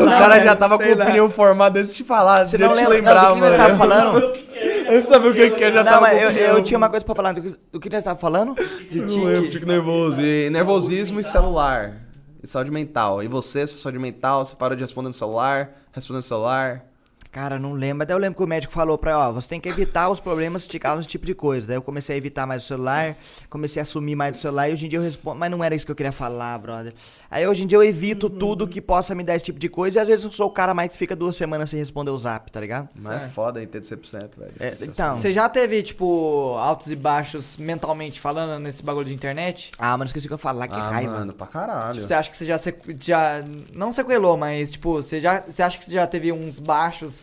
[0.00, 1.04] O lá, cara já tava com sei a lá.
[1.04, 3.40] opinião formada antes de falar, Você de eu não te lembra- lembrar, não, do que
[3.40, 3.78] nós tava mano.
[4.12, 4.26] falando?
[4.26, 4.62] O que é?
[4.92, 6.88] Eu sabia o que que é, já Não, tava mas com eu, eu tinha uma
[6.90, 7.32] coisa pra falar.
[7.32, 8.54] Do que, do que nós tava falando?
[8.90, 10.20] Eu não lembro, tique nervoso.
[10.20, 11.94] E nervosismo e celular.
[12.42, 13.22] E saúde mental.
[13.22, 16.84] E você, sua saúde mental, você parou de responder no celular, respondendo no celular.
[17.32, 18.02] Cara, não lembro.
[18.02, 20.64] Até eu lembro que o médico falou pra ó, você tem que evitar os problemas
[20.64, 21.66] que te causam esse tipo de coisa.
[21.66, 23.16] Daí eu comecei a evitar mais o celular,
[23.48, 25.38] comecei a assumir mais o celular e hoje em dia eu respondo.
[25.38, 26.92] Mas não era isso que eu queria falar, brother.
[27.30, 29.98] Aí hoje em dia eu evito tudo que possa me dar esse tipo de coisa
[29.98, 32.18] e às vezes eu sou o cara mais que fica duas semanas sem responder o
[32.18, 32.90] zap, tá ligado?
[32.94, 34.52] Mas é, foda em ter 100%, velho.
[34.60, 35.14] É, então.
[35.14, 39.70] Você já teve, tipo, altos e baixos mentalmente falando nesse bagulho de internet?
[39.78, 41.12] Ah, mano, esqueci o que eu ia falar, que ah, raiva.
[41.12, 42.06] mano, pra caralho.
[42.06, 43.40] Você acha que você já, se- já
[43.72, 47.21] não sequelou, mas tipo, você já você acha que você já teve uns baixos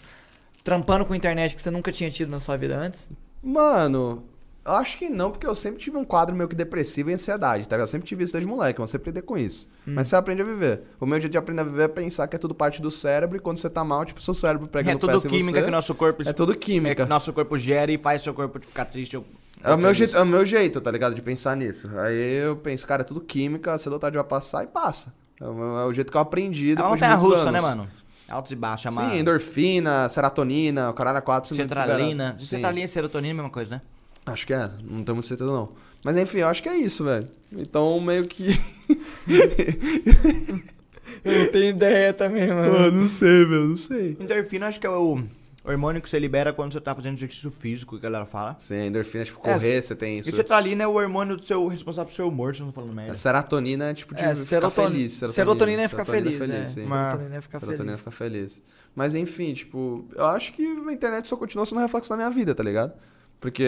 [0.70, 3.10] trampando com internet que você nunca tinha tido na sua vida antes?
[3.42, 4.24] Mano,
[4.64, 7.68] eu acho que não, porque eu sempre tive um quadro meio que depressivo e ansiedade,
[7.68, 7.88] tá ligado?
[7.88, 9.68] Eu sempre tive isso desde moleque, você aprender com isso.
[9.88, 9.94] Hum.
[9.96, 10.82] Mas você aprende a viver.
[11.00, 13.36] O meu jeito de aprender a viver é pensar que é tudo parte do cérebro
[13.36, 15.60] e quando você tá mal, tipo, seu cérebro prega É no tudo peça em química
[15.60, 15.66] você.
[15.66, 17.04] que nosso corpo É tudo é química.
[17.04, 19.18] que nosso corpo gera e faz seu corpo ficar triste.
[19.18, 19.26] ou-
[19.64, 21.16] É o, meu jeito, é o meu jeito, tá ligado?
[21.16, 21.90] De pensar nisso.
[21.98, 25.14] Aí eu penso, cara, é tudo química, cedo ou tarde vai passar e passa.
[25.42, 27.60] É o, é o jeito que eu aprendi É uma depois de muitos russa, né,
[27.60, 27.70] anos.
[27.76, 27.88] mano?
[28.30, 31.56] Altos e baixos, chama Sim, endorfina, serotonina, o caralho 4.
[31.56, 32.36] centralina.
[32.38, 32.46] Sim.
[32.46, 33.82] Centralina e serotonina é a mesma coisa, né?
[34.26, 35.72] Acho que é, não tenho muita certeza não.
[36.04, 37.28] Mas enfim, eu acho que é isso, velho.
[37.52, 38.50] Então meio que.
[41.24, 42.92] Eu não tenho ideia também, mano.
[42.92, 44.18] não sei, velho, não sei.
[44.20, 45.24] Endorfina acho que é o
[45.64, 48.56] hormônio que você libera quando você tá fazendo exercício físico, que a galera fala.
[48.60, 50.30] Sim, a endorfina, tipo, É, correr, você tem isso.
[50.30, 52.76] E cetralina é o hormônio do seu responsável pelo seu humor, se eu não tô
[52.76, 53.16] falando A merda.
[53.16, 55.14] serotonina é tipo de É, ficar serotonina- feliz.
[55.14, 56.66] serotonina é ficar feliz, né?
[56.66, 56.84] sim.
[56.84, 58.00] Serotonina é ficar Serotonina é feliz.
[58.00, 58.64] ficar feliz.
[58.96, 62.56] Mas enfim, tipo, eu acho que a internet só continua sendo reflexo da minha vida,
[62.56, 62.94] tá ligado?
[63.40, 63.66] Porque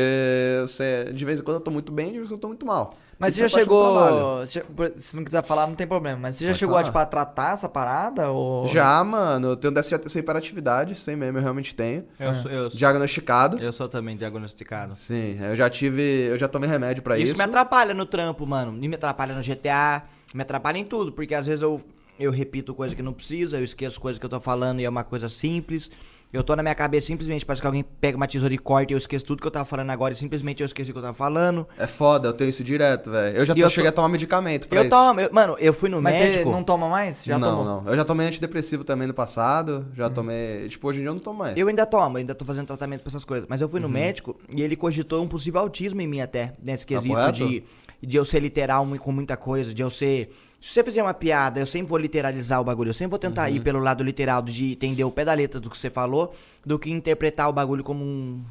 [0.62, 2.48] você, de vez em quando eu tô muito bem, de vez em quando eu tô
[2.50, 2.98] muito mal.
[3.22, 4.48] Mas você já é chegou.
[4.48, 4.64] se-
[4.95, 6.18] Se não quiser falar, não tem problema.
[6.19, 6.85] Mas você já Pode chegou falar.
[6.85, 8.30] tipo, a tratar essa parada?
[8.31, 8.68] Ou...
[8.68, 12.03] Já, mano, eu tenho déficit de hiperatividade, sem meme, eu realmente tenho.
[12.19, 13.60] Eu, sou, eu, sou, Diagnosticado.
[13.61, 14.95] eu sou também diagnosticado.
[14.95, 16.02] Sim, eu já tive.
[16.02, 17.31] Eu já tomei remédio pra isso.
[17.34, 18.77] Isso me atrapalha no trampo, mano.
[18.81, 20.03] E me atrapalha no GTA,
[20.34, 21.80] me atrapalha em tudo, porque às vezes eu,
[22.19, 24.89] eu repito coisa que não precisa, eu esqueço coisa que eu tô falando e é
[24.89, 25.91] uma coisa simples.
[26.34, 28.95] Eu tô na minha cabeça simplesmente, parece que alguém pega uma tesoura e corta e
[28.95, 31.03] eu esqueço tudo que eu tava falando agora e simplesmente eu esqueci o que eu
[31.03, 31.68] tava falando.
[31.78, 33.38] É foda, eu tenho isso direto, velho.
[33.38, 34.90] Eu já tô, eu cheguei sou- a tomar medicamento pra eu isso.
[34.90, 36.45] tomo, eu- mano, eu fui no Mas médico.
[36.45, 37.24] você não toma mais?
[37.26, 37.66] Já não, tomou?
[37.84, 37.91] não.
[37.91, 39.86] Eu já tomei antidepressivo também no passado.
[39.94, 40.70] Já tomei.
[40.70, 41.58] Tipo, hoje em dia eu não tomo mais.
[41.58, 43.45] Eu ainda tomo, ainda tô fazendo tratamento pra essas coisas.
[43.49, 43.94] Mas eu fui no Uhum.
[43.94, 47.40] médico e ele cogitou um possível autismo em mim até, nesse quesito correto?
[47.45, 47.64] de,
[48.02, 50.30] de eu ser literal com muita coisa, de eu ser.
[50.62, 52.90] Se você fizer uma piada, eu sempre vou literalizar o bagulho.
[52.90, 53.56] Eu sempre vou tentar Uhum.
[53.56, 56.78] ir pelo lado literal de entender o pé da letra do que você falou, do
[56.78, 58.44] que interpretar o bagulho como um.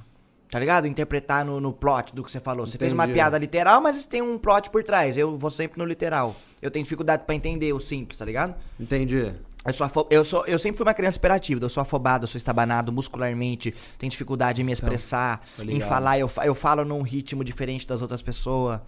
[0.50, 0.88] Tá ligado?
[0.88, 2.66] Interpretar no, no plot do que você falou.
[2.66, 5.16] Você fez uma piada literal, mas tem um plot por trás.
[5.16, 6.34] Eu vou sempre no literal.
[6.60, 8.56] Eu tenho dificuldade pra entender o simples, tá ligado?
[8.78, 9.32] Entendi.
[9.64, 12.26] Eu, sou afo- eu, sou, eu sempre fui uma criança hiperativa, eu sou afobado, eu
[12.28, 16.82] sou estabanado muscularmente, tenho dificuldade em me expressar, tô em falar, eu, fa- eu falo
[16.84, 18.80] num ritmo diferente das outras pessoas.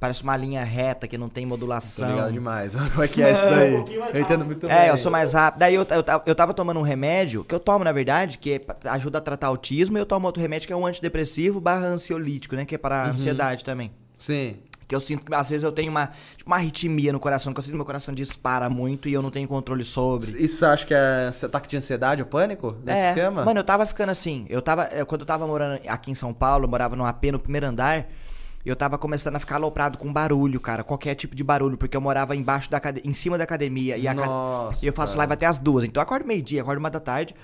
[0.00, 2.08] Parece uma linha reta que não tem Tô modulação.
[2.10, 2.74] ligado demais.
[2.92, 3.74] Como é que é isso daí?
[3.76, 4.74] Um eu entendo muito bem.
[4.74, 5.60] É, eu sou mais rápido.
[5.60, 8.60] Daí eu, eu, eu tava tomando um remédio, que eu tomo na verdade, que é
[8.88, 12.56] ajuda a tratar autismo, e eu tomo outro remédio que é um antidepressivo barra ansiolítico,
[12.56, 12.64] né?
[12.64, 13.10] Que é para Uhum.
[13.12, 13.92] ansiedade também.
[14.16, 14.56] Sim.
[14.88, 17.58] Que eu sinto que às vezes eu tenho uma, tipo, uma arritmia no coração, que
[17.60, 20.30] eu sinto que meu coração dispara muito e eu não tenho controle sobre.
[20.42, 22.74] Isso você acha que é ataque de ansiedade ou pânico?
[22.84, 23.44] Nesse é, esquema?
[23.44, 24.46] Mano, eu tava ficando assim.
[24.48, 24.88] Eu tava.
[24.90, 27.66] eh, Quando eu tava morando aqui em São Paulo, eu morava num AP no primeiro
[27.66, 28.06] andar.
[28.64, 30.84] Eu tava começando a ficar aloprado com barulho, cara.
[30.84, 33.96] Qualquer tipo de barulho, porque eu morava embaixo da acad- em cima da academia.
[33.96, 35.18] E, a Nossa, e eu faço cara.
[35.20, 35.82] live até as duas.
[35.84, 37.34] Então eu acordo meio-dia, acordo uma da tarde.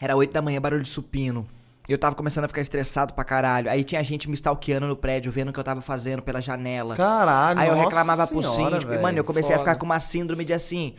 [0.00, 1.46] Era oito da manhã, barulho de supino.
[1.88, 3.70] Eu tava começando a ficar estressado pra caralho.
[3.70, 6.96] Aí tinha gente me stalkeando no prédio, vendo o que eu tava fazendo pela janela.
[6.96, 8.82] Caralho, Aí eu reclamava pro síndico.
[8.84, 9.70] e, velho, mano, eu comecei a foda.
[9.70, 10.94] ficar com uma síndrome de assim.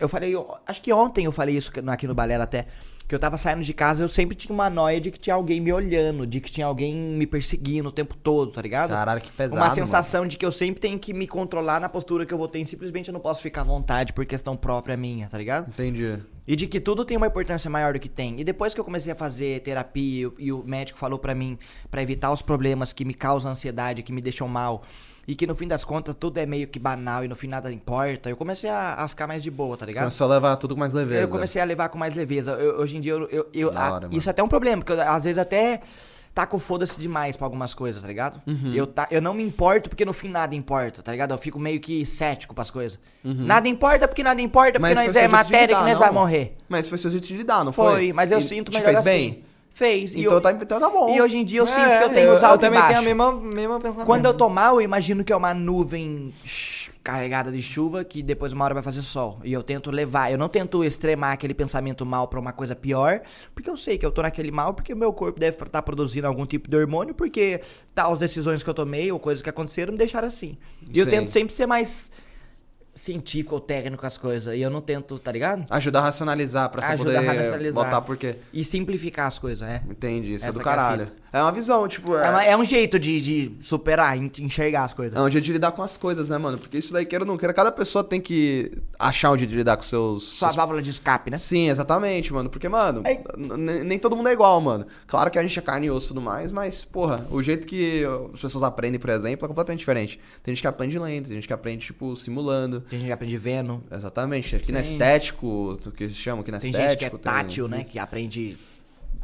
[0.00, 2.66] Eu falei, eu- acho que ontem eu falei isso aqui no Balela até.
[3.10, 5.60] Que eu tava saindo de casa, eu sempre tinha uma noia de que tinha alguém
[5.60, 8.90] me olhando, de que tinha alguém me perseguindo o tempo todo, tá ligado?
[8.90, 12.24] Caralho, que pesado, Uma sensação de que eu sempre tenho que me controlar na postura
[12.24, 12.60] que eu vou ter.
[12.60, 15.68] e Simplesmente eu não posso ficar à vontade por questão própria minha, tá ligado?
[15.70, 16.20] Entendi.
[16.46, 18.38] E de que tudo tem uma importância maior do que tem.
[18.40, 21.34] E depois que eu comecei a fazer terapia e o- e o médico falou pra
[21.34, 21.58] mim
[21.90, 24.84] pra evitar os problemas que me causam ansiedade, que me deixam mal,
[25.30, 27.72] e que no fim das contas tudo é meio que banal e no fim nada
[27.72, 30.02] importa, eu comecei a, a ficar mais de boa, tá ligado?
[30.04, 31.22] Começou a levar tudo com mais leveza.
[31.22, 32.52] Eu comecei a levar com mais leveza.
[32.52, 34.92] Eu- hoje em dia, eu, eu- eu- a- hora, isso é até um problema, porque
[34.92, 35.80] eu, às vezes até
[36.34, 38.40] taco foda-se demais pra algumas coisas, tá ligado?
[38.46, 38.72] Uhum.
[38.74, 41.32] Eu, ta- eu não me importo porque no fim nada importa, tá ligado?
[41.32, 42.98] Eu fico meio que cético pras coisas.
[43.24, 43.34] Uhum.
[43.44, 45.98] Nada importa porque nada importa, porque Mas nós é matéria que lidar, nós não?
[46.00, 46.56] vai morrer.
[46.68, 47.92] Mas foi seu jeito de lidar, não foi?
[47.92, 49.10] Foi, mas eu E sinto te melhor fez assim.
[49.10, 49.44] bem?
[49.72, 50.14] Fez.
[50.14, 51.14] E Então, eu- tá, então tá bom.
[51.14, 52.80] E hoje em dia eu sinto É, que eu tenho os eu altos e também
[52.80, 53.04] tenho a baixos.
[53.06, 54.06] mesma, mesma pensamento.
[54.06, 56.32] Quando eu tô mal, eu imagino que é uma nuvem
[57.02, 59.38] carregada de chuva que depois uma hora vai fazer sol.
[59.42, 63.22] E eu tento levar, eu não tento extremar aquele pensamento mal pra uma coisa pior,
[63.54, 66.26] porque eu sei que eu tô naquele mal, porque o meu corpo deve estar produzindo
[66.26, 67.60] algum tipo de hormônio, porque
[67.94, 70.58] tal decisões que eu tomei ou coisas que aconteceram me deixaram assim.
[70.92, 72.12] E eu tento sempre ser mais
[72.94, 74.54] científico ou técnico as coisas.
[74.56, 75.64] E eu não tento, tá ligado?
[75.70, 77.84] Ajudar a racionalizar pra você Ajudar a poder racionalizar.
[77.84, 78.36] botar porque...
[78.52, 79.82] E simplificar as coisas, é.
[79.88, 81.06] Entendi, isso é Essa do é a caralho.
[81.06, 81.16] fita.
[81.32, 82.16] É uma visão, tipo...
[82.16, 85.16] É, uma- é um jeito de, de superar, en- enxergar as coisas.
[85.16, 86.58] É um jeito de lidar com as coisas, né, mano?
[86.58, 89.56] Porque isso daí, queira ou não queira, cada pessoa tem que achar um jeito de
[89.56, 90.24] lidar com seus...
[90.24, 91.36] Sua seus- válvula de escape, né?
[91.36, 92.50] Sim, exatamente, mano.
[92.50, 93.22] Porque, mano, É.
[93.84, 94.86] nem todo mundo é igual, mano.
[95.06, 97.66] Claro que a gente é carne e osso e tudo mais, mas, porra, o jeito
[97.66, 98.02] que
[98.34, 100.18] as pessoas aprendem, por exemplo, é completamente diferente.
[100.42, 102.80] Tem gente que aprende lento, tem gente que aprende, tipo, simulando.
[102.82, 103.82] Tem gente que aprende vendo.
[103.90, 104.58] Exatamente.
[104.58, 106.82] Kinestético, o que se chama Tem kinestético.
[106.90, 107.84] gente que é tátil, né?
[107.84, 108.58] Que aprende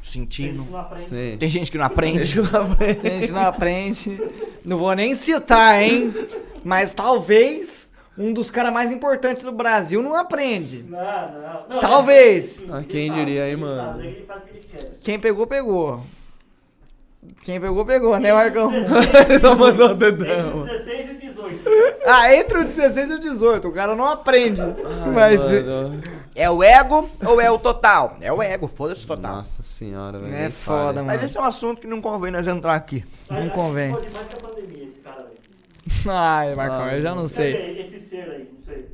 [0.07, 0.65] sentindo.
[0.71, 1.37] Não aprende.
[1.39, 2.21] Tem gente que não aprende.
[2.21, 4.21] A gente não aprende.
[4.65, 6.13] Não vou nem citar, hein?
[6.65, 10.85] Mas talvez um dos caras mais importantes do Brasil não aprende.
[10.89, 11.69] Não, não.
[11.69, 12.61] não Talvez.
[12.61, 14.01] ele- Ah, ele quem diria aí, mano?
[14.01, 14.27] que.
[15.03, 16.03] Quem pegou, pegou.
[17.45, 18.71] Quem pegou, pegou, né, Marcão?
[19.29, 20.63] Ele não mandou o Entre dedão.
[20.63, 21.61] o 16 e o 18.
[22.07, 24.61] Ah, entre o 16 e o 18, o cara não aprende.
[25.13, 25.41] Mas.
[25.41, 26.01] Mano.
[26.37, 28.19] É o ego ou é o total?
[28.21, 29.37] É o ego, foda-se o total.
[29.37, 30.35] Nossa senhora, velho.
[30.35, 31.07] É foda, mano.
[31.07, 33.03] Mas esse é um assunto que não convém nós entrar aqui.
[33.31, 33.93] Não que convém.
[33.93, 35.37] Pode mais que a pandemia, esse cara aí.
[36.07, 37.81] Ai, Marcão, eu já não sei.
[37.81, 38.87] esse ser aí, não sei.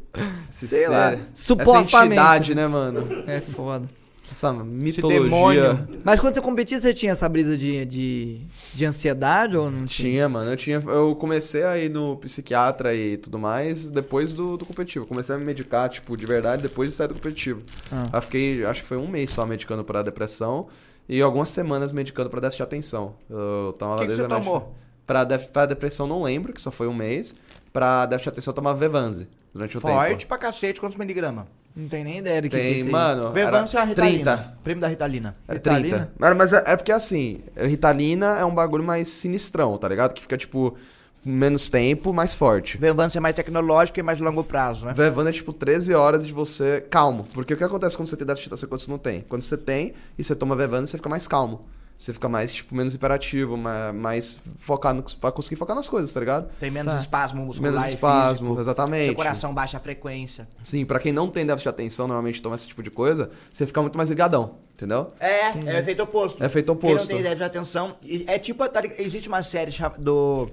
[0.48, 1.10] Esse Sei lá.
[1.10, 1.88] ser- Supostamente.
[1.88, 3.24] Essa entidade, né, mano?
[3.26, 3.86] É foda.
[4.32, 4.72] Essa demônio.
[4.72, 5.88] mitologia.
[6.02, 8.40] Mas quando você competia, você tinha essa brisa de, de,
[8.74, 10.10] de ansiedade ou não tinha?
[10.10, 10.50] Tinha, mano.
[10.50, 10.82] Eu tinha.
[10.86, 15.04] Eu comecei a ir no psiquiatra e tudo mais depois do, do competitivo.
[15.04, 17.62] Eu comecei a me medicar, tipo, de verdade, depois de sair do competitivo.
[17.90, 18.04] Ah.
[18.04, 20.66] Aí eu fiquei, acho que foi um mês só medicando pra depressão
[21.08, 23.14] e algumas semanas medicando pra déficit de atenção.
[23.28, 24.74] Eu tomava que você tomou?
[25.06, 27.34] Pra, def, pra depressão não lembro, que só foi um mês.
[27.72, 30.26] Pra déficit de atenção eu tomava Vevanze durante o Forte tempo.
[30.26, 31.46] pra cacete, quantos miligramas?
[31.74, 33.32] Não tem nem ideia do que, que é Tem, isso mano.
[33.32, 34.36] Vevance é a Ritalina.
[34.36, 34.58] 30.
[34.62, 35.36] Primo da Ritalina.
[35.48, 35.96] É Ritalina?
[35.96, 36.12] 30.
[36.18, 40.12] Mano, mas é, é porque assim, Ritalina é um bagulho mais sinistrão, tá ligado?
[40.12, 40.76] Que fica tipo.
[41.24, 42.76] menos tempo, mais forte.
[42.76, 44.92] Vevance é mais tecnológico e mais longo prazo, né?
[44.94, 47.24] Vevando é tipo 13 horas de você calmo.
[47.32, 49.24] Porque o que acontece quando você tem déficit de quando você não tem?
[49.28, 51.64] Quando você tem e você toma Vevando, você fica mais calmo.
[51.96, 56.18] Você fica mais, tipo, menos hiperativo, ma- mais focado pra conseguir focar nas coisas, tá
[56.18, 56.48] ligado?
[56.58, 58.60] Tem menos espasmo muscular Menos espasmo, físico.
[58.60, 59.04] exatamente.
[59.06, 60.48] Seu coração baixa a frequência.
[60.64, 63.66] Sim, pra quem não tem déficit de atenção, normalmente toma esse tipo de coisa, você
[63.66, 65.12] fica muito mais ligadão, entendeu?
[65.20, 66.42] É, é efeito oposto.
[66.42, 67.08] É efeito Quem não oposto.
[67.08, 67.96] tem déficit de atenção.
[68.26, 70.48] É tipo, tá existe uma série do.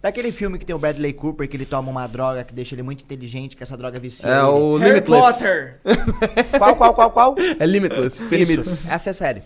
[0.00, 2.82] Daquele filme que tem o Bradley Cooper, que ele toma uma droga que deixa ele
[2.82, 4.28] muito inteligente, que essa droga vicia.
[4.28, 4.42] É ele.
[4.42, 5.38] o Harry Limitless.
[5.42, 5.80] Potter.
[6.58, 7.34] Qual, qual, qual, qual?
[7.58, 8.92] É Limitless, sem limites.
[8.92, 9.42] Essa é a série.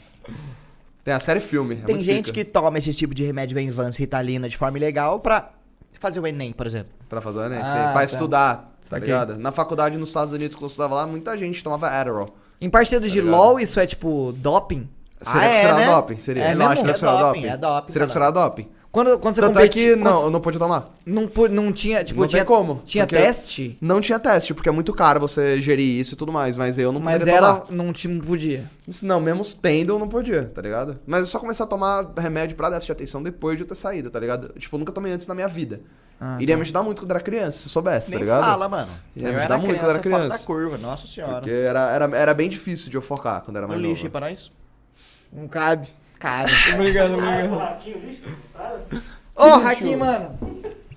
[1.09, 1.79] Tem a série filme.
[1.83, 2.33] é Tem gente pica.
[2.35, 5.53] que toma esse tipo de remédio Venvance, Ritalina de forma ilegal pra
[5.95, 6.93] fazer o Enem, por exemplo.
[7.09, 7.73] Pra fazer o Enem, Ah, sim.
[7.73, 8.05] Pra tá.
[8.05, 9.07] estudar, tá Saquei.
[9.07, 9.39] ligado?
[9.39, 12.29] Na faculdade nos Estados Unidos, quando eu estudava lá, muita gente tomava Adderall.
[12.61, 13.35] Em parceiro de ligado?
[13.35, 14.87] LOL, isso é tipo doping?
[15.23, 15.87] Seria Ah, é, considerado né?
[15.87, 16.19] doping?
[16.19, 16.43] Seria.
[16.45, 16.63] É mesmo?
[16.65, 18.05] acho que É considerado doping, é doping, Seria cara.
[18.07, 18.69] considerado doping.
[18.91, 20.95] Quando, quando você Tanto é competi- que quando não, você- eu não podia tomar.
[21.05, 24.73] não, não tinha, tipo, Não tinha, tem como, tinha teste, Não tinha teste, porque é
[24.73, 27.71] muito caro você gerir isso e tudo mais, mas eu não mas poderia era, tomar.
[27.71, 28.71] não, tinha, não podia.
[29.03, 30.99] Não, mesmo tendo, eu não podia, tá ligado?
[31.07, 33.75] Mas eu só comecei a tomar remédio pra déficit de atenção depois de eu ter
[33.75, 34.55] saído, tá ligado?
[34.59, 35.83] Tipo, eu nunca tomei antes na minha vida.
[36.21, 38.43] Ah, Iria me ajudar muito quando era criança, se eu soubesse, Nem tá ligado?
[38.45, 38.89] fala, mano.
[39.15, 40.39] Ia Eu me era ajudar muito quando era criança fora criança.
[40.39, 41.35] da curva, nossa senhora.
[41.35, 44.11] Porque era, era, era bem difícil de eu focar quando era mais lixo aí novo.
[44.11, 44.51] pra nós.
[45.33, 45.87] Não cabe.
[46.19, 48.23] Cara, obrigado, Cara, o raquinho, lixo,
[48.53, 49.03] sabe?
[49.37, 50.37] Ô, Raquim, mano.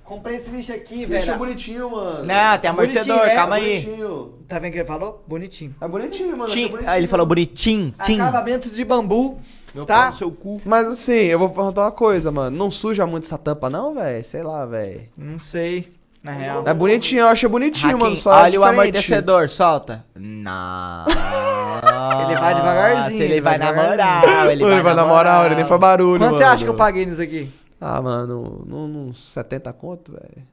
[0.04, 1.38] Comprei esse lixo aqui, Lixo é velho.
[1.38, 2.26] bonitinho, mano.
[2.26, 3.82] Não, tem amortecedor, é, calma aí.
[3.82, 4.34] Bonitinho.
[4.48, 5.24] Tá vendo o que ele falou?
[5.28, 5.76] Bonitinho.
[5.80, 6.52] É bonitinho, mano.
[6.52, 6.60] Tim.
[6.60, 6.90] achei bonitinho.
[6.90, 8.20] Aí ele falou bonitinho, tim.
[8.20, 9.40] Acabamento de bambu.
[9.74, 10.08] Meu tá?
[10.08, 10.62] pau seu cu.
[10.66, 12.58] Mas assim, eu vou perguntar uma coisa, mano.
[12.58, 14.26] Não suja muito essa tampa, não, velho?
[14.26, 15.08] Sei lá, velho.
[15.18, 15.88] Não sei,
[16.24, 16.64] na real.
[16.66, 18.16] É bonitinho, eu achei bonitinho, Hakim, mano.
[18.16, 18.80] Só é olha o diferente.
[18.80, 20.04] amortecedor, solta.
[20.16, 21.06] Não.
[22.26, 24.28] Ele vai devagarzinho, Ele ele vai vai na devagarzinho.
[24.30, 26.38] moral, ele, vai na moral, ele nem faz barulho, Quanto mano.
[26.38, 27.52] você acha que eu paguei nisso aqui?
[27.80, 30.46] Ah, mano, num 70 conto, velho.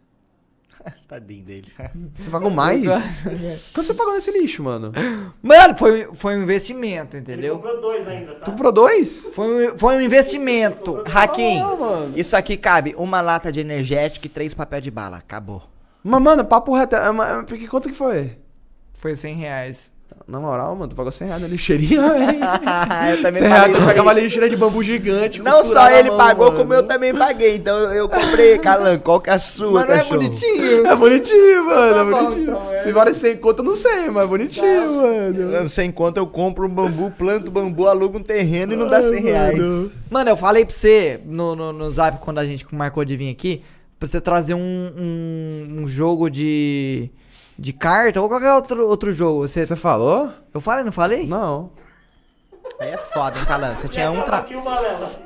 [1.08, 1.72] Tadinho dele.
[2.16, 2.84] Você pagou mais?
[3.72, 4.92] Quanto você pagou nesse lixo, mano?
[5.42, 7.56] Mano, foi, foi um investimento, Ele entendeu?
[7.56, 8.44] comprou dois ainda, tá?
[8.44, 9.30] Tu comprou dois?
[9.34, 11.02] Foi um, foi um investimento.
[11.12, 11.62] Hakim,
[12.16, 15.18] isso aqui cabe uma lata de energético e três papéis de bala.
[15.18, 15.62] Acabou.
[16.02, 16.96] Mas, mano, papo reto.
[16.96, 18.38] é, porque quanto que foi?
[18.94, 19.90] Foi 100 reais.
[20.26, 22.38] Na moral, mano, tu pagou 100 reais na lixeirinha, velho.
[23.16, 25.40] eu também 100 reais, tu pegava uma lixeira de bambu gigante.
[25.40, 26.58] Não só ele mão, pagou, mano.
[26.58, 27.56] como eu também paguei.
[27.56, 30.20] Então eu, comprei, Calan, qual que é a sua, Mas não é cachorro?
[30.20, 30.86] bonitinho?
[30.86, 32.42] É bonitinho, mano, Tá é bom, bonitinho.
[32.42, 32.80] então, é.
[32.82, 35.50] Se vale 100 conto, eu não sei, mas é bonitinho, mano.
[35.52, 39.02] Mano, sem conta eu compro um bambu, planto bambu, alugo um terreno e não dá
[39.02, 39.58] 100 reais.
[40.10, 43.30] Mano, eu falei pra você no, no, no zap quando a gente marcou de vir
[43.30, 43.62] aqui,
[43.98, 47.10] pra você trazer um, um, um jogo de,
[47.58, 49.46] de carta ou qualquer outro, outro jogo.
[49.48, 50.30] Você, Você falou?
[50.54, 51.26] eu falei, não falei?
[51.26, 51.70] Não.
[52.80, 53.74] Aí é foda, hein, Calan?
[53.74, 54.46] Você tinha um, tra...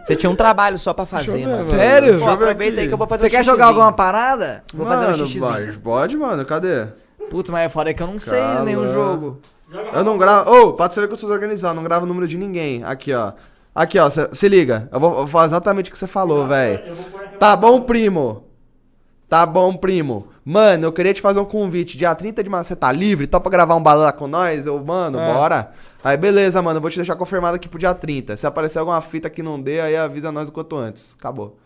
[0.06, 1.59] você tinha um trabalho só pra fazer, mano.
[1.59, 1.70] mano.
[1.70, 2.18] Sério?
[2.18, 2.80] Pô, aproveita aqui.
[2.80, 4.64] aí que eu vou fazer Você um quer jogar alguma parada?
[4.72, 5.80] Vou fazer um Mano, xixizinho.
[5.80, 6.86] pode, mano, cadê?
[7.28, 9.38] Putz, mas é foda é que eu não sei nenhum jogo.
[9.92, 10.50] Eu não gravo.
[10.50, 12.82] Ô, pode ser que eu sou desorganizado, não gravo o número de ninguém.
[12.84, 13.32] Aqui, ó.
[13.74, 14.88] Aqui, ó, cê- se liga.
[14.90, 16.80] Eu vou, eu vou falar exatamente o que você falou, velho.
[17.38, 18.44] Tá bom, primo.
[19.28, 20.28] Tá bom, primo.
[20.44, 21.97] Mano, eu queria te fazer um convite.
[21.97, 23.27] Dia 30 de março, você tá livre?
[23.27, 24.66] Topa gravar um balão lá com nós?
[24.66, 25.32] Eu, mano, É.
[25.32, 25.70] bora.
[26.02, 26.78] Aí, beleza, mano.
[26.78, 28.36] Eu vou te deixar confirmado aqui pro dia 30.
[28.36, 31.14] Se aparecer alguma fita que não dê, aí avisa nós o quanto antes.
[31.19, 31.56] Acabou.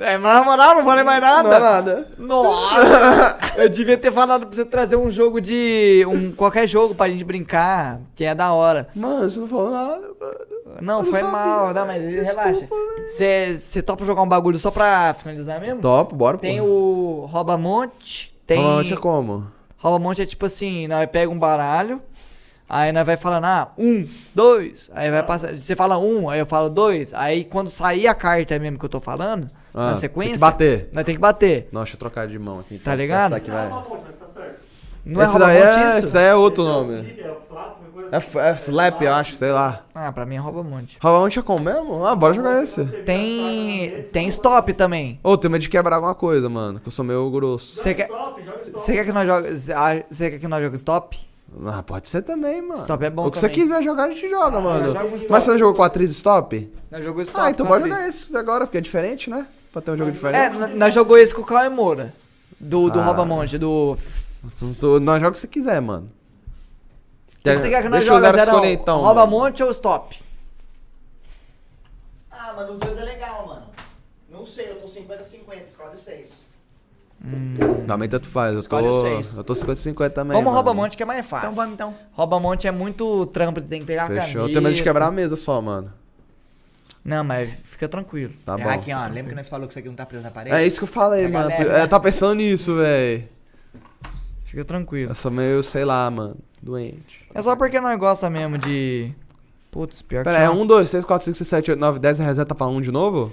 [0.00, 1.48] É, mas na moral, não falei mais nada.
[1.48, 2.08] Não é nada.
[2.18, 3.38] Nossa!
[3.62, 6.04] eu devia ter falado pra você trazer um jogo de.
[6.08, 8.88] um qualquer jogo pra gente brincar, que é da hora.
[8.94, 10.34] Mano, você não falou nada, mano.
[10.80, 11.28] Não, Eu não foi sabia.
[11.30, 12.68] mal, não, mas relaxa.
[13.08, 15.80] Você topa jogar um bagulho só pra finalizar mesmo?
[15.80, 18.58] Top, bora, Tem o Rouba-Monte, tem...
[18.58, 19.46] Normalmente é como?
[19.78, 22.00] Rouba-Monte é tipo assim, nós pega um baralho,
[22.68, 26.46] aí nós vai falando, ah, um, dois, aí vai passar, você fala um, aí eu
[26.46, 30.30] falo dois, aí quando sair a carta mesmo que eu tô falando, Ah, na sequência...
[30.30, 30.88] tem que bater.
[30.92, 31.68] Nós tem que bater.
[31.72, 32.76] Nossa, deixa eu trocar de mão aqui.
[32.76, 32.84] então.
[32.84, 33.32] Tá ligado?
[33.32, 33.68] Não, vai.
[33.68, 33.94] não, não, tá.
[35.06, 36.94] Não esse, daí Rouba-Monte é, esse daí é outro Esse é nome.
[38.10, 38.26] É É, assim.
[38.26, 39.82] f- é Slap, eu acho, sei lá.
[39.94, 40.98] Ah, pra mim é Rouba-Monte.
[41.02, 42.06] Round é como mesmo?
[42.06, 42.84] Ah, bora jogar esse.
[42.84, 45.18] Tem, tem stop também.
[45.22, 46.78] Ô, tem medo de quebrar alguma coisa, mano.
[46.80, 47.76] Que eu sou meio grosso.
[47.80, 48.08] Você quer-.
[48.72, 51.18] Você quer que nós jogue, ah, você quer que nós jogue stop?
[51.66, 52.80] Ah, pode ser também, mano.
[52.80, 53.54] Stop é bom O que também.
[53.54, 54.86] você quiser jogar, a gente joga, mano.
[54.88, 55.26] um stop.
[55.28, 56.72] Mas você não jogou com a atriz stop?
[56.90, 57.40] Nós jogou stop.
[57.46, 59.46] Ah, então bora jogar esse agora, porque é diferente, né?
[59.74, 60.54] Pra ter um jogo É, diferente.
[60.56, 62.14] n- nós jogou esse com o Cauê Moura.
[62.60, 63.04] Do, do Ah.
[63.06, 63.96] Rouba-Monte, do...
[64.78, 66.08] Tu- Nós jogamos o que você quiser, mano.
[67.28, 68.36] O que você quer que nós Zerão?
[68.36, 68.94] escolher então.
[69.02, 69.06] mano.
[69.06, 70.22] Rouba-Monte ou stop?
[72.30, 73.66] Ah, mano, os dois é legal, mano.
[74.30, 76.32] Não sei, eu tô 50-50, escolhe 6.
[77.86, 78.54] Também tanto faz.
[78.54, 79.34] Eu tô, seis.
[79.36, 80.32] eu tô 50-50 também.
[80.36, 80.54] Vamos mano.
[80.56, 81.48] Rouba-Monte que é mais fácil.
[81.48, 81.94] Então vamos então.
[82.12, 84.20] Rouba-Monte é muito trampo, tem que pegar a Fechou.
[84.22, 84.38] caneta.
[84.40, 85.92] Eu tenho medo de quebrar a mesa só, mano.
[87.04, 88.32] Não, mas fica tranquilo.
[88.46, 88.70] Tá É, bom.
[88.70, 89.02] aqui, ó.
[89.06, 90.56] Lembra que nós falou que isso aqui não tá preso na parede?
[90.56, 91.48] É isso que eu falei, Pega mano.
[91.50, 91.86] leve, É, né?
[91.86, 93.28] tá pensando nisso, velho.
[94.44, 95.10] Fica tranquilo.
[95.10, 97.26] Eu sou meio, sei lá, mano, doente.
[97.34, 99.12] É só porque nós gosta mesmo de.
[99.70, 100.30] Putz, pior que.
[100.30, 100.62] Pera, é não.
[100.62, 103.32] 1, 2, 3, 4, 5, 6, 7, 8, 9, 10, reseta pra 1 de novo?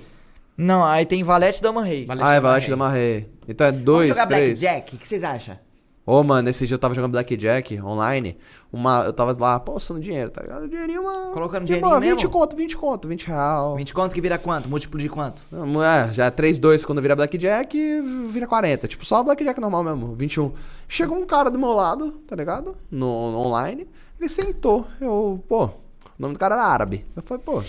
[0.57, 2.05] Não, aí tem Valete Dama Rei.
[2.05, 2.69] Valete ah, é Dama Valete Rei.
[2.71, 3.29] da Marrei.
[3.47, 4.59] Então é Vamos 2, jogar 3.
[4.59, 4.95] Blackjack?
[4.95, 5.57] O que vocês acham?
[6.03, 8.35] Ô, mano, esse dia eu tava jogando Blackjack online.
[8.73, 10.67] Uma, eu tava lá postando dinheiro, tá ligado?
[10.67, 11.31] Dinheirinho, mano.
[11.31, 12.29] Colocando de dinheirinho boa, 20 mesmo?
[12.31, 13.75] conto, 20 conto, 20 real.
[13.75, 14.67] 20 conto que vira quanto?
[14.67, 15.43] Múltiplo de quanto?
[15.51, 18.01] Não, É, já é 3, 2 quando vira Blackjack,
[18.31, 18.87] vira 40.
[18.87, 20.51] Tipo, só Blackjack normal mesmo, 21.
[20.87, 22.75] Chegou um cara do meu lado, tá ligado?
[22.89, 23.87] No, no online.
[24.19, 24.87] Ele sentou.
[24.99, 25.71] Eu, pô, o
[26.17, 27.05] nome do cara era árabe.
[27.15, 27.61] Eu falei, pô,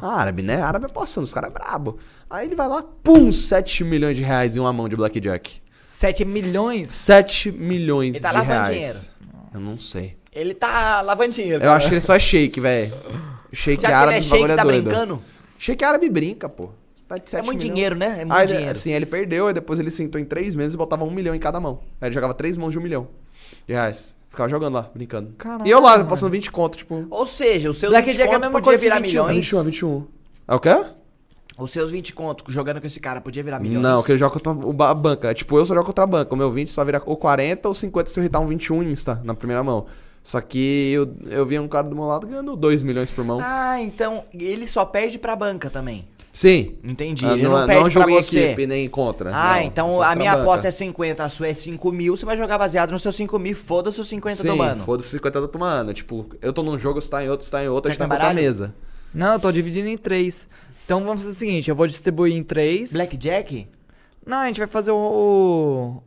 [0.00, 0.62] árabe, né?
[0.62, 1.98] Árabe é postando, os caras é brabo.
[2.30, 5.60] Aí ele vai lá, pum, 7 milhões de reais em uma mão de Blackjack.
[5.92, 6.88] 7 milhões?
[6.88, 9.10] 7 milhões Ele tá de lavando reais.
[9.52, 10.16] Eu não sei.
[10.32, 11.62] Ele tá lavando dinheiro.
[11.62, 12.92] Eu acho que ele só é shake, velho.
[13.52, 14.84] Shake Você acha que árabe, ele é bagulho shake, tá doido.
[14.84, 15.22] brincando?
[15.58, 16.70] Shake árabe brinca, pô.
[17.06, 17.74] Tá de É 7 muito milhões.
[17.74, 18.06] dinheiro, né?
[18.20, 18.70] É muito Aí, dinheiro.
[18.70, 21.38] assim, ele perdeu e depois ele sentou em três meses e botava um milhão em
[21.38, 21.80] cada mão.
[22.00, 23.08] Aí ele jogava três mãos de um milhão
[23.66, 24.16] de reais.
[24.30, 25.34] Ficava jogando lá, brincando.
[25.36, 26.08] Caralho, e eu lá, mano.
[26.08, 27.06] passando 20 conto, tipo.
[27.10, 29.36] Ou seja, os seus Blackjack 20 é mesma podia virar 21, milhões.
[29.44, 30.06] 21, 21.
[30.48, 30.74] É o quê?
[31.62, 33.82] Os seus 20 conto jogando com esse cara podia virar milhões.
[33.82, 34.52] Não, que ele joga contra
[34.90, 35.30] a banca.
[35.30, 36.34] É, Tipo, eu só jogo contra a banca.
[36.34, 39.20] O meu 20 só vira ou 40 ou 50 se eu irritar um 21 insta
[39.24, 39.86] na primeira mão.
[40.24, 43.40] Só que eu, eu vi um cara do meu lado ganhando 2 milhões por mão.
[43.42, 46.04] Ah, então ele só perde pra banca também.
[46.32, 46.76] Sim.
[46.82, 47.26] Entendi.
[47.26, 48.38] Ah, ele não, não, é- perde não jogo pra em você.
[48.46, 49.30] equipe, nem contra.
[49.34, 50.42] Ah, não, então a minha banca.
[50.44, 53.38] aposta é 50, a sua é 5 mil, você vai jogar baseado nos seus 5
[53.38, 54.82] mil, foda-se os 50 Sim, do mano.
[54.82, 55.92] foda-se 50 do mano.
[55.92, 57.98] Tipo, eu tô num jogo, você tá em outro, você tá em outro, a gente
[57.98, 58.42] Quer tá contra a baralho?
[58.46, 58.74] mesa.
[59.12, 60.48] Não, eu tô dividindo em três.
[60.84, 62.92] Então vamos fazer o seguinte: eu vou distribuir em três.
[62.92, 63.68] Blackjack?
[64.26, 64.96] Não, a gente vai fazer o.
[64.96, 66.02] o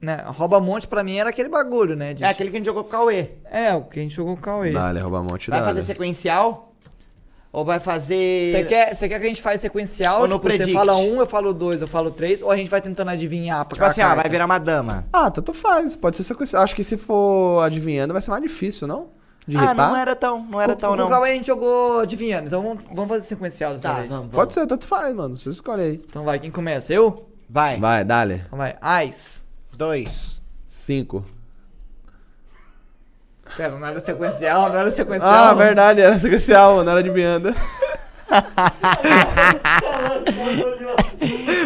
[0.00, 2.14] né, rouba-monte pra mim era aquele bagulho, né?
[2.14, 3.32] de- É aquele que a gente jogou com o Cauê.
[3.50, 4.70] É, o que a gente jogou com o Cauê.
[4.72, 5.86] Dá, ele rouba monte Vai dá, fazer né?
[5.86, 6.68] sequencial?
[7.52, 8.50] Ou vai fazer.
[8.50, 10.20] Você quer, você quer que a gente faça sequencial?
[10.22, 10.72] Ou no tipo, você predict?
[10.72, 13.74] fala um, eu falo dois, eu falo três, ou a gente vai tentando adivinhar pra
[13.74, 15.04] Tipo assim, ó, vai virar uma dama.
[15.12, 15.96] Ah, tanto faz.
[15.96, 16.60] Pode ser sequência.
[16.60, 19.08] Acho que se for adivinhando, vai ser mais difícil, não?
[19.50, 19.88] De ah, irritar?
[19.88, 21.06] não era tão, não era Com- tão com não.
[21.06, 24.08] o Cauê a gente jogou adivinhando, então vamos, vamos fazer sequencial dessa Tá, vez.
[24.08, 24.34] vamos, vamos.
[24.36, 25.36] Pode ser, tanto faz, mano.
[25.36, 26.02] Você escolhe aí.
[26.08, 26.92] Então vai, quem começa?
[26.92, 27.26] Eu?
[27.48, 27.78] Vai.
[27.80, 28.42] Vai, dale.
[28.46, 28.76] Então vai.
[28.80, 29.46] Ais.
[29.76, 30.40] Dois.
[30.66, 31.24] Cinco.
[33.56, 35.28] Pera, não era sequencial, não era sequencial.
[35.32, 36.90] Ah, verdade, era sequencial, mano.
[36.90, 37.52] Era adivinhando.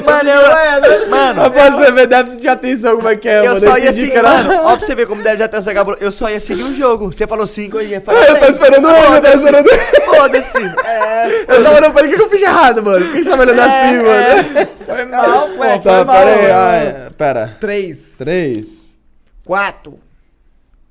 [0.04, 1.08] Mano, eu.
[1.10, 3.60] Mano, Mas pra você ver déficit de atenção como é que é, eu mano.
[3.60, 4.22] só ia seguir.
[4.22, 6.62] Mano, ó pra você ver como deve já ter essa cabra- Eu só ia seguir
[6.62, 7.12] o jogo.
[7.12, 8.22] Você falou cinco, eu ia falar.
[8.28, 10.00] Eu tô esperando ele, eu tô esperando ele.
[10.04, 10.58] Foda-se.
[10.84, 11.54] É.
[11.56, 13.04] Eu tava olhando pra ele, o que eu fiz de errado, mano?
[13.04, 14.68] Por que você tá me olhando assim, mano?
[14.84, 15.78] Foi mal, ué.
[15.78, 16.30] Tá, pera
[16.70, 16.86] aí.
[17.06, 17.56] é, pera.
[17.60, 18.16] Três.
[18.18, 18.98] Três,
[19.44, 19.98] Quatro.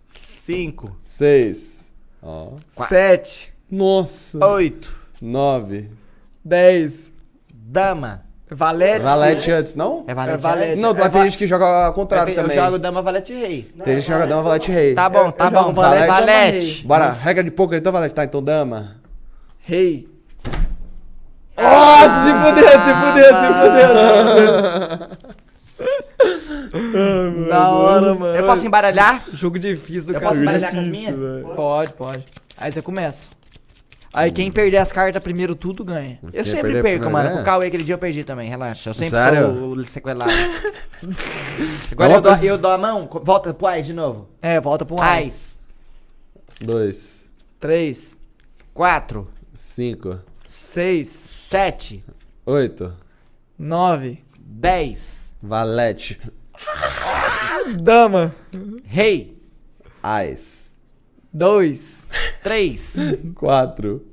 [0.09, 0.95] Cinco.
[1.01, 1.91] seis,
[2.21, 2.53] ó.
[2.69, 3.53] Sete.
[3.69, 4.43] Nossa.
[4.45, 4.95] Oito.
[5.21, 5.89] Nove.
[6.43, 7.13] Dez.
[7.53, 8.23] Dama.
[8.55, 9.03] Valete.
[9.05, 10.03] Valete antes, não?
[10.07, 10.37] É valete.
[10.37, 10.79] É valete.
[10.81, 12.55] Não, mas tem gente que joga ao contrário eu, também.
[12.57, 13.71] jogo dama, valete, rei.
[13.83, 14.93] Tem gente que joga dama, valete, rei.
[14.93, 15.73] Tá bom, Eu- tá eu bom.
[15.73, 16.85] valete, Valete.
[16.87, 18.13] Bora, regra de poker, então valete.
[18.13, 18.97] Tá, então dama.
[19.63, 20.07] Rei.
[21.55, 23.93] Oh, se fudeu, se fudeu, se fudeu.
[27.49, 28.35] Da hora, mano.
[28.35, 29.23] Eu posso embaralhar?
[29.33, 30.29] Jogo difícil do Eu cara.
[30.31, 31.15] posso embaralhar com as minhas?
[31.55, 32.23] Pode, pode.
[32.57, 33.29] Aí você começa.
[34.13, 36.19] Aí quem perder as cartas primeiro tudo ganha.
[36.21, 37.23] Eu Quem sempre perder perco, mano.
[37.29, 37.35] ganha?
[37.37, 38.91] Com o Cauê aquele dia eu perdi também, relaxa.
[38.91, 39.53] Eu sempre Sério?
[39.55, 40.31] sou o sequelado.
[41.91, 44.29] Agora eu dou, eu dou a mão, volta pro Ais de novo.
[44.41, 45.25] É, volta pro Ais.
[45.27, 45.59] Ais.
[46.61, 47.29] Dois,
[47.59, 48.19] Três.
[48.73, 49.27] Quatro.
[49.53, 51.07] cinco, Seis.
[51.09, 52.03] Sete.
[52.45, 52.95] oito.
[53.57, 54.23] Nove.
[54.39, 55.33] Dez.
[55.41, 56.19] Valete.
[57.81, 58.33] Dama.
[58.85, 59.37] Rei.
[60.01, 60.62] Ais.
[61.33, 62.07] Dois.
[62.43, 62.95] Três.
[63.35, 64.03] Quatro.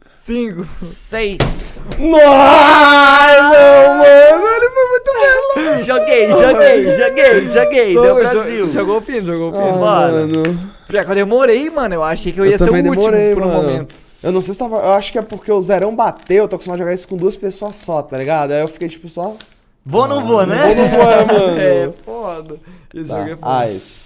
[0.00, 0.66] Cinco.
[0.82, 1.80] seis.
[1.98, 4.46] Nossa, não, mano.
[4.56, 5.84] Ele foi muito bem.
[5.84, 7.92] Joguei, joguei, joguei, joguei.
[7.94, 8.68] Sou- Deu jo- Brasil.
[8.68, 9.84] Jogou fino, jogou fino.
[9.86, 10.38] Ah, Mano.
[10.42, 10.70] mano.
[10.88, 11.94] Pior que eu demorei, mano.
[11.94, 13.62] Eu achei que eu ia Eu ser o último demorei, por um mano.
[13.62, 13.94] momento.
[14.22, 14.76] Eu não sei se tava.
[14.76, 17.16] Eu acho que é porque o zerão bateu, eu tô acostumado a jogar isso com
[17.16, 18.50] duas pessoas só, tá ligado?
[18.52, 19.36] Aí eu fiquei tipo só.
[19.84, 20.74] Vou ou não vou, né?
[20.74, 21.56] Vou no voar, mano.
[21.60, 22.56] É, foda.
[22.92, 23.36] Esse jogo é Tá.
[23.36, 23.50] foda.
[23.52, 24.02] Ais.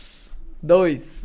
[0.63, 1.25] Dois.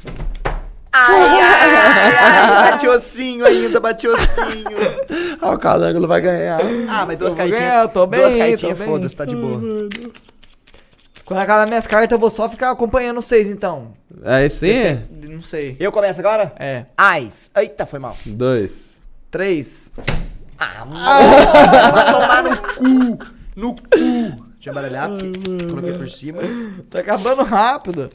[1.00, 5.38] Ai, ai, ai, bate ossinho ainda, bate ossinho.
[5.40, 6.60] Ah, o calango não vai ganhar.
[6.90, 7.60] Ah, mas duas cartinhas.
[7.60, 9.62] ganhar, tô bem, duas cartinhas, foda-se, tá de boa.
[11.24, 13.94] Quando acabar minhas cartas, eu vou só ficar acompanhando vocês, então.
[14.24, 15.00] É esse?
[15.12, 15.76] Não sei.
[15.80, 16.54] Eu começo agora?
[16.58, 16.86] É.
[16.98, 17.52] Ais.
[17.56, 18.18] Eita, foi mal.
[18.26, 19.00] Dois.
[19.30, 19.92] Três.
[20.58, 23.26] Vai tomar no cu.
[23.56, 24.48] No cu.
[24.54, 26.42] Deixa eu embaralhar, porque coloquei por cima.
[26.90, 28.10] Tá acabando rápido.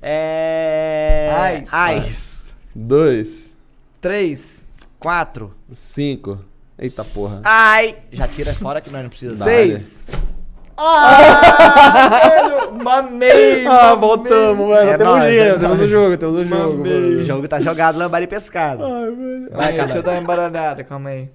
[0.00, 1.64] É.
[1.70, 2.52] Ais.
[2.74, 3.56] Dois.
[4.00, 4.66] Três.
[4.98, 5.54] Quatro.
[5.74, 6.44] Cinco.
[6.78, 7.40] Eita porra.
[7.44, 7.96] Ai!
[8.10, 9.44] Já tira fora que nós não precisamos dar.
[9.44, 10.02] Seis.
[10.82, 13.66] Ah, velho, mamei.
[13.68, 14.90] Ah, voltamos, velho.
[14.90, 17.24] É temos nóis, dinheiro, é temos o jogo, temos o jogo, O mano.
[17.24, 18.82] jogo tá jogado, lambari pescado.
[19.52, 21.28] Vai, deixa eu dar uma embaralhada, calma aí.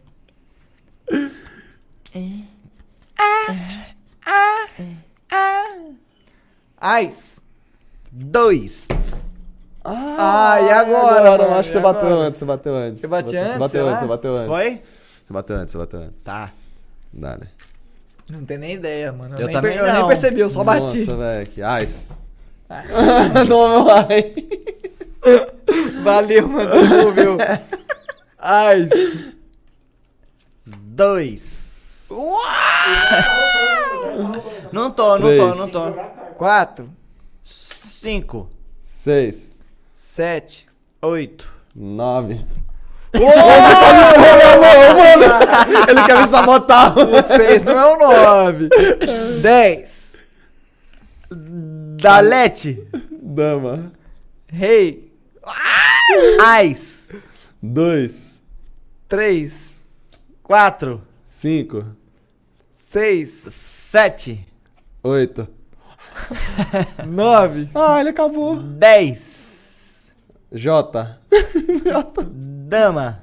[6.78, 7.42] Ais.
[8.18, 8.88] Dois.
[9.84, 11.60] Ah, e agora, Agora, mano?
[11.60, 12.28] acho que você bateu agora?
[12.28, 13.02] antes, você bateu antes.
[13.02, 14.48] Você bate antes, Você bateu antes, você bateu antes.
[14.48, 14.82] Foi?
[15.26, 16.24] Você bateu antes, você bateu antes.
[16.24, 16.52] Tá.
[17.14, 17.48] Dá, né?
[18.30, 19.36] Não tem nem ideia, mano.
[19.38, 21.00] Eu nem também eu nem percebi, eu só bati.
[21.00, 22.14] Nossa, velho, que ice.
[23.50, 24.34] não, meu ai.
[26.04, 27.38] Valeu, mas não viu.
[28.40, 28.90] Ais.
[30.66, 32.10] Dois.
[34.72, 35.42] Não tô, não Três.
[35.42, 35.92] tô, não tô.
[36.38, 36.90] Quatro.
[38.06, 38.48] Cinco.
[38.84, 39.64] Seis.
[39.92, 40.68] Sete.
[41.02, 41.52] Oito.
[41.76, 42.46] Nove.
[45.90, 46.94] Ele quer me sabotar.
[47.36, 48.70] Seis não é o nove.
[49.42, 50.24] Dez.
[52.00, 52.88] Dalete.
[53.12, 53.92] Dama.
[54.50, 55.12] Rei.
[56.40, 57.10] Ais.
[57.60, 58.44] Dois.
[59.10, 59.82] Três.
[60.44, 61.02] Quatro.
[61.26, 61.84] Cinco.
[62.72, 63.32] Seis.
[63.32, 64.48] Sete.
[65.02, 65.55] Oito.
[67.06, 67.70] 9.
[67.74, 68.56] Ah, ele acabou.
[68.56, 70.12] 10.
[70.52, 71.20] J.
[72.68, 73.20] Dama.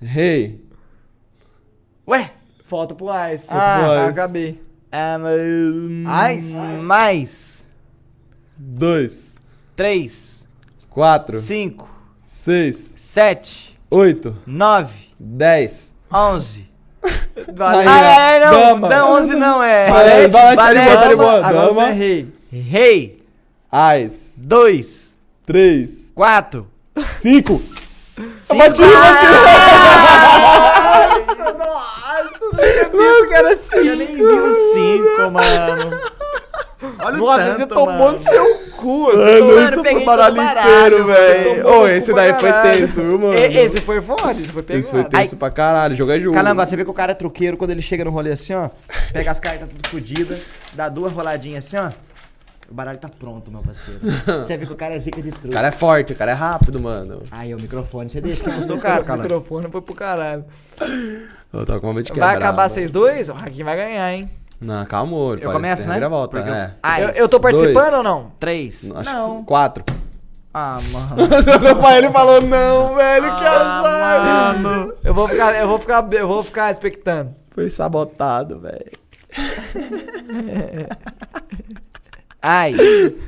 [0.00, 0.64] Rei.
[2.06, 2.30] Ué?
[2.66, 3.46] Falta pro Ice.
[3.50, 4.60] Ah, ah acabei.
[4.92, 6.04] Um,
[6.36, 6.54] Ice?
[6.82, 7.64] Mais.
[8.56, 9.36] 2.
[9.74, 10.46] 3.
[10.90, 11.40] 4.
[11.40, 11.88] 5.
[12.24, 12.94] 6.
[12.96, 13.78] 7.
[13.90, 14.36] 8.
[14.46, 15.12] 9.
[15.18, 15.94] 10.
[16.10, 16.68] 11.
[17.52, 17.84] Balé.
[17.86, 18.52] Ah, é, não.
[18.52, 18.88] Dama.
[18.88, 19.90] Não, 11 não, é.
[19.90, 22.34] Balé, balé, balé, balé, balé, balé, você é rei.
[22.52, 23.24] Rei.
[23.70, 24.34] Ais.
[24.38, 25.16] Dois.
[25.44, 26.10] Três.
[26.14, 26.66] Quatro.
[27.20, 27.58] Cinco.
[27.58, 28.56] Cinco.
[28.56, 29.26] Bati, bati.
[30.58, 31.08] Ah!
[32.92, 33.86] Nossa, era cinco.
[33.86, 36.00] Eu nem vi o cinco, mano.
[36.98, 39.06] Olha o Nossa, você tomou no seu cu.
[39.06, 39.18] Mano,
[39.54, 41.66] Mano, isso foi baralho inteiro, velho.
[41.68, 43.34] Ô, esse daí foi tenso, viu, mano?
[43.34, 44.80] Esse foi foda, esse foi pegado.
[44.80, 45.94] Esse foi tenso pra caralho.
[45.96, 46.34] Jogo é jogo.
[46.34, 48.68] Calango, você vê que o cara é truqueiro quando ele chega no rolê assim, ó.
[49.12, 50.38] Pega as cartas tudo fodidas,
[50.74, 51.90] dá duas roladinhas assim, ó.
[52.68, 54.00] O baralho tá pronto, meu parceiro.
[54.44, 55.48] Você vê que o cara é zica de truque.
[55.48, 57.22] O cara é forte, o cara é rápido, mano.
[57.30, 59.22] Aí, o microfone, você deixa que O caro, Calango.
[59.22, 60.44] microfone foi pro caralho.
[61.52, 62.80] Eu tava com uma de Vai quebrar, acabar mano.
[62.82, 63.32] 6-2?
[63.32, 64.28] O Hakim vai ganhar, hein?
[64.60, 65.38] Não, calma, amor.
[65.40, 66.00] Eu começo, né?
[66.08, 66.74] volta, Porque eu- é.
[66.82, 67.02] Ais.
[67.04, 67.94] Eu, eu tô participando Dois.
[67.94, 68.32] ou não?
[68.38, 68.90] Três.
[68.94, 69.40] Acho não.
[69.40, 69.84] que quatro.
[70.52, 71.16] Ah, mano.
[71.62, 74.58] Meu pai, ele falou não, velho, que Ah, azar.
[74.58, 74.94] mano.
[75.04, 77.34] Eu vou ficar, eu vou ficar, eu vou ficar expectando.
[77.50, 78.90] Foi sabotado, velho.
[82.40, 82.76] Ais.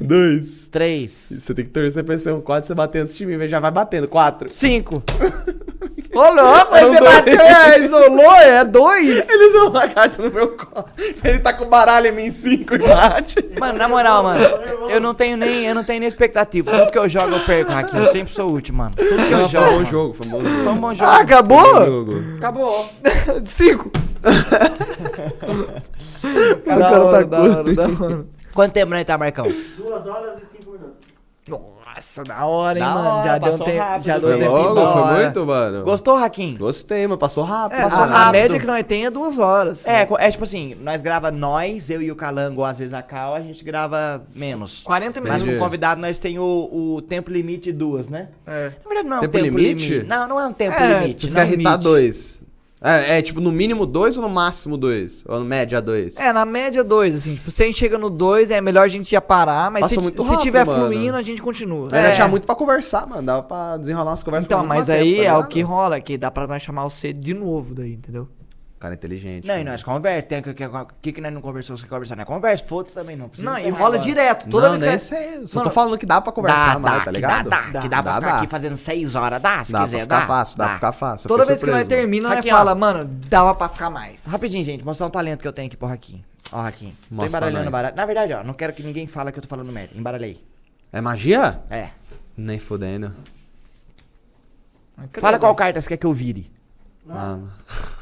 [0.00, 0.68] Dois.
[0.70, 1.10] Três.
[1.40, 3.50] Você tem que torcer pra ser um quatro, você bater antes de mim, velho.
[3.50, 4.06] Já vai batendo.
[4.08, 4.48] Quatro.
[4.50, 5.02] Cinco.
[6.18, 7.14] Ô, louco, aí você dois.
[7.14, 9.28] bateu, é, isolou, é dois.
[9.28, 10.86] Ele usou a carta no meu colo.
[11.22, 13.36] Ele tá com baralho em mim cinco e bate.
[13.56, 14.40] Mano, na moral, mano,
[14.88, 16.72] eu não tenho nem, eu não tenho nem expectativa.
[16.72, 17.96] Tudo que eu jogo eu perco aqui.
[17.96, 18.96] Eu sempre sou o último, mano.
[18.96, 19.54] Tudo que eu jogo.
[19.54, 19.86] foi um bom mano.
[19.86, 20.64] jogo, foi um bom jogo.
[20.64, 21.10] Foi um bom jogo.
[21.10, 22.10] Ah, acabou?
[22.38, 22.90] Acabou.
[23.44, 23.92] Cinco.
[26.20, 28.28] O cara tá curto.
[28.52, 29.46] Quanto tempo nós tá, Marcão?
[29.76, 30.98] Duas horas e cinco minutos.
[31.48, 31.62] Nossa,
[32.26, 33.08] da hora, hein, Da mano.
[33.08, 34.04] hora, já deu passou tempo, rápido.
[34.06, 35.22] já deu Foi tempo logo, foi é.
[35.24, 35.84] muito, mano.
[35.84, 36.56] Gostou, Raquim?
[36.58, 37.78] Gostei, mas passou rápido.
[37.78, 38.28] É, passou a, rápido.
[38.28, 39.86] a média que nós tem é duas horas.
[39.86, 43.02] É, co- é tipo assim, nós grava nós, eu e o Calango, às vezes a
[43.02, 44.82] Cal, a gente grava menos.
[44.82, 45.50] 40 Mas minutos.
[45.50, 48.28] com o convidado nós tem o, o tempo limite duas, né?
[48.46, 48.72] É.
[48.82, 49.88] Na verdade não é um Tempo tempo, limite?
[49.88, 50.06] limite?
[50.08, 51.28] Não, não é um tempo É, limite.
[51.28, 51.84] Você não quer irritar limite.
[51.84, 52.42] dois.
[52.80, 55.24] É, é, tipo, no mínimo dois ou no máximo dois?
[55.28, 56.16] Ou no média dois?
[56.16, 57.34] É, na média dois, assim.
[57.34, 59.94] Tipo, se a gente chega no dois, é melhor a gente já parar, mas Passa
[59.96, 60.84] se, muito se rápido, tiver mano.
[60.86, 61.86] fluindo, a gente continua.
[61.86, 62.12] Ainda É.
[62.12, 63.22] tinha muito pra conversar, mano.
[63.22, 66.16] Dava pra desenrolar umas conversas Então, mas aí tempo, tá é o que rola, que
[66.16, 68.28] dá pra nós chamar o C de novo daí, entendeu?
[68.78, 69.44] Cara inteligente.
[69.44, 69.72] Não, e né?
[69.72, 70.28] nós conversa.
[70.28, 70.68] Tem o que, que,
[71.02, 73.68] que, que nós não conversamos, você conversar, nós conversa, foda-se também, não precisa Não, e
[73.70, 73.98] rola agora.
[73.98, 74.48] direto.
[74.48, 75.14] Toda não, vez que.
[75.16, 75.46] nem sei.
[75.48, 77.50] Só Mano, tô falando que dá pra conversar Dá, mais, dá, tá que ligado?
[77.50, 80.04] dá, dá, que dá pra ficar aqui fazendo seis horas, dá, se Dá quiser, pra
[80.04, 80.26] ficar dá.
[80.26, 80.68] fácil, dá, dá.
[80.68, 81.28] pra ficar fácil.
[81.28, 82.10] Toda vez que nós surpreso, mano.
[82.20, 82.74] termina, nós fala, ó.
[82.76, 84.26] mano, dava pra ficar mais.
[84.26, 86.24] Rapidinho, gente, mostrar um talento que eu tenho aqui pro Raquinho.
[86.52, 86.92] Ó, Raquinho.
[86.92, 87.72] Tô Mostra pra embaralhando nós.
[87.72, 87.96] baralho.
[87.96, 89.90] Na verdade, ó, não quero que ninguém fale que eu tô falando merda.
[89.98, 90.40] Embaralhei.
[90.92, 91.60] É magia?
[91.68, 91.88] É.
[92.36, 93.12] Nem fudendo.
[95.20, 96.48] Fala qual carta você quer que eu vire.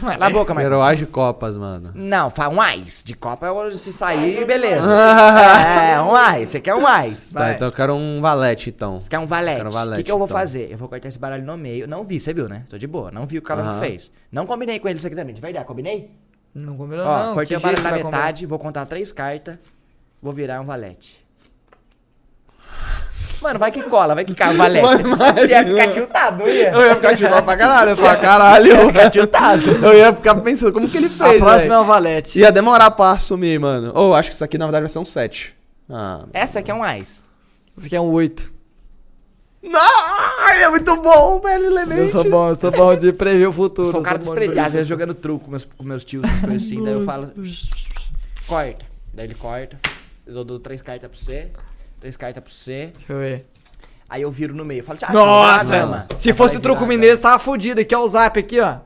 [0.00, 0.18] Mano.
[0.18, 0.72] Na boca, Marcão.
[0.72, 1.90] Heróis de copas, mano.
[1.94, 3.02] Não, fala um ais.
[3.04, 4.88] De copa, eu- se sair, beleza.
[4.92, 6.48] é, um ais.
[6.50, 7.32] Você quer um ais.
[7.32, 9.00] Tá, então eu quero um valete, então.
[9.00, 9.56] Você quer um valete.
[9.56, 10.38] Quero um O valete, que, que eu vou então.
[10.38, 10.68] fazer?
[10.70, 11.88] Eu vou cortar esse baralho no meio.
[11.88, 12.62] Não vi, você viu, né?
[12.70, 13.10] Tô de boa.
[13.10, 13.80] Não vi o que o cara Aham.
[13.80, 14.10] fez.
[14.30, 15.34] Não combinei com ele isso aqui também.
[15.34, 16.10] De verdade, combinei?
[16.54, 17.34] Não combinou, Ó, não.
[17.34, 18.10] cortei que o baralho na combinar?
[18.10, 19.56] metade, vou contar três cartas.
[20.22, 21.23] Vou virar um valete.
[23.44, 24.86] Mano, vai que cola, vai que cai o valete.
[25.36, 26.70] Você ia ficar tiltado, não ia?
[26.70, 28.66] Eu ia ficar tiltado pra caralho, eu falar, caralho.
[28.72, 29.70] Ia ficar tiltado.
[29.84, 31.80] Eu ia ficar pensando, como que ele A fez, próxima é velho?
[31.82, 32.38] o Valete.
[32.38, 33.92] Ia demorar pra assumir, mano.
[33.94, 35.54] Ou acho que isso aqui na verdade vai ser um 7.
[35.90, 36.24] Ah.
[36.32, 37.26] Essa aqui é um ice.
[37.76, 38.50] Esse aqui é um 8.
[39.62, 42.12] Não, é muito bom, velho, Eu Lemente.
[42.12, 43.88] sou bom, eu sou bom de prever o futuro.
[43.88, 46.24] Eu sou um eu cara às prever vezes jogando truco com meus, com meus tios,
[46.24, 46.82] essas coisas assim.
[46.82, 47.30] Daí eu falo,
[48.46, 48.84] corta.
[49.12, 49.76] Daí ele corta.
[50.26, 51.50] Eu dou três cartas pra você,
[52.04, 52.92] três cartas pra você.
[52.98, 53.46] Deixa eu ver.
[54.10, 54.80] Aí eu viro no meio.
[54.80, 56.06] Eu falo, Thiago, Nossa, mano.
[56.18, 57.80] se fosse Vai truco virar, mineiro, você tava fudido.
[57.80, 58.76] Aqui é o zap, aqui, ó.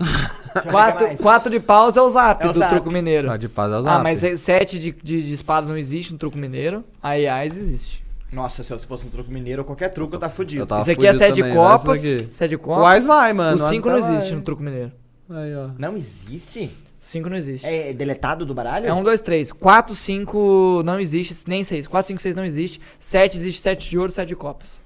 [0.00, 0.34] Deixa
[0.66, 1.20] eu Quatro, mais.
[1.20, 2.72] quatro de paus é o zap É o do zap.
[2.74, 3.30] truco mineiro.
[3.30, 4.02] Ah, de paz é o Ah, zap.
[4.02, 6.84] mas é- sete de, de, de espada não existe no truco mineiro.
[7.00, 8.04] Aí Ais existe.
[8.32, 10.66] Nossa, se eu fosse um truco mineiro, qualquer truco eu tá Eu fudido.
[10.66, 12.02] tava Esse aqui é fudido sete de também, copas.
[12.02, 12.28] daqui.
[12.32, 12.84] Sete de O copas.
[12.84, 13.64] Ais vai, mano.
[13.64, 14.90] O cinco não existe no truco mineiro.
[15.30, 15.68] Aí, ó.
[15.78, 16.74] Não existe?
[17.04, 17.66] Cinco não existe.
[17.66, 18.86] É deletado do baralho?
[18.86, 19.52] É um, dois, três.
[19.52, 21.86] Quatro, cinco não existe, nem seis.
[21.86, 22.80] Quatro, cinco, seis não existe.
[22.98, 24.82] Sete existe sete de ouro, sete de copas.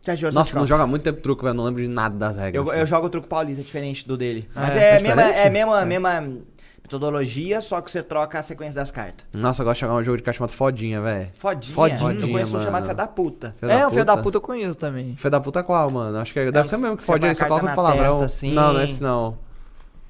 [0.00, 1.54] Você agiu Nossa, assim, não joga muito tempo truco, velho.
[1.54, 2.64] Não lembro de nada das regras.
[2.64, 4.48] Eu, eu jogo o truco paulista, diferente do dele.
[4.54, 6.28] Mas É, é, é mesma, é mesma, a mesma
[6.84, 9.26] metodologia, só que você troca a sequência das cartas.
[9.32, 11.30] Nossa, eu gosto de jogar um jogo de carta chamado Fodinha, velho.
[11.34, 11.74] Fodinha.
[11.74, 12.64] Fodinha, eu conheço um mano.
[12.64, 13.54] chamado Fé da Puta.
[13.58, 15.16] Filho é, o filho da puta eu conheço também.
[15.16, 16.16] Fé da puta qual, mano?
[16.18, 17.66] Acho que é- deve É, ser mesmo que você Fodinha, põe a só carta coloca
[17.70, 18.10] na palavrão.
[18.20, 18.52] testa, assim.
[18.54, 19.36] Não, não é esse não.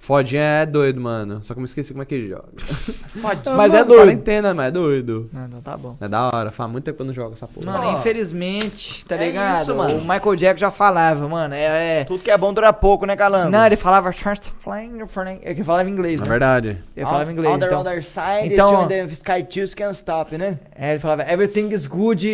[0.01, 1.40] Fodinha é doido, mano.
[1.44, 2.44] Só que eu me esqueci como é que joga.
[2.56, 3.55] Fodinha.
[3.55, 4.01] Mas é Mano, doido.
[4.01, 5.31] Quarentena, mas é doido.
[5.31, 5.94] Não, não, tá bom.
[6.01, 6.51] É da hora.
[6.51, 7.66] Faz muito tempo que eu não jogo essa porra.
[7.66, 9.62] Mano, infelizmente, tá é ligado?
[9.62, 9.98] isso, mano.
[9.98, 11.55] O Michael Jackson já falava, mano.
[11.55, 12.01] É.
[12.01, 12.05] é...
[12.05, 13.51] Tudo que é bom dura pouco, né, Calango?
[13.51, 14.40] Não, ele falava Charles
[15.43, 16.31] é que falava inglês, É né?
[16.31, 16.78] verdade.
[16.97, 17.55] Ele falava On- inglês.
[17.55, 20.59] On the então, other side, então- the cartoons can't stop, né?
[20.74, 22.27] É, ele falava Everything is good.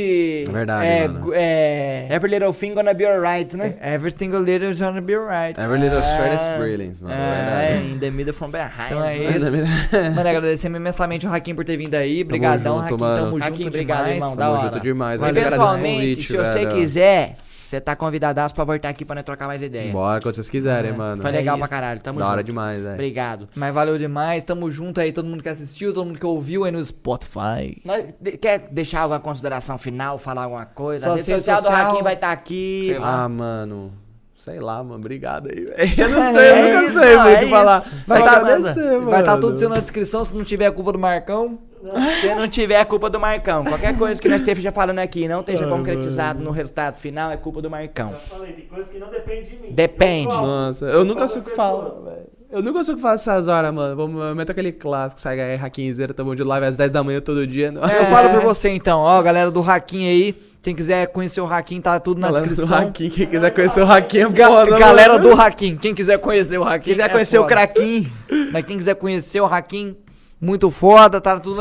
[0.47, 1.32] É verdade, é, mano.
[1.34, 2.09] É.
[2.10, 3.76] Every little thing gonna be alright, né?
[3.82, 5.59] Everything a little is gonna be alright.
[5.60, 7.14] Every little short is Ah, brilliance, mano.
[7.16, 8.70] É, É in the middle from behind.
[8.87, 9.37] Então é né?
[9.37, 9.47] isso.
[10.15, 12.23] Mano, agradecer imensamente o Hakim por ter vindo aí.
[12.23, 12.97] Obrigadão, Hakim.
[12.97, 14.37] Tamo junto Hakim, obrigado, irmão.
[14.37, 14.65] Da Tamo hora.
[14.66, 15.20] junto demais.
[15.23, 16.70] Eventualmente, convite, se você velho.
[16.77, 19.91] quiser, você tá convidadaço pra voltar aqui pra nós trocar mais ideia.
[19.93, 21.20] Bora, quando vocês quiserem, mano.
[21.20, 21.69] Foi É legal isso.
[21.69, 22.33] pra caralho, tamo da junto.
[22.33, 22.95] hora demais, velho.
[22.95, 23.49] Obrigado.
[23.57, 24.45] Mas valeu demais.
[24.45, 25.11] Tamo junto aí.
[25.12, 27.83] Todo mundo que assistiu, todo mundo que ouviu aí no Spotify.
[28.41, 31.07] Quer deixar alguma consideração final, falar alguma coisa?
[31.07, 32.97] Sua A rede rede social do social- Hakim vai estar aqui.
[33.03, 33.93] Ah, mano.
[34.47, 34.94] Sei lá, mano.
[34.94, 35.74] Obrigado aí, velho.
[35.98, 37.78] Eu não É, sei, eu é nunca isso, sei é o que falar.
[37.78, 37.94] isso.
[38.06, 39.10] Vai Só agradecer, mano.
[39.10, 41.59] Vai estar tá tudo sendo na descrição se não tiver a culpa do Marcão.
[42.20, 43.64] Se não tiver, é culpa do Marcão.
[43.64, 47.36] Qualquer coisa que nós esteja falando aqui e não esteja concretizado no resultado final, é
[47.36, 48.12] culpa do Marcão.
[48.12, 49.73] Eu falei, tem coisa que não depende de mim.
[49.73, 50.32] Depende.
[50.32, 50.40] Eu.
[50.43, 52.35] Nossa, eu nunca Cobro sei o que falar, velho.
[52.57, 53.95] Eu nunca sei o que falar essas horas, mano.
[53.95, 57.47] Vamos meter aquele clássico, sai aí, Raquinzeira, tamo de live às 10 da manhã todo
[57.47, 57.70] dia.
[57.70, 57.87] Não.
[57.87, 60.35] Eu falo por você então, ó, galera do Hakim aí.
[60.62, 62.78] Quem quiser conhecer o Hakim, tá tudo na Galera do descrição.
[62.78, 65.28] Hakim, quem quiser conhecer o Hakim é Ga- galera mano.
[65.28, 66.93] do Hakim, quem quiser conhecer o Hakim.
[66.93, 67.55] Quiser é conhecer o foda.
[67.55, 68.11] craquinho,
[68.51, 69.95] Mas quem quiser conhecer o Hakim,
[70.41, 71.61] muito foda, tá tudo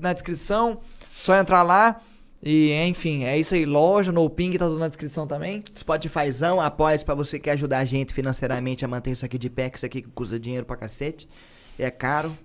[0.00, 0.78] na descrição.
[1.16, 1.96] Só entrar lá.
[2.42, 3.64] E enfim, é isso aí.
[3.64, 5.62] Loja, no Ping, tá tudo na descrição também.
[5.76, 9.50] Spotifyzão, apoia pra você que quer ajudar a gente financeiramente a manter isso aqui de
[9.50, 11.28] pé, que isso aqui custa dinheiro pra cacete.
[11.78, 12.36] É caro.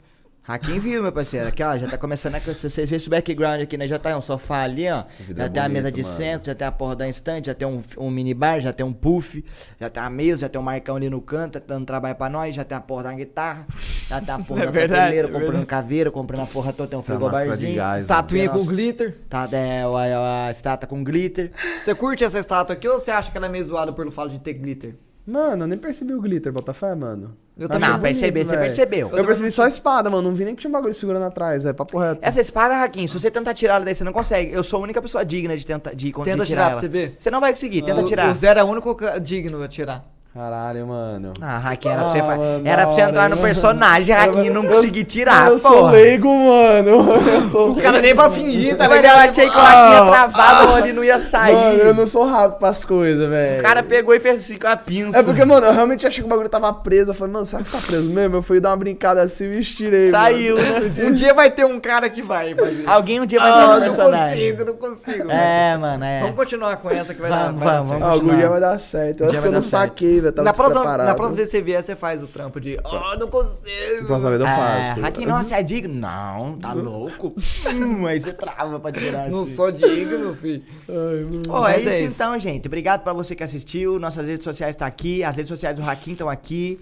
[0.46, 1.48] Hakim viu, meu parceiro.
[1.48, 2.40] Aqui, ó, já tá começando a.
[2.40, 3.88] Vocês verem esse background aqui, né?
[3.88, 5.06] Já tá um sofá ali, ó.
[5.20, 6.14] vida Já é tem a mesa de mano.
[6.14, 8.92] centro, já tem a porra da estante, já tem um, um minibar, já tem um
[8.92, 9.42] puff,
[9.80, 12.28] já tem a mesa, já tem um marcão ali no canto, tá dando trabalho pra
[12.28, 13.66] nós, já tem a porra da guitarra,
[14.10, 15.66] já tem a porra É da verdade, prateleira, é comprando verdade.
[15.66, 17.76] caveira, comprando a porra toda, tem um Tá de frigobarzinho.
[17.78, 18.08] gás, mano.
[18.08, 19.18] Tatuinha com glitter.
[19.30, 21.52] Tá, é, a, a estátua com glitter.
[21.82, 24.32] Você curte essa estátua aqui ou você acha que ela é meio zoada pelo fato
[24.32, 24.96] de ter glitter?
[25.26, 27.38] Mano, eu nem percebi o glitter, Botafé, mano.
[27.58, 29.10] Eu também Não, percebi, bonito, você percebeu.
[29.16, 30.30] Eu percebi só a espada, mano.
[30.30, 32.20] Não vi nem que tinha um bagulho segurando atrás, é papo reto.
[32.22, 34.52] Essa espada, Raquinho, se você tentar tirar ela daí, você não consegue.
[34.52, 37.16] Eu sou a única pessoa digna de tentar de, de Tenta tirar pra você ver.
[37.20, 38.32] Você não vai conseguir, tenta tirar.
[38.32, 40.04] O Zero é o único ca- digno a tirar.
[40.34, 41.32] Caralho, mano.
[41.40, 43.42] Ah, Raquinho, era pra você, Ah, fa- mano, era pra você da entrar no mano.
[43.48, 47.14] personagem, Raquinho, e não conseguir tirar, eu sou leigo, mano.
[47.34, 49.16] Eu sou O cara nem pra fingir, tá Mas ligado?
[49.18, 51.54] eu achei que o Raquinho ia travado onde não ia sair.
[51.56, 53.60] Mano, eu não sou rápido pras coisas, velho.
[53.60, 55.20] O cara pegou e fez assim com a pinça.
[55.20, 57.12] É porque, mano, eu realmente achei que o bagulho tava preso.
[57.12, 58.38] Eu falei, mano, será que tá preso mesmo?
[58.38, 60.10] Eu fui dar uma brincada assim e estirei.
[60.10, 60.80] Saiu, mano.
[60.90, 60.94] né?
[61.06, 62.84] Um dia vai ter um cara que vai fazer.
[62.88, 64.52] Alguém um dia vai Ah, no não personagem.
[64.52, 65.30] consigo, não consigo.
[65.32, 66.22] É, mano, é.
[66.22, 68.00] Vamos continuar com essa que vai Vamos, dar, vai vamos, dar certo.
[68.02, 68.16] vamos.
[68.24, 69.20] Algum dia vai dar certo.
[69.22, 69.62] Eu Um acho que vai eu não dar
[70.24, 70.34] velho.
[70.36, 73.16] Tava Na próxima, na próxima vez que você vier, você faz o trampo de Ah,
[73.20, 74.08] não consigo.
[74.08, 74.56] Próxima vez eu É,
[74.90, 75.02] faço.
[75.02, 75.94] Raquinho, nossa, é digno?
[75.94, 77.34] Não, tá louco?
[77.74, 79.54] hum, aí você trava pra tirar Não assim.
[79.56, 80.64] sou digno, filho.
[81.50, 82.16] Ó, é Mas isso, é isso.
[82.16, 82.68] então, gente.
[82.68, 84.00] Obrigado pra você que assistiu.
[84.00, 85.24] Nossas redes sociais tá aqui.
[85.24, 86.80] As redes sociais do Hakim estão aqui.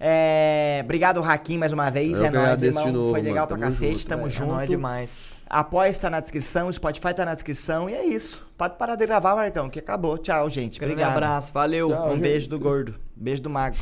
[0.00, 0.80] É...
[0.84, 2.20] Obrigado, Hakim, mais uma vez.
[2.20, 2.84] Eu é nóis, irmão.
[2.86, 3.46] de novo, Foi legal mano.
[3.48, 3.92] pra Tamo cacete.
[3.94, 4.26] junto, tamo.
[4.26, 4.52] É junto.
[4.52, 5.24] nóis demais.
[5.50, 7.88] Apoia está na descrição, o Spotify tá na descrição.
[7.88, 8.46] E é isso.
[8.56, 10.18] Pode parar de gravar, Marcão, que acabou.
[10.18, 10.78] Tchau, gente.
[10.78, 11.16] Grande Obrigado.
[11.16, 11.90] abraço, valeu.
[11.90, 12.94] Um beijo do gordo.
[13.16, 13.78] Beijo do mago.